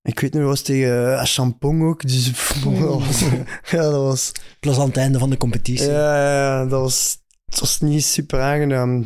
Ik 0.02 0.20
weet 0.20 0.34
dat 0.34 0.42
was 0.42 0.62
tegen 0.62 1.12
uh, 1.12 1.24
Champong 1.24 1.84
ook. 1.84 2.02
Dus 2.02 2.32
pff, 2.32 2.64
dat 2.64 2.80
was, 2.80 3.20
ja, 3.72 3.82
dat 3.82 4.02
was... 4.02 4.32
Plus 4.60 4.78
aan 4.78 4.88
het 4.88 4.98
einde 4.98 5.20
van 5.20 5.30
de 5.30 5.38
competitie. 5.38 5.90
Ja, 5.90 6.16
ja, 6.16 6.34
ja, 6.34 6.66
dat 6.66 6.82
was, 6.82 7.18
het 7.46 7.60
was 7.60 7.80
niet 7.80 8.04
super 8.04 8.42
aangenaam. 8.42 9.06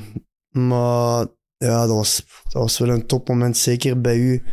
Maar 0.50 1.28
ja, 1.58 1.86
dat 1.86 1.96
was, 1.96 2.26
dat 2.44 2.62
was 2.62 2.78
wel 2.78 2.90
een 2.90 3.06
topmoment, 3.06 3.58
zeker 3.58 4.02
bij 4.02 4.18
u. 4.18 4.44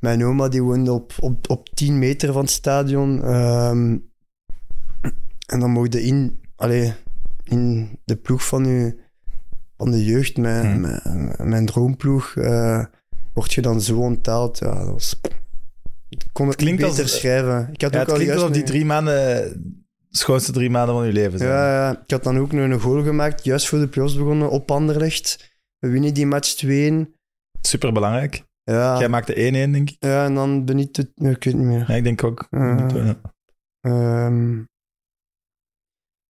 Mijn 0.00 0.24
oma 0.24 0.48
die 0.48 0.62
woonde 0.62 0.92
op, 0.92 1.12
op, 1.20 1.50
op 1.50 1.68
10 1.68 1.98
meter 1.98 2.32
van 2.32 2.42
het 2.42 2.50
stadion. 2.50 3.22
Ehm, 3.22 3.96
en 5.46 5.60
dan 5.60 5.70
mocht 5.70 5.92
je 5.92 6.02
in, 6.02 6.40
allee, 6.56 6.92
in 7.44 7.90
de 8.04 8.16
ploeg 8.16 8.46
van, 8.46 8.66
u, 8.66 8.98
van 9.76 9.90
de 9.90 10.04
jeugd, 10.04 10.36
mijn, 10.36 10.66
Hmm. 10.72 10.80
mijn, 10.80 11.34
mijn 11.50 11.66
droomploeg, 11.66 12.34
eh, 12.36 12.84
word 13.34 13.52
je 13.52 13.60
dan 13.62 13.80
zo 13.80 13.98
onthaald. 13.98 14.58
Ja, 14.58 14.74
dat 14.74 14.86
was... 14.92 15.20
Ik 16.08 16.24
kon 16.32 16.46
het 16.46 16.56
Klinkt 16.56 16.78
niet 16.78 16.88
als- 16.88 16.96
beter 16.96 17.10
schrijven. 17.12 17.68
Ik 17.72 17.80
had 17.82 17.92
Ja, 17.92 17.98
ook 18.00 18.02
het 18.04 18.08
al 18.10 18.14
klinkt 18.20 18.34
alsof 18.34 18.50
die 18.50 18.62
drie 18.62 18.84
maanden 18.84 19.14
de 20.08 20.16
schoonste 20.22 20.52
drie 20.52 20.70
maanden 20.70 20.94
van 20.94 21.06
je 21.06 21.12
leven 21.12 21.38
zijn. 21.38 21.50
Ja, 21.50 21.72
ja, 21.72 22.02
ik 22.04 22.10
had 22.10 22.22
dan 22.24 22.38
ook 22.38 22.52
nog 22.52 22.70
een 22.70 22.80
goal 22.80 23.02
gemaakt, 23.02 23.44
juist 23.44 23.68
voor 23.68 23.78
de 23.78 23.88
playoffs 23.88 24.16
begonnen, 24.16 24.50
op 24.50 24.70
Anderlecht. 24.70 25.54
We 25.78 25.88
winnen 25.88 26.14
die 26.14 26.26
match 26.26 26.54
2-1. 26.54 27.14
Super 27.60 27.92
belangrijk. 27.92 28.44
Ja, 28.62 28.98
Jij 28.98 29.08
maakte 29.08 29.34
1-1, 29.34 29.72
denk 29.72 29.90
ik. 29.90 29.96
ja, 29.98 30.24
en 30.24 30.34
dan 30.34 30.64
ben 30.64 30.78
ik 30.78 30.96
het... 30.96 31.10
nee, 31.14 31.32
ik 31.32 31.44
weet 31.44 31.52
het 31.54 31.62
niet 31.62 31.72
meer. 31.72 31.84
Ja, 31.88 31.94
ik 31.94 32.04
denk 32.04 32.24
ook. 32.24 32.46
Ja. 32.50 32.86
Ja. 32.94 33.16
Ehm, 33.80 34.62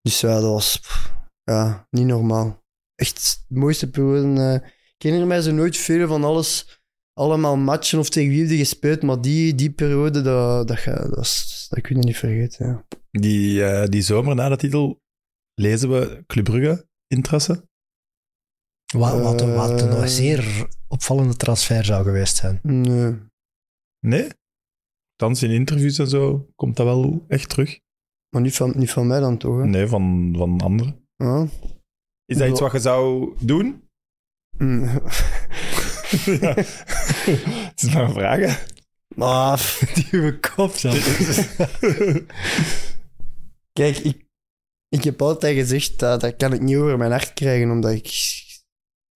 dus 0.07 0.19
ja, 0.21 0.33
dat 0.39 0.49
was 0.51 0.77
pff, 0.79 1.13
ja, 1.43 1.87
niet 1.89 2.05
normaal. 2.05 2.63
Echt 2.95 3.43
de 3.47 3.59
mooiste 3.59 3.89
periode. 3.89 4.41
eh. 4.41 4.69
ik 4.95 5.03
herinner 5.03 5.27
mij 5.27 5.41
zo 5.41 5.51
nooit 5.51 5.77
veel 5.77 6.07
van 6.07 6.23
alles, 6.23 6.81
allemaal 7.13 7.55
matchen 7.57 7.99
of 7.99 8.09
tegen 8.09 8.29
wie 8.29 8.41
heb 8.41 8.49
je 8.49 8.57
gespeeld, 8.57 9.01
maar 9.03 9.21
die, 9.21 9.55
die 9.55 9.71
periode, 9.71 10.21
dat, 10.21 10.67
dat, 10.67 10.77
ga- 10.79 11.07
dat, 11.09 11.17
is- 11.17 11.65
dat 11.69 11.81
kun 11.81 11.95
je 11.99 12.03
niet 12.05 12.17
vergeten. 12.17 12.65
Ja. 12.67 12.85
Die, 13.11 13.63
eh, 13.65 13.87
die 13.87 14.01
zomer 14.01 14.35
na 14.35 14.49
de 14.49 14.55
titel 14.57 15.01
lezen 15.53 15.89
we 15.89 16.23
Club 16.27 16.43
Brugge 16.45 16.87
interesse. 17.07 17.65
Wat, 18.93 19.21
wat, 19.21 19.41
wat 19.41 19.81
een 19.81 19.89
Eh. 19.91 20.05
zeer 20.05 20.67
opvallende 20.87 21.35
transfer 21.35 21.85
zou 21.85 22.03
geweest 22.03 22.35
zijn. 22.35 22.59
Nee. 22.63 23.15
Nee? 23.99 24.27
Thans 25.15 25.43
in 25.43 25.51
interviews 25.51 25.97
en 25.99 26.07
zo 26.07 26.49
komt 26.55 26.75
dat 26.75 26.85
wel 26.85 27.25
echt 27.27 27.49
terug. 27.49 27.79
Maar 28.29 28.41
niet 28.41 28.55
van, 28.55 28.73
niet 28.75 28.91
van 28.91 29.07
mij 29.07 29.19
dan 29.19 29.37
toch? 29.37 29.57
Hè? 29.57 29.65
Nee, 29.65 29.87
van, 29.87 30.33
van 30.37 30.61
anderen. 30.61 31.07
Ja. 31.15 31.47
Is 32.25 32.37
dat 32.37 32.49
iets 32.49 32.59
wat 32.59 32.71
je 32.71 32.79
zou 32.79 33.33
doen? 33.39 33.83
Mm. 34.57 34.83
ja. 36.41 36.53
Het 36.55 37.81
is 37.83 37.93
maar 37.93 38.03
een 38.03 38.13
vraag. 38.13 38.39
hè. 38.39 38.55
Ah. 39.17 39.59
Die 39.93 40.39
kop. 40.39 40.73
Kijk, 43.73 43.97
ik, 43.97 44.25
ik 44.89 45.03
heb 45.03 45.21
altijd 45.21 45.55
gezegd 45.55 45.99
dat 45.99 46.21
dat 46.21 46.35
kan 46.35 46.53
ik 46.53 46.61
niet 46.61 46.75
over 46.75 46.97
mijn 46.97 47.11
hart 47.11 47.33
krijgen, 47.33 47.71
omdat 47.71 47.91
ik... 47.91 48.45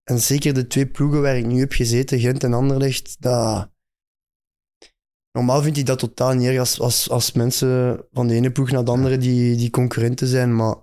En 0.04 0.20
zeker 0.20 0.54
de 0.54 0.68
twee 0.68 0.88
ploegen 0.88 1.22
waar 1.22 1.38
ik 1.38 1.46
nu 1.46 1.60
heb 1.60 1.72
gezeten, 1.72 2.20
Gent 2.20 2.44
en 2.44 2.54
Anderlecht, 2.54 3.22
dat... 3.22 3.72
Normaal 5.32 5.62
vind 5.62 5.78
ik 5.78 5.86
dat 5.86 6.00
totaal 6.00 6.34
niet 6.34 6.48
erg 6.48 6.60
als, 6.60 6.80
als, 6.80 7.10
als 7.10 7.32
mensen 7.32 8.04
van 8.12 8.28
de 8.28 8.34
ene 8.34 8.52
ploeg 8.52 8.72
naar 8.72 8.86
de 8.86 8.92
andere 8.92 9.18
die, 9.18 9.56
die 9.56 9.70
concurrenten 9.70 10.28
zijn, 10.28 10.56
maar... 10.56 10.76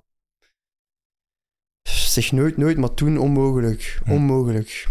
Zeg 1.88 2.32
nooit, 2.32 2.56
nooit, 2.56 2.76
maar 2.76 2.94
toen 2.94 3.18
onmogelijk. 3.18 4.00
Hm. 4.04 4.12
Onmogelijk. 4.12 4.86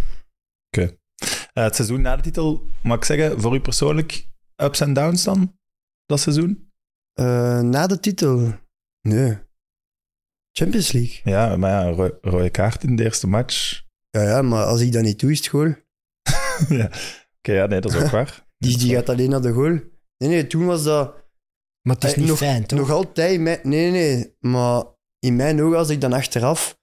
Eh, 0.70 1.64
het 1.64 1.76
seizoen 1.76 2.02
na 2.02 2.16
de 2.16 2.22
titel, 2.22 2.68
mag 2.84 2.98
ik 2.98 3.04
zeggen, 3.04 3.42
voor 3.42 3.56
u 3.56 3.60
persoonlijk, 3.60 4.28
ups 4.56 4.80
en 4.80 4.94
downs 4.94 5.24
dan? 5.24 5.58
Dat 6.06 6.20
seizoen? 6.20 6.72
Eh, 7.14 7.60
na 7.62 7.88
de 7.88 8.00
titel? 8.00 8.54
Nee. 9.02 9.38
Champions 10.52 10.92
League? 10.92 11.22
Ja, 11.24 11.56
maar 11.58 11.70
ja, 11.72 11.90
ro- 11.92 12.18
rode 12.22 12.50
kaart 12.50 12.84
in 12.84 12.96
de 12.96 13.04
eerste 13.04 13.28
match. 13.28 13.84
Ja, 14.10 14.22
ja, 14.22 14.42
maar 14.42 14.66
als 14.66 14.82
ik 14.82 14.92
dat 14.92 15.04
niet 15.04 15.20
doe, 15.20 15.32
is 15.32 15.38
het 15.38 15.48
goal. 15.48 15.66
ja. 16.80 16.86
Oké, 17.38 17.52
ja, 17.52 17.66
nee, 17.66 17.82
dat 17.82 17.94
is 17.94 18.04
ook 18.04 18.10
waar. 18.20 18.47
Die, 18.58 18.78
die 18.78 18.94
gaat 18.96 19.10
alleen 19.10 19.30
naar 19.30 19.42
de 19.42 19.52
goal. 19.52 19.80
Nee, 20.18 20.30
nee, 20.30 20.48
toen 20.48 20.66
was 20.66 20.84
dat 20.84 21.16
Maar 21.82 21.96
het 21.96 22.04
is 22.04 22.16
niet 22.16 22.28
nog, 22.28 22.38
fijn, 22.38 22.66
toch? 22.66 22.80
nog 22.80 22.90
altijd... 22.92 23.40
mijn- 23.40 23.60
Nee, 23.64 23.92
nee, 23.92 24.16
nee. 24.16 24.36
Maar 24.40 24.84
in 25.20 25.36
mijn 25.36 25.62
ogen, 25.62 25.78
als 25.78 25.90
ik 25.90 26.02
dan 26.02 26.14
achteraf... 26.14 26.78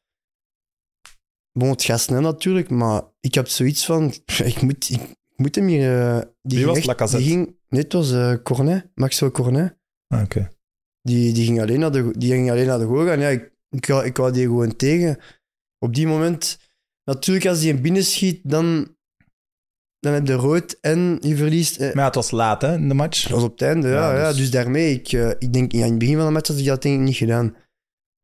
Bon, 1.58 1.70
het 1.70 1.82
gaat 1.84 2.00
snel 2.00 2.20
natuurlijk, 2.20 2.70
maar 2.70 3.02
ik 3.20 3.34
heb 3.34 3.48
zoiets 3.48 3.84
van... 3.84 4.12
Ik 4.44 4.62
moet, 4.62 4.90
ik 4.90 5.00
moet 5.36 5.54
hem 5.54 5.66
hier... 5.66 6.00
eh, 6.16 6.20
die 6.42 6.56
Wie 6.58 6.66
was 6.66 6.66
ging 6.66 6.76
echt- 6.76 6.86
Lacazette? 6.86 7.24
Die 7.24 7.34
ging, 7.34 7.56
nee, 7.68 7.82
het 7.82 7.92
was 7.92 8.12
eh, 8.12 8.34
Cornet, 8.42 8.90
Maxwell 8.94 9.30
Cornet. 9.30 9.76
Ah, 10.06 10.22
Oké. 10.22 10.52
Die, 11.02 11.32
die, 11.32 11.44
ging 11.44 11.60
alleen 11.60 11.80
naar 11.80 11.92
de, 11.92 12.18
die 12.18 12.30
ging 12.32 12.50
alleen 12.50 12.66
naar 12.66 12.78
de 12.78 12.84
goal 12.84 13.06
gaan. 13.06 13.20
Ja, 13.20 13.28
ik, 13.28 13.52
ik, 13.70 13.86
wou- 13.86 14.04
ik 14.04 14.16
wou 14.16 14.32
die 14.32 14.42
gewoon 14.44 14.76
tegen. 14.76 15.18
Op 15.78 15.94
die 15.94 16.06
moment... 16.06 16.58
Natuurlijk, 17.04 17.46
als 17.46 17.60
die 17.60 17.72
een 17.72 17.82
binnenschiet, 17.82 18.40
dan... 18.50 18.93
Dan 20.04 20.12
heb 20.12 20.26
je 20.26 20.32
rood 20.32 20.78
en 20.80 21.18
je 21.20 21.36
verliest... 21.36 21.76
eh, 21.76 21.86
Maar 21.86 21.96
ja, 21.96 22.04
het 22.04 22.14
was 22.14 22.30
laat 22.30 22.62
hè, 22.62 22.74
in 22.74 22.88
de 22.88 22.94
match. 22.94 23.22
dat 23.22 23.30
was 23.32 23.42
op 23.42 23.50
het 23.52 23.62
einde, 23.62 23.88
ja. 23.88 24.12
Ja, 24.12 24.18
ja, 24.18 24.28
dus- 24.28 24.36
dus... 24.36 24.50
daarmee, 24.50 24.94
ik, 24.94 25.12
eh, 25.12 25.28
ik 25.38 25.52
denk, 25.52 25.72
ja, 25.72 25.84
in 25.84 25.90
het 25.90 25.98
begin 25.98 26.16
van 26.16 26.26
de 26.26 26.32
match 26.32 26.48
had 26.48 26.58
ik 26.58 26.64
dat 26.64 26.82
denk 26.82 26.94
ik 26.98 27.04
niet 27.06 27.16
gedaan. 27.16 27.56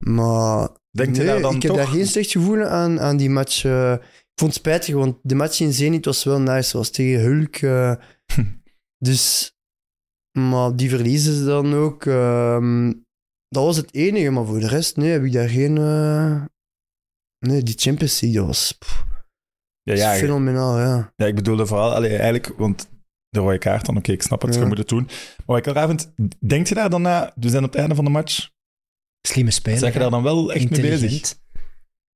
Maar 0.05 0.69
Denk 0.91 1.17
je 1.17 1.23
nee, 1.23 1.27
daar 1.31 1.41
dan 1.41 1.55
ik 1.55 1.63
heb 1.63 1.71
toch? 1.73 1.81
daar 1.81 1.91
geen 1.91 2.07
slecht 2.07 2.31
gevoel 2.31 2.63
aan, 2.65 3.01
aan 3.01 3.17
die 3.17 3.31
match. 3.31 3.65
eh. 3.65 3.93
ik 3.93 4.39
vond 4.41 4.53
het 4.53 4.61
spijtig, 4.61 4.95
want 4.95 5.17
de 5.23 5.35
match 5.35 5.61
in 5.61 5.73
Zenit 5.73 6.05
was 6.05 6.25
wel 6.25 6.41
nice. 6.41 6.53
Het 6.55 6.73
was 6.73 6.91
tegen 6.91 7.21
Hulk. 7.21 7.57
eh. 7.57 7.95
dus, 9.09 9.53
maar 10.39 10.77
die 10.77 10.89
verliezen 10.91 11.35
ze 11.35 11.45
dan 11.45 11.75
ook. 11.75 12.07
ehm. 12.07 12.93
dat 13.49 13.65
was 13.65 13.77
het 13.77 13.95
enige, 13.95 14.31
maar 14.31 14.45
voor 14.47 14.61
de 14.61 14.69
rest, 14.69 14.97
nee, 14.97 15.11
heb 15.11 15.25
ik 15.25 15.33
daar 15.33 15.49
geen... 15.49 15.79
eh, 15.79 16.45
Nee, 17.47 17.63
die 17.63 17.75
Champions 17.79 18.21
League, 18.21 18.39
dat 18.41 18.49
was 18.49 18.73
pff, 18.73 19.05
Ja, 19.83 19.95
ja, 19.95 20.13
fenomenaal, 20.15 20.79
ja. 20.79 21.13
ja, 21.17 21.27
ik 21.27 21.35
bedoelde 21.35 21.67
vooral, 21.67 21.95
allee, 21.95 22.11
eigenlijk, 22.17 22.53
want 22.57 22.89
de 23.29 23.41
rode 23.41 23.59
kaart 23.59 23.87
dan, 23.87 23.97
oké, 23.97 24.13
ik 24.13 24.23
snap 24.23 24.43
het, 24.43 24.55
Ja. 24.55 24.61
je 24.61 24.67
moet 24.67 24.79
het 24.79 24.89
doen. 24.89 25.05
Maar 25.05 25.45
wat 25.47 25.57
ik 25.59 25.65
wel 25.65 25.75
raar 25.75 25.89
vind, 25.89 26.13
denk 26.39 26.67
je 26.67 26.75
daar 26.75 26.91
dan 26.91 27.03
na, 27.03 27.33
we 27.35 27.49
zijn 27.49 27.65
op 27.65 27.71
het 27.71 27.81
einde 27.81 27.95
van 27.95 28.05
de 28.05 28.11
match, 28.11 28.49
Slimme 29.29 29.51
speler. 29.51 29.79
zeg 29.79 29.93
je 29.93 29.99
daar 29.99 30.11
dan 30.11 30.23
wel 30.23 30.53
echt 30.53 30.71
mee 30.71 30.81
bezig? 30.81 31.35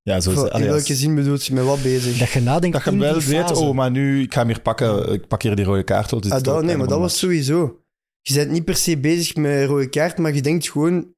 Ja, 0.01 0.19
zo 0.19 0.31
is 0.31 0.37
het. 0.37 0.53
In 0.53 0.65
welke 0.65 0.95
zin 0.95 1.15
bedoelt 1.15 1.45
je 1.45 1.53
met 1.53 1.63
wat 1.63 1.81
bezig? 1.81 2.17
Dat 2.17 2.29
je 2.29 2.41
nadenkt 2.41 2.83
Dat 2.83 2.93
je 2.93 2.99
wel 2.99 3.19
weet, 3.19 3.51
oh, 3.51 3.73
maar 3.75 3.91
nu, 3.91 4.21
ik 4.21 4.33
ga 4.33 4.39
hem 4.39 4.47
hier 4.47 4.61
pakken, 4.61 5.13
ik 5.13 5.27
pak 5.27 5.41
hier 5.41 5.55
die 5.55 5.65
rode 5.65 5.83
kaart. 5.83 6.13
Ah, 6.13 6.19
toch 6.19 6.41
dat, 6.41 6.63
nee, 6.63 6.77
maar 6.77 6.87
dat 6.87 6.99
was 6.99 7.17
sowieso. 7.19 7.79
Je 8.21 8.33
bent 8.33 8.51
niet 8.51 8.65
per 8.65 8.75
se 8.75 8.97
bezig 8.97 9.35
met 9.35 9.51
een 9.51 9.65
rode 9.65 9.89
kaart, 9.89 10.17
maar 10.17 10.33
je 10.33 10.41
denkt 10.41 10.69
gewoon... 10.69 11.13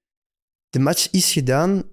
De 0.69 0.79
match 0.79 1.11
is 1.11 1.31
gedaan. 1.31 1.83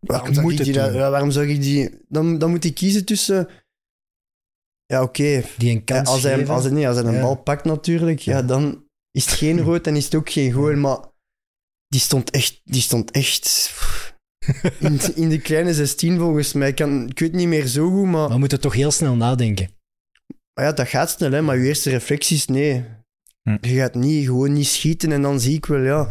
Waarom 0.00 0.34
zou 0.34 0.46
moet 0.46 0.58
ik 0.58 0.64
die... 0.64 0.72
dat- 0.72 0.92
waarom 0.92 1.30
zou 1.30 1.46
ik 1.48 1.60
die... 1.62 1.98
Dan, 2.08 2.38
dan 2.38 2.50
moet 2.50 2.64
ik 2.64 2.74
kiezen 2.74 3.04
tussen... 3.04 3.48
Ja, 4.86 5.02
oké. 5.02 5.42
Die 5.58 5.70
een 5.70 5.82
Ja, 5.84 5.94
kans 5.94 6.08
Als, 6.08 6.22
hij, 6.22 6.46
als, 6.46 6.64
hij, 6.64 6.72
nee, 6.72 6.88
als 6.88 6.96
hij 6.96 7.06
een 7.06 7.12
Ja. 7.14 7.20
bal 7.20 7.34
pakt 7.36 7.64
natuurlijk, 7.64 8.18
ja, 8.20 8.42
dan 8.42 8.84
is 9.10 9.24
het 9.24 9.34
geen 9.34 9.60
rood 9.60 9.86
en 9.86 9.96
is 9.96 10.04
het 10.04 10.14
ook 10.14 10.30
geen 10.30 10.52
goal. 10.52 10.76
Maar 10.76 10.98
die 11.88 12.00
stond 12.00 12.30
echt... 12.30 12.60
Die 12.64 12.80
stond 12.80 13.10
echt 13.10 13.72
in, 14.78 15.00
in 15.14 15.28
de 15.28 15.40
kleine 15.40 15.74
16 15.74 16.18
volgens 16.18 16.52
mij. 16.52 16.68
Ik, 16.68 16.74
kan, 16.74 17.08
ik 17.08 17.18
weet 17.18 17.32
niet 17.32 17.48
meer 17.48 17.66
zo 17.66 17.90
goed, 17.90 18.04
maar... 18.04 18.12
Maar 18.12 18.28
we 18.28 18.38
moeten 18.38 18.60
toch 18.60 18.74
heel 18.74 18.90
snel 18.90 19.14
nadenken. 19.14 19.70
Maar 20.54 20.64
ja, 20.64 20.72
dat 20.72 20.88
gaat 20.88 21.10
snel, 21.10 21.30
hè, 21.30 21.42
maar 21.42 21.58
je 21.58 21.66
eerste 21.66 21.90
reflecties, 21.90 22.46
nee. 22.46 22.84
Hm. 23.42 23.56
Je 23.60 23.74
gaat 23.76 23.94
niet, 23.94 24.26
gewoon 24.26 24.52
niet 24.52 24.66
schieten 24.66 25.12
en 25.12 25.22
dan 25.22 25.40
zie 25.40 25.56
ik 25.56 25.66
wel, 25.66 25.80
ja. 25.82 26.08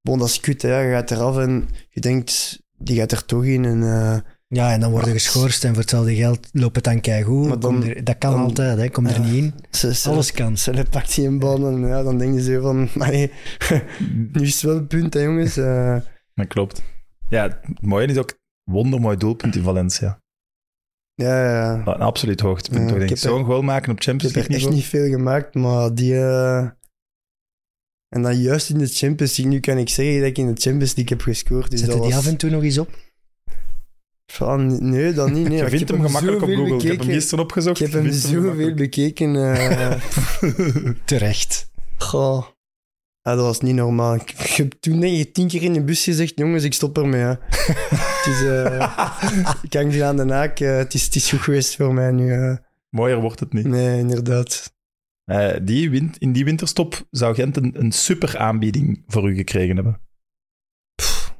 Bon, 0.00 0.18
dat 0.18 0.28
is 0.28 0.40
kut, 0.40 0.62
hè. 0.62 0.78
Je 0.80 0.92
gaat 0.92 1.10
eraf 1.10 1.36
en 1.38 1.68
je 1.88 2.00
denkt, 2.00 2.61
die 2.84 2.96
gaat 2.98 3.12
er 3.12 3.24
toch 3.24 3.44
in. 3.44 3.64
En, 3.64 3.82
eh, 3.82 4.16
Ja, 4.54 4.72
en 4.72 4.80
dan 4.80 4.90
worden 4.90 5.12
geschorst 5.12 5.64
en 5.64 5.70
voor 5.70 5.80
hetzelfde 5.80 6.14
geld 6.14 6.48
loopt 6.52 6.74
het 6.76 6.84
dan 6.84 7.00
keigoed. 7.00 7.62
Dan- 7.62 7.84
er- 7.84 8.04
dat 8.04 8.18
kan 8.18 8.30
dan- 8.32 8.40
altijd, 8.40 8.78
hè. 8.78 8.88
kom 8.90 9.06
er 9.06 9.12
Ja. 9.12 9.18
niet 9.20 9.34
in. 9.34 9.54
ze, 9.70 9.94
ze, 9.94 10.08
Alles 10.08 10.32
kan. 10.32 10.56
Ze 10.56 10.84
pakt 10.90 11.14
die 11.14 11.26
een 11.26 11.38
bal 11.38 11.66
en 11.66 11.86
ja, 11.86 12.02
dan 12.02 12.18
denk 12.18 12.34
je 12.34 12.42
zo 12.42 12.60
van, 12.60 12.88
maar 12.94 13.10
nee, 13.10 13.30
nu 14.32 14.40
is 14.42 14.52
het 14.54 14.62
wel 14.62 14.76
een 14.76 14.86
punt, 14.86 15.14
hè, 15.14 15.20
jongens. 15.20 15.56
Eh, 15.56 15.96
Dat 16.34 16.46
klopt. 16.46 16.82
Ja, 17.28 17.42
het 17.42 17.82
mooie 17.82 18.06
is 18.06 18.18
ook 18.18 18.38
wondermooi 18.64 19.16
doelpunt 19.16 19.56
in 19.56 19.62
Valencia. 19.62 20.18
ja, 21.14 21.50
ja. 21.52 21.72
Een 21.74 21.84
absoluut 22.00 22.40
hoogtepunt, 22.40 22.82
Ja, 22.82 22.86
toch, 22.88 22.94
ik 22.96 23.00
denk 23.00 23.10
ik. 23.10 23.22
heb 23.22 23.30
er- 23.30 23.36
Zo'n 23.38 23.44
goal 23.46 23.62
maken 23.62 23.90
op 23.90 23.96
Ik 23.96 24.02
Champions 24.02 24.34
heb 24.34 24.44
er 24.44 24.50
League 24.50 24.68
echt 24.68 24.76
niet 24.76 24.86
veel 24.86 25.08
gemaakt, 25.08 25.54
maar 25.54 25.94
die... 25.94 26.18
eh, 26.18 26.66
En 28.12 28.22
dan 28.22 28.36
juist 28.40 28.70
in 28.70 28.78
de 28.78 28.86
Champions 28.86 29.36
League, 29.36 29.54
nu 29.54 29.60
kan 29.60 29.78
ik 29.78 29.88
zeggen 29.88 30.18
dat 30.18 30.28
ik 30.28 30.38
in 30.38 30.54
de 30.54 30.60
Champions 30.60 30.94
League 30.94 31.16
heb 31.16 31.20
gescoord. 31.26 31.70
Dus 31.70 31.80
Zet 31.80 31.88
dat 31.88 31.98
je 31.98 32.02
die 32.04 32.14
was... 32.14 32.24
af 32.24 32.30
en 32.30 32.36
toe 32.36 32.50
nog 32.50 32.62
eens 32.62 32.78
op? 32.78 32.90
Van, 34.32 34.90
nee, 34.90 35.12
dat 35.12 35.30
niet. 35.30 35.48
Nee. 35.48 35.56
Je 35.56 35.62
Ik 35.64 35.68
vindt 35.70 35.88
hem 35.90 36.02
gemakkelijk 36.02 36.42
op 36.42 36.48
Google. 36.48 36.64
Ik 36.64 36.70
heb 36.70 36.80
hem 36.80 36.88
bekeken. 36.96 37.14
gisteren 37.14 37.44
opgezocht. 37.44 37.80
Ik 37.80 37.92
heb 37.92 38.02
hem 38.02 38.12
zoveel 38.12 38.74
bekeken. 38.74 39.36
eh 39.56 39.92
Terecht. 41.04 41.70
goh. 41.98 42.46
Ah, 43.22 43.36
dat 43.36 43.44
was 43.44 43.60
niet 43.60 43.74
normaal. 43.74 44.14
Ik 44.14 44.30
heb 44.38 44.72
toen 44.80 45.00
denk 45.00 45.18
ik 45.18 45.34
tien 45.34 45.48
keer 45.48 45.62
in 45.62 45.72
de 45.72 45.82
bus 45.82 46.04
gezegd, 46.04 46.32
jongens, 46.36 46.64
ik 46.64 46.72
stop 46.74 46.98
ermee. 46.98 47.20
Hè. 47.20 47.28
het 47.96 48.26
is, 48.26 48.42
eh, 48.42 49.54
ik 49.62 49.72
hang 49.72 49.90
die 49.90 50.04
aan 50.04 50.16
de 50.16 50.24
naak. 50.24 50.60
eh, 50.60 50.76
het, 50.76 50.94
is, 50.94 51.04
het 51.04 51.14
is 51.14 51.30
goed 51.30 51.40
geweest 51.40 51.76
voor 51.76 51.94
mij 51.94 52.10
nu. 52.10 52.32
eh. 52.32 52.56
Mooier 52.90 53.20
wordt 53.20 53.40
het 53.40 53.52
niet. 53.52 53.64
Nee, 53.66 53.98
inderdaad. 53.98 54.72
Eh, 55.24 55.52
die 55.62 56.10
in 56.18 56.32
die 56.32 56.44
winterstop 56.44 57.06
zou 57.10 57.34
Gent 57.34 57.56
een, 57.56 57.72
een 57.78 57.92
super 57.92 58.38
aanbieding 58.38 59.02
voor 59.06 59.30
u 59.30 59.34
gekregen 59.34 59.74
hebben. 59.74 60.00
Pff, 61.02 61.34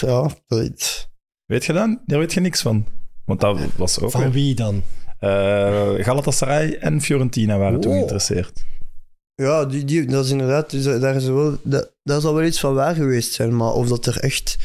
Ja, 0.00 0.28
dat, 0.46 1.08
Weet 1.44 1.64
je 1.64 1.72
dat? 1.72 1.98
Daar 2.06 2.18
weet 2.18 2.32
je 2.32 2.40
niks 2.40 2.62
van. 2.62 2.86
Want 3.24 3.40
dat 3.40 3.58
was 3.76 4.00
ook 4.00 4.10
Van 4.10 4.20
weer- 4.20 4.30
wie 4.30 4.54
dan? 4.54 4.82
Eh, 5.18 5.92
Galatasaray 6.04 6.74
en 6.74 7.00
Fiorentina 7.00 7.58
waren 7.58 7.80
toen 7.80 7.92
geïnteresseerd. 7.92 8.64
ja 9.34 9.64
die, 9.64 9.84
die, 9.84 10.06
dat 10.06 10.24
is 10.24 10.30
inderdaad... 10.30 10.70
Dus 10.70 10.84
daar 10.84 11.14
is 11.16 11.26
wel, 11.26 11.58
dat, 11.62 11.94
dat 12.02 12.22
zal 12.22 12.34
wel 12.34 12.44
iets 12.44 12.60
van 12.60 12.74
waar 12.74 12.94
geweest 12.94 13.32
zijn. 13.32 13.56
Maar 13.56 13.72
of 13.72 13.88
dat 13.88 14.06
er 14.06 14.18
echt 14.20 14.58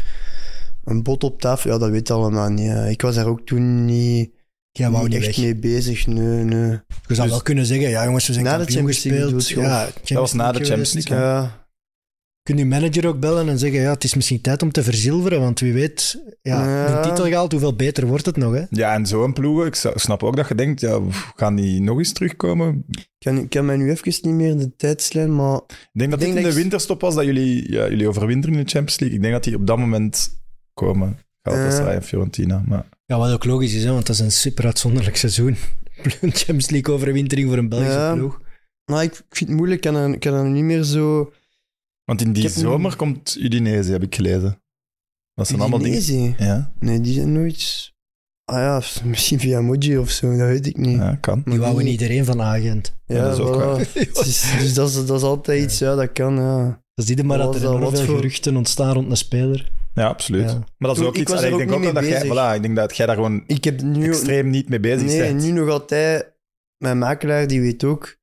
een 0.83 1.03
bot 1.03 1.23
op 1.23 1.41
tafel... 1.41 1.71
Ja, 1.71 1.77
dat 1.77 1.89
weet 1.89 2.11
allemaal 2.11 2.49
niet. 2.49 2.71
Ik 2.89 3.01
was 3.01 3.15
daar 3.15 3.27
ook 3.27 3.45
toen 3.45 3.85
niet, 3.85 4.31
Jij 4.71 4.89
wou 4.89 5.03
niet 5.07 5.17
niet 5.17 5.27
echt 5.27 5.35
weg. 5.37 5.45
mee 5.45 5.55
bezig. 5.55 6.07
Nee, 6.07 6.43
nee. 6.43 6.69
Je 6.69 6.79
zou 7.15 7.21
Dus- 7.21 7.29
wel 7.29 7.41
kunnen 7.41 7.65
zeggen, 7.65 7.89
ja 7.89 8.03
jongens, 8.05 8.27
we 8.27 8.33
zijn 8.33 8.45
Na 8.45 8.51
de 8.51 8.57
kampioen 8.57 8.77
Champions 8.93 9.03
League 9.03 9.21
gespeeld. 9.23 9.47
bedoel 9.55 9.63
je, 9.63 9.69
Ja, 9.69 9.85
of- 9.87 10.07
Dat 10.09 10.17
was 10.17 10.33
na 10.33 10.51
de 10.51 10.59
League 10.59 10.65
Champions 10.67 10.89
geweest. 10.89 11.09
League. 11.09 11.27
hè? 11.27 11.33
Ja, 11.39 11.57
Kun 12.43 12.57
je 12.57 12.65
manager 12.65 13.07
ook 13.07 13.19
bellen 13.19 13.49
en 13.49 13.59
zeggen, 13.59 13.79
ja, 13.81 13.91
het 13.93 14.03
is 14.03 14.15
misschien 14.15 14.41
tijd 14.41 14.61
om 14.61 14.71
te 14.71 14.83
verzilveren, 14.83 15.39
want 15.39 15.59
wie 15.59 15.73
weet, 15.73 16.23
ja, 16.41 16.63
Ja. 16.65 16.95
een 16.97 17.01
titel 17.09 17.25
gehaald, 17.25 17.51
hoeveel 17.51 17.75
beter 17.75 18.07
wordt 18.07 18.25
het 18.25 18.37
nog, 18.37 18.53
hè? 18.53 18.63
Ja, 18.69 18.93
en 18.93 19.05
zo'n 19.05 19.33
ploegen, 19.33 19.65
ik 19.65 19.75
sa- 19.75 19.91
snap 19.97 20.23
ook 20.23 20.35
dat 20.35 20.47
je 20.47 20.55
denkt, 20.55 20.81
ja, 20.81 20.99
pff, 20.99 21.31
gaan 21.35 21.55
die 21.55 21.81
nog 21.81 21.97
eens 21.97 22.11
terugkomen? 22.13 22.85
ik 22.89 23.07
kan, 23.19 23.37
ik 23.37 23.49
kan 23.49 23.65
mij 23.65 23.75
nu 23.77 23.89
even 23.89 24.13
niet 24.21 24.33
meer 24.35 24.57
de 24.57 24.75
tijdslijn, 24.75 25.35
maar... 25.35 25.55
Ik 25.67 25.89
denk 25.91 26.11
dat 26.11 26.19
Ik 26.21 26.27
dit 26.27 26.35
in 26.35 26.43
de 26.43 26.49
ik- 26.49 26.55
winterstop 26.55 27.01
was, 27.01 27.15
dat 27.15 27.25
jullie, 27.25 27.71
ja, 27.71 27.89
jullie 27.89 28.07
overwinteren 28.07 28.57
in 28.57 28.63
de 28.63 28.69
Champions 28.71 28.99
League. 28.99 29.17
Ik 29.17 29.23
denk 29.23 29.33
dat 29.33 29.43
die 29.43 29.55
op 29.55 29.67
dat 29.67 29.77
moment 29.77 30.29
komen. 30.73 31.17
Galatasaray 31.41 31.95
en 31.95 32.03
Fiorentina. 32.03 32.63
Maar 32.67 32.85
Ja, 33.05 33.17
wat 33.17 33.31
ook 33.31 33.45
logisch 33.45 33.73
is, 33.73 33.83
hè, 33.83 33.91
want 33.91 34.05
dat 34.07 34.15
is 34.15 34.21
een 34.21 34.31
super 34.31 34.65
uitzonderlijk 34.65 35.15
seizoen. 35.17 35.55
Champions 36.21 36.69
League 36.69 36.93
overwintering 36.95 37.47
voor 37.49 37.57
een 37.57 37.69
Belgische 37.69 37.93
Ja. 37.99 38.13
ploeg. 38.13 38.41
Maar 38.91 39.03
ik 39.03 39.13
vind 39.29 39.49
het 39.49 39.57
moeilijk, 39.57 39.85
ik 39.85 39.91
kan 39.91 40.01
er, 40.01 40.17
kan 40.19 40.33
er 40.33 40.45
niet 40.49 40.63
meer 40.63 40.83
zo... 40.83 41.33
Want 42.03 42.21
in 42.21 42.33
die 42.33 42.49
zomer 42.49 42.91
een- 42.91 42.97
komt 42.97 43.35
Udinese, 43.39 43.91
heb 43.91 44.03
ik 44.03 44.15
gelezen. 44.15 44.61
Dat 45.33 45.47
zijn 45.47 45.59
allemaal 45.59 45.79
dingen. 45.79 45.97
Udinese? 46.01 46.43
Ja, 46.43 46.71
Nee, 46.79 47.01
die 47.01 47.13
zijn 47.13 47.31
nooit... 47.33 47.91
Ah 48.45 48.57
ja, 48.57 48.81
misschien 49.09 49.39
via 49.39 49.61
Moji 49.61 49.97
of 49.97 50.09
zo, 50.09 50.29
dat 50.37 50.47
weet 50.47 50.65
ik 50.67 50.77
niet. 50.77 50.97
ja, 50.97 51.15
kan. 51.15 51.41
Die 51.45 51.59
wouden 51.59 51.87
iedereen 51.87 52.25
van 52.25 52.41
agent. 52.41 52.95
Ja, 53.05 53.15
Ja, 53.15 53.23
dat 53.23 53.33
is 53.33 53.39
ook 53.39 53.55
voilà. 53.55 53.65
waar. 53.65 53.79
Het 53.93 54.17
is- 54.25 54.53
dus 54.59 54.73
dat 54.73 54.89
is, 54.89 55.05
dat 55.05 55.17
is 55.17 55.23
altijd 55.23 55.63
iets, 55.63 55.79
ja, 55.79 55.95
dat 55.95 56.11
kan, 56.13 56.35
ja. 56.35 56.81
Dus 56.93 57.05
zie 57.05 57.17
je 57.17 57.23
maar 57.23 57.37
dat 57.37 57.55
er 57.55 57.61
dat? 57.61 57.69
enorm 57.69 57.83
Wat 57.83 57.97
veel 57.97 58.05
voor- 58.05 58.15
geruchten 58.15 58.55
ontstaan 58.57 58.93
rond 58.93 59.09
een 59.11 59.17
speler. 59.17 59.71
Ja, 59.99 60.07
absoluut. 60.07 60.49
Ja. 60.49 60.63
Maar 60.77 60.89
dat 60.89 60.97
is 60.97 61.03
ook 61.03 61.15
ik 61.15 61.21
iets... 61.21 61.31
allee, 61.31 61.45
er 61.45 61.51
ik 61.51 61.57
denk 61.57 61.71
ook 61.71 61.93
dat 61.93 62.03
mee 62.03 62.09
jij... 62.09 62.25
Voilà, 62.25 62.55
ik 62.55 62.61
denk 62.61 62.75
dat 62.75 62.97
jij 62.97 63.05
daar 63.05 63.15
gewoon 63.15 63.43
Ik 63.47 63.63
heb 63.63 63.81
nu... 63.81 64.07
extreem 64.07 64.49
niet 64.49 64.69
mee 64.69 64.79
bezig 64.79 65.07
Nee, 65.07 65.19
bent. 65.19 65.41
nu 65.41 65.51
nog 65.51 65.69
altijd... 65.69 66.37
Mijn 66.77 66.97
makelaar, 66.97 67.47
die 67.47 67.61
weet 67.61 67.83
ook... 67.83 68.17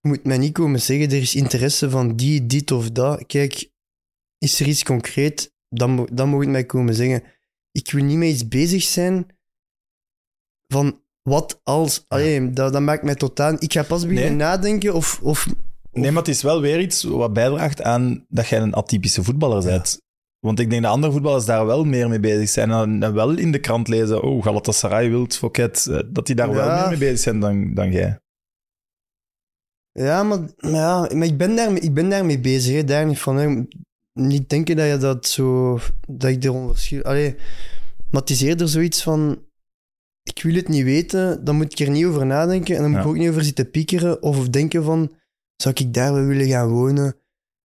Je 0.00 0.08
moet 0.08 0.24
mij 0.24 0.38
niet 0.38 0.52
komen 0.52 0.80
zeggen, 0.80 1.10
er 1.10 1.20
is 1.20 1.34
interesse 1.34 1.90
van 1.90 2.16
die, 2.16 2.46
dit 2.46 2.70
of 2.70 2.90
dat. 2.90 3.26
Kijk, 3.26 3.70
is 4.38 4.60
er 4.60 4.66
iets 4.66 4.82
concreet, 4.82 5.54
dan, 5.68 6.08
dan 6.12 6.28
moet 6.28 6.44
je 6.44 6.50
mij 6.50 6.64
komen 6.64 6.94
zeggen. 6.94 7.22
Ik 7.72 7.90
wil 7.90 8.04
niet 8.04 8.16
met 8.18 8.28
iets 8.28 8.48
bezig 8.48 8.82
zijn 8.82 9.26
van 10.72 11.02
wat 11.22 11.60
als... 11.62 12.04
Allee, 12.08 12.50
dat, 12.50 12.72
dat 12.72 12.82
maakt 12.82 13.02
mij 13.02 13.14
totaal... 13.14 13.56
Ik 13.58 13.72
ga 13.72 13.82
pas 13.82 14.02
beginnen 14.06 14.36
Nee. 14.36 14.46
nadenken 14.46 14.94
of... 14.94 15.20
of 15.22 15.46
Nee, 15.92 16.10
maar 16.10 16.22
het 16.22 16.34
is 16.34 16.42
wel 16.42 16.60
weer 16.60 16.80
iets 16.80 17.02
wat 17.02 17.32
bijdraagt 17.32 17.82
aan 17.82 18.24
dat 18.28 18.48
jij 18.48 18.60
een 18.60 18.74
atypische 18.74 19.22
voetballer 19.24 19.64
bent. 19.64 20.00
Want 20.40 20.58
ik 20.60 20.70
denk 20.70 20.82
dat 20.82 20.92
andere 20.92 21.12
voetballers 21.12 21.44
daar 21.44 21.66
wel 21.66 21.84
meer 21.84 22.08
mee 22.08 22.20
bezig 22.20 22.48
zijn. 22.48 22.70
En, 22.70 23.02
en 23.02 23.14
wel 23.14 23.30
in 23.30 23.52
de 23.52 23.58
krant 23.60 23.88
lezen, 23.88 24.22
oh, 24.22 24.42
Galatasaray 24.44 25.08
wilt 25.10 25.36
Fouquet. 25.36 25.86
eh, 25.86 25.98
Dat 26.06 26.26
die 26.26 26.34
daar 26.34 26.52
wel 26.52 26.76
meer 26.80 26.88
mee 26.88 26.98
bezig 26.98 27.18
zijn 27.18 27.40
dan, 27.40 27.74
dan 27.74 27.92
jij. 27.92 28.18
Ja, 29.92 30.22
maar, 30.22 30.38
ja, 30.56 31.00
maar 31.14 31.26
ik, 31.26 31.36
ben 31.36 31.56
daar, 31.56 31.72
ik 31.76 31.94
ben 31.94 32.08
daarmee 32.10 32.40
bezig. 32.40 32.74
Hè. 32.76 32.84
Daar 32.84 33.06
niet 33.06 33.18
van. 33.18 33.36
Hè. 33.36 33.62
Niet 34.12 34.48
denken 34.48 34.76
dat 34.76 34.86
je 34.88 34.96
dat 34.96 35.26
zo. 35.26 35.78
Dat 36.08 36.30
ik 36.30 36.44
eronder 36.44 36.70
verschil. 36.74 37.02
Allee, 37.02 37.34
maar 38.10 38.20
het 38.20 38.30
is 38.30 38.40
eerder 38.42 38.68
zoiets 38.68 39.02
van. 39.02 39.44
Ik 40.22 40.42
wil 40.42 40.54
het 40.54 40.68
niet 40.68 40.84
weten, 40.84 41.44
dan 41.44 41.56
moet 41.56 41.72
ik 41.80 41.86
er 41.86 41.92
niet 41.92 42.04
over 42.04 42.26
nadenken. 42.26 42.76
En 42.76 42.80
dan 42.82 42.90
moet 42.90 42.98
Ja. 43.00 43.04
ik 43.06 43.10
ook 43.10 43.16
niet 43.18 43.28
over 43.28 43.44
zitten 43.44 43.70
piekeren 43.70 44.22
of 44.22 44.48
denken 44.48 44.84
van. 44.84 45.12
Zou 45.56 45.74
ik 45.78 45.94
daar 45.94 46.12
wel 46.14 46.24
willen 46.24 46.46
gaan 46.48 46.68
wonen? 46.68 47.16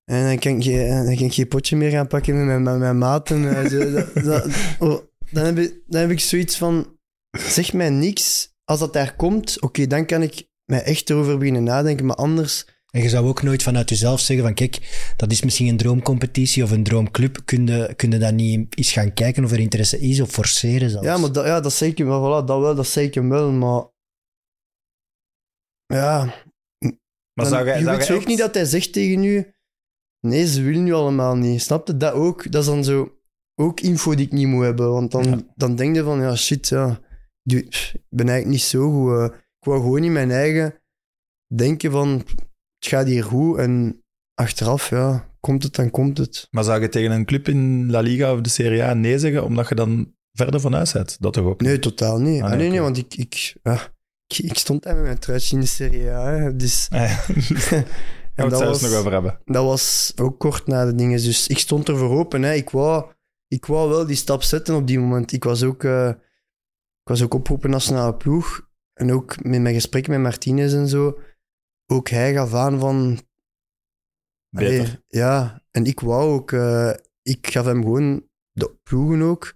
En 0.05 0.25
dan 0.27 0.39
kan 0.39 0.57
ik, 0.57 0.63
geen- 0.63 0.89
dan 1.05 1.17
kan 1.17 1.25
ik 1.25 1.33
geen 1.33 1.49
potje 1.49 1.77
meer 1.77 1.91
gaan 1.91 2.07
pakken 2.07 2.37
met 2.37 2.45
mijn, 2.47 2.63
met 2.63 2.79
mijn 2.79 2.99
maten. 2.99 3.57
eh, 3.57 3.71
zo, 3.71 3.91
dat, 3.93 4.15
dat- 4.15 4.47
oh, 4.79 5.01
dan, 5.31 5.45
heb 5.45 5.59
ik, 5.59 5.81
dan 5.87 6.01
heb 6.01 6.11
ik 6.11 6.21
zoiets 6.21 6.57
van. 6.57 6.93
Zeg 7.39 7.73
mij 7.73 7.91
niks. 7.91 8.53
Als 8.65 8.79
dat 8.79 8.93
daar 8.93 9.17
komt, 9.17 9.61
oké, 9.61 9.87
dan 9.87 10.07
kan 10.07 10.23
ik 10.23 10.49
mij 10.65 10.83
echt 10.83 11.11
erover 11.11 11.39
beginnen 11.39 11.63
nadenken. 11.65 12.07
Maar 12.07 12.17
anders. 12.17 12.67
En 12.91 13.03
je 13.03 13.09
zou 13.09 13.27
ook 13.27 13.43
nooit 13.43 13.63
vanuit 13.63 13.89
jezelf 13.89 14.21
zeggen 14.21 14.47
van 14.47 14.55
kijk, 14.55 14.79
dat 15.17 15.33
is 15.33 15.43
misschien 15.43 15.67
een 15.69 15.77
droomcompetitie 15.77 16.63
of 16.63 16.71
een 16.71 16.83
droomclub. 16.83 17.39
Kun 17.45 17.67
je, 17.67 17.93
kun 17.97 18.11
je 18.11 18.19
dat 18.19 18.33
niet 18.35 18.79
eens 18.79 18.93
gaan 18.93 19.13
kijken 19.15 19.45
of 19.45 19.53
er 19.53 19.59
interesse 19.59 20.01
is 20.01 20.21
of 20.21 20.31
forceren 20.31 20.91
zelfs? 20.91 21.07
Ja, 21.07 21.17
maar 21.17 21.33
dat, 21.33 21.45
ja, 21.47 21.61
dat 21.61 21.73
hem 21.99 22.07
wel. 22.07 22.21
Voilà, 22.43 22.47
dat 22.47 22.61
wel, 22.61 22.75
dat 22.75 22.87
hem 23.15 23.29
wel. 23.29 23.51
Maar. 23.53 23.85
Ja. 25.87 26.25
Maar 26.25 26.95
dan- 27.35 27.47
zou 27.47 27.65
je 27.79 27.85
zou 27.85 27.97
weet 27.97 28.07
jij 28.07 28.15
ook 28.15 28.21
echt- 28.21 28.29
niet 28.31 28.39
dat 28.39 28.55
hij 28.55 28.65
zegt 28.65 28.93
tegen 28.93 29.25
u. 29.25 29.54
Nee, 30.25 30.47
ze 30.47 30.63
willen 30.63 30.85
nu 30.85 30.93
allemaal 30.93 31.37
niet. 31.37 31.63
Snap 31.63 31.87
je 31.87 31.97
dat 31.97 32.13
ook? 32.13 32.51
Dat 32.51 32.63
is 32.63 32.69
dan 32.69 32.85
zo. 32.85 33.13
Ook 33.55 33.81
info 33.81 34.15
die 34.15 34.27
ik 34.27 34.33
niet 34.33 34.47
moet 34.47 34.65
hebben. 34.65 34.93
Want 34.93 35.11
dan, 35.11 35.25
Ja. 35.25 35.39
dan 35.55 35.77
denk 35.77 35.95
je 35.97 36.03
van, 36.03 36.21
ja, 36.21 36.37
shit, 36.37 36.69
ja. 36.69 37.01
Ik 37.43 37.93
ben 38.09 38.29
eigenlijk 38.29 38.47
niet 38.47 38.61
zo 38.61 38.91
goed. 38.91 39.19
eh. 39.19 39.25
ik 39.59 39.65
wou 39.67 39.81
gewoon 39.81 40.05
in 40.05 40.13
mijn 40.13 40.31
eigen 40.31 40.75
denken 41.55 41.91
van, 41.91 42.09
het 42.79 42.89
gaat 42.89 43.07
hier 43.07 43.25
goed. 43.25 43.59
En 43.59 44.03
achteraf, 44.35 44.91
ja, 44.91 45.29
komt 45.41 45.63
het, 45.63 45.75
dan 45.75 45.91
komt 45.91 46.19
het. 46.19 46.49
Maar 46.51 46.65
zou 46.65 46.81
je 46.81 46.89
tegen 46.89 47.11
een 47.11 47.25
club 47.25 47.49
in 47.49 47.91
La 47.91 48.01
Liga 48.01 48.33
of 48.33 48.41
de 48.41 48.49
Serie 48.49 48.83
A 48.83 48.95
nee 48.95 49.19
zeggen, 49.19 49.45
omdat 49.45 49.69
je 49.69 49.75
dan 49.75 50.15
verder 50.33 50.61
van 50.61 50.73
huis? 50.73 50.93
Dat 50.93 51.19
toch 51.33 51.37
ook? 51.45 51.61
niet? 51.61 51.69
Nee, 51.69 51.79
totaal 51.79 52.21
niet. 52.21 52.43
Ah, 52.43 52.51
Ah, 52.51 52.57
nee, 52.59 52.71
nee, 52.71 52.81
want 52.81 52.97
ik, 52.97 53.15
ik, 53.15 53.55
ja, 53.63 53.93
ik, 54.27 54.39
ik 54.39 54.59
stond 54.59 54.83
daar 54.83 54.95
met 54.95 55.05
mijn 55.05 55.19
truitje 55.19 55.55
in 55.55 55.61
de 55.63 55.67
Serie 55.69 56.11
A. 56.11 56.33
Hè, 56.33 56.57
dus, 56.57 56.87
Ah, 56.91 57.27
ja. 57.71 57.85
En 58.35 58.43
het 58.43 58.51
dat 58.51 58.59
zelfs 58.61 58.81
was- 58.81 58.91
nog 58.91 58.99
over 59.01 59.13
hebben. 59.13 59.41
dat 59.45 59.65
was 59.65 60.13
ook 60.17 60.39
kort 60.39 60.67
na 60.67 60.85
de 60.85 60.95
dingen. 60.95 61.23
Dus 61.23 61.47
ik 61.49 61.59
stond 61.59 61.89
er 61.89 61.97
voor 61.97 62.19
open. 62.19 62.43
Hè. 62.43 62.53
Ik, 62.53 62.71
wou, 62.71 63.13
ik 63.49 63.67
wou 63.67 63.89
wel 63.89 64.07
die 64.07 64.17
stap 64.17 64.43
zetten 64.43 64.75
op 64.75 64.87
die 64.87 64.99
moment. 64.99 65.33
Ik 65.33 65.45
was 65.45 65.63
ook, 65.63 65.85
eh, 65.85 66.09
ik 67.03 67.09
was 67.11 67.23
ook 67.23 67.35
opgeroepen 67.35 67.71
nationale 67.71 68.15
ploeg. 68.15 68.69
En 68.93 69.13
ook 69.13 69.43
met 69.45 69.61
mijn 69.61 69.75
gesprek 69.75 70.09
met 70.09 70.21
Martinez 70.21 70.75
en 70.75 70.89
zo. 70.89 71.19
Ook 71.87 72.09
hij 72.09 72.33
gaf 72.33 72.55
aan 72.55 72.79
van... 72.79 73.19
Beter. 74.49 74.81
allee, 74.81 74.99
ja, 75.09 75.63
en 75.71 75.85
ik 75.85 76.01
wou 76.01 76.33
ook... 76.33 76.53
eh, 76.53 76.91
ik 77.23 77.47
gaf 77.47 77.65
hem 77.65 77.83
gewoon 77.83 78.29
de 78.53 78.75
ploegen 78.83 79.23
ook. 79.23 79.55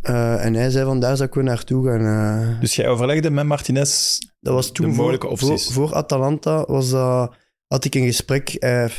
Eh, 0.00 0.44
en 0.44 0.54
hij 0.54 0.70
zei 0.70 0.84
van, 0.84 1.00
daar 1.00 1.16
zou 1.16 1.28
ik 1.28 1.34
wel 1.34 1.44
naartoe 1.44 1.86
gaan. 1.86 2.60
Dus 2.60 2.76
jij 2.76 2.88
overlegde 2.88 3.30
met 3.30 3.46
Martinez 3.46 4.18
Dat 4.40 4.54
was 4.54 4.72
toen 4.72 4.90
de 4.90 4.96
mogelijke 4.96 5.26
voor, 5.26 5.38
voor, 5.38 5.50
opties. 5.50 5.72
voor 5.72 5.94
Atalanta 5.94 6.64
was 6.64 6.90
dat, 6.90 7.34
had 7.74 7.84
ik 7.84 7.94
een 7.94 8.04
gesprek. 8.06 8.56
Hij, 8.58 8.90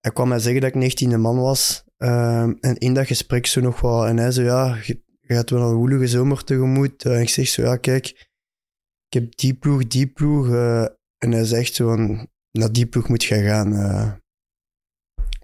hij 0.00 0.12
kwam 0.12 0.28
mij 0.28 0.38
zeggen 0.38 0.60
dat 0.60 0.74
ik 0.74 1.02
19e 1.02 1.18
man 1.18 1.38
was. 1.38 1.84
Ehm, 1.96 2.52
en 2.60 2.76
in 2.78 2.94
dat 2.94 3.06
gesprek 3.06 3.46
zo 3.46 3.60
nog 3.60 3.80
wat. 3.80 4.06
En 4.08 4.16
hij 4.16 4.30
zei: 4.30 4.46
Ja, 4.46 4.76
je, 4.82 5.02
je 5.20 5.34
gaat 5.34 5.50
wel 5.50 5.68
een 5.70 5.74
woelige 5.76 6.06
zomer 6.06 6.44
tegemoet. 6.44 7.04
Eh, 7.04 7.14
en 7.14 7.20
ik 7.20 7.28
zeg 7.28 7.46
zo: 7.48 7.62
Ja, 7.62 7.76
kijk, 7.76 8.06
ik 9.08 9.20
heb 9.20 9.36
die 9.36 9.54
ploeg, 9.54 9.86
die 9.86 10.06
ploeg. 10.06 10.46
eh, 10.48 10.82
en 11.18 11.32
hij 11.32 11.44
zegt 11.44 11.74
zo: 11.74 11.86
van, 11.86 12.28
Naar 12.50 12.72
die 12.72 12.86
ploeg 12.86 13.08
moet 13.08 13.24
je 13.24 13.42
gaan. 13.42 13.72
eh. 13.74 14.12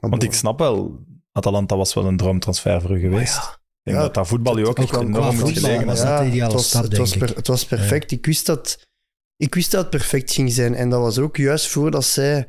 Want 0.01 0.23
ik 0.23 0.33
snap 0.33 0.59
wel, 0.59 1.05
Atalanta 1.33 1.77
was 1.77 1.95
wel 1.95 2.07
een 2.07 2.17
droomtransfer 2.17 2.81
voor 2.81 2.97
u 2.97 3.01
geweest. 3.01 3.37
Ik 3.37 3.95
denk 3.95 3.97
Ja, 3.97 4.03
dat 4.03 4.15
dat 4.15 4.27
voetbal 4.29 4.59
u 4.59 4.67
ook 4.67 4.79
echt 4.79 4.93
enorm 4.97 5.37
moet 5.37 5.51
gelegen 5.59 5.87
was 5.87 6.03
hebben. 6.03 6.41
het 6.43 6.53
was, 6.53 6.69
stap, 6.69 6.83
het 6.83 6.97
was, 6.97 7.11
denk 7.11 7.25
per- 7.27 7.37
het 7.37 7.47
was 7.47 7.65
perfect. 7.67 8.11
Ik, 8.11 8.27
wist 8.27 8.47
dat, 8.47 8.87
ik 9.39 9.55
wist 9.55 9.71
dat 9.71 9.81
het 9.81 9.91
perfect 9.91 10.33
ging 10.33 10.53
zijn. 10.53 10.75
En 10.75 10.91
dat 10.91 11.01
was 11.01 11.19
ook 11.19 11.37
juist 11.37 11.69
voordat 11.69 12.05
zij 12.05 12.47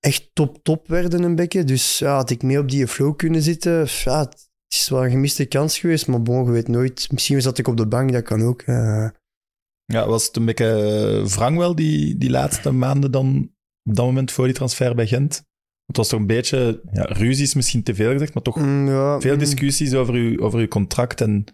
echt 0.00 0.30
top-top 0.32 0.88
werden 0.88 1.22
een 1.22 1.34
beetje. 1.34 1.64
Dus 1.64 1.98
ja, 1.98 2.14
had 2.14 2.30
ik 2.30 2.42
mee 2.42 2.58
op 2.58 2.70
die 2.70 2.86
flow 2.86 3.16
kunnen 3.16 3.42
zitten. 3.42 3.86
Ja, 4.04 4.18
het 4.18 4.50
is 4.68 4.88
wel 4.88 5.04
een 5.04 5.10
gemiste 5.10 5.44
kans 5.44 5.78
geweest, 5.78 6.06
maar 6.06 6.22
bon, 6.22 6.44
je 6.44 6.50
weet 6.50 6.68
nooit. 6.68 7.08
Misschien 7.12 7.42
zat 7.42 7.58
ik 7.58 7.68
op 7.68 7.76
de 7.76 7.86
bank, 7.86 8.12
dat 8.12 8.22
kan 8.22 8.42
ook. 8.42 8.62
Ja, 9.84 10.06
was 10.06 10.26
het 10.26 10.36
een 10.36 10.44
beetje 10.44 10.66
eh, 11.24 11.26
wrang 11.26 11.56
wel, 11.56 11.74
die, 11.74 12.18
die 12.18 12.30
laatste 12.30 12.70
maanden 12.70 13.10
dan, 13.10 13.52
op 13.82 13.94
dat 13.94 14.06
moment 14.06 14.32
voor 14.32 14.44
die 14.44 14.54
transfer 14.54 14.94
bij 14.94 15.06
Gent? 15.06 15.44
Het 15.86 15.96
was 15.96 16.08
toch 16.08 16.20
een 16.20 16.26
beetje, 16.26 16.82
ja, 16.92 17.02
ruzie 17.02 17.44
is 17.44 17.54
misschien 17.54 17.82
te 17.82 17.94
veel 17.94 18.12
gezegd, 18.12 18.34
maar 18.34 18.42
toch 18.42 18.56
Mm, 18.56 18.88
ja, 18.88 19.20
veel 19.20 19.32
mm. 19.32 19.38
discussies 19.38 19.94
over 19.94 20.14
uw, 20.14 20.40
over 20.40 20.58
uw 20.58 20.68
contract. 20.68 21.20
En 21.20 21.44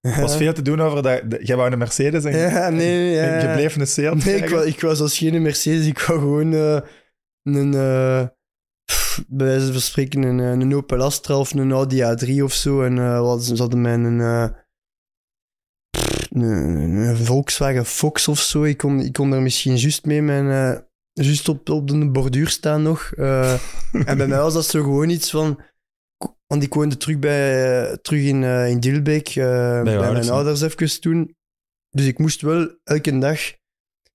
er 0.00 0.20
was 0.20 0.36
veel 0.36 0.52
te 0.52 0.62
doen 0.62 0.80
over 0.80 1.02
dat. 1.02 1.22
Jij 1.46 1.56
wou 1.56 1.72
een 1.72 1.78
Mercedes 1.78 2.24
en 2.24 2.38
Ja, 2.38 2.68
nee, 2.68 3.10
ja. 3.10 3.40
je 3.48 3.52
bleef 3.54 3.76
een 3.76 3.86
Seat. 3.86 4.24
Nee, 4.24 4.36
ik, 4.36 4.48
wou, 4.48 4.66
ik 4.66 4.80
was 4.80 5.00
als 5.00 5.18
geen 5.18 5.42
Mercedes, 5.42 5.86
ik 5.86 5.98
wou 5.98 6.18
gewoon 6.18 6.52
eh, 6.52 6.80
een, 7.42 7.74
eh, 7.74 8.26
pff, 8.84 9.24
bij 9.28 9.46
wijze 9.46 9.72
van 9.72 9.80
spreken, 9.80 10.22
een, 10.22 10.40
eh, 10.40 10.50
een 10.50 10.74
Opel 10.74 11.02
Astra 11.02 11.38
of 11.38 11.54
een 11.54 11.72
Audi 11.72 12.00
A3 12.02 12.42
of 12.42 12.52
zo. 12.52 12.82
En 12.82 12.98
eh, 12.98 13.20
wat, 13.20 13.44
ze 13.44 13.54
hadden 13.56 13.80
mij 13.80 13.94
een, 13.94 14.20
eh, 14.20 14.44
pff, 15.90 16.26
een, 16.30 16.44
een 16.96 17.16
Volkswagen 17.16 17.84
Fox 17.86 18.28
of 18.28 18.38
zo. 18.40 18.62
Ik 18.64 18.76
kon, 18.76 19.00
ik 19.00 19.12
kon 19.12 19.30
daar 19.30 19.42
misschien 19.42 19.76
juist 19.76 20.04
mee 20.04 20.22
mijn... 20.22 20.74
eh, 20.76 20.80
Juist 21.12 21.48
op, 21.48 21.68
op 21.68 21.88
de 21.88 22.10
borduur 22.10 22.48
staan 22.48 22.82
nog. 22.82 23.12
Eh, 23.16 23.52
en 24.04 24.16
bij 24.16 24.26
mij 24.26 24.38
was 24.38 24.54
dat 24.54 24.66
zo 24.66 24.82
gewoon 24.82 25.08
iets 25.08 25.30
van... 25.30 25.60
Want 26.46 26.62
ik 26.62 26.74
woonde 26.74 26.96
terug, 26.96 27.18
bij, 27.18 27.96
terug 28.02 28.22
in, 28.22 28.44
eh, 28.44 28.68
in 28.68 28.80
Dilbeek, 28.80 29.28
eh, 29.28 29.34
bij, 29.34 29.98
ouders, 29.98 30.10
mijn 30.12 30.24
hè? 30.24 30.30
ouders 30.30 30.60
even 30.60 31.00
toen. 31.00 31.34
Dus 31.90 32.06
ik 32.06 32.18
moest 32.18 32.40
wel 32.40 32.76
elke 32.84 33.18
dag 33.18 33.40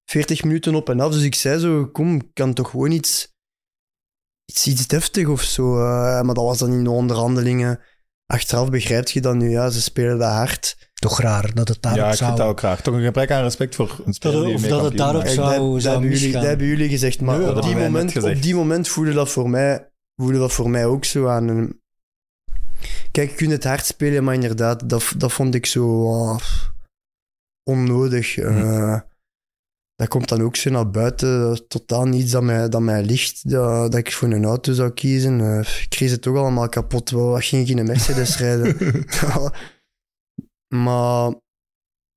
40 0.06 0.44
minuten 0.44 0.76
op 0.76 0.90
en 0.90 1.00
af. 1.00 1.12
Dus 1.12 1.24
ik 1.24 1.36
zei 1.36 1.60
zo, 1.60 1.86
kom, 1.86 2.16
ik 2.16 2.28
kan 2.34 2.54
toch 2.54 2.70
gewoon 2.70 2.92
iets, 2.92 3.34
iets, 4.46 4.68
iets 4.68 4.88
deftig 4.88 5.28
of 5.28 5.42
zo. 5.42 5.76
eh, 5.78 6.22
maar 6.22 6.34
dat 6.34 6.44
was 6.44 6.58
dan 6.58 6.72
in 6.72 6.84
de 6.84 6.90
onderhandelingen. 6.90 7.80
Achteraf 8.26 8.70
begrijp 8.70 9.10
je 9.10 9.22
dan 9.22 9.38
nu, 9.38 9.50
ja, 9.50 9.70
ze 9.70 9.82
spelen 9.82 10.18
dat 10.18 10.32
hard. 10.32 10.90
Toch 10.94 11.20
raar 11.22 11.54
dat 11.54 11.68
het 11.68 11.82
daarop 11.82 12.02
ja, 12.02 12.10
ik 12.10 12.16
zou... 12.16 12.30
vind 12.30 12.42
dat 12.42 12.50
ook 12.52 12.60
graag. 12.60 12.82
Toch 12.82 12.94
een 12.94 13.04
gebrek 13.04 13.32
aan 13.32 13.44
respect 13.44 13.76
voor 13.76 14.02
een 14.06 14.14
speler 14.14 14.46
die 14.46 14.56
of 14.56 14.62
dat 14.62 14.84
het 14.84 14.98
daarop 14.98 15.24
maakt. 15.24 15.34
zou- 15.34 15.74
dat, 15.74 15.82
zou 15.82 15.94
hebben 15.94 16.02
jullie, 16.02 16.10
misgaan. 16.26 16.32
dat 16.42 16.50
hebben 16.50 16.68
jullie 16.68 16.90
gezegd, 16.90 17.22
maar 17.22 17.40
Nee, 17.40 17.56
op, 17.56 17.62
die 17.62 17.76
moment, 17.76 18.24
op 18.24 18.42
die 18.42 18.56
moment 18.56 18.88
voelde 18.88 19.14
dat 19.14 19.30
voor 19.30 19.50
mij, 19.50 19.92
voelde 20.16 20.38
dat 20.38 20.54
voor 20.54 20.70
mij 20.70 20.86
ook 20.86 21.06
zo 21.06 21.28
aan. 21.28 21.50
En, 21.50 21.80
kijk, 23.12 23.30
je 23.30 23.36
kunt 23.36 23.52
het 23.52 23.64
hard 23.64 23.86
spelen, 23.86 24.24
maar 24.24 24.34
inderdaad, 24.34 24.90
dat, 24.90 25.14
dat 25.18 25.34
vond 25.34 25.56
ik 25.56 25.66
zo 25.66 26.10
ah, 26.14 26.40
onnodig. 27.64 28.38
Eh, 28.38 29.00
dat 29.96 30.08
komt 30.08 30.30
dan 30.30 30.42
ook 30.42 30.56
zo 30.56 30.70
naar 30.70 30.90
buiten. 30.92 31.68
Totaal 31.68 32.06
niets 32.06 32.32
dat 32.32 32.44
mij, 32.44 32.70
dat 32.70 32.82
mij 32.82 33.04
ligt, 33.04 33.50
dat, 33.50 33.92
dat 33.92 34.00
ik 34.00 34.12
voor 34.12 34.32
een 34.32 34.46
auto 34.46 34.74
zou 34.74 34.92
kiezen. 34.92 35.42
Eh, 35.42 35.60
ik 35.82 35.90
kreeg 35.90 36.12
het 36.12 36.22
toch 36.22 36.38
allemaal 36.38 36.70
kapot. 36.70 37.10
Wel, 37.10 37.30
Wat 37.30 37.44
ging 37.44 37.64
ik 37.64 37.70
in 37.70 37.78
een 37.78 37.86
Mercedes 37.86 38.38
rijden? 38.44 38.78
Maar 40.76 41.34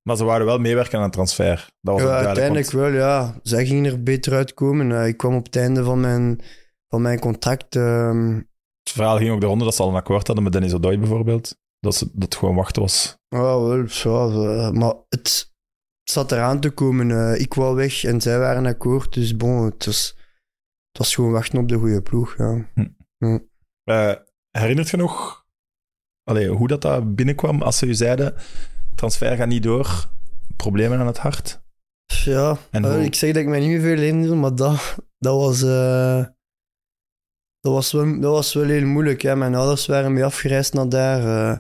Maar 0.03 0.17
ze 0.17 0.25
waren 0.25 0.47
wel 0.47 0.59
meewerken 0.59 0.99
aan 0.99 1.05
een 1.05 1.11
transfer. 1.11 1.69
Dat 1.81 2.01
was 2.01 2.03
ja, 2.11 2.25
uiteindelijk 2.25 2.71
wel, 2.71 2.89
ja. 2.89 3.35
Zij 3.43 3.67
gingen 3.67 3.85
er 3.93 4.03
beter 4.03 4.33
uitkomen. 4.33 4.93
Eh, 4.93 5.07
ik 5.07 5.17
kwam 5.17 5.35
op 5.35 5.45
het 5.45 5.57
einde 5.57 5.85
van 5.85 6.01
mijn, 6.01 6.41
van 6.89 7.03
mijn 7.03 7.19
contract. 7.19 7.77
ehm, 7.77 8.41
Het 8.89 8.97
verhaal 8.97 9.17
ging 9.19 9.31
ook 9.31 9.41
de 9.41 9.47
ronde 9.47 9.65
dat 9.65 9.75
ze 9.75 9.83
al 9.83 9.89
een 9.89 9.95
akkoord 9.95 10.27
hadden 10.27 10.45
met 10.45 10.53
Dennis 10.53 10.75
O'Doy 10.75 10.99
bijvoorbeeld. 10.99 11.57
Dat, 11.81 11.95
ze, 11.95 12.05
dat 12.13 12.23
het 12.23 12.35
gewoon 12.37 12.55
wachten 12.55 12.83
was. 12.83 13.19
ja, 13.29 13.41
wel, 13.41 13.89
zo, 13.89 14.45
eh, 14.47 14.71
maar 14.71 14.95
het, 15.09 15.53
zat 16.11 16.33
eraan 16.33 16.61
te 16.61 16.71
komen. 16.71 17.11
Eh, 17.11 17.41
ik 17.41 17.55
wou 17.55 17.77
weg 17.77 18.05
en 18.05 18.21
zij 18.21 18.39
waren 18.39 18.67
akkoord. 18.67 19.13
Dus 19.13 19.37
bon, 19.37 19.65
het 19.65 19.85
was, 19.87 20.09
het 20.89 20.99
was 20.99 21.15
gewoon 21.15 21.33
wachten 21.33 21.59
op 21.59 21.69
de 21.69 21.77
goede 21.79 22.03
ploeg. 22.03 22.37
Ja. 22.37 22.65
Eh, 23.85 24.13
herinnert 24.51 24.89
je 24.89 24.97
nog 24.97 25.47
allee, 26.25 26.49
hoe 26.49 26.69
dat, 26.69 26.83
dat 26.83 27.15
binnenkwam 27.15 27.63
als 27.63 27.79
ze 27.79 27.87
u 27.87 27.95
zeiden 27.95 28.35
transfer 28.95 29.37
gaat 29.37 29.49
niet 29.49 29.63
door, 29.63 30.09
problemen 30.57 30.99
aan 30.99 31.07
het 31.07 31.19
hart? 31.19 31.61
Ja, 32.07 32.57
En 32.71 32.85
hoe- 32.85 33.05
ik 33.05 33.15
zeg 33.15 33.33
dat 33.33 33.43
ik 33.43 33.49
mij 33.49 33.61
niet 33.61 33.69
meer 33.69 33.81
veel 33.81 33.97
herinner, 33.97 34.37
maar 34.37 34.55
dat, 34.55 34.97
dat 35.19 35.35
was... 35.37 35.63
dat 37.69 37.77
was, 37.77 37.93
wel, 37.93 38.21
dat 38.21 38.33
was 38.33 38.53
wel 38.55 38.65
heel 38.65 38.87
moeilijk. 38.87 39.23
Ja. 39.23 39.35
Mijn 39.35 39.55
ouders 39.55 39.87
waren 39.87 40.13
mee 40.13 40.25
afgereisd 40.25 40.73
naar 40.73 40.89
daar. 40.89 41.21
eh. 41.21 41.59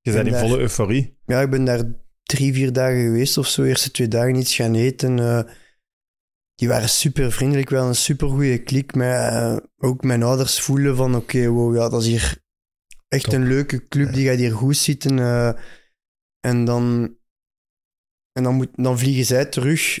Je 0.00 0.12
bent 0.12 0.26
in 0.26 0.32
daar- 0.32 0.40
volle 0.40 0.58
euforie. 0.58 1.18
Ja, 1.26 1.40
ik 1.40 1.50
ben 1.50 1.64
daar 1.64 1.82
drie, 2.22 2.52
vier 2.52 2.72
dagen 2.72 3.02
geweest 3.02 3.38
of 3.38 3.46
zo. 3.46 3.62
Eerste 3.62 3.90
twee 3.90 4.08
dagen 4.08 4.34
iets 4.34 4.54
gaan 4.54 4.74
eten. 4.74 5.18
eh. 5.18 5.40
die 6.54 6.68
waren 6.68 6.88
super 6.88 7.32
vriendelijk, 7.32 7.70
wel 7.70 7.86
een 7.86 7.94
super 7.94 8.28
goede 8.28 8.62
klik. 8.62 8.94
Maar 8.94 9.32
eh, 9.32 9.56
ook 9.76 10.02
mijn 10.04 10.22
ouders 10.22 10.60
voelen 10.60 10.96
van: 10.96 11.14
oké, 11.16 11.48
wow, 11.48 11.74
ja, 11.76 11.88
dat 11.88 12.00
is 12.02 12.06
hier 12.08 12.36
echt 13.08 13.24
Top. 13.24 13.32
een 13.32 13.46
leuke 13.46 13.88
club. 13.88 14.12
Die 14.12 14.28
gaat 14.28 14.38
hier 14.38 14.52
goed 14.52 14.76
zitten. 14.76 15.18
en 16.40 16.64
dan, 16.64 17.16
en 18.32 18.42
dan, 18.42 18.54
moet, 18.54 18.68
dan 18.72 18.98
vliegen 18.98 19.24
zij 19.24 19.44
terug. 19.44 20.00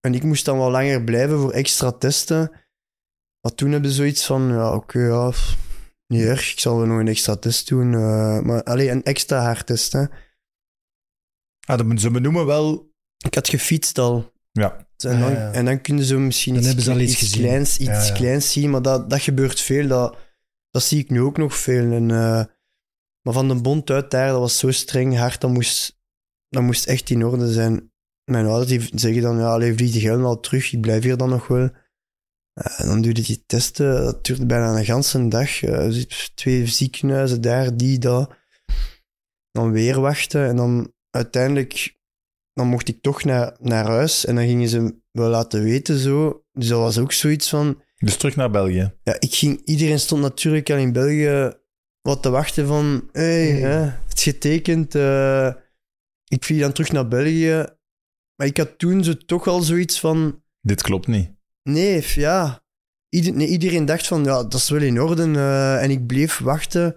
En 0.00 0.14
ik 0.14 0.22
moest 0.22 0.44
dan 0.44 0.58
wel 0.58 0.70
langer 0.70 1.04
blijven 1.04 1.38
voor 1.38 1.52
extra 1.52 1.92
testen. 1.92 2.50
Maar 3.48 3.56
toen 3.56 3.72
hebben 3.72 3.90
ze 3.90 3.96
zoiets 3.96 4.26
van: 4.26 4.48
ja, 4.48 4.74
oké, 4.74 4.98
ja, 4.98 5.32
niet 6.06 6.22
erg. 6.22 6.52
Ik 6.52 6.60
zal 6.60 6.76
wel 6.76 6.86
nog 6.86 6.98
een 6.98 7.08
extra 7.08 7.36
test 7.36 7.68
doen. 7.68 7.94
eh. 7.94 8.40
maar 8.40 8.62
alleen 8.62 8.90
een 8.90 9.02
extra 9.02 9.40
haartest, 9.42 9.92
hè. 9.92 10.04
Ah, 11.66 11.78
dat- 11.78 12.00
ze 12.00 12.10
benoemen 12.10 12.46
wel... 12.46 12.92
Ik 13.26 13.34
had 13.34 13.48
gefietst 13.48 13.98
al. 13.98 14.32
Ja, 14.52 14.76
En 14.76 14.86
dan, 15.20 15.30
Ja, 15.30 15.30
ja. 15.30 15.52
En 15.52 15.64
dan 15.64 15.80
kunnen 15.80 16.04
ze 16.04 16.16
misschien 16.18 16.52
Dan 16.54 16.62
iets, 16.62 16.68
hebben 16.68 16.84
ze 16.86 16.92
al 16.92 17.00
iets 17.00 17.12
iets 17.12 17.20
gezien. 17.20 17.42
kleins, 17.42 17.78
iets 17.78 17.88
Ja, 17.88 18.02
ja. 18.04 18.12
kleins 18.12 18.52
zien, 18.52 18.70
maar 18.70 18.82
dat, 18.82 19.10
dat 19.10 19.20
gebeurt 19.22 19.60
veel. 19.60 19.86
Dat, 19.88 20.16
dat 20.70 20.82
zie 20.82 20.98
ik 20.98 21.10
nu 21.10 21.20
ook 21.20 21.36
nog 21.36 21.56
veel. 21.56 21.92
En, 21.92 22.10
eh, 22.10 22.44
maar 23.22 23.32
van 23.34 23.48
de 23.48 23.54
bond 23.60 23.90
uit 23.90 24.10
daar, 24.10 24.28
dat 24.28 24.38
was 24.40 24.58
zo 24.58 24.70
streng 24.70 25.16
hard, 25.16 25.40
dat 25.40 25.50
moest, 25.50 25.98
dat 26.48 26.62
moest 26.62 26.86
echt 26.86 27.10
in 27.10 27.24
orde 27.24 27.52
zijn. 27.52 27.92
Mijn 28.24 28.46
ouders 28.46 28.68
die 28.88 28.98
zeggen 29.00 29.22
dan, 29.22 29.38
ja, 29.38 29.52
allee, 29.52 29.74
vlieg 29.74 29.92
je 29.94 30.00
helemaal 30.00 30.40
terug, 30.40 30.72
ik 30.72 30.80
blijf 30.80 31.02
hier 31.02 31.16
dan 31.16 31.28
nog 31.28 31.46
wel. 31.46 31.70
Eh, 32.58 32.80
en 32.80 32.86
dan 32.86 33.00
duurde 33.00 33.22
die 33.22 33.44
testen, 33.46 34.04
dat 34.04 34.24
duurde 34.24 34.46
bijna 34.46 34.78
een 34.78 34.84
ganse 34.84 35.28
dag. 35.28 35.62
Eh, 35.62 35.88
twee 36.34 36.66
ziekenhuizen 36.66 37.40
daar, 37.40 37.76
die, 37.76 37.98
dat. 37.98 38.36
Dan 39.50 39.72
weer 39.72 40.00
wachten 40.00 40.46
en 40.46 40.56
dan 40.56 40.92
uiteindelijk 41.10 41.96
dan 42.52 42.66
mocht 42.66 42.88
ik 42.88 43.02
toch 43.02 43.24
naar, 43.24 43.56
naar 43.60 43.86
huis 43.86 44.24
en 44.24 44.34
dan 44.34 44.44
gingen 44.44 44.68
ze 44.68 44.80
me 44.80 44.94
wel 45.10 45.28
laten 45.28 45.62
weten 45.62 45.98
zo. 45.98 46.44
Dus 46.52 46.68
dat 46.68 46.80
was 46.80 46.98
ook 46.98 47.12
zoiets 47.12 47.48
van... 47.48 47.82
dus 47.96 48.16
terug 48.16 48.36
naar 48.36 48.50
België. 48.50 48.94
Ja, 49.02 49.16
ik 49.18 49.34
ging, 49.34 49.60
iedereen 49.64 49.98
stond 49.98 50.22
natuurlijk 50.22 50.70
al 50.70 50.76
in 50.76 50.92
België 50.92 51.52
wat 52.00 52.22
te 52.22 52.30
wachten 52.30 52.66
van... 52.66 53.08
Hey, 53.12 53.50
hè, 53.50 53.80
het 54.08 54.16
is 54.16 54.22
getekend. 54.22 54.94
eh. 54.94 55.52
ik 56.28 56.44
vlieg 56.44 56.60
dan 56.60 56.72
terug 56.72 56.92
naar 56.92 57.08
België. 57.08 57.66
Maar 58.36 58.46
ik 58.46 58.56
had 58.56 58.78
toen 58.78 59.04
zo 59.04 59.14
toch 59.14 59.46
al 59.46 59.62
zoiets 59.62 60.00
van... 60.00 60.42
Dit 60.60 60.82
klopt 60.82 61.06
niet. 61.06 61.37
Nee, 61.68 62.02
ja. 62.14 62.62
Ieder, 63.08 63.32
nee, 63.34 63.46
iedereen 63.46 63.84
dacht 63.84 64.06
van, 64.06 64.24
ja, 64.24 64.42
dat 64.42 64.54
is 64.54 64.68
wel 64.68 64.82
in 64.82 65.00
orde. 65.00 65.22
eh, 65.22 65.82
en 65.82 65.90
ik 65.90 66.06
bleef 66.06 66.38
wachten. 66.38 66.96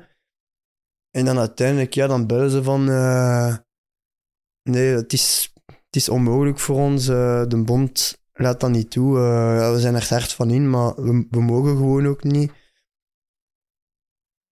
En 1.11 1.25
dan 1.25 1.37
uiteindelijk, 1.37 1.93
ja, 1.93 2.07
dan 2.07 2.27
bellen 2.27 2.49
ze 2.49 2.63
van... 2.63 2.89
eh, 2.89 3.55
nee, 4.69 4.93
het 4.95 5.13
is, 5.13 5.53
het 5.65 5.95
is 5.95 6.09
onmogelijk 6.09 6.59
voor 6.59 6.75
ons. 6.75 7.07
eh, 7.07 7.43
de 7.47 7.63
bond 7.63 8.17
laat 8.33 8.59
dat 8.59 8.69
niet 8.69 8.91
toe. 8.91 9.13
we 9.73 9.79
zijn 9.79 9.95
er 9.95 10.07
hard 10.09 10.33
van 10.33 10.49
in, 10.49 10.69
maar 10.69 10.95
we, 10.95 11.27
we 11.29 11.41
mogen 11.41 11.75
gewoon 11.77 12.07
ook 12.07 12.23
niet. 12.23 12.51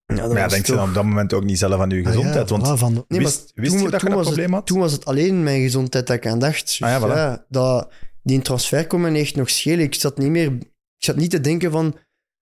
Ja, 0.06 0.28
Maar 0.28 0.38
ja, 0.38 0.48
denk 0.48 0.66
je 0.66 0.76
dan 0.76 0.88
op 0.90 0.94
dat 0.94 1.04
moment 1.04 1.34
ook 1.34 1.44
niet 1.44 1.58
zelf 1.58 1.82
aan 1.82 1.92
uw 1.92 2.04
gezondheid? 2.04 2.52
Ah, 2.52 2.58
ja, 2.58 2.58
want 2.58 2.78
voilà, 2.78 2.80
van, 2.80 3.06
Nee, 3.08 3.20
wist, 3.20 3.52
wist 3.56 3.72
toen- 3.72 3.82
je 3.82 3.90
dat 3.90 4.02
je 4.02 4.10
was 4.10 4.26
probleem 4.26 4.54
had? 4.54 4.66
Toen 4.68 4.80
was 4.80 4.92
het 4.92 5.06
alleen 5.06 5.44
mijn 5.44 5.62
gezondheid 5.62 6.08
dat 6.08 6.16
ik 6.16 6.28
aan 6.28 6.40
dacht. 6.40 6.66
Dus 6.66 6.82
Ah 6.82 6.90
ja, 6.90 7.00
voilà. 7.40 7.48
dat, 7.50 7.92
die 8.30 8.42
transfer 8.42 8.88
kon 8.88 9.02
me 9.02 9.20
echt 9.20 9.36
nog 9.36 9.50
schelen. 9.50 9.86
Ik 9.86 9.96
zat 9.96 10.18
niet 10.18 10.30
meer... 10.30 10.52
Ik 10.98 11.06
zat 11.06 11.16
niet 11.16 11.30
te 11.32 11.42
denken 11.42 11.72
van, 11.72 11.98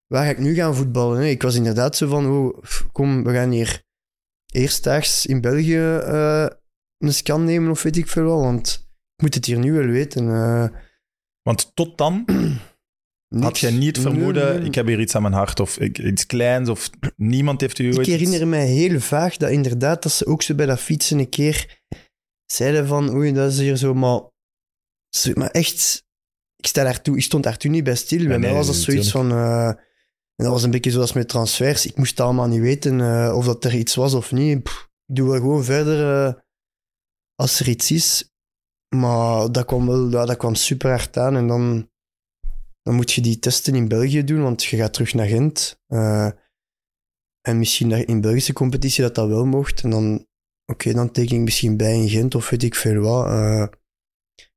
waar 0.07 0.24
ga 0.26 0.30
ik 0.30 0.40
nu 0.40 0.53
gaan 0.53 0.76
voetballen? 0.76 1.18
hè? 1.20 1.26
Ik 1.26 1.41
was 1.41 1.56
inderdaad 1.56 1.95
zo 1.95 2.07
van, 2.07 2.28
oh, 2.28 2.64
kom, 2.91 3.24
we 3.24 3.34
gaan 3.34 3.52
hier 3.52 3.84
eerstdaags 4.53 5.26
in 5.26 5.41
België 5.41 5.78
eh, 5.78 6.48
een 6.98 7.14
scan 7.14 7.44
nemen 7.44 7.72
of 7.72 7.84
weet 7.84 7.98
ik 7.98 8.07
veel 8.07 8.24
wel, 8.24 8.41
want 8.41 8.88
ik 9.16 9.22
moet 9.22 9.34
het 9.34 9.45
hier 9.45 9.60
nu 9.60 9.74
wel 9.74 9.86
weten. 9.86 10.30
eh, 10.30 10.68
Want 11.41 11.76
tot 11.76 11.98
dan 11.98 12.26
had 13.40 13.57
jij 13.60 13.72
niet 13.72 13.99
vermoeden, 13.99 14.56
nee. 14.60 14.66
ik 14.68 14.76
heb 14.76 14.88
hier 14.88 14.99
iets 14.99 15.16
aan 15.16 15.22
mijn 15.22 15.34
hart 15.34 15.60
of 15.60 15.80
ik, 15.80 15.98
iets 15.99 16.26
kleins 16.26 16.70
of 16.70 16.90
niemand 17.16 17.62
heeft 17.62 17.80
u 17.80 17.90
Ik 17.90 17.98
ooit... 17.98 18.07
herinner 18.07 18.48
mij 18.48 18.66
heel 18.66 18.99
vaag 18.99 19.38
dat 19.38 19.49
inderdaad, 19.49 20.03
dat 20.03 20.12
ze 20.12 20.26
ook 20.26 20.41
zo 20.41 20.56
bij 20.56 20.66
dat 20.66 20.80
fietsen 20.80 21.20
een 21.20 21.30
keer 21.30 21.84
zeiden 22.45 22.88
van, 22.88 23.14
oei, 23.14 23.34
dat 23.34 23.52
is 23.52 23.60
hier 23.60 23.76
zo, 23.78 23.94
maar, 23.94 24.22
maar 25.34 25.50
echt, 25.50 26.06
ik, 26.56 26.68
sta 26.68 27.02
ik 27.04 27.22
stond 27.22 27.44
daartoe 27.44 27.72
niet 27.72 27.84
bij 27.84 27.96
stil. 27.96 28.18
bij 28.18 28.28
nee, 28.28 28.40
mij 28.40 28.54
was 28.54 28.68
dat 28.68 28.76
zoiets 28.76 29.12
van, 29.12 29.32
eh, 29.32 29.72
en 30.36 30.46
dat 30.46 30.54
was 30.54 30.64
een 30.64 30.72
beetje 30.72 30.92
zoals 30.92 31.14
met 31.14 31.28
transfers. 31.28 31.86
Ik 31.86 31.98
moest 31.98 32.20
allemaal 32.20 32.48
niet 32.48 32.60
weten 32.60 33.02
eh, 33.02 33.36
of 33.36 33.46
dat 33.46 33.64
er 33.64 33.76
iets 33.76 33.96
was 33.96 34.14
of 34.14 34.32
niet. 34.32 34.64
Pff, 34.64 34.90
ik 35.06 35.16
doe 35.16 35.30
wel 35.30 35.40
gewoon 35.40 35.64
verder 35.64 36.28
eh, 36.28 36.34
als 37.36 37.60
er 37.60 37.70
iets 37.70 37.92
is. 37.92 38.34
Maar 38.96 39.52
dat 39.52 39.66
kwam 39.66 39.88
wel, 39.88 40.10
ja, 40.10 40.26
dat 40.26 40.38
kwam 40.38 40.56
super 40.56 40.90
hard 40.90 41.18
aan. 41.18 41.36
En 41.36 41.48
dan, 41.48 41.92
dan 42.82 42.96
moet 42.96 43.12
je 43.12 43.22
die 43.22 43.40
testen 43.40 43.76
in 43.76 43.88
België 43.88 44.24
doen, 44.24 44.42
want 44.42 44.64
je 44.64 44.78
gaat 44.78 44.94
terug 44.94 45.14
naar 45.14 45.28
Gent. 45.28 45.82
Eh, 45.88 46.30
en 47.42 47.58
misschien 47.58 47.90
daar 47.90 48.08
in 48.08 48.22
Belgische 48.22 48.54
competitie 48.54 49.04
dat 49.04 49.16
dat 49.16 49.28
wel 49.28 49.46
mocht. 49.46 49.84
En 49.84 49.90
dan, 49.90 50.28
oké, 50.66 50.94
dan 50.94 51.12
teken 51.12 51.36
ik 51.36 51.42
misschien 51.42 51.78
bij 51.78 51.96
in 51.96 52.10
Gent 52.10 52.36
of 52.36 52.50
weet 52.50 52.64
ik 52.64 52.76
veel 52.76 53.02
wat. 53.02 53.26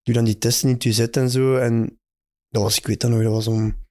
Doe 0.08 0.16
dan 0.16 0.26
die 0.26 0.38
testen 0.38 0.68
in 0.68 0.74
het 0.74 0.84
UZ 0.84 0.98
en 1.00 1.30
zo. 1.30 1.56
En 1.56 2.00
dat 2.48 2.62
was, 2.62 2.78
ik 2.78 2.86
weet 2.86 3.00
dat 3.00 3.10
nog, 3.10 3.22
dat 3.22 3.32
was 3.32 3.46
om 3.46 3.86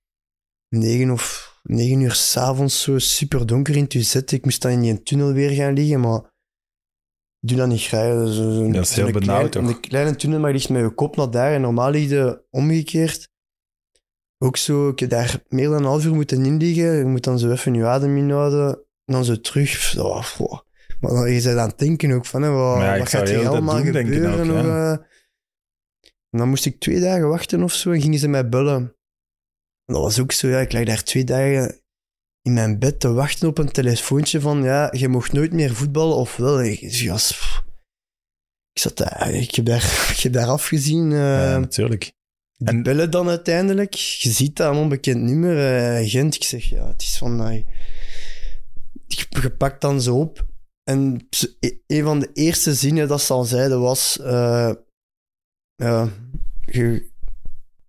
negen 0.70 1.12
of 1.12 1.56
negen 1.64 2.02
uur 2.02 2.14
s'avonds 2.14 2.82
zo 2.82 2.98
super 3.00 3.46
donker 3.46 3.76
in 3.76 4.04
zet. 4.04 4.32
Ik 4.32 4.44
moest 4.44 4.62
dan 4.62 4.72
in 4.72 4.82
die 4.82 5.04
tunnel 5.04 5.34
weer 5.34 5.50
gaan 5.50 5.74
liggen, 5.74 6.00
maar 6.00 6.22
doe 7.40 7.58
dat 7.58 7.68
niet. 7.68 7.80
Zo, 7.80 8.26
zo, 8.26 8.72
Dat 8.72 8.84
is 8.84 8.96
heel 8.96 9.12
benauwd, 9.12 9.50
klein- 9.50 9.50
toch? 9.50 9.76
Een 9.76 9.80
kleine 9.80 10.16
tunnel, 10.16 10.40
maar 10.40 10.50
je 10.50 10.56
ligt 10.56 10.70
met 10.70 10.82
je 10.82 10.90
kop 10.90 11.16
naar 11.16 11.32
daar 11.32 11.54
en 11.54 11.62
normaal 11.62 11.90
lig 11.92 12.10
je 12.10 12.46
omgekeerd. 12.50 13.30
Ook 14.38 14.58
zo, 14.58 14.90
ik 14.90 15.00
heb 15.00 15.10
daar 15.10 15.44
meer 15.48 15.70
dan 15.70 15.78
een 15.78 15.84
half 15.84 16.06
uur 16.06 16.14
moeten 16.14 16.46
inliggen. 16.46 16.98
Je 16.98 17.06
moet 17.06 17.24
dan 17.24 17.40
zo 17.40 17.52
even 17.52 17.74
je 17.74 17.86
adem 17.86 18.18
inhouden. 18.18 18.76
En 19.06 19.14
dan 19.14 19.26
zo 19.26 19.40
terug. 19.42 19.98
Oh. 19.98 20.24
Maar 21.00 21.12
dan, 21.12 21.32
je 21.32 21.42
bent 21.42 21.58
aan 21.58 21.68
het 21.68 21.80
denken 21.80 22.12
ook 22.12 22.26
van, 22.26 22.42
hè, 22.42 22.50
wat, 22.50 22.82
ja, 22.82 22.98
wat 22.98 23.10
gaat 23.10 23.30
hier 23.30 23.48
allemaal 23.48 23.84
gebeuren? 23.84 24.40
ook, 24.40 24.46
nog, 24.46 24.66
ja. 24.66 24.92
eh? 24.94 24.98
En 26.38 26.44
dan 26.44 26.52
moest 26.52 26.66
ik 26.66 26.80
twee 26.80 27.00
dagen 27.00 27.28
wachten 27.28 27.64
of 27.64 27.74
zo 27.74 27.92
en 27.92 28.02
gingen 28.02 28.20
ze 28.20 28.28
mij 28.28 28.50
bellen. 28.50 28.76
En 29.86 29.94
dat 29.94 30.02
was 30.02 30.20
ook 30.20 30.32
zo, 30.32 30.48
ja, 30.48 30.60
ik 30.60 30.72
lag 30.74 30.84
daar 30.84 31.04
twee 31.04 31.24
dagen 31.24 31.82
in 32.42 32.54
mijn 32.54 32.80
bed 32.80 33.00
te 33.00 33.12
wachten 33.14 33.48
op 33.48 33.58
een 33.58 33.72
telefoontje 33.72 34.42
van, 34.42 34.64
ja, 34.64 34.90
je 34.92 35.08
mocht 35.08 35.32
nooit 35.34 35.54
meer 35.54 35.76
voetballen 35.76 36.16
of 36.16 36.36
wel. 36.36 36.64
Ik, 36.64 36.82
ik 36.82 38.80
zat 38.80 38.98
daar, 38.98 39.30
ik 39.32 39.56
heb 39.56 39.66
daar, 39.66 40.10
ik 40.16 40.20
heb 40.20 40.34
daar 40.34 40.48
afgezien. 40.48 41.12
eh, 41.12 41.18
Ja, 41.18 41.58
natuurlijk. 41.60 42.12
die 42.58 42.68
En- 42.68 42.84
bellen 42.84 43.12
dan 43.12 43.30
uiteindelijk. 43.30 43.94
Je 43.94 44.30
ziet 44.30 44.56
dat 44.56 44.72
een 44.74 44.80
onbekend 44.82 45.22
nummer, 45.22 45.58
eh, 45.96 46.10
Gent. 46.10 46.36
Ik 46.36 46.44
zeg, 46.44 46.64
ja, 46.64 46.88
het 46.88 47.02
is 47.02 47.18
van... 47.18 47.48
eh, 47.48 47.64
je, 49.08 49.50
pakt 49.58 49.82
dan 49.82 50.02
zo 50.02 50.20
op. 50.20 50.46
En 50.84 51.28
e- 51.60 51.78
een 51.88 52.04
van 52.04 52.20
de 52.20 52.30
eerste 52.34 52.74
zinnen 52.74 53.08
dat 53.08 53.22
ze 53.22 53.34
al 53.34 53.44
zeiden 53.44 53.80
was... 53.82 54.20
eh, 55.78 56.08
ja, 56.62 57.00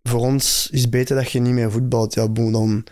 voor 0.03 0.21
ons 0.21 0.71
is 0.71 0.81
het 0.81 0.91
beter 0.91 1.17
dat 1.17 1.31
je 1.31 1.41
niet 1.41 1.53
meer 1.53 1.71
voetbalt. 1.71 2.15
Ja, 2.15 2.29
bon, 2.29 2.53
dan... 2.53 2.87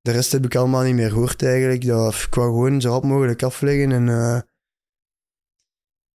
De 0.00 0.12
rest 0.12 0.32
heb 0.32 0.44
ik 0.44 0.54
allemaal 0.54 0.82
niet 0.82 0.94
meer 0.94 1.10
gehoord 1.10 1.42
eigenlijk. 1.42 1.84
Dat, 1.86 2.14
ik 2.14 2.34
wou 2.34 2.48
gewoon 2.48 2.80
zo 2.80 2.90
rap 2.90 3.04
mogelijk 3.04 3.42
afleggen. 3.42 3.92
En, 3.92 4.08
eh, 4.08 4.40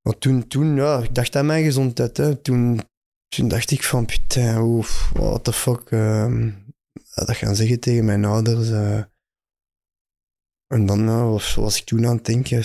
maar 0.02 0.18
toen, 0.18 0.48
toen, 0.48 0.76
ja, 0.76 1.00
ik 1.04 1.16
dacht 1.16 1.36
aan 1.36 1.46
mijn 1.46 1.64
gezondheid. 1.64 2.18
Hè. 2.18 2.36
Toen, 2.36 2.82
toen 3.28 3.48
dacht 3.48 3.72
ik 3.72 3.84
van, 3.84 4.06
putain, 4.06 4.62
oef, 4.62 5.12
what 5.14 5.44
the 5.44 5.54
fuck. 5.54 5.92
ehm, 5.92 6.52
dat 7.14 7.36
gaan 7.36 7.56
zeggen 7.56 7.80
tegen 7.80 8.06
mijn 8.06 8.26
ouders. 8.26 8.70
eh. 8.70 9.04
En 10.68 10.86
dan 10.86 11.00
ja, 11.00 11.24
was, 11.26 11.56
was 11.56 11.78
ik 11.78 11.86
toen 11.86 12.08
aan 12.08 12.16
het 12.16 12.26
denken. 12.26 12.64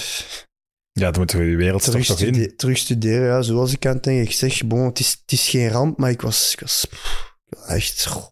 Ja, 0.98 1.10
dan 1.10 1.18
moeten 1.18 1.38
we 1.38 1.44
die 1.44 1.56
wereld 1.56 1.82
Terug, 1.82 2.06
toch 2.06 2.20
in. 2.20 2.34
stude- 2.34 2.56
terug 2.56 2.78
studeren, 2.78 3.26
ja, 3.26 3.42
zoals 3.42 3.72
ik 3.72 3.86
aan 3.86 3.94
het 3.94 4.02
denken. 4.04 4.24
Ik 4.24 4.32
zeg, 4.32 4.66
bon, 4.66 4.84
het 4.84 4.98
is, 4.98 5.10
het 5.22 5.32
is 5.32 5.48
geen 5.48 5.68
ramp, 5.68 5.98
maar 5.98 6.10
ik 6.10 6.20
was, 6.20 6.52
ik 6.52 6.60
was 6.60 6.86
pff, 6.90 7.34
echt... 7.66 8.06
goh. 8.06 8.24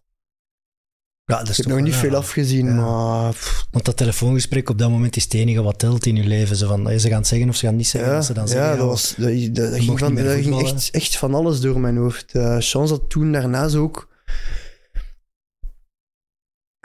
Ja, 1.25 1.37
dat 1.39 1.49
is 1.49 1.59
Ik 1.59 1.65
heb 1.65 1.75
nog 1.75 1.83
niet 1.83 1.95
veel 1.95 2.09
ja. 2.11 2.15
afgezien, 2.17 2.65
Ja. 2.65 2.73
maar... 2.73 3.31
pff, 3.31 3.67
Want 3.71 3.85
dat 3.85 3.97
telefoongesprek 3.97 4.69
op 4.69 4.77
dat 4.77 4.89
moment 4.89 5.15
is 5.15 5.23
het 5.23 5.33
enige 5.33 5.61
wat 5.61 5.79
telt 5.79 6.05
in 6.05 6.15
je 6.15 6.23
leven. 6.23 6.55
Zo 6.55 6.67
van, 6.67 6.99
ze 6.99 7.07
gaan 7.09 7.17
het 7.17 7.27
zeggen 7.27 7.49
of 7.49 7.55
ze 7.55 7.65
gaan 7.65 7.75
niet 7.75 7.87
zeggen. 7.87 8.09
Ja, 8.09 8.15
wat 8.17 8.25
ze 8.25 8.33
dan 8.33 8.43
ja, 8.45 8.49
zeggen, 8.51 8.77
dat, 8.77 8.87
was, 8.87 9.13
dat, 9.17 9.31
dat, 9.31 9.55
dat 9.71 9.79
ging, 9.79 9.99
van, 9.99 10.15
dat 10.15 10.33
ging 10.33 10.61
echt, 10.61 10.89
echt 10.91 11.17
van 11.17 11.33
alles 11.33 11.59
door 11.61 11.79
mijn 11.79 11.97
hoofd. 11.97 12.31
Eh 12.33 12.55
chance 12.59 12.93
dat 12.93 13.09
toen 13.09 13.31
daarnaast 13.31 13.75
ook... 13.75 14.13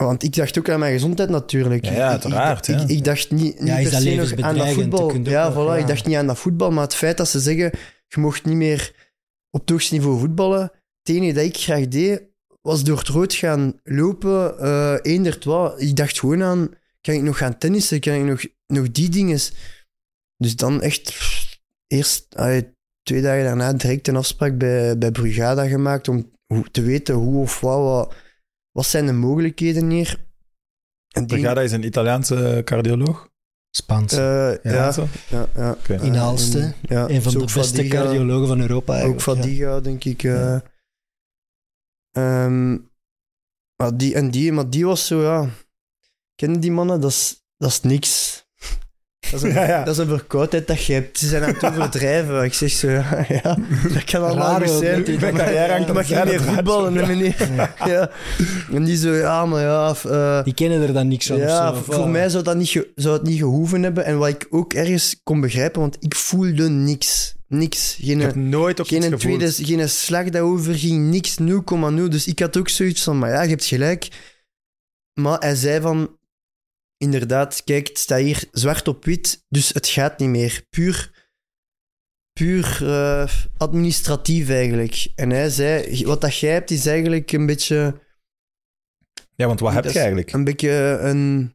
Want 0.06 0.22
ik 0.22 0.34
dacht 0.36 0.58
ook 0.58 0.68
aan 0.68 0.78
mijn 0.78 0.92
gezondheid 0.92 1.28
natuurlijk. 1.30 1.84
Ja, 1.84 1.92
ja, 1.92 2.04
Ik- 2.04 2.10
uiteraard, 2.10 2.68
Ik, 2.68 2.80
ik, 2.80 2.88
ik 2.88 3.04
dacht 3.04 3.30
niet, 3.30 3.58
niet 3.58 3.68
Ja, 3.68 3.76
is 3.76 3.82
per 3.82 3.92
dat 3.92 4.02
se 4.02 4.14
nog 4.14 4.40
aan 4.40 4.56
dat 4.56 4.68
voetbal. 4.72 5.14
Ja, 5.16 5.52
voilà, 5.52 5.56
ja. 5.56 5.76
ik 5.76 5.86
dacht 5.86 6.06
niet 6.06 6.16
aan 6.16 6.26
dat 6.26 6.38
voetbal, 6.38 6.70
maar 6.70 6.84
het 6.84 6.94
feit 6.94 7.16
dat 7.16 7.28
ze 7.28 7.40
zeggen, 7.40 7.70
je 8.06 8.20
mocht 8.20 8.44
niet 8.44 8.56
meer 8.56 8.92
op 9.50 9.60
het 9.60 9.70
hoogste 9.70 9.94
niveau 9.94 10.18
voetballen. 10.18 10.62
Het 11.02 11.16
enige 11.16 11.32
dat 11.32 11.44
ik 11.44 11.56
graag 11.56 11.88
deed, 11.88 12.22
was 12.62 12.84
door 12.84 12.98
het 12.98 13.08
rood 13.08 13.34
gaan 13.34 13.80
lopen, 13.84 14.58
eh 14.58 14.96
eender 15.02 15.38
wat. 15.44 15.80
Ik 15.80 15.96
dacht 15.96 16.18
gewoon 16.18 16.42
aan, 16.42 16.68
kan 17.00 17.14
ik 17.14 17.22
nog 17.22 17.38
gaan 17.38 17.58
tennissen? 17.58 18.00
Kan 18.00 18.14
ik 18.14 18.24
nog, 18.24 18.40
nog 18.66 18.90
die 18.90 19.08
dingen? 19.08 19.38
Dus 20.36 20.56
dan 20.56 20.82
echt 20.82 21.02
pff, 21.02 21.58
eerst, 21.86 22.26
allee, 22.36 22.68
twee 23.02 23.22
dagen 23.22 23.44
daarna, 23.44 23.72
direct 23.72 24.08
een 24.08 24.16
afspraak 24.16 24.58
bij, 24.58 24.98
bij 24.98 25.10
Brugada 25.10 25.66
gemaakt 25.66 26.08
om 26.08 26.30
te 26.70 26.82
weten 26.82 27.14
hoe 27.14 27.40
of 27.42 27.60
wat, 27.60 27.78
wat, 27.78 28.14
wat 28.72 28.86
zijn 28.86 29.06
de 29.06 29.12
mogelijkheden 29.12 29.90
hier. 29.90 30.28
En 31.08 31.26
die- 31.26 31.36
Brigada 31.36 31.60
is 31.60 31.72
een 31.72 31.84
Italiaanse 31.84 32.62
cardioloog. 32.64 33.28
Spaans. 33.76 34.12
eh, 34.12 34.18
Ja, 34.18 34.60
ja, 34.62 34.92
ja, 35.28 35.48
ja. 35.54 35.76
In 36.00 36.14
Eh, 36.14 36.22
Aalst, 36.22 36.52
hè? 36.52 36.60
en- 36.60 36.74
ja, 36.82 37.08
een 37.08 37.22
van 37.22 37.32
de 37.32 37.38
ook 37.40 37.52
beste 37.54 37.76
Fadiga- 37.76 38.02
cardiologen 38.02 38.46
van 38.48 38.60
Europa 38.60 38.92
Ook 38.92 38.98
eigenlijk. 39.00 39.26
ja. 39.26 39.34
Fadiga, 39.34 39.80
denk 39.80 40.04
ik. 40.04 40.22
eh. 40.22 40.58
Ehm, 42.10 42.72
maar, 43.76 43.96
die, 43.96 44.14
en 44.14 44.30
die, 44.30 44.52
maar 44.52 44.70
die 44.70 44.86
was 44.86 45.06
zo, 45.06 45.22
ja... 45.22 45.48
Kennen 46.34 46.60
die 46.60 46.72
mannen? 46.72 47.00
Dat 47.00 47.10
is, 47.10 47.44
dat 47.56 47.70
is 47.70 47.80
niks. 47.80 48.44
Dat 49.20 49.32
is, 49.32 49.42
een, 49.42 49.52
Ja, 49.60 49.66
ja. 49.66 49.84
dat 49.84 49.94
is 49.94 50.00
een 50.00 50.08
verkoudheid 50.08 50.66
dat 50.66 50.84
je 50.84 50.92
hebt. 50.92 51.18
Ze 51.18 51.26
zijn 51.28 51.42
aan 51.42 51.54
het 51.54 51.64
overdrijven. 51.64 52.44
Ik 52.44 52.52
zeg 52.54 52.70
zo, 52.70 52.88
ja, 52.90 53.24
ja 53.42 53.56
dat 53.92 54.04
kan 54.04 54.22
allemaal 54.24 54.58
Raar 54.58 54.68
ook, 54.70 54.78
zijn. 54.82 55.00
Maar 55.02 55.18
dan- 55.20 55.34
carrière 55.34 55.92
mag 55.92 56.08
je 56.08 56.14
niet 56.14 56.24
meer 56.24 56.40
voetballen, 56.42 56.94
hè, 56.94 57.06
meneer. 57.06 57.48
Ja. 57.86 58.10
En 58.72 58.84
die 58.84 58.96
zo, 58.96 59.12
ja, 59.14 59.46
maar 59.46 59.60
ja... 59.62 59.94
eh, 60.08 60.44
Die 60.44 60.54
kennen 60.54 60.82
er 60.82 60.92
dan 60.92 61.08
niks 61.08 61.26
van. 61.26 61.36
ja, 61.38 61.68
of 61.68 61.74
zo, 61.74 61.80
of 61.80 61.84
voor 61.86 61.94
wat? 61.96 62.08
mij 62.08 62.28
zou, 62.28 62.44
dat 62.44 62.56
niet 62.56 62.86
zou 62.94 63.14
het 63.16 63.26
niet 63.26 63.38
gehoeven 63.38 63.82
hebben. 63.82 64.04
En 64.04 64.18
wat 64.18 64.28
ik 64.28 64.46
ook 64.50 64.72
ergens 64.74 65.20
kon 65.22 65.40
begrijpen, 65.40 65.80
want 65.80 65.96
ik 66.00 66.14
voelde 66.14 66.68
niks. 66.68 67.34
Niks. 67.48 67.96
Geen, 68.00 68.20
Ik 68.20 68.26
heb 68.26 68.34
nooit 68.34 68.80
op 68.80 68.86
iets 68.86 69.06
geen, 69.06 69.18
tweede, 69.18 69.52
geen 69.52 69.88
slag 69.88 70.28
daarover 70.28 70.74
ging, 70.74 71.10
niks, 71.10 71.36
0,0. 71.40 72.08
Dus 72.08 72.26
ik 72.26 72.38
had 72.38 72.56
ook 72.56 72.68
zoiets 72.68 73.02
van, 73.02 73.18
maar 73.18 73.30
ja, 73.30 73.42
je 73.42 73.48
hebt 73.48 73.64
gelijk. 73.64 74.08
Maar 75.20 75.38
hij 75.38 75.54
zei 75.54 75.80
van, 75.80 76.18
inderdaad, 77.00 77.64
kijk, 77.64 77.88
het 77.88 77.98
staat 77.98 78.20
hier 78.20 78.44
zwart 78.52 78.88
op 78.88 79.04
wit, 79.04 79.44
dus 79.48 79.68
het 79.68 79.86
gaat 79.88 80.18
niet 80.18 80.28
meer. 80.28 80.66
Puur, 80.70 81.28
puur 82.32 82.78
eh, 82.82 83.30
administratief 83.56 84.48
eigenlijk. 84.48 85.06
En 85.14 85.30
hij 85.30 85.48
zei, 85.50 86.04
wat 86.04 86.20
dat 86.20 86.38
jij 86.38 86.52
hebt 86.52 86.70
is 86.70 86.86
eigenlijk 86.86 87.32
een 87.32 87.46
beetje... 87.46 88.00
Ja, 89.34 89.46
want 89.46 89.60
wat 89.60 89.72
heb 89.72 89.82
Dat 89.82 89.92
je 89.92 89.98
eigenlijk? 89.98 90.32
Een 90.32 90.44
beetje 90.44 90.98
een... 91.00 91.54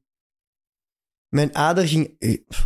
Mijn 1.27 1.55
ader 1.55 1.87
ging... 1.87 2.15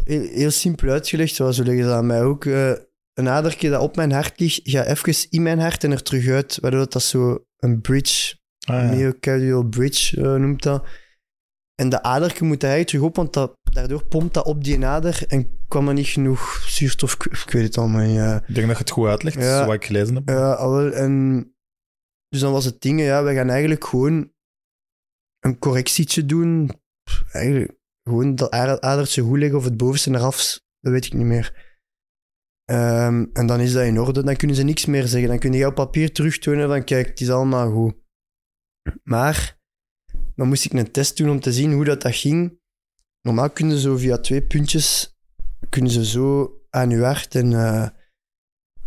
Heel, 0.04 0.22
heel 0.22 0.52
simpel 0.52 0.90
uitgelegd, 0.90 1.36
zoals 1.36 1.58
leggen 1.58 1.84
ze 1.84 1.92
aan 1.92 2.06
mij 2.06 2.24
ook. 2.24 2.46
eh, 2.46 2.72
een 3.14 3.30
adertje 3.30 3.70
dat 3.70 3.82
op 3.82 3.96
mijn 3.96 4.12
hart 4.12 4.40
ligt, 4.40 4.60
gaat 4.64 4.88
even 4.88 5.30
in 5.30 5.42
mijn 5.42 5.60
hart 5.60 5.84
en 5.84 5.92
er 5.92 6.04
terug 6.04 6.28
uit. 6.28 6.58
Waardoor 6.60 6.90
dat 6.90 7.04
zo 7.04 7.46
een 7.58 7.82
bridge, 7.82 8.38
Ah, 8.60 8.76
ja. 8.76 8.96
myocardial 8.96 9.64
bridge 9.64 10.22
eh, 10.22 10.36
noemt 10.36 10.64
dat. 10.64 10.86
En 11.80 11.90
de 11.90 12.04
adertje 12.04 12.46
moet 12.46 12.64
eigenlijk 12.64 12.92
terug 12.92 13.06
op, 13.08 13.16
want 13.16 13.34
dat, 13.34 13.58
daardoor 13.72 14.06
pompt 14.06 14.34
dat 14.34 14.46
op 14.46 14.64
die 14.64 14.86
ader 14.86 15.24
en 15.28 15.60
kwam 15.68 15.88
er 15.88 15.94
niet 15.94 16.08
genoeg 16.08 16.64
zuurstof. 16.68 17.14
Ik, 17.14 17.52
weet 17.52 17.64
het 17.64 17.78
allemaal 17.78 18.06
niet. 18.06 18.16
ja. 18.16 18.36
Ik 18.48 18.56
denk 18.56 18.68
dat 18.68 18.76
je 18.78 18.84
het 18.84 18.90
goed 18.92 19.08
uitlegt, 19.08 19.36
Ja. 19.36 19.66
wat 19.66 19.76
ik 19.76 19.86
gelezen 19.86 20.16
heb. 20.16 20.30
Ja, 20.30 20.54
al. 20.54 20.92
En 20.92 21.44
dus 22.28 22.40
dan 22.40 22.52
was 22.52 22.66
het 22.66 22.82
ding, 22.82 23.02
ja, 23.02 23.24
we 23.24 23.34
gaan 23.34 23.50
eigenlijk 23.50 23.86
gewoon 23.86 24.34
een 25.40 25.60
correctietje 25.60 26.26
doen. 26.26 26.72
Eigenlijk 27.32 27.78
gewoon 28.04 28.36
dat 28.36 28.52
ader- 28.52 28.82
adertje 28.82 29.22
goed 29.22 29.38
leggen 29.38 29.58
of 29.58 29.64
het 29.64 29.78
bovenste 29.78 30.10
eraf, 30.12 30.60
dat 30.80 30.92
weet 30.92 31.06
ik 31.06 31.14
niet 31.14 31.26
meer. 31.26 31.78
Ehm, 32.66 33.26
en 33.34 33.48
dan 33.48 33.60
is 33.60 33.74
dat 33.74 33.86
in 33.86 34.00
orde, 34.00 34.24
dan 34.24 34.36
kunnen 34.36 34.56
ze 34.56 34.64
niks 34.64 34.86
meer 34.86 35.08
zeggen. 35.08 35.30
Dan 35.30 35.40
kun 35.40 35.54
je 35.54 35.66
op 35.68 35.76
papier 35.76 36.14
terugtonen 36.14 36.68
van 36.68 36.84
kijk, 36.84 37.08
het 37.08 37.22
is 37.22 37.30
allemaal 37.30 37.72
goed. 37.72 37.96
Maar 39.04 39.58
dan 40.40 40.48
moest 40.48 40.66
ik 40.66 40.74
een 40.74 40.92
test 40.92 41.18
doen 41.18 41.30
om 41.30 41.40
te 41.40 41.54
zien 41.54 41.74
hoe 41.74 41.86
dat, 41.86 42.02
dat 42.02 42.16
ging. 42.16 42.58
Normaal 43.22 43.50
kunnen 43.50 43.76
ze 43.76 43.82
zo 43.82 43.98
via 43.98 44.18
twee 44.18 44.42
puntjes 44.42 45.18
kunnen 45.70 45.92
ze 45.92 46.06
zo 46.06 46.52
aan 46.70 46.90
je 46.90 47.04
hart 47.04 47.36
en 47.36 47.54
eh, 47.54 47.88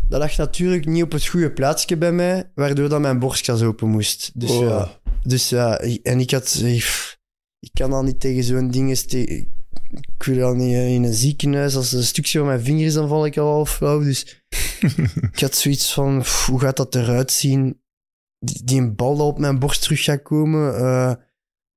dat 0.08 0.20
lag 0.20 0.36
natuurlijk 0.36 0.86
niet 0.86 1.02
op 1.02 1.12
het 1.12 1.26
goede 1.26 1.52
plaatsje 1.52 1.96
bij 1.96 2.12
mij, 2.12 2.50
waardoor 2.54 2.88
dat 2.88 3.00
mijn 3.00 3.18
borstkas 3.18 3.62
open 3.62 3.88
moest. 3.88 4.40
Dus, 4.40 4.50
Oh. 4.50 4.60
ja, 4.60 5.00
dus 5.22 5.48
ja, 5.48 5.78
en 6.02 6.20
ik 6.20 6.30
had... 6.30 6.58
pff, 6.62 7.18
Ik 7.58 7.70
kan 7.72 7.92
al 7.92 8.02
niet 8.02 8.20
tegen 8.20 8.44
zo'n 8.44 8.70
ding... 8.70 8.96
te- 8.98 9.26
Ik 9.26 10.22
wil 10.22 10.46
al 10.46 10.54
niet 10.54 10.72
eh, 10.74 10.94
in 10.94 11.04
een 11.04 11.14
ziekenhuis. 11.14 11.76
Als 11.76 11.92
er 11.92 11.98
een 11.98 12.04
stukje 12.04 12.38
van 12.38 12.46
mijn 12.46 12.60
vinger 12.64 12.86
is, 12.86 12.94
dan 12.94 13.08
val 13.08 13.26
ik 13.26 13.36
al 13.36 13.50
half 13.52 13.74
flauw. 13.74 14.00
Dus 14.02 14.42
ik 15.32 15.40
had 15.40 15.54
zoiets 15.54 15.92
van, 15.92 16.18
pff, 16.20 16.46
hoe 16.46 16.60
gaat 16.60 16.76
dat 16.76 16.94
eruit 16.94 17.30
zien? 17.30 17.80
Die, 18.38 18.64
die 18.64 18.80
een 18.80 18.94
bal 18.96 19.16
dat 19.16 19.26
op 19.26 19.38
mijn 19.38 19.58
borst 19.58 19.82
terug 19.82 20.02
gaat 20.04 20.22
komen. 20.22 20.76
eh, 20.76 21.12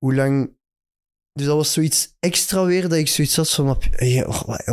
hoe 0.05 0.15
lang... 0.15 0.53
Dus 1.33 1.45
dat 1.45 1.55
was 1.55 1.73
zoiets 1.73 2.15
extra 2.19 2.65
weer, 2.65 2.81
dat 2.81 2.93
ik 2.97 3.07
zoiets 3.07 3.35
had 3.35 3.49
van, 3.51 3.65
wat, 3.65 3.85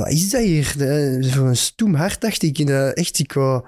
is 0.08 0.30
dat 0.30 0.42
hier? 0.42 0.74
Eh, 0.80 1.32
Voor 1.32 1.46
een 1.46 1.56
stoem 1.56 1.94
hart, 1.94 2.20
dacht 2.20 2.42
ik. 2.42 2.58
Eh, 2.58 2.96
Echt, 2.96 3.18
ik 3.18 3.32
wou... 3.32 3.62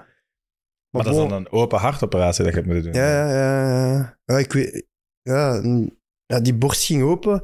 Maar 0.89 1.03
dat 1.03 1.13
is 1.13 1.19
dan 1.19 1.31
een 1.31 1.51
open 1.51 1.79
hartoperatie 1.79 2.43
dat 2.43 2.53
je 2.53 2.59
hebt 2.59 2.71
moeten 2.73 2.91
doen. 2.91 3.01
Ja, 3.01 3.29
ja, 3.29 3.91
ja. 3.93 4.17
ja. 4.25 4.37
Ik 4.37 4.53
weet... 4.53 4.85
Ja, 5.21 5.61
ja, 6.25 6.39
die 6.39 6.53
borst 6.53 6.85
ging 6.85 7.03
open. 7.03 7.43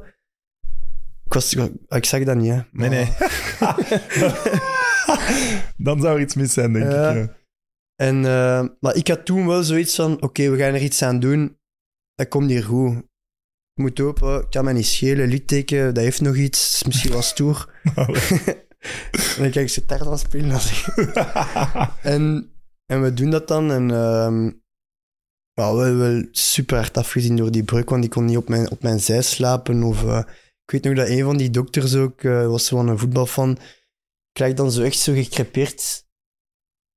Ik, 1.24 1.32
was, 1.32 1.54
ik 1.88 2.04
zag 2.04 2.24
dat 2.24 2.36
niet, 2.36 2.50
hè. 2.52 2.60
Nee, 2.72 2.88
nee. 2.88 3.06
dan 5.86 6.00
zou 6.00 6.16
er 6.16 6.20
iets 6.20 6.34
mis 6.34 6.52
zijn, 6.52 6.72
denk 6.72 6.90
Ja. 6.90 7.10
ik. 7.10 7.16
ja. 7.16 7.36
En, 7.96 8.16
eh, 8.24 8.66
maar 8.80 8.96
ik 8.96 9.08
had 9.08 9.24
toen 9.24 9.46
wel 9.46 9.62
zoiets 9.62 9.94
van, 9.94 10.22
oké, 10.22 10.50
we 10.50 10.56
gaan 10.58 10.74
er 10.74 10.82
iets 10.82 11.02
aan 11.02 11.20
doen. 11.20 11.58
Dat 12.14 12.28
komt 12.28 12.50
hier 12.50 12.64
goed. 12.64 13.02
Ik 13.74 13.82
moet 13.82 14.00
open, 14.00 14.40
ik 14.40 14.50
kan 14.50 14.64
mij 14.64 14.72
niet 14.72 14.86
schelen, 14.86 15.28
litteken, 15.28 15.94
dat 15.94 16.04
heeft 16.04 16.20
nog 16.20 16.36
iets, 16.36 16.74
is 16.74 16.82
misschien 16.82 17.12
wel 17.12 17.22
stoer. 17.22 17.74
en 17.94 18.04
dan 19.38 19.50
kijk 19.50 19.56
ik 19.56 19.68
ze 19.68 19.84
tartan 19.84 20.18
spelen. 20.18 20.60
en, 22.02 22.52
en 22.86 23.02
we 23.02 23.14
doen 23.14 23.30
dat 23.30 23.48
dan 23.48 23.70
en 23.70 23.90
ehm 23.90 24.50
ja, 25.54 25.74
wel, 25.74 25.96
wel 25.96 26.24
super 26.30 26.76
hard 26.76 26.96
afgezien 26.96 27.36
door 27.36 27.50
die 27.50 27.64
breuk, 27.64 27.90
want 27.90 28.04
ik 28.04 28.10
kon 28.10 28.24
niet 28.24 28.36
op 28.36 28.48
mijn, 28.48 28.70
op 28.70 28.82
mijn 28.82 29.00
zij 29.00 29.22
slapen. 29.22 29.82
Of, 29.82 30.04
eh, 30.04 30.22
ik 30.64 30.70
weet 30.70 30.84
nog 30.84 30.94
dat 30.94 31.08
een 31.08 31.24
van 31.24 31.36
die 31.36 31.50
dokters 31.50 31.94
ook, 31.94 32.22
eh, 32.22 32.46
was 32.46 32.66
zo 32.66 32.76
van 32.76 32.88
een 32.88 32.98
voetbalfan, 32.98 33.58
lag 34.32 34.52
dan 34.52 34.72
zo 34.72 34.82
echt 34.82 34.98
zo 34.98 35.12
gecrepeerd 35.12 36.04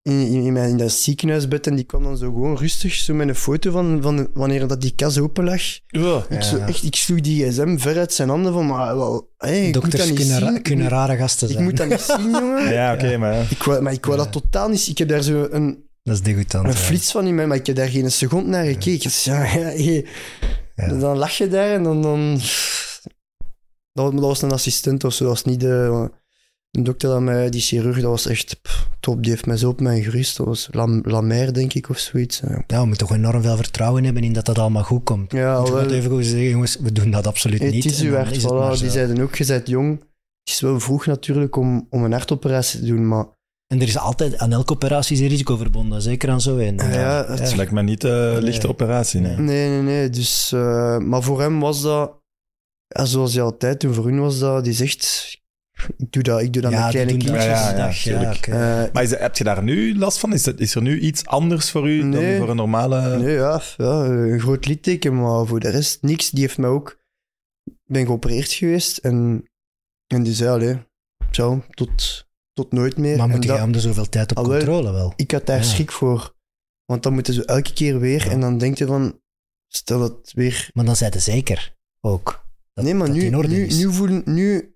in, 0.06 0.28
in, 0.28 0.44
in, 0.46 0.54
mijn, 0.54 0.70
in 0.70 0.78
dat 0.78 0.92
ziekenhuisbed 0.92 1.68
en 1.68 1.76
die 1.76 1.86
kwam 1.86 2.04
dan 2.04 2.18
zo 2.18 2.26
gewoon 2.26 2.58
rustig 2.58 2.94
zo 2.94 3.14
met 3.14 3.28
een 3.28 3.36
foto 3.36 3.72
van, 3.72 4.02
van 4.02 4.28
wanneer 4.34 4.68
dat 4.68 4.82
die 4.82 4.94
kas 4.96 5.18
open 5.18 5.44
lag. 5.44 5.62
Ja. 5.88 6.26
Ik, 6.30 6.42
zo, 6.42 6.58
Ja. 6.58 6.68
echt, 6.68 6.84
ik 6.84 6.96
sloeg 6.96 7.20
die 7.22 7.46
gsm 7.52 7.78
ver 7.78 7.98
uit 7.98 8.14
zijn 8.14 8.30
handen 8.30 8.54
van, 8.54 8.66
maar 8.68 8.96
wel, 8.98 9.30
hey, 9.38 9.58
ik 9.58 9.64
moet 9.64 9.74
dat 9.74 9.82
Dokters 9.84 10.10
niet 10.10 10.18
kunnen, 10.20 10.40
ra- 10.40 10.60
kunnen 10.60 10.86
ik, 10.86 10.92
rare 10.92 11.16
gasten 11.18 11.48
ik 11.48 11.54
zijn. 11.54 11.66
moet 11.66 11.78
dat 11.78 11.88
niet 11.90 12.00
zien, 12.02 12.32
jongen. 12.42 12.74
Ja, 12.74 12.94
oké, 12.94 13.18
maar 13.18 13.34
ja. 13.34 13.44
Ik 13.50 13.64
wou, 13.64 13.82
maar 13.82 13.94
ik 13.94 14.06
wou 14.06 14.18
dat 14.18 14.32
totaal 14.32 14.70
niet. 14.70 14.88
Ik 14.88 14.98
heb 14.98 15.08
daar 15.08 15.22
zo 15.22 15.48
een, 15.52 15.84
Dat 16.04 16.16
is 16.16 16.22
degoutant. 16.22 16.66
een 16.66 16.72
ja. 16.72 16.78
flits 16.78 17.12
van 17.12 17.28
in 17.28 17.36
mij, 17.36 17.48
maar 17.48 17.58
ik 17.58 17.66
heb 17.68 17.76
daar 17.76 17.90
geen 17.90 18.12
seconde 18.12 18.50
naar 18.50 18.66
gekeken. 18.66 19.04
Dus 19.04 19.24
ja, 19.24 19.44
ja, 19.44 19.50
hey. 19.50 20.06
Ja. 20.76 20.88
Dan 20.88 21.18
lach 21.18 21.32
je 21.38 21.48
daar 21.48 21.70
en 21.74 21.84
dan... 21.84 22.02
dan 22.02 22.40
dat, 23.94 24.04
was, 24.04 24.12
dat 24.14 24.22
was 24.24 24.42
een 24.42 24.52
assistent 24.52 25.04
of 25.04 25.14
zo, 25.14 25.24
dat 25.26 25.34
was 25.34 25.44
niet 25.44 25.60
de, 25.60 26.10
de 26.84 26.90
dokter 26.90 27.10
dat 27.10 27.22
mij, 27.22 27.50
die 27.50 27.62
chirurg, 27.62 27.96
dat 27.96 28.10
was 28.10 28.26
echt 28.28 28.60
pff, 28.62 28.90
top. 29.00 29.22
Die 29.24 29.32
heeft 29.32 29.46
mij 29.46 29.58
zo 29.58 29.70
op 29.70 29.80
mij 29.82 30.02
gerust. 30.02 30.38
Dat 30.38 30.46
was 30.46 30.68
Lam, 30.72 31.02
Lamer, 31.04 31.54
denk 31.54 31.74
ik, 31.74 31.90
of 31.90 31.98
zoiets. 31.98 32.40
Ja, 32.40 32.64
Ja, 32.68 32.80
we 32.82 32.86
moeten 32.88 33.08
toch 33.08 33.16
enorm 33.18 33.42
veel 33.42 33.56
vertrouwen 33.56 34.04
hebben 34.04 34.24
in 34.24 34.34
dat 34.34 34.46
dat 34.46 34.60
allemaal 34.60 34.84
goed 34.84 35.04
komt. 35.04 35.32
ja 35.32 35.64
wel, 35.64 35.76
het 35.76 35.92
even 35.92 36.12
goed 36.12 36.26
zeggen, 36.26 36.50
jongens, 36.50 36.78
we 36.80 36.92
doen 36.92 37.12
dat 37.12 37.28
absoluut 37.28 37.62
het 37.62 37.72
niet. 37.72 37.86
is 37.86 37.92
is 37.92 38.00
het 38.02 38.12
maar 38.12 38.26
Voilà, 38.74 38.76
zo. 38.76 38.82
die 38.82 38.90
zeiden 38.92 39.22
ook, 39.22 39.36
je 39.36 39.46
bent 39.46 39.68
jong. 39.68 40.00
Het 40.44 40.54
is 40.54 40.62
wel 40.62 40.80
vroeg 40.80 41.06
natuurlijk 41.06 41.56
om, 41.56 41.88
om 41.90 42.04
een 42.04 42.12
hartoperatie 42.12 42.80
te 42.80 42.86
doen, 42.86 43.08
maar 43.08 43.26
En 43.68 43.82
er 43.82 43.88
is 43.88 43.98
altijd 43.98 44.38
aan 44.38 44.52
elke 44.52 44.74
operatie 44.74 45.22
een 45.22 45.28
risico 45.28 45.56
verbonden, 45.58 46.02
zeker 46.02 46.30
aan 46.30 46.42
zo 46.42 46.58
een. 46.58 46.76
Ja, 46.78 47.26
het- 47.28 47.40
Het 47.40 47.56
lijkt 47.56 47.72
me 47.72 47.84
niet 47.84 48.04
een 48.04 48.44
lichte 48.44 48.62
Nee. 48.66 48.72
operatie, 48.72 49.20
nee. 49.20 49.36
Nee, 49.38 49.70
nee, 49.70 49.82
nee. 49.82 50.10
Dus, 50.10 50.52
eh, 50.52 50.98
maar 50.98 51.22
voor 51.24 51.42
hem 51.42 51.60
was 51.60 51.82
dat, 51.82 52.12
ja, 52.88 53.06
zoals 53.06 53.34
hij 53.34 53.44
altijd 53.44 53.80
toen 53.80 53.94
voor 53.94 54.06
hun 54.06 54.20
was 54.20 54.40
dat, 54.40 54.64
die 54.64 54.74
zegt, 54.74 55.34
ik 55.98 56.12
doe 56.12 56.24
dat, 56.24 56.42
ik 56.42 56.54
doe 56.54 56.62
dat 56.62 56.72
Ja, 56.72 56.82
met 56.82 56.90
kleine 56.90 57.12
dat 57.12 57.22
kindjes. 57.22 57.46
Ja, 58.04 58.22
ja. 58.22 58.34
Eh, 58.86 58.94
Maar 58.94 59.04
is, 59.04 59.10
heb 59.18 59.38
je 59.38 59.44
daar 59.44 59.64
nu 59.64 59.98
last 59.98 60.18
van? 60.20 60.34
Is, 60.34 60.46
het, 60.46 60.60
is 60.60 60.76
er 60.76 60.82
nu 60.82 61.00
iets 61.00 61.26
anders 61.26 61.72
voor 61.72 61.90
u 61.90 62.04
Nee. 62.04 62.30
dan 62.30 62.38
voor 62.40 62.50
een 62.50 62.56
normale... 62.56 63.18
nee, 63.18 63.34
ja, 63.34 63.62
ja, 63.78 64.04
een 64.06 64.40
groot 64.40 64.66
litteken, 64.66 65.22
maar 65.22 65.46
voor 65.46 65.60
de 65.60 65.70
rest 65.70 66.02
niks. 66.02 66.30
Die 66.30 66.42
heeft 66.42 66.58
mij 66.58 66.70
ook, 66.70 67.04
ik 67.64 67.74
ben 67.86 68.06
geopereerd 68.06 68.52
geweest 68.52 68.98
en, 68.98 69.44
en 70.08 70.24
die 70.24 70.34
zei, 70.34 70.50
allee, 70.50 70.78
zo, 71.32 71.64
tot, 71.70 72.26
tot 72.54 72.72
nooit 72.72 72.98
meer. 72.98 73.18
maar 73.18 73.28
moet 73.28 73.48
dat- 73.48 73.56
je 73.56 73.62
hem 73.62 73.74
er 73.74 73.80
zoveel 73.80 74.10
tijd 74.10 74.36
op 74.36 74.46
wel. 74.46 74.56
controle 74.58 74.92
wel? 74.92 75.14
ik 75.16 75.32
had 75.32 75.46
daar 75.46 75.58
Ja. 75.58 75.64
schrik 75.64 75.92
voor. 75.92 76.34
Want 76.86 77.04
dan 77.04 77.14
moeten 77.14 77.34
ze 77.34 77.46
elke 77.46 77.74
keer 77.74 78.00
weer 78.00 78.26
Ja. 78.26 78.32
en 78.32 78.40
dan 78.40 78.58
denk 78.58 78.78
je 78.78 78.86
van, 78.86 79.20
stel 79.68 80.00
dat 80.00 80.32
weer 80.34 80.70
Maar 80.74 80.86
dan 80.86 80.96
zijn 80.96 81.12
ze 81.12 81.20
zeker 81.20 81.76
ook. 82.02 82.46
Dat, 82.74 82.84
nee, 82.86 82.94
maar 82.94 83.06
dat 83.08 83.16
nu, 83.16 83.22
die 83.22 83.30
in 83.32 83.38
orde 83.38 83.48
nu, 83.48 83.66
is. 83.66 83.78
nu 83.78 83.94
voelen... 83.94 84.22
Nu, 84.26 84.75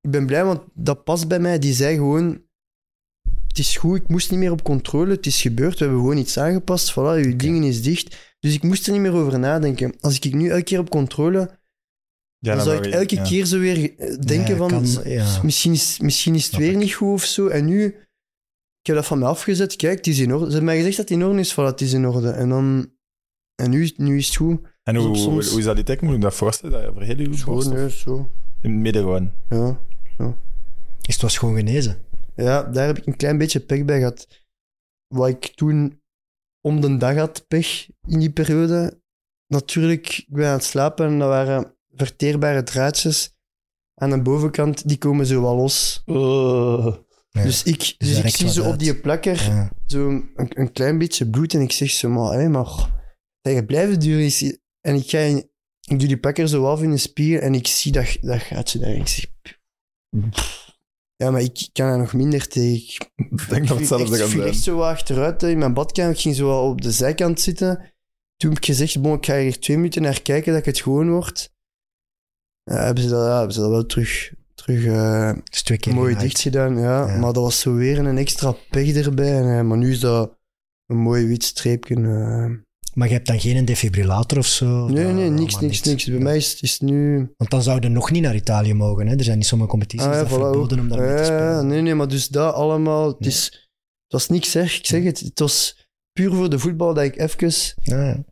ik 0.00 0.10
ben 0.10 0.26
blij, 0.26 0.44
want 0.44 0.60
dat 0.74 1.04
past 1.04 1.28
bij 1.28 1.40
mij. 1.40 1.58
Die 1.58 1.72
zei 1.74 1.94
gewoon... 1.96 2.42
Het 3.46 3.58
is 3.58 3.76
goed, 3.76 3.96
ik 3.96 4.08
moest 4.08 4.30
niet 4.30 4.40
meer 4.40 4.52
op 4.52 4.62
controle. 4.62 5.10
Het 5.14 5.26
is 5.26 5.40
gebeurd, 5.42 5.78
we 5.78 5.84
hebben 5.84 6.00
gewoon 6.02 6.16
iets 6.16 6.38
aangepast. 6.38 6.92
Voilà, 6.92 7.26
je 7.26 7.36
dingen 7.36 7.62
is 7.62 7.82
dicht. 7.82 8.34
Dus 8.40 8.54
ik 8.54 8.62
moest 8.62 8.86
er 8.86 8.92
niet 8.92 9.00
meer 9.00 9.12
over 9.14 9.38
nadenken. 9.38 9.94
Als 10.00 10.18
ik 10.18 10.34
nu 10.34 10.48
elke 10.48 10.62
keer 10.62 10.78
op 10.78 10.90
controle... 10.90 11.58
Ja, 12.38 12.54
dan 12.54 12.64
zou 12.64 12.76
ik 12.76 12.92
elke 12.92 13.14
ja. 13.14 13.22
keer 13.22 13.44
zo 13.44 13.58
weer 13.58 13.98
eh, 13.98 14.18
denken 14.18 14.50
Ja, 14.50 14.56
van... 14.56 14.68
kan-. 14.68 15.42
Misschien 15.42 15.72
is, 15.72 15.98
misschien 16.00 16.34
is 16.34 16.40
het 16.42 16.50
Snap 16.50 16.60
weer 16.60 16.70
ik. 16.70 16.76
niet 16.76 16.92
goed 16.92 17.12
of 17.12 17.24
zo. 17.24 17.46
En 17.46 17.64
nu... 17.64 17.84
Ik 18.80 18.86
heb 18.86 18.96
dat 18.96 19.06
van 19.06 19.18
me 19.18 19.24
afgezet. 19.24 19.76
Kijk, 19.76 19.96
het 19.96 20.06
is 20.06 20.18
in 20.18 20.32
orde. 20.32 20.44
Ze 20.44 20.50
hebben 20.50 20.64
mij 20.64 20.76
gezegd 20.76 20.96
dat 20.96 21.08
het 21.08 21.18
in 21.18 21.24
orde 21.24 21.38
is. 21.38 21.52
Voilà, 21.52 21.56
het 21.56 21.80
is 21.80 21.92
in 21.92 22.06
orde. 22.06 22.30
En 22.30 22.48
dan... 22.48 22.92
En 23.62 23.70
nu, 23.70 23.90
nu 23.96 24.16
is 24.16 24.26
het 24.26 24.36
goed. 24.36 24.60
En 24.82 24.96
hoe, 24.96 25.12
Dus 25.12 25.22
soms- 25.22 25.48
hoe 25.50 25.58
is 25.58 25.64
dat 25.64 25.74
die 25.76 25.84
tech? 25.84 26.00
Moet 26.00 26.14
ik 26.14 26.20
dat 26.20 26.34
voorstellen? 26.34 26.72
Dat 26.72 26.82
je 26.82 26.88
over 26.90 27.02
heel 27.02 27.16
uw 27.16 27.72
nee, 27.72 27.90
zo. 27.90 28.30
In 28.60 28.70
het 28.70 28.80
midden 28.80 29.02
gewoon. 29.02 29.32
Ja. 29.48 29.80
Is 31.02 31.14
het 31.14 31.22
was 31.22 31.38
gewoon 31.38 31.56
genezen. 31.56 32.04
Ja, 32.34 32.62
daar 32.62 32.86
heb 32.86 32.98
ik 32.98 33.06
een 33.06 33.16
klein 33.16 33.38
beetje 33.38 33.60
pech 33.60 33.84
bij 33.84 33.98
gehad. 33.98 34.28
Wat 35.06 35.28
ik 35.28 35.46
toen 35.54 36.00
om 36.60 36.80
de 36.80 36.96
dag 36.96 37.16
had, 37.16 37.44
pech 37.48 37.88
in 38.06 38.18
die 38.18 38.30
periode. 38.30 39.00
Natuurlijk, 39.46 40.18
ik 40.18 40.34
ben 40.34 40.46
aan 40.46 40.52
het 40.52 40.64
slapen 40.64 41.06
en 41.06 41.18
dat 41.18 41.28
waren 41.28 41.74
verteerbare 41.94 42.62
draadjes 42.62 43.34
aan 43.94 44.10
de 44.10 44.22
bovenkant, 44.22 44.88
die 44.88 44.98
komen 44.98 45.26
zo 45.26 45.42
wel 45.42 45.56
los. 45.56 46.02
Ja. 47.32 47.42
Dus 47.42 47.62
ik, 47.62 47.78
dus 47.78 48.08
ik 48.08 48.14
direct 48.14 48.34
zie 48.34 48.50
zo 48.50 48.68
op 48.68 48.78
die 48.78 49.00
plakker 49.00 49.42
Ja. 49.42 49.72
zo 49.86 50.08
een, 50.08 50.30
een 50.34 50.72
klein 50.72 50.98
beetje 50.98 51.30
bloed 51.30 51.54
en 51.54 51.60
ik 51.60 51.72
zeg 51.72 51.90
zo, 51.90 52.08
maar, 52.08 52.32
hé, 52.32 52.48
maar 52.48 52.66
dat 53.40 53.54
je 53.54 53.64
blijven 53.64 54.00
duren. 54.00 54.58
En 54.80 54.94
ik 54.94 55.10
ga 55.10 55.18
in, 55.18 55.50
ik 55.88 55.98
doe 55.98 56.08
die 56.08 56.18
plakker 56.18 56.48
zo 56.48 56.66
af 56.66 56.82
in 56.82 56.90
de 56.90 56.96
spier 56.96 57.42
en 57.42 57.54
ik 57.54 57.66
zie 57.66 57.92
dat, 57.92 58.16
dat 58.20 58.40
gaatje 58.40 58.78
daar. 58.78 58.90
En 58.90 59.00
ik 59.00 59.08
zeg... 59.08 59.24
Ja, 61.16 61.30
maar 61.30 61.40
ik 61.40 61.68
kan 61.72 61.86
er 61.86 61.98
nog 61.98 62.12
minder 62.12 62.48
tegen. 62.48 63.06
Ik 63.16 63.48
denk 63.48 63.68
dat 63.68 63.70
ik 63.70 63.78
hetzelfde 63.78 64.16
viel 64.16 64.42
echt, 64.44 64.54
viel 64.54 64.62
zo 64.62 64.76
wat 64.76 64.88
achteruit 64.88 65.40
hè, 65.40 65.48
in 65.48 65.58
mijn 65.58 65.74
badkamer. 65.74 66.12
Ik 66.12 66.20
ging 66.20 66.34
zo 66.34 66.68
op 66.68 66.80
de 66.82 66.90
zijkant 66.92 67.40
zitten. 67.40 67.76
Toen 68.36 68.50
heb 68.50 68.58
ik 68.58 68.64
gezegd, 68.64 69.02
bon, 69.02 69.16
ik 69.16 69.26
ga 69.26 69.38
hier 69.38 69.60
twee 69.60 69.76
minuten 69.76 70.02
naar 70.02 70.22
kijken 70.22 70.50
dat 70.52 70.60
ik 70.60 70.66
het 70.66 70.80
gewoon 70.80 71.10
word. 71.10 71.52
Ja, 72.62 72.84
hebben, 72.84 73.02
ze 73.02 73.08
dat, 73.08 73.26
ja, 73.26 73.36
hebben 73.36 73.54
ze 73.54 73.60
dat 73.60 73.70
wel 73.70 73.86
terug, 73.86 74.32
terug 74.54 74.82
twee 75.50 75.78
keer 75.78 75.94
mooi 75.94 76.16
dicht 76.16 76.40
gedaan. 76.40 76.78
Ja. 76.78 77.06
Ja. 77.06 77.18
Maar 77.18 77.32
dat 77.32 77.42
was 77.42 77.60
zo 77.60 77.74
weer 77.74 77.98
een 77.98 78.18
extra 78.18 78.54
pech 78.70 78.94
erbij. 78.94 79.38
En, 79.38 79.58
eh, 79.58 79.64
maar 79.64 79.78
nu 79.78 79.90
is 79.90 80.00
dat 80.00 80.38
een 80.86 80.96
mooi 80.96 81.26
wit 81.26 81.44
streepje. 81.44 81.94
eh. 81.94 82.50
Maar 82.94 83.08
je 83.08 83.14
hebt 83.14 83.26
dan 83.26 83.40
geen 83.40 83.64
defibrillator 83.64 84.38
of 84.38 84.46
zo? 84.46 84.88
nee, 84.88 85.04
nee, 85.04 85.30
niks, 85.30 85.60
niks, 85.60 85.82
niks. 85.82 86.04
Bij 86.04 86.18
mij 86.18 86.36
is 86.36 86.50
het 86.50 86.62
is 86.62 86.80
nu... 86.80 87.16
Want 87.36 87.50
dan 87.50 87.62
zouden 87.62 87.92
nog 87.92 88.10
niet 88.10 88.22
naar 88.22 88.34
Italië 88.34 88.74
mogen. 88.74 89.06
Hè? 89.06 89.14
Er 89.16 89.24
zijn 89.24 89.38
niet 89.38 89.46
sommige 89.46 89.70
competities 89.70 90.06
Ah, 90.06 90.12
ja, 90.12 90.18
dat 90.20 90.28
voilà, 90.28 90.32
verboden 90.32 90.78
om 90.78 90.88
daar 90.88 90.98
mee 90.98 91.08
te 91.08 91.14
Ja, 91.16 91.24
spelen. 91.24 91.66
Nee, 91.66 91.80
nee, 91.80 91.94
maar 91.94 92.08
dus 92.08 92.28
dat 92.28 92.54
allemaal... 92.54 93.06
Het, 93.08 93.20
Nee. 93.20 93.28
is, 93.28 93.44
het 94.02 94.12
was 94.12 94.28
niks, 94.28 94.50
zeg. 94.50 94.76
Ik 94.78 94.86
zeg 94.86 95.02
het. 95.04 95.20
Het 95.20 95.38
was 95.38 95.88
puur 96.12 96.32
voor 96.34 96.50
de 96.50 96.58
voetbal 96.58 96.94
dat 96.94 97.04
ik 97.04 97.18
even... 97.18 97.74
Ja, 97.82 98.04
ja. 98.06 98.24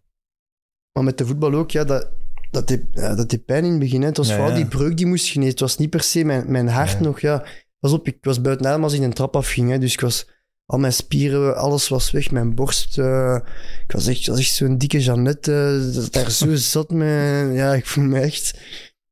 Maar 0.92 1.04
met 1.04 1.18
de 1.18 1.26
voetbal 1.26 1.54
ook, 1.54 1.70
ja, 1.70 1.84
dat, 1.84 2.10
dat, 2.50 2.68
deed, 2.68 2.82
ja, 2.92 3.14
dat 3.14 3.30
deed 3.30 3.44
pijn 3.44 3.64
in 3.64 3.70
het 3.70 3.80
begin. 3.80 4.00
Hè. 4.00 4.06
Het 4.06 4.16
was 4.16 4.28
Ja, 4.28 4.34
vooral 4.34 4.50
ja. 4.52 4.56
die 4.56 4.66
breuk 4.66 4.96
die 4.96 5.06
moest 5.06 5.26
genezen. 5.28 5.50
Het 5.50 5.60
was 5.60 5.76
niet 5.76 5.90
per 5.90 6.02
se 6.02 6.24
mijn, 6.24 6.50
mijn 6.50 6.68
hart 6.68 6.90
Ja. 6.92 7.00
nog. 7.00 7.20
Ja. 7.20 7.44
Pas 7.78 7.92
op, 7.92 8.06
ik 8.06 8.18
was 8.20 8.40
buiten 8.40 8.66
adem 8.66 8.82
als 8.82 8.92
ik 8.92 9.02
een 9.02 9.12
trap 9.12 9.36
afging. 9.36 9.70
Hè. 9.70 9.78
Dus 9.78 9.92
ik 9.92 10.00
was... 10.00 10.26
Al 10.70 10.78
mijn 10.78 10.92
spieren, 10.92 11.56
alles 11.56 11.88
was 11.88 12.10
weg. 12.10 12.30
Mijn 12.30 12.54
borst... 12.54 12.98
eh, 12.98 13.38
ik 13.86 13.92
was 13.92 14.06
echt, 14.06 14.26
was 14.26 14.38
echt 14.38 14.54
zo'n 14.54 14.78
dikke 14.78 14.98
Jeannette. 15.00 15.52
eh, 15.88 15.94
dat 15.94 16.12
daar 16.12 16.30
zo 16.30 16.54
zat 16.74 16.90
me. 16.90 17.04
Ja, 17.52 17.74
ik 17.74 17.86
voel 17.86 18.04
me 18.04 18.20
echt... 18.20 18.60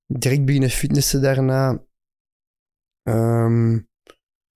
Direct 0.06 0.44
beginnen 0.44 0.70
fitnessen 0.70 1.22
daarna. 1.22 1.82
Ehm, 3.02 3.72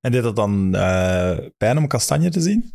En 0.01 0.13
deed 0.13 0.23
dat 0.23 0.37
dan 0.37 0.75
eh, 0.75 1.39
pijn 1.57 1.79
om 1.79 1.87
Kastanje 1.87 2.31
te 2.31 2.41
zien? 2.41 2.73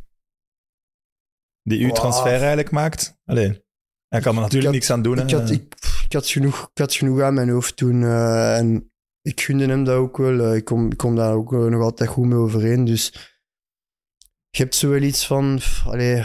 Die 1.62 1.80
uw 1.80 1.88
Wow. 1.88 1.96
transfer 1.96 2.32
eigenlijk 2.32 2.72
maakt? 2.72 3.18
Allee, 3.26 3.64
hij 4.08 4.22
kan 4.22 4.36
er 4.36 4.42
natuurlijk 4.42 4.64
had- 4.66 4.74
niks 4.74 4.90
aan 4.92 5.02
doen. 5.02 5.20
ik, 5.20 5.30
hè. 5.30 5.38
had, 5.40 5.50
ik, 5.50 5.76
ik, 6.06 6.14
had 6.14 6.28
genoeg, 6.28 6.70
ik 6.74 6.78
had 6.78 6.94
genoeg 6.94 7.22
aan 7.22 7.34
mijn 7.34 7.50
hoofd 7.50 7.76
toen. 7.78 8.04
en 8.04 8.92
ik 9.22 9.42
gunde 9.42 9.66
hem 9.66 9.84
dat 9.84 9.96
ook 9.96 10.18
wel. 10.18 10.56
ik, 10.56 10.66
kom, 10.66 10.92
ik 10.92 10.98
kom 10.98 11.16
daar 11.16 11.34
ook 11.34 11.52
nog 11.52 11.82
altijd 11.82 12.10
goed 12.10 12.26
mee 12.26 12.38
overeen. 12.38 12.86
Dus 12.86 13.34
je 14.56 14.64
hebt 14.64 14.76
zo 14.76 14.90
wel 14.90 15.02
iets 15.02 15.28
van... 15.28 15.56
pff, 15.58 15.86
allee, 15.88 16.24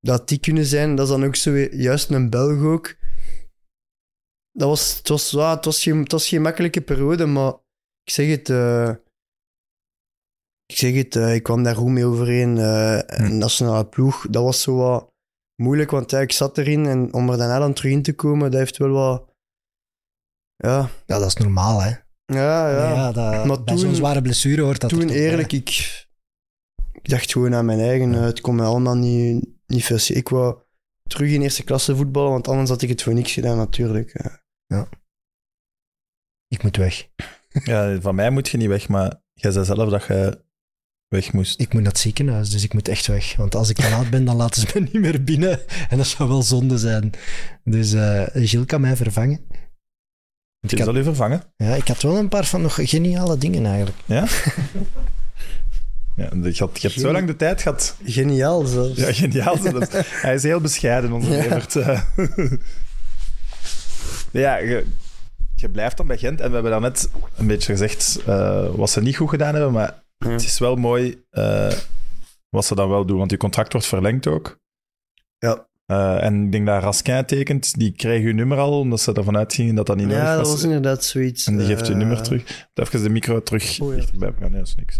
dat 0.00 0.28
die 0.28 0.38
kunnen 0.40 0.64
zijn. 0.64 0.94
Dat 0.94 1.06
is 1.06 1.12
dan 1.12 1.24
ook 1.24 1.36
zo 1.36 1.56
juist 1.70 2.10
een 2.10 2.30
Belg 2.30 2.62
ook. 2.62 2.96
Dat 4.52 4.68
was, 4.68 4.96
het, 4.96 5.08
was, 5.08 5.30
ja, 5.30 5.54
het, 5.54 5.64
was 5.64 5.82
geen, 5.82 5.98
het 6.02 6.12
was 6.12 6.28
geen 6.28 6.42
makkelijke 6.42 6.80
periode, 6.80 7.26
maar 7.26 7.52
ik 8.02 8.12
zeg 8.12 8.28
het... 8.30 8.48
eh, 8.50 8.90
ik 10.66 10.76
zeg 10.76 10.94
het, 10.94 11.16
eh, 11.16 11.34
ik 11.34 11.42
kwam 11.42 11.62
daar 11.62 11.76
goed 11.76 11.90
mee 11.90 12.04
overeen. 12.04 12.56
Een 12.56 13.38
nationale 13.38 13.86
ploeg, 13.86 14.26
dat 14.30 14.42
was 14.42 14.62
zo 14.62 14.76
wat 14.76 15.10
moeilijk, 15.62 15.90
want 15.90 16.10
ja, 16.10 16.18
ik 16.20 16.32
zat 16.32 16.58
erin 16.58 16.86
en 16.86 17.12
om 17.12 17.30
er 17.30 17.36
daarna 17.38 17.58
dan 17.58 17.72
terug 17.72 17.92
in 17.92 18.02
te 18.02 18.14
komen, 18.14 18.50
dat 18.50 18.60
heeft 18.60 18.76
wel 18.76 18.90
wat... 18.90 19.34
Ja, 20.56 20.88
Ja, 21.06 21.18
dat 21.18 21.26
is 21.26 21.34
normaal, 21.36 21.80
hè. 21.82 21.88
ja, 22.24 22.70
ja. 22.70 22.92
Ja, 22.92 23.12
dat, 23.12 23.44
Maar 23.44 23.56
bij 23.62 23.64
toen- 23.64 23.78
zo'n 23.78 23.94
zware 23.94 24.22
blessure 24.22 24.62
hoort 24.62 24.80
dat 24.80 24.90
Toen 24.90 25.00
toch 25.00 25.10
eerlijk, 25.10 25.52
ik, 25.52 26.06
ik 27.02 27.08
dacht 27.10 27.32
gewoon 27.32 27.54
aan 27.54 27.64
mijn 27.64 27.80
eigen. 27.80 28.12
Het 28.12 28.40
kon 28.40 28.54
me 28.54 28.62
allemaal 28.62 28.96
niet, 28.96 29.48
niet 29.66 29.84
veel 29.84 29.98
zien. 29.98 30.16
Ik 30.16 30.28
wou 30.28 30.58
terug 31.02 31.30
in 31.30 31.42
eerste 31.42 31.64
klasse 31.64 31.96
voetballen, 31.96 32.30
want 32.30 32.48
anders 32.48 32.70
had 32.70 32.82
ik 32.82 32.88
het 32.88 33.02
voor 33.02 33.14
niks 33.14 33.32
gedaan 33.32 33.56
natuurlijk. 33.56 34.10
eh. 34.14 34.82
Ik 36.48 36.62
moet 36.62 36.76
weg. 36.76 37.06
Ja, 37.64 38.00
van 38.00 38.14
mij 38.14 38.30
moet 38.30 38.48
je 38.48 38.56
niet 38.56 38.68
weg, 38.68 38.88
maar 38.88 39.22
jij 39.32 39.50
zei 39.50 39.64
zelf 39.64 39.90
dat 39.90 40.04
je 40.06 40.44
weg 41.08 41.32
moest. 41.32 41.60
Ik 41.60 41.72
moet 41.72 41.82
naar 41.82 41.92
het 41.92 42.00
ziekenhuis, 42.00 42.50
dus 42.50 42.64
ik 42.64 42.72
moet 42.72 42.88
echt 42.88 43.06
weg. 43.06 43.36
Want 43.36 43.54
als 43.54 43.70
ik 43.70 43.76
te 43.76 43.90
laat 43.90 44.10
ben, 44.10 44.24
dan 44.24 44.36
laten 44.36 44.60
ze 44.60 44.68
me 44.74 44.80
niet 44.80 45.02
meer 45.02 45.24
binnen. 45.24 45.60
En 45.88 45.96
dat 45.96 46.06
zou 46.06 46.28
wel 46.28 46.42
zonde 46.42 46.78
zijn. 46.78 47.10
Dus 47.64 47.92
eh 47.92 48.26
Gilles 48.32 48.66
kan 48.66 48.80
mij 48.80 48.96
vervangen. 48.96 49.46
Had, 50.60 50.70
zal 50.78 50.96
u 50.96 51.02
vervangen. 51.02 51.42
ja, 51.56 51.74
ik 51.74 51.88
had 51.88 52.02
wel 52.02 52.16
een 52.16 52.28
paar 52.28 52.44
van 52.44 52.62
nog 52.62 52.78
geniale 52.80 53.38
dingen 53.38 53.66
eigenlijk. 53.66 53.98
Ja? 54.06 54.26
ja 56.18 56.28
je, 56.42 56.54
had, 56.58 56.80
je 56.80 56.88
hebt 56.88 57.00
zo 57.00 57.12
lang 57.12 57.26
de 57.26 57.36
tijd 57.36 57.62
gehad. 57.62 57.96
Geniaal 58.04 58.66
zelfs. 58.66 58.96
Ja, 59.00 59.12
geniaal 59.12 59.56
zelfs. 59.56 59.88
Hij 60.22 60.34
is 60.34 60.42
heel 60.42 60.60
bescheiden, 60.60 61.12
onze 61.12 61.30
Ja. 61.30 61.44
Evert. 61.44 61.72
ja, 64.32 64.56
je, 64.56 64.84
je 65.54 65.68
blijft 65.70 65.96
dan 65.96 66.06
bij 66.06 66.18
Gent. 66.18 66.40
En 66.40 66.46
we 66.48 66.52
hebben 66.54 66.70
daarnet 66.72 67.10
een 67.36 67.46
beetje 67.46 67.72
gezegd 67.72 68.20
eh, 68.26 68.68
wat 68.74 68.90
ze 68.90 69.00
niet 69.00 69.16
goed 69.16 69.28
gedaan 69.28 69.54
hebben. 69.54 69.72
Maar 69.72 70.02
Ja. 70.18 70.28
het 70.30 70.42
is 70.42 70.58
wel 70.58 70.76
mooi 70.76 71.22
eh, 71.30 71.72
wat 72.48 72.64
ze 72.64 72.74
dan 72.74 72.88
wel 72.88 73.06
doen. 73.06 73.18
Want 73.18 73.30
je 73.30 73.36
contract 73.36 73.72
wordt 73.72 73.86
verlengd 73.86 74.26
ook. 74.26 74.58
Ja. 75.38 75.66
Eh, 75.86 76.22
en 76.24 76.44
ik 76.44 76.52
denk 76.52 76.66
dat 76.66 76.82
Raskin 76.82 77.24
tekent. 77.24 77.74
Die 77.78 77.92
kreeg 77.92 78.22
uw 78.24 78.34
nummer 78.34 78.58
al, 78.58 78.78
omdat 78.78 79.00
ze 79.00 79.12
ervan 79.12 79.36
uitgingen 79.36 79.74
dat 79.74 79.86
dat 79.86 79.96
niet 79.96 80.06
nodig 80.06 80.22
Ja, 80.22 80.36
dat 80.36 80.46
was. 80.48 80.62
inderdaad 80.62 81.04
zoiets. 81.04 81.46
En 81.46 81.56
die 81.56 81.66
geeft 81.66 81.86
je 81.86 81.94
nummer 81.94 82.22
terug. 82.22 82.66
Even 82.74 83.02
de 83.02 83.08
micro 83.08 83.42
terug 83.42 83.80
Oh, 83.80 83.90
ja. 83.90 83.94
dichterbij. 83.96 84.32
Nee, 84.40 84.50
dat 84.50 84.66
is 84.66 84.74
niks. 84.74 84.98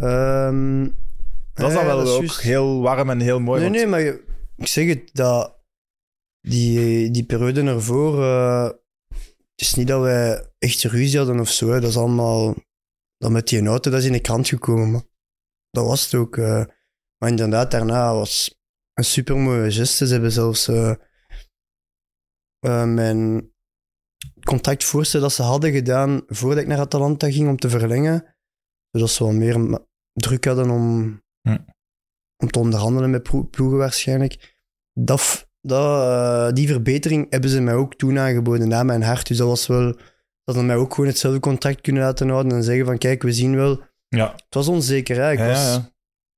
Ehm, 0.00 0.88
Dat 1.54 1.68
is 1.68 1.74
dan 1.74 1.84
wel 1.84 1.96
dat 1.98 2.06
is 2.06 2.12
ook 2.14 2.20
juist. 2.20 2.40
heel 2.40 2.80
warm 2.80 3.10
en 3.10 3.20
heel 3.20 3.40
mooi. 3.40 3.60
Nee, 3.60 3.68
want- 3.70 3.80
nee, 3.80 3.86
maar 3.90 4.00
je- 4.00 4.24
ik 4.56 4.66
zeg 4.66 4.86
het, 4.88 5.10
dat 5.12 5.58
die, 6.40 7.10
die 7.10 7.24
periode 7.24 7.62
ervoor, 7.62 8.22
eh, 8.22 8.64
het 9.14 9.60
is 9.68 9.74
niet 9.74 9.86
dat 9.88 10.00
wij 10.00 10.50
echt 10.58 10.82
ruzie 10.82 11.18
hadden 11.18 11.40
of 11.40 11.48
zo. 11.50 11.68
hè. 11.70 11.80
Dat 11.80 11.90
is 11.90 11.96
allemaal, 11.96 12.54
dat 13.16 13.30
met 13.30 13.48
die 13.48 13.66
auto, 13.66 13.90
dat 13.90 14.00
is 14.00 14.06
in 14.06 14.12
de 14.12 14.20
krant 14.20 14.48
gekomen. 14.48 14.90
Maar 14.90 15.02
dat 15.70 15.86
was 15.86 16.04
het 16.04 16.14
ook. 16.14 16.36
eh. 16.36 16.64
maar 17.18 17.28
inderdaad, 17.30 17.70
daarna 17.70 18.12
was 18.14 18.60
een 18.94 19.04
supermooie 19.04 19.70
geste. 19.72 20.06
Ze 20.06 20.12
hebben 20.12 20.32
zelfs 20.32 20.68
eh, 20.68 20.94
eh, 22.58 22.84
mijn 22.84 23.50
contactvoorstel 24.44 25.20
dat 25.20 25.32
ze 25.32 25.42
hadden 25.42 25.72
gedaan 25.72 26.22
voordat 26.26 26.58
ik 26.62 26.66
naar 26.66 26.78
Atalanta 26.78 27.30
ging 27.30 27.48
om 27.48 27.56
te 27.56 27.68
verlengen. 27.70 28.36
Zodat 28.90 29.10
ze 29.10 29.24
wel 29.24 29.32
meer 29.32 29.86
druk 30.12 30.44
hadden 30.44 30.70
om, 30.70 31.20
Hm. 31.48 31.58
om 32.42 32.50
te 32.50 32.58
onderhandelen 32.58 33.10
met 33.10 33.22
plo- 33.22 33.42
ploegen 33.44 33.78
waarschijnlijk. 33.78 34.58
Dat, 34.92 35.48
dat, 35.60 36.02
eh, 36.02 36.54
die 36.54 36.68
verbetering 36.68 37.26
hebben 37.30 37.50
ze 37.50 37.60
mij 37.60 37.74
ook 37.74 37.94
toen 37.94 38.18
aangeboden 38.18 38.68
na 38.68 38.82
mijn 38.82 39.02
hart. 39.02 39.26
Dus 39.28 39.36
dat 39.36 39.46
was 39.46 39.66
wel 39.66 39.96
dat 40.44 40.54
ze 40.54 40.62
mij 40.62 40.76
ook 40.76 40.94
gewoon 40.94 41.10
hetzelfde 41.10 41.40
contract 41.40 41.80
kunnen 41.80 42.02
laten 42.02 42.28
houden 42.28 42.52
en 42.52 42.62
zeggen 42.62 42.84
van 42.86 42.98
kijk, 42.98 43.22
we 43.22 43.32
zien 43.32 43.56
wel. 43.56 43.82
Ja, 44.08 44.32
Het 44.32 44.54
was 44.54 44.68
onzeker, 44.68 45.16
hè. 45.16 45.32
Ik, 45.32 45.38
ja, 45.38 45.46
was, 45.46 45.56
ja, 45.64 45.72
ja. 45.72 45.92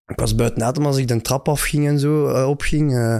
ik 0.06 0.18
was 0.20 0.34
buiten 0.34 0.62
adem 0.62 0.86
als 0.86 0.96
ik 0.96 1.08
de 1.08 1.20
trap 1.20 1.48
afging 1.48 1.86
en 1.86 1.98
zo, 1.98 2.26
eh, 2.28 2.48
opging. 2.48 2.94
eh. 2.96 3.18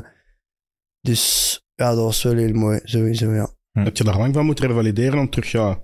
dus 1.01 1.55
ja, 1.75 1.89
dat 1.95 2.05
was 2.05 2.23
wel 2.23 2.37
heel 2.37 2.53
mooi, 2.53 2.81
sowieso, 2.83 3.31
ja. 3.33 3.51
Heb 3.73 3.97
je 3.97 4.05
daar 4.05 4.19
lang 4.19 4.35
van 4.35 4.45
moeten 4.45 4.67
revalideren 4.67 5.19
om 5.19 5.31
terug 5.31 5.51
ja, 5.51 5.83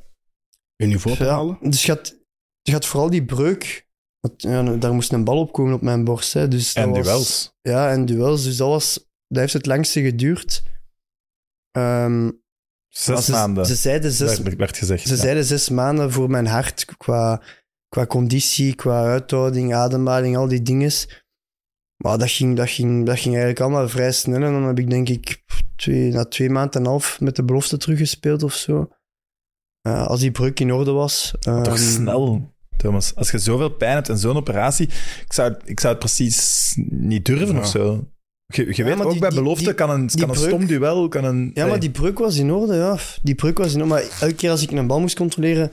je 0.77 0.87
niveau 0.87 1.17
te 1.17 1.25
halen? 1.25 1.59
dus 1.61 1.85
je 1.87 1.93
had, 1.93 2.19
je 2.63 2.73
had 2.73 2.87
vooral 2.87 3.11
die 3.11 3.25
breuk. 3.25 3.88
Want, 4.21 4.43
ja, 4.43 4.63
daar 4.63 4.95
moest 4.95 5.13
een 5.13 5.25
bal 5.25 5.39
op 5.39 5.53
komen 5.53 5.75
op 5.75 5.83
mijn 5.83 6.05
borst. 6.05 6.33
Hè, 6.33 6.49
dus 6.49 6.73
En 6.73 6.91
was- 6.91 7.03
duels. 7.05 7.57
Ja, 7.63 7.91
en 7.91 8.05
duels. 8.07 8.45
Dus 8.45 8.57
dat, 8.57 8.69
was, 8.69 9.09
dat 9.29 9.39
heeft 9.39 9.53
het 9.53 9.67
langste 9.67 10.03
geduurd. 10.03 10.63
Ehm, 11.71 12.31
Zes 12.89 13.25
ze, 13.25 13.31
maanden, 13.33 13.67
Ze 13.67 13.75
zeiden 13.75 14.13
zes, 14.13 14.39
werd, 14.41 14.77
gezegd. 14.77 15.03
ze 15.07 15.15
ja. 15.15 15.21
zeiden 15.21 15.45
zes 15.45 15.69
maanden 15.69 16.13
voor 16.13 16.31
mijn 16.31 16.47
hart 16.47 16.85
qua, 16.97 17.43
qua 17.89 18.07
conditie, 18.07 18.75
qua 18.75 19.05
uithouding, 19.05 19.75
ademhaling, 19.75 20.37
al 20.37 20.49
die 20.49 20.63
dingen. 20.63 20.91
Maar 21.97 22.19
dat 22.19 22.31
ging, 22.31 22.57
dat, 22.57 22.71
ging, 22.71 23.07
dat 23.07 23.15
ging 23.19 23.27
eigenlijk 23.35 23.61
allemaal 23.61 23.89
vrij 23.89 24.13
snel. 24.13 24.35
En 24.43 24.53
dan 24.53 24.63
heb 24.63 24.79
ik 24.79 24.91
denk 24.91 25.09
ik 25.09 25.45
twee, 25.77 26.13
na 26.13 26.25
twee 26.25 26.51
maanden 26.51 26.73
en 26.75 26.81
een 26.81 26.87
half 26.87 27.21
met 27.21 27.37
de 27.37 27.45
belofte 27.45 27.77
teruggespeeld 27.77 28.43
of 28.43 28.55
zo. 28.55 28.89
Eh, 29.81 30.07
als 30.07 30.21
die 30.21 30.31
breuk 30.31 30.61
in 30.61 30.73
orde 30.73 30.91
was. 30.91 31.35
Toch 31.41 31.55
Ehm, 31.67 31.77
snel, 31.77 32.55
Thomas. 32.79 33.15
Als 33.15 33.31
je 33.31 33.39
zoveel 33.39 33.69
pijn 33.71 33.95
hebt 33.95 34.09
en 34.09 34.19
zo'n 34.19 34.37
operatie, 34.37 34.87
ik 35.27 35.33
zou, 35.33 35.53
het- 35.53 35.63
ik 35.65 35.81
zou 35.81 35.93
het 35.93 36.03
precies 36.03 36.73
niet 36.91 37.25
durven 37.25 37.55
Ja. 37.55 37.61
of 37.61 37.67
zo. 37.67 38.09
Je, 38.55 38.67
je 38.77 38.85
weet 38.85 39.01
ook 39.01 39.11
die- 39.11 39.21
bij 39.21 39.31
belofte 39.31 39.65
die- 39.65 39.75
kan 39.75 39.91
een, 39.91 40.11
kan 40.21 40.29
een 40.29 40.35
stom 40.37 40.67
duel, 40.67 41.09
kan 41.09 41.25
een... 41.25 41.51
Ja, 41.55 41.67
maar 41.67 41.81
die 41.81 41.91
breuk 41.91 42.19
was 42.19 42.37
in 42.37 42.53
orde, 42.53 42.75
ja. 42.75 42.99
Die 43.23 43.35
breuk 43.35 43.59
was 43.59 43.73
in 43.75 43.81
orde. 43.83 43.89
Maar 43.95 44.03
elke 44.21 44.35
keer 44.35 44.51
als 44.51 44.63
ik 44.63 44.71
een 44.71 44.87
bal 44.87 45.01
moest 45.01 45.17
controleren, 45.17 45.71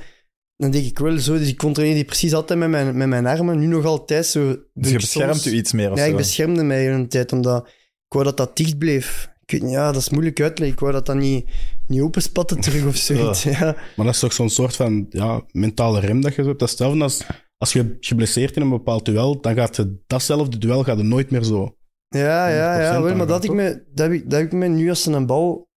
dan 0.57 0.71
denk 0.71 0.85
ik 0.85 0.99
wel 0.99 1.19
zo. 1.19 1.37
Dus 1.37 1.47
ik 1.47 1.57
controleerde 1.57 1.95
die 1.97 2.05
precies 2.05 2.33
altijd 2.33 2.59
met 2.59 2.69
mijn, 2.69 2.97
met 2.97 3.07
mijn 3.07 3.25
armen. 3.25 3.59
Nu 3.59 3.65
nog 3.65 3.85
altijd 3.85 4.25
zo. 4.25 4.57
Dus 4.73 4.91
je 4.91 4.95
beschermt 4.97 5.35
soms- 5.41 5.47
u 5.53 5.57
iets 5.57 5.71
meer 5.71 5.91
of 5.91 5.97
Ja, 5.97 6.03
zo. 6.03 6.09
ik 6.09 6.15
beschermde 6.17 6.63
mij 6.63 6.93
een 6.93 7.07
tijd, 7.07 7.31
omdat 7.31 7.67
ik 7.67 7.73
wou 8.13 8.23
dat 8.23 8.37
dat 8.37 8.57
dicht 8.57 8.77
bleef. 8.77 9.29
Ik 9.45 9.51
weet 9.51 9.61
niet, 9.61 9.71
ja, 9.71 9.91
dat 9.91 10.01
is 10.01 10.09
moeilijk 10.09 10.41
uitleggen. 10.41 10.75
Ik 10.75 10.79
wou 10.79 10.91
dat 10.93 11.05
dat 11.05 11.15
niet, 11.15 11.45
niet 11.87 12.01
openspatte 12.01 12.55
terug 12.55 12.85
of 12.85 12.95
zoiets. 12.95 13.43
Ja. 13.59 13.75
Maar 13.95 14.05
dat 14.05 14.13
is 14.15 14.19
toch 14.19 14.33
zo'n 14.33 14.49
soort 14.49 14.75
van 14.75 15.05
ja, 15.09 15.45
mentale 15.51 15.99
rem 15.99 16.21
dat 16.21 16.35
je 16.35 16.41
zo 16.41 16.47
hebt. 16.47 16.59
Dat 16.59 16.69
is 16.69 16.79
hetzelfde 16.79 17.03
als 17.03 17.25
als 17.57 17.73
je 17.73 17.97
geblesseerd 17.99 18.55
in 18.55 18.61
een 18.61 18.69
bepaald 18.69 19.05
duel, 19.05 19.41
dan 19.41 19.55
gaat 19.55 19.85
datzelfde 20.07 20.57
duel 20.57 20.83
gaat 20.83 20.97
er 20.97 21.05
nooit 21.05 21.31
meer 21.31 21.43
zo. 21.43 21.77
Ja, 22.07 22.47
ja, 22.47 22.79
ja. 22.79 22.99
100% 22.99 23.03
Wel, 23.03 23.15
maar 23.15 23.27
dat, 23.27 23.41
dan 23.41 23.51
ik 23.51 23.57
me, 23.57 23.83
dat, 23.93 24.07
heb 24.07 24.15
ik, 24.15 24.29
dat 24.29 24.39
heb 24.39 24.47
ik 24.47 24.57
me 24.57 24.67
nu 24.67 24.89
als 24.89 25.05
een 25.05 25.25
bal 25.25 25.69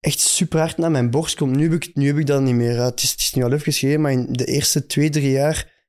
echt 0.00 0.18
super 0.18 0.58
hard 0.58 0.76
naar 0.76 0.90
mijn 0.90 1.10
borst 1.10 1.36
komt. 1.36 1.56
Nu 1.56 1.62
heb 1.62 1.72
ik, 1.72 1.94
nu 1.94 2.06
heb 2.06 2.18
ik 2.18 2.26
dat 2.26 2.42
niet 2.42 2.54
meer. 2.54 2.82
Het, 2.82 3.02
is, 3.02 3.10
het 3.10 3.20
is 3.20 3.32
nu 3.32 3.42
al 3.42 3.52
even 3.52 3.72
geleden, 3.72 4.00
maar 4.00 4.12
in 4.12 4.32
de 4.32 4.44
eerste 4.44 4.86
twee, 4.86 5.10
drie 5.10 5.30
jaar 5.30 5.79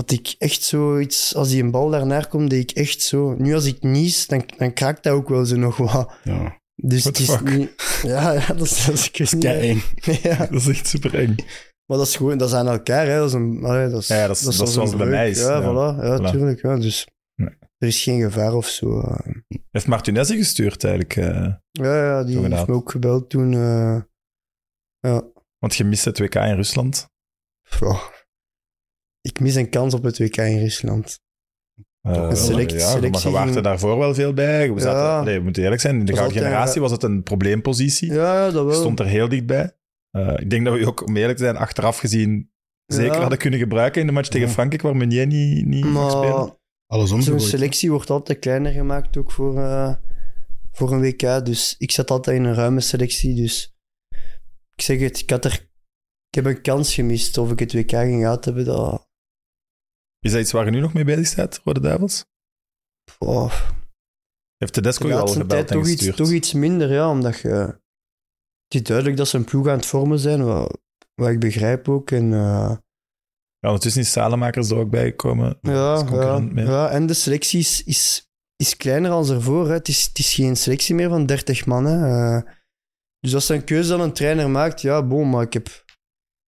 had 0.00 0.10
ik 0.10 0.34
echt 0.38 0.62
zoiets... 0.62 1.34
Als 1.34 1.48
die 1.48 1.62
een 1.62 1.70
bal 1.70 1.90
daarnaar 1.90 2.28
komt, 2.28 2.50
deed 2.50 2.70
ik 2.70 2.76
echt 2.76 3.02
zo... 3.02 3.34
Nu 3.38 3.54
als 3.54 3.64
ik 3.64 3.82
nies, 3.82 4.26
dan, 4.26 4.44
dan 4.56 4.72
kraakt 4.72 5.02
dat 5.02 5.12
ook 5.12 5.28
wel 5.28 5.44
zo 5.44 5.56
nog 5.56 5.76
wat. 5.76 6.12
Ja, 6.24 6.58
Dus 6.74 7.02
What 7.02 7.18
het 7.18 7.28
is 7.28 7.34
fuck? 7.34 7.56
niet... 7.56 8.00
Ja, 8.02 8.32
ja, 8.32 8.46
dat 8.46 8.60
is... 8.66 8.84
Dat 8.86 8.94
is, 9.18 9.38
kei 9.38 9.68
eng. 9.70 9.82
ja. 10.22 10.36
Dat 10.46 10.60
is 10.60 10.68
echt 10.68 10.86
super 10.86 11.14
eng. 11.14 11.34
Maar 11.86 11.98
dat 11.98 12.06
is 12.06 12.16
gewoon, 12.16 12.38
dat 12.38 12.48
is 12.48 12.54
aan 12.54 12.68
elkaar, 12.68 13.06
hè. 13.06 13.18
Dat 13.18 13.28
is 13.28 13.32
een, 13.34 13.60
allee, 13.64 13.88
dat 13.88 14.00
is, 14.00 14.08
Ja, 14.08 14.16
ja, 14.16 14.26
dat 14.26 14.36
is- 14.36 14.42
dat 14.42 14.52
is 14.52 14.60
als 14.60 14.72
zoals 14.72 14.96
bij 14.96 15.06
mij 15.06 15.30
is, 15.30 15.40
Ja, 15.40 15.60
ja. 15.60 15.62
voilà. 15.62 16.02
Ja, 16.04 16.18
Voilà. 16.18 16.30
tuurlijk. 16.30 16.62
Ja. 16.62 16.76
Dus 16.76 17.06
Nee. 17.34 17.48
er 17.78 17.88
is 17.88 18.02
geen 18.02 18.20
gevaar 18.20 18.54
of 18.54 18.66
zo. 18.66 19.00
eh. 19.00 19.32
Heeft 19.70 19.86
Martinez 19.86 20.28
je 20.28 20.36
gestuurd 20.36 20.84
eigenlijk? 20.84 21.16
eh, 21.16 21.54
Ja, 21.70 21.96
ja, 22.04 22.24
die 22.24 22.38
heeft 22.38 22.66
me 22.66 22.74
ook 22.74 22.90
gebeld 22.90 23.30
toen. 23.30 23.52
eh, 23.54 24.00
ja. 25.00 25.22
want 25.58 25.76
je 25.76 25.84
mist 25.84 26.04
het 26.04 26.18
WK 26.18 26.34
in 26.34 26.54
Rusland. 26.54 27.08
Goh. 27.68 28.02
Ik 29.20 29.40
mis 29.40 29.54
een 29.54 29.70
kans 29.70 29.94
op 29.94 30.02
het 30.02 30.18
WK 30.18 30.36
in 30.36 30.58
Rusland. 30.58 31.18
Eh, 32.00 32.12
Een 32.12 32.36
select- 32.36 32.70
ja, 32.72 32.76
maar 32.78 32.86
selectie 32.96 33.28
je 33.28 33.34
waart 33.34 33.46
er 33.46 33.52
ging- 33.52 33.64
daarvoor 33.64 33.98
wel 33.98 34.14
veel 34.14 34.32
bij. 34.34 34.72
We 34.72 34.80
zaten, 34.80 35.00
Ja. 35.00 35.22
nee, 35.22 35.36
we 35.38 35.44
moeten 35.44 35.62
eerlijk 35.62 35.80
zijn, 35.80 35.98
in 35.98 36.04
de 36.04 36.14
gouden 36.14 36.36
generatie 36.36 36.74
ja. 36.74 36.80
was 36.80 36.90
het 36.90 37.02
een 37.02 37.22
probleempositie. 37.22 38.12
Ja, 38.12 38.34
ja 38.46 38.50
dat 38.50 38.64
wel. 38.64 38.74
stond 38.74 39.00
er 39.00 39.06
heel 39.06 39.28
dichtbij. 39.28 39.76
Eh, 40.10 40.32
ik 40.36 40.50
denk 40.50 40.64
dat 40.64 40.78
we 40.78 40.86
ook, 40.86 41.06
om 41.06 41.16
eerlijk 41.16 41.38
te 41.38 41.44
zijn, 41.44 41.56
achteraf 41.56 41.98
gezien 41.98 42.50
zeker 42.86 43.12
Ja. 43.14 43.20
hadden 43.20 43.38
kunnen 43.38 43.58
gebruiken 43.58 44.00
in 44.00 44.06
de 44.06 44.12
match 44.12 44.28
tegen 44.28 44.46
Ja. 44.46 44.52
Frankrijk, 44.52 44.82
waar 44.82 44.96
Meunier 44.96 45.26
niet, 45.26 45.66
niet 45.66 45.84
mag 45.84 46.10
spelen. 46.10 46.30
maar 46.36 46.58
Alles 46.86 47.08
zo'n 47.10 47.40
selectie 47.40 47.90
wordt 47.90 48.10
altijd 48.10 48.38
kleiner 48.38 48.72
gemaakt 48.72 49.16
ook 49.16 49.30
voor, 49.32 49.58
eh, 49.58 49.94
voor 50.72 50.92
een 50.92 51.00
WK. 51.00 51.44
Dus 51.44 51.74
ik 51.78 51.90
zat 51.90 52.10
altijd 52.10 52.36
in 52.36 52.44
een 52.44 52.54
ruime 52.54 52.80
selectie. 52.80 53.34
Dus 53.34 53.74
ik 54.74 54.80
zeg 54.82 55.00
het, 55.00 55.18
ik, 55.20 55.30
had 55.30 55.44
er, 55.44 55.52
ik 56.28 56.34
heb 56.34 56.44
een 56.44 56.62
kans 56.62 56.94
gemist 56.94 57.38
of 57.38 57.50
ik 57.50 57.58
het 57.58 57.72
WK 57.72 57.90
ging 57.90 58.20
gehad 58.22 58.44
hebben. 58.44 58.64
Dat, 58.64 59.08
Is 60.20 60.32
dat 60.32 60.40
iets 60.40 60.52
waar 60.52 60.64
je 60.64 60.70
nu 60.70 60.80
nog 60.80 60.92
mee 60.92 61.04
bezig 61.04 61.36
bent, 61.36 61.60
Rode 61.64 61.80
Duivels? 61.80 62.24
oh, 63.18 63.52
Heeft 64.56 64.74
de 64.74 64.82
je 64.82 64.98
al 64.98 65.08
laatste 65.08 65.38
gebeld 65.38 65.68
toch 65.68 65.80
iets, 65.80 65.90
gestuurd? 65.90 66.16
toch 66.16 66.30
iets 66.30 66.52
minder, 66.52 66.92
ja, 66.92 67.10
omdat 67.10 67.38
je... 67.40 67.48
Het 67.48 68.80
is 68.80 68.82
duidelijk 68.82 69.16
dat 69.16 69.28
ze 69.28 69.36
een 69.36 69.44
ploeg 69.44 69.68
aan 69.68 69.76
het 69.76 69.86
vormen 69.86 70.18
zijn, 70.18 70.44
wat, 70.44 70.78
wat 71.14 71.28
ik 71.28 71.40
begrijp 71.40 71.88
ook. 71.88 72.10
En, 72.10 72.32
eh, 72.32 72.76
Ja, 73.58 73.68
ondertussen 73.68 74.02
is 74.02 74.10
Salemakers 74.10 74.70
er 74.70 74.76
ook 74.76 74.90
bij 74.90 75.04
gekomen. 75.04 75.58
ja, 75.60 76.04
ja, 76.10 76.48
ja, 76.54 76.90
en 76.90 77.06
de 77.06 77.14
selectie 77.14 77.58
is, 77.60 77.84
is, 77.84 78.30
is 78.56 78.76
kleiner 78.76 79.10
als 79.10 79.30
ervoor. 79.30 79.66
Hè. 79.66 79.72
Het, 79.72 79.88
is, 79.88 80.04
het 80.04 80.18
is 80.18 80.34
geen 80.34 80.56
selectie 80.56 80.94
meer 80.94 81.08
van 81.08 81.26
30 81.26 81.66
man. 81.66 81.84
Hè. 81.84 82.06
Eh, 82.36 82.42
dus 83.20 83.34
als 83.34 83.46
dat 83.46 83.56
een 83.56 83.64
keuze 83.64 83.88
dan 83.88 84.00
een 84.00 84.12
trainer 84.12 84.50
maakt, 84.50 84.80
ja, 84.80 85.02
bon, 85.06 85.30
maar 85.30 85.42
ik 85.42 85.52
heb, 85.52 85.66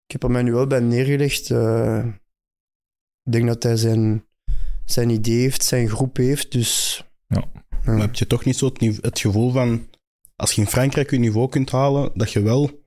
ik 0.06 0.12
heb 0.12 0.24
er 0.24 0.32
mij 0.32 0.42
nu 0.42 0.52
wel 0.54 0.68
bij 0.68 0.80
neergelegd. 0.80 1.52
Eh, 1.52 2.08
ik 3.30 3.36
denk 3.36 3.48
dat 3.48 3.64
hij 3.64 3.78
zijn, 3.78 4.26
zijn 4.86 5.10
idee 5.10 5.40
heeft, 5.40 5.64
zijn 5.64 5.90
groep 5.90 6.18
heeft, 6.18 6.52
dus... 6.52 7.04
Ja. 7.28 7.44
Ja. 7.84 7.92
Maar 7.92 8.02
heb 8.02 8.16
je 8.16 8.28
toch 8.28 8.46
niet 8.46 8.58
zo 8.58 8.72
het, 9.02 9.20
gevoel 9.20 9.52
van, 9.52 9.88
als 10.36 10.52
je 10.52 10.62
in 10.62 10.68
Frankrijk 10.68 11.12
je 11.12 11.20
niveau 11.20 11.50
kunt 11.50 11.72
halen, 11.72 12.12
dat 12.14 12.32
je 12.32 12.42
wel, 12.42 12.84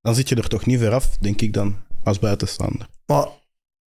dan 0.00 0.14
zit 0.14 0.28
je 0.28 0.34
er 0.34 0.48
toch 0.48 0.66
niet 0.66 0.78
ver 0.78 0.92
af, 0.92 1.16
denk 1.18 1.40
ik 1.40 1.52
dan, 1.52 1.76
als 2.02 2.18
buitenstaander. 2.18 2.88
Maar 3.06 3.26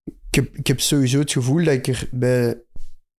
ik 0.03 0.35
heb, 0.35 0.57
ik 0.57 0.67
heb 0.67 0.79
sowieso 0.79 1.19
het 1.19 1.31
gevoel 1.31 1.63
dat 1.63 1.73
ik 1.73 1.87
er 1.87 2.07
bij, 2.11 2.61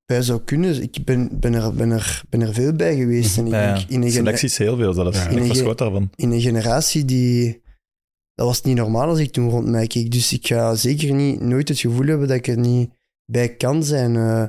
bij 0.06 0.22
zou 0.22 0.42
kunnen. 0.42 0.82
Ik 0.82 1.06
ben, 1.06 1.40
ben, 1.40 1.54
er, 1.54 1.74
ben, 1.74 1.92
er, 1.92 2.24
ben 2.30 2.42
er 2.42 2.54
veel 2.54 2.74
bij 2.74 2.96
geweest. 2.96 3.38
En 3.38 3.46
ik 3.46 3.52
Ja, 3.52 3.62
ja. 3.62 3.74
denk 3.74 3.90
in 3.90 4.04
een, 4.04 4.12
Selecties 4.12 4.58
heel 4.58 4.78
veel 4.78 4.94
zelfs. 4.94 5.18
Ja. 5.18 5.30
ik 5.30 5.78
daarvan. 5.78 6.10
in 6.16 6.32
een 6.32 6.42
generatie 6.42 7.06
die... 7.06 7.62
Dat 8.42 8.50
was 8.50 8.62
niet 8.62 8.76
normaal 8.76 9.08
als 9.08 9.20
ik 9.20 9.32
toen 9.32 9.50
rond 9.50 9.68
mij 9.68 9.88
keek. 9.88 10.12
Dus 10.12 10.34
ik 10.34 10.48
ga 10.48 10.76
zeker 10.76 11.14
niet, 11.14 11.40
nooit 11.40 11.68
het 11.68 11.80
gevoel 11.80 12.06
hebben 12.06 12.28
dat 12.28 12.38
ik 12.38 12.48
er 12.48 12.58
niet 12.58 12.94
bij 13.26 13.56
kan 13.56 13.84
zijn. 13.84 14.16
Eh, 14.16 14.46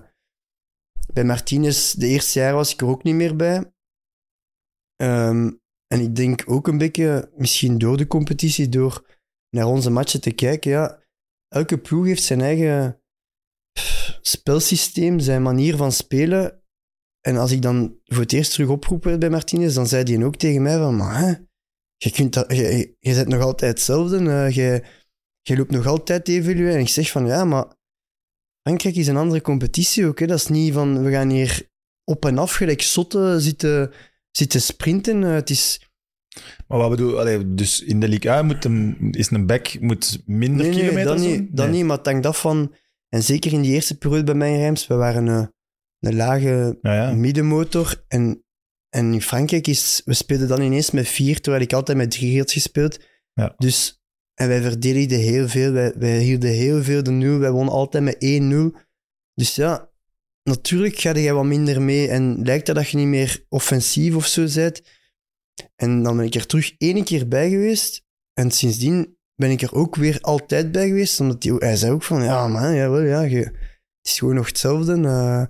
bij 1.12 1.24
Martinez, 1.24 1.92
de 1.92 2.06
eerste 2.06 2.38
jaar 2.38 2.54
was 2.54 2.72
ik 2.72 2.80
er 2.80 2.86
ook 2.86 3.02
niet 3.02 3.14
meer 3.14 3.36
bij. 3.36 3.72
Ehm, 4.96 5.50
en 5.86 6.00
ik 6.00 6.16
denk 6.16 6.42
ook 6.46 6.68
een 6.68 6.78
beetje, 6.78 7.32
misschien 7.36 7.78
door 7.78 7.96
de 7.96 8.06
competitie, 8.06 8.68
door 8.68 9.18
naar 9.50 9.66
onze 9.66 9.90
matchen 9.90 10.20
te 10.20 10.32
kijken, 10.32 10.70
ja, 10.70 11.02
elke 11.48 11.78
ploeg 11.78 12.06
heeft 12.06 12.22
zijn 12.22 12.40
eigen 12.40 13.02
spelsysteem, 14.20 15.18
zijn 15.18 15.42
manier 15.42 15.76
van 15.76 15.92
spelen. 15.92 16.62
En 17.20 17.36
als 17.36 17.50
ik 17.50 17.62
dan 17.62 18.00
voor 18.04 18.22
het 18.22 18.32
eerst 18.32 18.52
terug 18.52 18.68
oproep 18.68 19.04
werd 19.04 19.18
bij 19.18 19.30
Martinez, 19.30 19.74
dan 19.74 19.86
zei 19.86 20.14
hij 20.14 20.24
ook 20.24 20.36
tegen 20.36 20.62
mij 20.62 20.78
van, 20.78 20.96
maar 20.96 21.18
hè, 21.18 21.34
je, 22.02 22.10
kunt 22.10 22.32
dat, 22.34 22.56
je, 22.56 22.94
je 22.98 23.14
bent 23.14 23.28
nog 23.28 23.42
altijd 23.42 23.70
hetzelfde, 23.70 24.30
eh, 24.30 24.50
je, 24.50 24.82
je 25.42 25.56
loopt 25.56 25.70
nog 25.70 25.86
altijd 25.86 26.28
evolueren. 26.28 26.74
En 26.74 26.80
ik 26.80 26.88
zeg 26.88 27.10
van, 27.10 27.26
ja, 27.26 27.44
maar 27.44 27.66
Frankrijk 28.62 28.96
is 28.96 29.06
een 29.06 29.16
andere 29.16 29.40
competitie 29.40 30.06
ook. 30.06 30.18
Hè. 30.18 30.26
Dat 30.26 30.38
is 30.38 30.46
niet 30.46 30.72
van, 30.72 31.02
we 31.02 31.10
gaan 31.10 31.30
hier 31.30 31.68
op 32.04 32.24
en 32.24 32.38
af 32.38 32.54
gelijk 32.54 32.82
zotten 32.82 33.40
zitten, 33.40 33.92
zitten 34.30 34.62
sprinten. 34.62 35.24
Eh, 35.24 35.32
het 35.32 35.50
is... 35.50 35.90
Maar 36.66 36.78
wat 36.78 36.90
bedoel 36.90 37.18
allee, 37.18 37.54
Dus 37.54 37.82
in 37.82 38.00
de 38.00 38.08
Ligue 38.08 38.30
A 38.30 38.42
moet 38.42 38.64
een, 38.64 39.10
is 39.10 39.30
een 39.30 39.46
back 39.46 39.80
moet 39.80 40.22
minder 40.26 40.66
Nee, 40.66 40.74
nee, 40.74 40.80
kilometers 40.80 41.08
dat 41.08 41.18
doen? 41.18 41.40
niet, 41.40 41.56
dat 41.56 41.70
niet, 41.70 41.84
maar 41.84 41.96
het 41.96 42.06
hangt 42.06 42.26
af 42.26 42.40
van... 42.40 42.74
En 43.08 43.22
zeker 43.22 43.52
in 43.52 43.62
die 43.62 43.72
eerste 43.72 43.98
periode 43.98 44.24
bij 44.24 44.34
mij 44.34 44.52
in 44.52 44.58
Reims, 44.58 44.86
we 44.86 44.94
waren 44.94 45.26
een, 45.26 45.52
een 46.00 46.16
lage 46.16 46.78
Ja, 46.82 46.94
ja. 46.94 47.14
middenmotor. 47.14 48.04
En, 48.08 48.41
en 48.94 49.12
in 49.12 49.22
Frankrijk 49.22 49.66
is... 49.66 50.02
We 50.04 50.14
speelden 50.14 50.48
dan 50.48 50.62
ineens 50.62 50.90
met 50.90 51.08
vier, 51.08 51.40
terwijl 51.40 51.62
ik 51.62 51.72
altijd 51.72 51.98
met 51.98 52.10
drie 52.10 52.38
had 52.38 52.52
gespeeld. 52.52 52.98
Ja. 53.34 53.54
Dus... 53.56 54.00
En 54.34 54.48
wij 54.48 54.62
verdedigden 54.62 55.18
heel 55.18 55.48
veel. 55.48 55.72
Wij, 55.72 55.92
wij 55.96 56.18
hielden 56.18 56.50
heel 56.50 56.82
veel 56.82 57.02
de 57.02 57.10
nul. 57.10 57.38
Wij 57.38 57.50
wonnen 57.50 57.74
altijd 57.74 58.04
met 58.04 58.14
1-0. 58.74 58.78
Dus 59.34 59.54
ja, 59.54 59.90
natuurlijk 60.42 60.98
ga 60.98 61.12
jij 61.12 61.34
wat 61.34 61.44
minder 61.44 61.82
mee. 61.82 62.08
En 62.08 62.42
lijkt 62.44 62.66
het 62.66 62.76
dat 62.76 62.88
je 62.88 62.96
niet 62.96 63.06
meer 63.06 63.44
offensief 63.48 64.14
of 64.14 64.26
zo 64.26 64.46
bent. 64.54 64.82
En 65.76 66.02
dan 66.02 66.16
ben 66.16 66.26
ik 66.26 66.34
er 66.34 66.46
terug 66.46 66.74
één 66.78 67.04
keer 67.04 67.28
bij 67.28 67.50
geweest. 67.50 68.04
En 68.32 68.50
sindsdien 68.50 69.16
ben 69.34 69.50
ik 69.50 69.62
er 69.62 69.74
ook 69.74 69.96
weer 69.96 70.18
altijd 70.20 70.72
bij 70.72 70.86
geweest. 70.88 71.20
Omdat 71.20 71.42
die, 71.42 71.54
hij 71.54 71.76
zei 71.76 71.92
ook 71.92 72.02
van, 72.02 72.22
ja 72.22 72.48
man, 72.48 72.74
jawel, 72.74 73.02
ja, 73.02 73.20
je, 73.20 73.38
het 73.38 73.56
is 74.02 74.18
gewoon 74.18 74.34
nog 74.34 74.46
hetzelfde. 74.46 74.92
eh. 74.92 75.40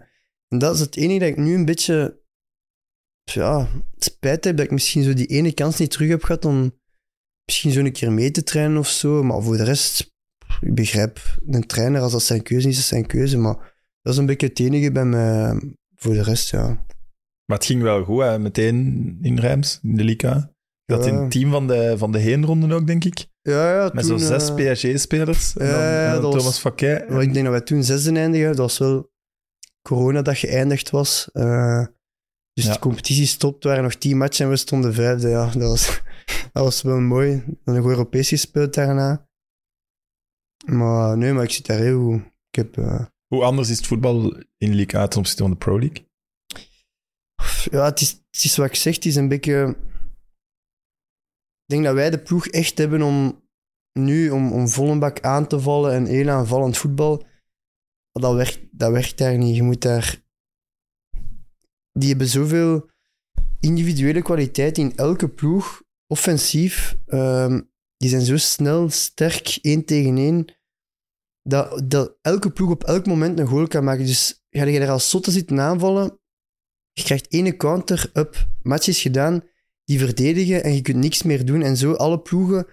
en 0.49 0.59
dat 0.59 0.75
is 0.75 0.81
het 0.81 0.97
enige 0.97 1.19
dat 1.19 1.29
ik 1.29 1.37
nu 1.37 1.55
een 1.55 1.65
beetje 1.65 2.22
ja, 3.35 3.69
spijt 3.99 4.45
heb 4.45 4.57
dat 4.57 4.65
ik 4.67 4.73
misschien 4.73 5.03
zo 5.03 5.15
die 5.15 5.27
ene 5.27 5.53
kans 5.53 5.79
niet 5.79 5.91
terug 5.91 6.09
heb 6.09 6.23
gehad 6.25 6.45
om 6.45 6.79
misschien 7.45 7.71
zo 7.73 7.81
een 7.81 7.93
keer 7.93 8.13
mee 8.13 8.31
te 8.31 8.43
trainen 8.43 8.79
of 8.79 8.89
zo. 8.89 9.23
Maar 9.23 9.43
voor 9.43 9.57
de 9.57 9.65
rest, 9.65 10.13
ik 10.61 10.75
begrijp 10.75 11.21
een 11.47 11.67
trainer, 11.67 12.01
als 12.01 12.13
dat 12.13 12.23
zijn 12.23 12.43
keuze 12.43 12.69
is, 12.69 12.73
is 12.75 12.81
dat 12.81 12.89
zijn 12.89 13.07
keuze. 13.07 13.39
Maar 13.39 13.75
dat 14.03 14.13
is 14.13 14.19
een 14.19 14.27
beetje 14.27 14.47
het 14.47 14.61
enige 14.61 14.93
bij 14.93 15.05
mij. 15.05 15.61
Voor 15.97 16.13
de 16.15 16.23
rest, 16.23 16.51
ja. 16.51 16.67
Maar 17.45 17.57
het 17.59 17.65
ging 17.67 17.83
wel 17.83 18.05
goed, 18.05 18.23
hè, 18.23 18.39
meteen 18.39 19.19
in 19.23 19.39
Reims, 19.39 19.79
in 19.83 19.97
de 19.97 20.05
Liga. 20.05 20.51
Dat 20.85 21.07
in 21.07 21.15
het 21.15 21.31
team 21.31 21.51
van 21.51 21.67
de, 21.67 21.95
van 21.99 22.13
de 22.13 22.19
heenronde 22.19 22.75
ook, 22.75 22.87
denk 22.87 23.05
ik. 23.05 23.27
Ja, 23.43 23.75
ja, 23.75 23.91
Met 23.95 24.07
zo'n 24.07 24.19
zes 24.19 24.49
eh, 24.55 24.73
PSG-spelers. 24.73 25.57
En 25.57 25.67
ja, 25.67 26.21
was- 26.21 26.37
Thomas 26.37 26.59
Faquet. 26.59 27.09
Maar 27.09 27.23
ik 27.23 27.33
denk 27.33 27.45
dat 27.45 27.55
wij 27.55 27.63
toen 27.65 27.85
zesde 27.85 28.13
eindigen. 28.13 28.47
Dat 28.47 28.57
was 28.57 28.79
wel 28.79 29.11
corona 29.83 30.23
dat 30.23 30.37
geëindigd 30.39 30.91
was. 30.91 31.29
Eh, 31.33 31.85
dus 32.53 32.65
Ja. 32.65 32.73
de 32.73 32.79
competitie 32.79 33.27
stopt. 33.27 33.63
Er 33.65 33.69
waren 33.69 33.85
nog 33.85 33.95
tien 33.95 34.17
matchen 34.17 34.45
en 34.45 34.51
we 34.51 34.57
stonden 34.57 34.95
vijfde. 34.95 35.29
Ja, 35.29 35.45
dat 35.51 35.69
was, 35.71 36.01
dat 36.53 36.65
was 36.65 36.83
wel 36.83 37.01
mooi. 37.01 37.45
Dan 37.65 37.75
nog 37.75 37.87
Europees 37.87 38.29
gespeeld 38.29 38.75
daarna. 38.75 39.29
Maar 40.67 41.19
nee, 41.19 41.33
maar 41.33 41.45
ik 41.45 41.51
zit 41.51 41.67
daar 41.67 41.79
heel 41.79 42.03
goed. 42.05 42.21
Ik 42.49 42.55
heb... 42.55 42.77
eh, 42.79 43.05
Hoe 43.27 43.43
anders 43.45 43.69
is 43.71 43.77
het 43.77 43.87
voetbal 43.87 44.43
in 44.59 44.75
Liga 44.75 45.01
A 45.01 45.09
ten 45.09 45.19
opzichte 45.19 45.43
van 45.43 45.51
de 45.53 45.57
Pro 45.57 45.79
League? 45.79 46.07
Ja, 47.71 47.85
het 47.85 48.01
is, 48.01 48.11
het 48.11 48.45
is 48.45 48.57
wat 48.57 48.67
ik 48.67 48.75
zeg, 48.75 48.95
het 48.95 49.05
is 49.05 49.17
een 49.17 49.29
beetje... 49.29 49.77
Ik 51.65 51.79
denk 51.79 51.85
dat 51.85 51.95
wij 51.95 52.11
de 52.11 52.19
ploeg 52.23 52.47
echt 52.47 52.79
hebben 52.79 53.03
om 53.03 53.41
nu 53.99 54.31
om, 54.31 54.53
om 54.53 54.69
volle 54.69 54.99
bak 54.99 55.21
aan 55.21 55.47
te 55.47 55.61
vallen 55.61 55.93
en 55.93 56.07
één 56.07 56.31
aanvallend 56.31 56.77
voetbal. 56.79 57.25
Dat 58.13 58.35
werkt, 58.35 58.61
dat 58.71 58.91
werkt 58.93 59.19
daar 59.19 59.39
niet. 59.39 59.57
Je 59.57 59.63
moet 59.63 59.83
daar... 59.83 60.22
Die 61.93 62.09
hebben 62.09 62.27
zoveel 62.27 62.91
individuele 63.61 64.23
kwaliteit 64.23 64.79
in 64.79 64.97
elke 64.97 65.29
ploeg, 65.29 65.83
offensief. 66.07 66.97
Ehm, 67.07 67.61
die 67.97 68.09
zijn 68.11 68.23
zo 68.23 68.37
snel, 68.37 68.91
sterk, 68.91 69.59
één 69.61 69.85
tegen 69.85 70.17
één, 70.17 70.55
dat, 71.43 71.91
dat 71.91 72.19
elke 72.21 72.51
ploeg 72.51 72.71
op 72.71 72.85
elk 72.85 73.07
moment 73.07 73.39
een 73.39 73.47
goal 73.47 73.67
kan 73.67 73.85
maken. 73.85 74.07
Dus 74.07 74.45
ga 74.51 74.65
je 74.65 74.79
daar 74.79 74.91
als 74.91 75.11
zotte 75.11 75.31
zitten 75.31 75.61
aanvallen, 75.61 76.21
je 76.93 77.03
krijgt 77.03 77.33
ene 77.33 77.57
counter, 77.57 78.11
up, 78.15 78.49
match 78.63 78.87
is 78.87 79.01
gedaan, 79.01 79.43
die 79.85 79.99
verdedigen 79.99 80.65
en 80.65 80.75
je 80.75 80.83
kunt 80.83 80.97
niks 80.97 81.23
meer 81.23 81.45
doen. 81.45 81.63
En 81.63 81.77
zo 81.77 81.93
alle 81.93 82.21
ploegen, 82.21 82.67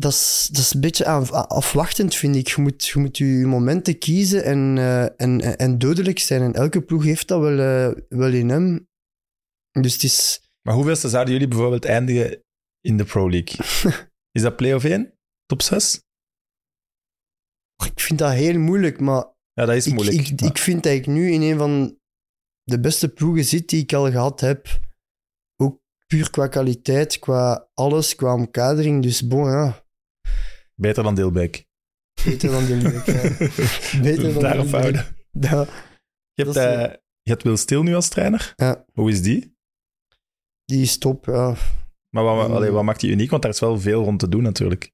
dat 0.00 0.12
is, 0.12 0.48
dat 0.52 0.60
is 0.62 0.74
een 0.74 0.80
beetje 0.80 1.04
afwachtend, 1.04 2.14
vind 2.14 2.36
ik. 2.36 2.48
Je 2.48 2.62
moet 2.62 2.86
je, 2.86 2.98
moet 2.98 3.18
je 3.18 3.24
momenten 3.24 3.98
kiezen 3.98 4.44
en, 4.44 4.78
eh, 4.78 5.20
en, 5.20 5.58
en, 5.58 5.78
dodelijk 5.78 6.18
zijn. 6.18 6.42
En 6.42 6.52
elke 6.52 6.82
ploeg 6.82 7.04
heeft 7.04 7.28
dat 7.28 7.40
wel, 7.40 7.58
eh, 7.58 8.02
wel 8.08 8.32
in 8.32 8.48
hem. 8.48 8.88
Dus 9.70 9.92
het 9.92 10.02
is... 10.02 10.42
Maar 10.62 10.74
hoeveelste 10.74 11.08
zouden 11.08 11.32
jullie 11.32 11.48
bijvoorbeeld 11.48 11.84
eindigen 11.84 12.42
in 12.80 12.96
de 12.96 13.04
Pro 13.04 13.30
League? 13.30 13.66
is 14.36 14.42
dat 14.42 14.56
play-off 14.56 14.84
1? 14.84 15.18
Top 15.46 15.62
6? 15.62 16.02
Ik 17.84 18.00
vind 18.00 18.18
dat 18.18 18.32
heel 18.32 18.58
moeilijk, 18.58 19.00
maar 19.00 19.24
Ja, 19.52 19.64
dat 19.66 19.74
is 19.74 19.86
ik, 19.86 19.94
moeilijk. 19.94 20.28
ik, 20.28 20.40
maar- 20.40 20.50
ik 20.50 20.58
vind 20.58 20.82
dat 20.82 20.92
ik 20.92 21.06
nu 21.06 21.30
in 21.30 21.42
een 21.42 21.58
van 21.58 21.98
de 22.62 22.80
beste 22.80 23.08
ploegen 23.08 23.44
zit 23.44 23.68
die 23.68 23.82
ik 23.82 23.92
al 23.92 24.10
gehad 24.10 24.40
heb. 24.40 24.80
Ook 25.56 25.80
puur 26.06 26.30
qua 26.30 26.46
kwaliteit, 26.46 27.18
qua 27.18 27.68
alles, 27.74 28.14
qua 28.14 28.34
omkadering. 28.34 29.02
Dus 29.02 29.26
bon, 29.26 29.50
ja. 29.50 29.88
Beter 30.80 31.02
dan 31.02 31.14
Deelbeek. 31.14 31.66
Beter 32.24 32.50
dan 32.50 32.66
Dilbeek. 32.66 33.06
ja. 33.06 33.22
Beter 34.02 34.32
dan 34.32 34.42
Daarop 34.42 34.62
Dilbeek. 34.70 34.80
houden. 34.80 35.06
Ja, 35.30 35.66
Je 36.34 36.42
hebt, 36.44 36.56
eh, 36.56 36.94
je 37.22 37.30
hebt 37.30 37.42
Wil 37.42 37.56
Stil 37.56 37.82
nu 37.82 37.94
als 37.94 38.08
trainer. 38.08 38.52
Ja. 38.56 38.84
Hoe 38.92 39.10
is 39.10 39.22
die? 39.22 39.58
die 40.64 40.82
is 40.82 40.98
top, 40.98 41.24
ja. 41.26 41.54
Maar 42.10 42.24
wat, 42.24 42.50
allee, 42.50 42.70
wat 42.70 42.84
maakt 42.84 43.00
die 43.00 43.10
uniek? 43.10 43.30
Want 43.30 43.42
daar 43.42 43.50
is 43.52 43.60
wel 43.60 43.80
veel 43.80 44.02
rond 44.04 44.18
te 44.18 44.28
doen 44.28 44.42
natuurlijk. 44.42 44.92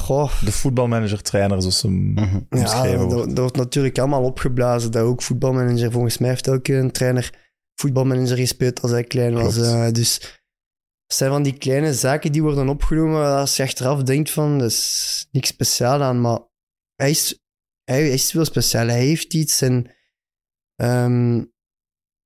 Goh, 0.00 0.40
De 0.42 0.52
voetbalmanager-trainer, 0.52 1.60
zoals 1.60 1.82
hem 1.82 1.92
Mhm. 2.12 2.34
ja, 2.34 2.40
omschreven 2.50 2.98
dat, 2.98 3.12
wordt. 3.12 3.28
dat 3.28 3.38
wordt 3.38 3.56
natuurlijk 3.56 3.98
allemaal 3.98 4.22
opgeblazen. 4.24 4.90
Dat 4.92 5.02
ook 5.02 5.22
voetbalmanager, 5.22 5.90
volgens 5.92 6.18
mij 6.18 6.28
heeft 6.28 6.46
elke 6.46 6.74
een 6.74 6.90
trainer 6.90 7.34
voetbalmanager 7.74 8.36
gespeeld 8.36 8.80
als 8.82 8.90
hij 8.90 9.04
klein 9.04 9.34
was. 9.34 9.54
Klopt. 9.54 9.68
eh, 9.68 9.90
dus 9.92 10.37
het 11.08 11.16
zijn 11.16 11.30
van 11.30 11.42
die 11.42 11.58
kleine 11.58 11.94
zaken 11.94 12.32
die 12.32 12.42
worden 12.42 12.68
opgenomen 12.68 13.36
als 13.36 13.56
je 13.56 13.62
achteraf 13.62 14.02
denkt 14.02 14.30
van, 14.30 14.58
dat 14.58 14.70
is 14.70 15.28
niks 15.32 15.48
speciaal 15.48 16.02
aan, 16.02 16.20
maar 16.20 16.40
hij 16.94 17.10
is, 17.10 17.38
hij 17.84 18.08
is 18.10 18.32
wel 18.32 18.44
speciaal. 18.44 18.86
Hij 18.86 19.04
heeft 19.04 19.34
iets 19.34 19.60
en, 19.62 19.94
ehm, 20.74 21.44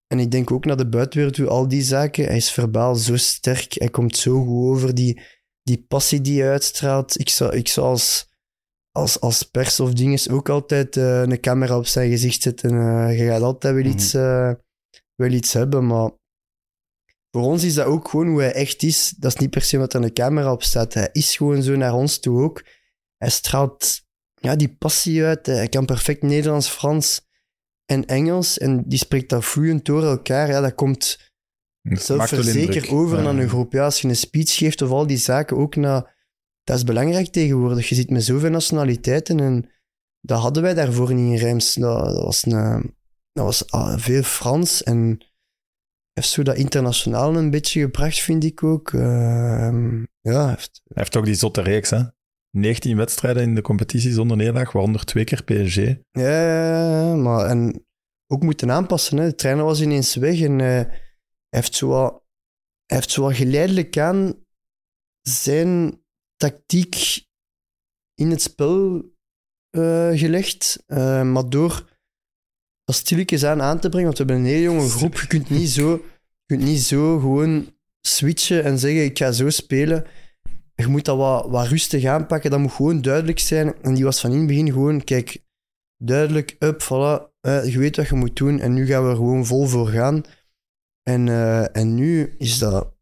en 0.06 0.18
ik 0.18 0.30
denk 0.30 0.50
ook 0.50 0.64
naar 0.64 0.76
de 0.76 0.88
buitenwereld 0.88 1.34
toe, 1.36 1.48
al 1.48 1.68
die 1.68 1.82
zaken. 1.82 2.24
Hij 2.24 2.36
is 2.36 2.50
verbaal 2.52 2.94
zo 2.94 3.16
sterk, 3.16 3.72
hij 3.72 3.88
komt 3.88 4.16
zo 4.16 4.44
goed 4.44 4.76
over, 4.76 4.94
die, 4.94 5.20
die 5.62 5.84
passie 5.88 6.20
die 6.20 6.40
hij 6.42 6.50
uitstraalt. 6.50 7.20
Ik 7.20 7.28
zou, 7.28 7.56
ik 7.56 7.68
zou 7.68 7.86
als, 7.86 8.30
als, 8.90 9.20
als 9.20 9.42
pers 9.42 9.80
of 9.80 9.92
dinges 9.92 10.28
ook 10.28 10.48
altijd 10.48 10.96
eh, 10.96 11.20
een 11.20 11.40
camera 11.40 11.76
op 11.76 11.86
zijn 11.86 12.10
gezicht 12.10 12.42
zetten. 12.42 12.70
Eh, 12.70 13.18
je 13.18 13.26
gaat 13.26 13.42
altijd 13.42 13.74
wel 13.74 13.82
Mhm. 13.84 13.92
iets, 13.92 14.14
eh, 14.14 14.52
wel 15.14 15.30
iets 15.30 15.52
hebben, 15.52 15.86
maar 15.86 16.10
voor 17.32 17.42
ons 17.42 17.64
is 17.64 17.74
dat 17.74 17.86
ook 17.86 18.08
gewoon 18.08 18.28
hoe 18.28 18.40
hij 18.40 18.52
echt 18.52 18.82
is. 18.82 19.14
Dat 19.16 19.34
is 19.34 19.40
niet 19.40 19.50
per 19.50 19.62
se 19.62 19.78
wat 19.78 19.94
aan 19.94 20.02
de 20.02 20.12
camera 20.12 20.52
op 20.52 20.62
staat. 20.62 20.94
Hij 20.94 21.08
is 21.12 21.36
gewoon 21.36 21.62
zo 21.62 21.76
naar 21.76 21.94
ons 21.94 22.18
toe 22.18 22.42
ook. 22.42 22.64
Hij 23.16 23.30
straalt 23.30 24.02
ja, 24.34 24.56
die 24.56 24.76
passie 24.76 25.24
uit. 25.24 25.46
Hij 25.46 25.68
kan 25.68 25.84
perfect 25.84 26.22
Nederlands, 26.22 26.68
Frans 26.68 27.20
en 27.84 28.06
Engels. 28.06 28.58
En 28.58 28.82
die 28.86 28.98
spreekt 28.98 29.28
dat 29.28 29.44
vloeiend 29.44 29.84
door 29.84 30.04
elkaar. 30.04 30.48
Ja, 30.48 30.60
dat 30.60 30.74
komt 30.74 31.30
wel 31.80 31.98
zelfverzekerd 31.98 32.88
over 32.88 33.16
Ja. 33.16 33.22
naar 33.22 33.42
een 33.42 33.48
groep. 33.48 33.72
Ja, 33.72 33.84
als 33.84 34.00
je 34.00 34.08
een 34.08 34.16
speech 34.16 34.54
geeft 34.54 34.82
of 34.82 34.90
al 34.90 35.06
die 35.06 35.16
zaken 35.16 35.56
ook 35.56 35.76
naar... 35.76 36.20
Dat 36.64 36.76
is 36.76 36.84
belangrijk 36.84 37.28
tegenwoordig. 37.28 37.88
Je 37.88 37.94
zit 37.94 38.10
met 38.10 38.24
zoveel 38.24 38.50
nationaliteiten 38.50 39.40
en 39.40 39.70
dat 40.20 40.40
hadden 40.40 40.62
wij 40.62 40.74
daarvoor 40.74 41.14
niet 41.14 41.32
in 41.32 41.46
Reims. 41.46 41.74
Dat, 41.74 42.04
dat 42.04 42.24
was, 42.24 42.44
een, 42.44 42.94
dat 43.32 43.44
was 43.44 43.70
ah, 43.70 43.98
veel 43.98 44.22
Frans 44.22 44.82
en 44.82 45.31
heeft 46.12 46.28
zo 46.28 46.42
dat 46.42 46.56
internationaal 46.56 47.36
een 47.36 47.50
beetje 47.50 47.80
gebracht, 47.80 48.20
vind 48.20 48.44
ik 48.44 48.62
ook. 48.62 48.92
Ehm, 48.92 50.04
ja, 50.20 50.48
heeft, 50.48 50.80
Hij 50.84 51.02
heeft 51.02 51.16
ook 51.16 51.24
die 51.24 51.34
zotte 51.34 51.62
reeks, 51.62 51.90
hè? 51.90 52.02
19 52.50 52.96
wedstrijden 52.96 53.42
in 53.42 53.54
de 53.54 53.62
competitie 53.62 54.12
zonder 54.12 54.36
nederlaag, 54.36 54.72
waaronder 54.72 55.04
twee 55.04 55.24
keer 55.24 55.44
PSG. 55.44 55.76
ja, 56.10 57.14
maar 57.14 57.46
en 57.46 57.86
ook 58.26 58.42
moeten 58.42 58.70
aanpassen. 58.70 59.16
Hè. 59.16 59.26
De 59.26 59.34
trainer 59.34 59.64
was 59.64 59.80
ineens 59.80 60.14
weg 60.14 60.40
en 60.40 60.60
eh, 60.60 60.66
hij 60.66 61.00
heeft 61.48 61.74
zo 61.74 62.20
heeft 62.86 63.10
zo 63.10 63.26
geleidelijk 63.26 63.98
aan 63.98 64.44
zijn 65.22 66.02
tactiek 66.36 67.24
in 68.14 68.30
het 68.30 68.42
spel 68.42 69.10
eh, 69.70 70.10
gelegd. 70.12 70.84
Eh, 70.86 71.22
maar 71.22 71.48
door 71.48 71.91
dat 72.84 72.94
stilletjes 72.94 73.44
aan 73.44 73.62
aan 73.62 73.78
te 73.78 73.88
brengen, 73.88 74.06
want 74.06 74.18
we 74.18 74.24
hebben 74.24 74.44
een 74.44 74.52
hele 74.52 74.62
jonge 74.62 74.88
groep, 74.88 75.14
je 75.14 75.26
kunt 75.26 75.50
niet 75.50 75.68
zo, 75.68 75.90
je 75.90 76.46
kunt 76.46 76.62
niet 76.62 76.82
zo 76.82 77.18
gewoon 77.18 77.74
switchen 78.00 78.64
en 78.64 78.78
zeggen 78.78 79.04
ik 79.04 79.18
ga 79.18 79.32
zo 79.32 79.50
spelen. 79.50 80.04
Je 80.74 80.86
moet 80.86 81.04
dat 81.04 81.16
wat, 81.16 81.48
wat 81.48 81.66
rustig 81.66 82.04
aanpakken, 82.04 82.50
dat 82.50 82.60
moet 82.60 82.72
gewoon 82.72 83.02
duidelijk 83.02 83.38
zijn. 83.38 83.74
En 83.82 83.94
die 83.94 84.04
was 84.04 84.20
van 84.20 84.32
in 84.32 84.38
het 84.38 84.46
begin 84.46 84.72
gewoon, 84.72 85.04
kijk, 85.04 85.44
duidelijk, 85.96 86.56
up, 86.58 86.82
voilà, 86.82 87.30
eh, 87.40 87.72
je 87.72 87.78
weet 87.78 87.96
wat 87.96 88.08
je 88.08 88.14
moet 88.14 88.36
doen 88.36 88.60
en 88.60 88.72
nu 88.72 88.86
gaan 88.86 89.04
we 89.04 89.10
er 89.10 89.16
gewoon 89.16 89.46
vol 89.46 89.66
voor 89.66 89.88
gaan. 89.88 90.22
En, 91.02 91.28
eh, 91.28 91.76
en 91.76 91.94
nu 91.94 92.34
is 92.38 92.58
dat, 92.58 92.94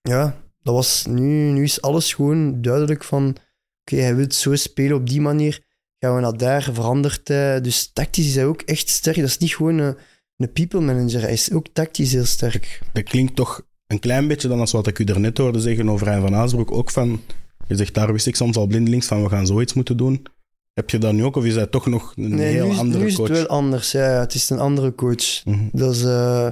ja, 0.00 0.42
dat 0.62 0.74
was, 0.74 1.06
nu, 1.06 1.50
nu 1.50 1.62
is 1.62 1.80
alles 1.80 2.14
gewoon 2.14 2.62
duidelijk 2.62 3.04
van, 3.04 3.36
oké, 3.80 4.00
hij 4.00 4.16
wil 4.16 4.32
zo 4.32 4.54
spelen 4.54 4.96
op 4.96 5.08
die 5.08 5.20
manier, 5.20 5.64
gaan 6.04 6.14
we 6.14 6.20
naar 6.20 6.36
daar, 6.36 6.62
verandert 6.72 7.28
hij. 7.28 7.60
Dus 7.60 7.90
tactisch 7.92 8.26
is 8.26 8.34
hij 8.34 8.46
ook 8.46 8.60
echt 8.62 8.88
sterk. 8.88 9.16
Dat 9.16 9.24
is 9.24 9.38
niet 9.38 9.54
gewoon 9.54 9.78
een, 9.78 9.96
een 10.36 10.52
people 10.52 10.80
manager, 10.80 11.20
hij 11.20 11.32
is 11.32 11.52
ook 11.52 11.66
tactisch 11.72 12.12
heel 12.12 12.24
sterk. 12.24 12.80
Dat 12.92 13.02
klinkt 13.02 13.36
toch 13.36 13.62
een 13.86 13.98
klein 13.98 14.28
beetje 14.28 14.48
dan 14.48 14.60
als 14.60 14.72
wat 14.72 14.86
ik 14.86 14.98
u 14.98 15.04
daarnet 15.04 15.38
hoorde 15.38 15.60
zeggen 15.60 15.88
over 15.88 16.06
Rijn 16.06 16.20
van 16.20 16.34
Aasbroek. 16.34 16.72
Ook 16.72 16.90
van, 16.90 17.20
je 17.68 17.76
zegt 17.76 17.94
daar 17.94 18.12
wist 18.12 18.26
ik 18.26 18.36
soms 18.36 18.56
al 18.56 18.66
blindelings 18.66 19.06
van 19.06 19.22
we 19.22 19.28
gaan 19.28 19.46
zoiets 19.46 19.72
moeten 19.72 19.96
doen. 19.96 20.26
Heb 20.72 20.90
je 20.90 20.98
dat 20.98 21.12
nu 21.12 21.24
ook 21.24 21.36
of 21.36 21.44
is 21.44 21.54
hij 21.54 21.66
toch 21.66 21.86
nog 21.86 22.12
een 22.16 22.34
Nee, 22.34 22.52
heel 22.54 22.66
nu, 22.66 22.72
is- 22.72 22.78
andere 22.78 22.98
nu 23.02 23.06
is 23.08 23.14
coach? 23.16 23.28
het 23.28 23.36
wel 23.36 23.46
anders. 23.46 23.92
Ja, 23.92 24.12
ja, 24.12 24.20
het 24.20 24.34
is 24.34 24.50
een 24.50 24.58
andere 24.58 24.94
coach. 24.94 25.44
Mhm. 25.44 25.68
Dat 25.72 25.94
is, 25.94 26.02
eh, 26.04 26.48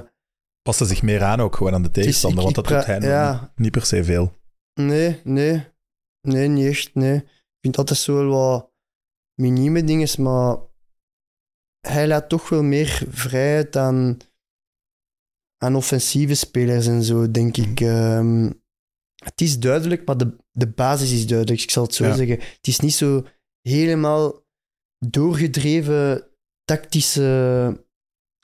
Paste 0.61 0.85
zich 0.85 1.01
meer 1.01 1.23
aan 1.23 1.39
ook 1.41 1.55
gewoon 1.55 1.73
aan 1.73 1.83
de 1.83 1.91
tegenstander, 1.91 2.43
want 2.43 2.55
dat 2.55 2.67
doet 2.67 2.85
hij 2.85 2.99
ja. 3.01 3.51
niet 3.55 3.71
per 3.71 3.85
se 3.85 4.03
veel. 4.03 4.31
nee, 4.73 5.19
nee. 5.23 5.63
Nee, 6.21 6.47
niet 6.47 6.65
echt, 6.67 6.89
nee. 6.93 7.15
Ik 7.15 7.59
vind 7.61 7.77
altijd 7.77 7.99
zo 7.99 8.13
wel 8.15 8.27
wat 8.27 8.69
minieme 9.35 9.83
dingen, 9.83 10.21
maar 10.21 10.57
hij 11.79 12.07
laat 12.07 12.29
toch 12.29 12.49
wel 12.49 12.63
meer 12.63 13.03
vrijheid 13.09 13.75
aan, 13.75 14.17
aan 15.57 15.75
offensieve 15.75 16.33
spelers 16.35 16.87
en 16.87 17.03
zo, 17.03 17.31
denk 17.31 17.57
ik. 17.57 17.79
Ehm, 17.79 18.51
het 19.23 19.41
is 19.41 19.59
duidelijk, 19.59 20.05
maar 20.05 20.17
de, 20.17 20.35
de 20.51 20.67
basis 20.67 21.11
is 21.11 21.27
duidelijk. 21.27 21.61
Ik 21.61 21.71
zal 21.71 21.83
het 21.83 21.93
zo 21.95 22.05
Ja. 22.05 22.15
zeggen. 22.15 22.39
Het 22.39 22.67
is 22.67 22.79
niet 22.79 22.93
zo 22.93 23.25
helemaal 23.61 24.45
doorgedreven 24.99 26.27
tactische 26.63 27.85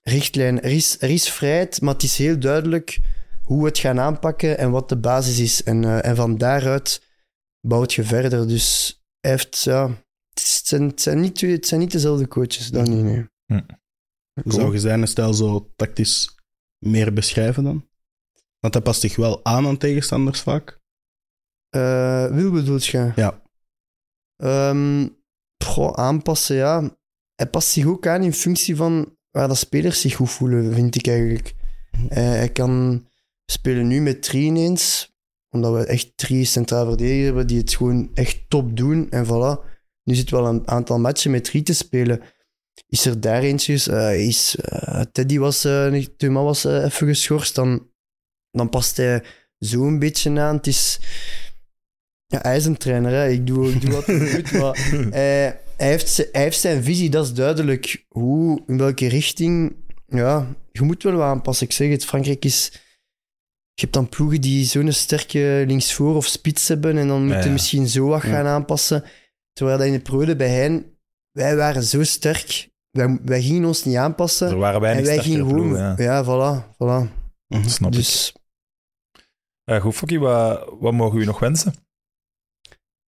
richtlijn. 0.01 0.61
Er 0.61 0.71
is, 0.71 1.01
er 1.01 1.09
is 1.09 1.29
vrijheid, 1.31 1.81
maar 1.81 1.93
het 1.93 2.03
is 2.03 2.17
heel 2.17 2.39
duidelijk 2.39 2.99
hoe 3.43 3.61
we 3.61 3.67
het 3.67 3.77
gaan 3.77 3.99
aanpakken 3.99 4.57
en 4.57 4.71
wat 4.71 4.89
de 4.89 4.97
basis 4.97 5.39
is. 5.39 5.63
En, 5.63 5.83
eh, 5.83 6.05
en 6.05 6.15
van 6.15 6.37
daaruit 6.37 7.03
bouwt 7.67 7.93
je 7.93 8.03
verder. 8.03 8.47
Dus 8.47 8.97
hij 9.19 9.31
heeft, 9.31 9.61
ja, 9.63 10.03
het, 10.29 10.39
zijn, 10.67 10.81
het, 10.83 11.01
zijn 11.01 11.19
niet, 11.19 11.35
twee- 11.35 11.51
het 11.51 11.67
zijn 11.67 11.79
niet 11.79 11.91
dezelfde 11.91 12.27
coaches, 12.27 12.67
dan 12.71 12.89
niet. 12.89 13.27
Nee. 13.45 13.61
Zou 14.45 14.73
je 14.73 14.79
zijn 14.79 15.07
stijl 15.07 15.33
zo 15.33 15.71
tactisch 15.75 16.37
meer 16.77 17.13
beschrijven 17.13 17.63
dan? 17.63 17.87
Want 18.59 18.73
hij 18.73 18.83
past 18.83 19.01
zich 19.01 19.15
wel 19.15 19.45
aan 19.45 19.67
aan 19.67 19.77
tegenstanders 19.77 20.41
vaak. 20.41 20.79
Eh, 21.69 22.25
Wil 22.27 22.51
bedoelt 22.51 22.85
je? 22.85 23.11
Ja. 23.15 23.41
Ehm, 24.35 25.07
goh, 25.63 25.93
aanpassen, 25.93 26.55
ja. 26.55 26.97
Hij 27.35 27.47
past 27.49 27.67
zich 27.67 27.85
ook 27.85 28.07
aan 28.07 28.23
in 28.23 28.33
functie 28.33 28.75
van 28.75 29.17
waar 29.31 29.47
de 29.47 29.55
spelers 29.55 30.01
zich 30.01 30.15
goed 30.15 30.29
voelen, 30.29 30.73
vind 30.73 30.95
ik 30.95 31.07
eigenlijk. 31.07 31.55
Eh, 32.09 32.17
hij 32.17 32.51
kan 32.51 33.05
spelen 33.45 33.87
nu 33.87 34.01
met 34.01 34.21
drie 34.23 34.45
ineens, 34.45 35.13
omdat 35.49 35.73
we 35.73 35.85
echt 35.85 36.11
drie 36.17 36.45
centraal 36.45 36.85
verdedigers 36.85 37.25
hebben 37.25 37.47
die 37.47 37.57
het 37.57 37.73
gewoon 37.73 38.11
echt 38.13 38.49
top 38.49 38.77
doen. 38.77 39.09
En 39.09 39.25
voilà, 39.25 39.78
nu 40.03 40.15
zit 40.15 40.29
wel 40.29 40.45
een 40.47 40.67
aantal 40.67 40.99
matchen 40.99 41.31
met 41.31 41.43
drie 41.43 41.63
te 41.63 41.73
spelen. 41.73 42.21
Is 42.87 43.05
er 43.05 43.21
daar 43.21 43.41
eentje, 43.41 43.91
eh, 43.91 44.27
is, 44.27 44.55
eh, 44.55 45.01
Teddy 45.11 45.37
was, 45.37 45.65
eh 45.65 46.05
Thomas 46.17 46.43
was 46.43 46.65
eh, 46.65 46.83
even 46.83 47.07
geschorst, 47.07 47.55
dan, 47.55 47.87
dan 48.51 48.69
past 48.69 48.97
hij 48.97 49.23
zo 49.59 49.87
een 49.87 49.99
beetje 49.99 50.39
aan. 50.39 50.55
Het 50.55 50.67
is... 50.67 50.99
Ja, 52.25 52.39
hij 52.41 52.57
is 52.57 52.65
een 52.65 52.77
trainer, 52.77 53.11
hè. 53.11 53.29
Ik, 53.29 53.47
doe, 53.47 53.71
ik 53.71 53.81
doe 53.81 53.91
wat 53.91 54.05
hij 54.05 54.17
moet, 54.17 54.51
maar 54.51 54.77
hij, 55.19 55.61
hij, 55.77 55.87
heeft, 55.87 56.17
hij 56.31 56.41
heeft 56.41 56.59
zijn 56.59 56.83
visie, 56.83 57.09
dat 57.09 57.25
is 57.25 57.33
duidelijk. 57.33 58.05
Hoe, 58.07 58.63
in 58.67 58.77
welke 58.77 59.07
richting... 59.07 59.75
Ja, 60.05 60.55
je 60.71 60.81
moet 60.81 61.03
wel 61.03 61.13
wat 61.13 61.21
aanpassen. 61.21 61.65
Ik 61.65 61.73
zeg 61.73 61.89
het, 61.89 62.05
Frankrijk 62.05 62.45
is... 62.45 62.71
Je 63.73 63.85
hebt 63.85 63.93
dan 63.93 64.09
ploegen 64.09 64.41
die 64.41 64.65
zo'n 64.65 64.91
sterke 64.91 65.63
linksvoor 65.67 66.15
of 66.15 66.25
spits 66.25 66.67
hebben 66.67 66.97
en 66.97 67.07
dan 67.07 67.25
moet 67.25 67.35
je 67.35 67.43
ja. 67.43 67.51
misschien 67.51 67.87
zo 67.87 68.07
wat 68.07 68.21
gaan 68.21 68.45
aanpassen. 68.45 69.03
Terwijl 69.59 69.77
dat 69.77 69.87
in 69.87 69.93
de 69.93 69.99
periode 69.99 70.35
bij 70.35 70.49
hen... 70.49 70.97
Wij 71.31 71.55
waren 71.55 71.83
zo 71.83 72.03
sterk. 72.03 72.69
Wij, 72.89 73.19
wij 73.21 73.41
gingen 73.41 73.67
ons 73.67 73.83
niet 73.83 73.95
aanpassen. 73.95 74.47
Er 74.47 74.57
waren 74.57 74.89
en 74.89 75.03
wij 75.03 75.19
gingen 75.19 75.47
gewoon... 75.47 75.75
ja. 75.75 75.93
Ja, 75.97 76.23
voilà. 76.23 76.73
voilà. 76.73 77.11
Snap 77.65 77.91
ik. 77.91 77.97
Dus... 77.97 78.33
Eh, 79.63 79.81
goed, 79.81 79.95
Fokkie, 79.95 80.19
wat, 80.19 80.75
wat 80.79 80.93
mogen 80.93 81.17
we 81.17 81.23
u 81.23 81.25
nog 81.25 81.39
wensen? 81.39 81.73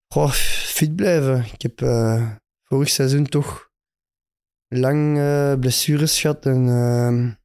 Goh, 0.09 0.31
fit 0.31 0.97
blijven. 0.97 1.45
Ik 1.53 1.63
heb 1.63 1.81
eh, 1.83 2.31
vorig 2.65 2.89
seizoen 2.89 3.27
toch 3.27 3.71
lang 4.69 5.19
eh, 5.19 5.55
blessures 5.55 6.21
gehad. 6.21 6.47
En 6.47 6.69
eh, 6.69 7.29
dat 7.29 7.39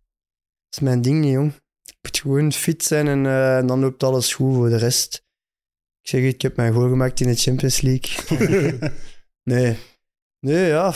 is 0.70 0.80
mijn 0.80 1.02
ding 1.02 1.20
niet, 1.20 1.34
jong. 1.34 1.54
Ik 1.84 1.98
moet 2.02 2.20
gewoon 2.20 2.52
fit 2.52 2.84
zijn 2.84 3.08
en 3.08 3.68
dan 3.68 3.80
loopt 3.80 4.04
alles 4.04 4.34
goed 4.34 4.56
voor 4.56 4.70
de 4.70 4.78
rest. 4.78 5.25
Ik 6.06 6.12
zeg 6.12 6.24
het, 6.24 6.34
ik 6.34 6.42
heb 6.42 6.56
mijn 6.56 6.74
goal 6.74 6.90
gemaakt 6.90 7.20
in 7.20 7.28
de 7.28 7.36
Champions 7.36 7.82
League. 7.82 8.40
nee. 9.54 9.78
Nee, 10.40 10.68
ja. 10.68 10.94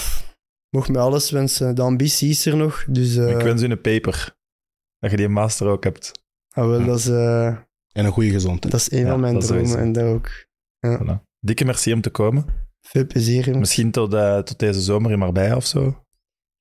Mocht 0.69 0.90
mij 0.90 1.02
alles 1.02 1.31
wensen. 1.31 1.76
De 1.76 1.81
ambitie 1.81 2.30
is 2.30 2.45
er 2.45 2.57
nog. 2.57 2.86
Dus 2.90 3.15
eh, 3.15 3.30
ik 3.30 3.41
wens 3.41 3.61
u 3.61 3.65
een 3.65 3.81
paper. 3.81 4.36
Dat 4.99 5.11
je 5.11 5.18
die 5.18 5.27
master 5.27 5.68
ook 5.68 5.84
hebt. 5.84 6.11
ah, 6.49 6.68
wel, 6.68 6.86
dat, 6.86 6.99
is, 6.99 7.07
eh, 7.07 7.48
En 7.48 8.06
een 8.06 8.11
goede 8.11 8.30
gezondheid. 8.30 8.72
dat 8.72 8.81
is 8.81 8.91
een 8.91 8.99
Ja, 8.99 9.10
van 9.10 9.19
mijn 9.19 9.34
dat 9.34 9.48
dromen. 9.48 9.77
En 9.80 9.91
daar 9.91 10.07
ook 10.07 10.48
Voilà. 10.88 11.23
Dikke 11.40 11.65
merci 11.65 11.94
om 11.94 12.02
te 12.02 12.10
komen. 12.10 12.45
veel 12.81 13.06
plezier 13.07 13.48
in. 13.48 13.60
Misschien 13.60 13.91
tot, 13.91 14.14
eh, 14.14 14.40
tot 14.40 14.60
deze 14.60 14.81
zomer 14.81 15.11
in 15.11 15.19
Marbella 15.19 15.56
of 15.56 15.65
zo. 15.65 16.03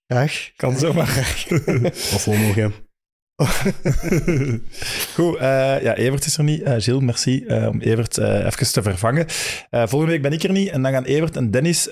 Graag. 0.06 0.52
Kan 0.56 0.78
zomaar. 0.78 1.46
Of 2.14 2.24
homo 2.24 2.52
Goed, 5.14 5.36
eh, 5.36 5.82
ja, 5.82 5.94
Evert 5.94 6.24
is 6.24 6.36
er 6.36 6.44
niet. 6.44 6.60
Uh, 6.60 6.74
Gilles, 6.78 7.02
merci 7.02 7.44
eh, 7.46 7.68
om 7.68 7.80
Evert 7.80 8.18
even 8.18 8.72
te 8.72 8.82
vervangen. 8.82 9.26
volgende 9.70 10.06
week 10.06 10.22
ben 10.22 10.32
ik 10.32 10.42
er 10.42 10.52
niet 10.52 10.68
en 10.68 10.82
dan 10.82 10.92
gaan 10.92 11.04
Evert 11.04 11.36
en 11.36 11.50
Dennis 11.50 11.88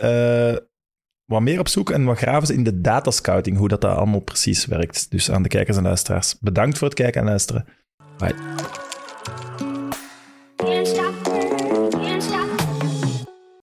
wat 1.24 1.40
meer 1.40 1.59
opzoeken 1.59 1.94
en 1.94 2.05
wat 2.05 2.18
graven 2.18 2.47
ze 2.47 2.55
in 2.55 2.64
de 2.64 2.81
datascouting, 2.81 3.56
hoe 3.56 3.68
dat, 3.68 3.81
dat 3.81 3.97
allemaal 3.97 4.20
precies 4.20 4.66
werkt. 4.66 5.10
Dus 5.10 5.31
aan 5.31 5.43
de 5.43 5.48
kijkers 5.48 5.77
en 5.77 5.82
luisteraars, 5.82 6.36
bedankt 6.40 6.78
voor 6.78 6.89
het 6.89 6.97
kijken 6.97 7.20
en 7.20 7.27
luisteren. 7.27 7.66
Bye. 8.18 8.35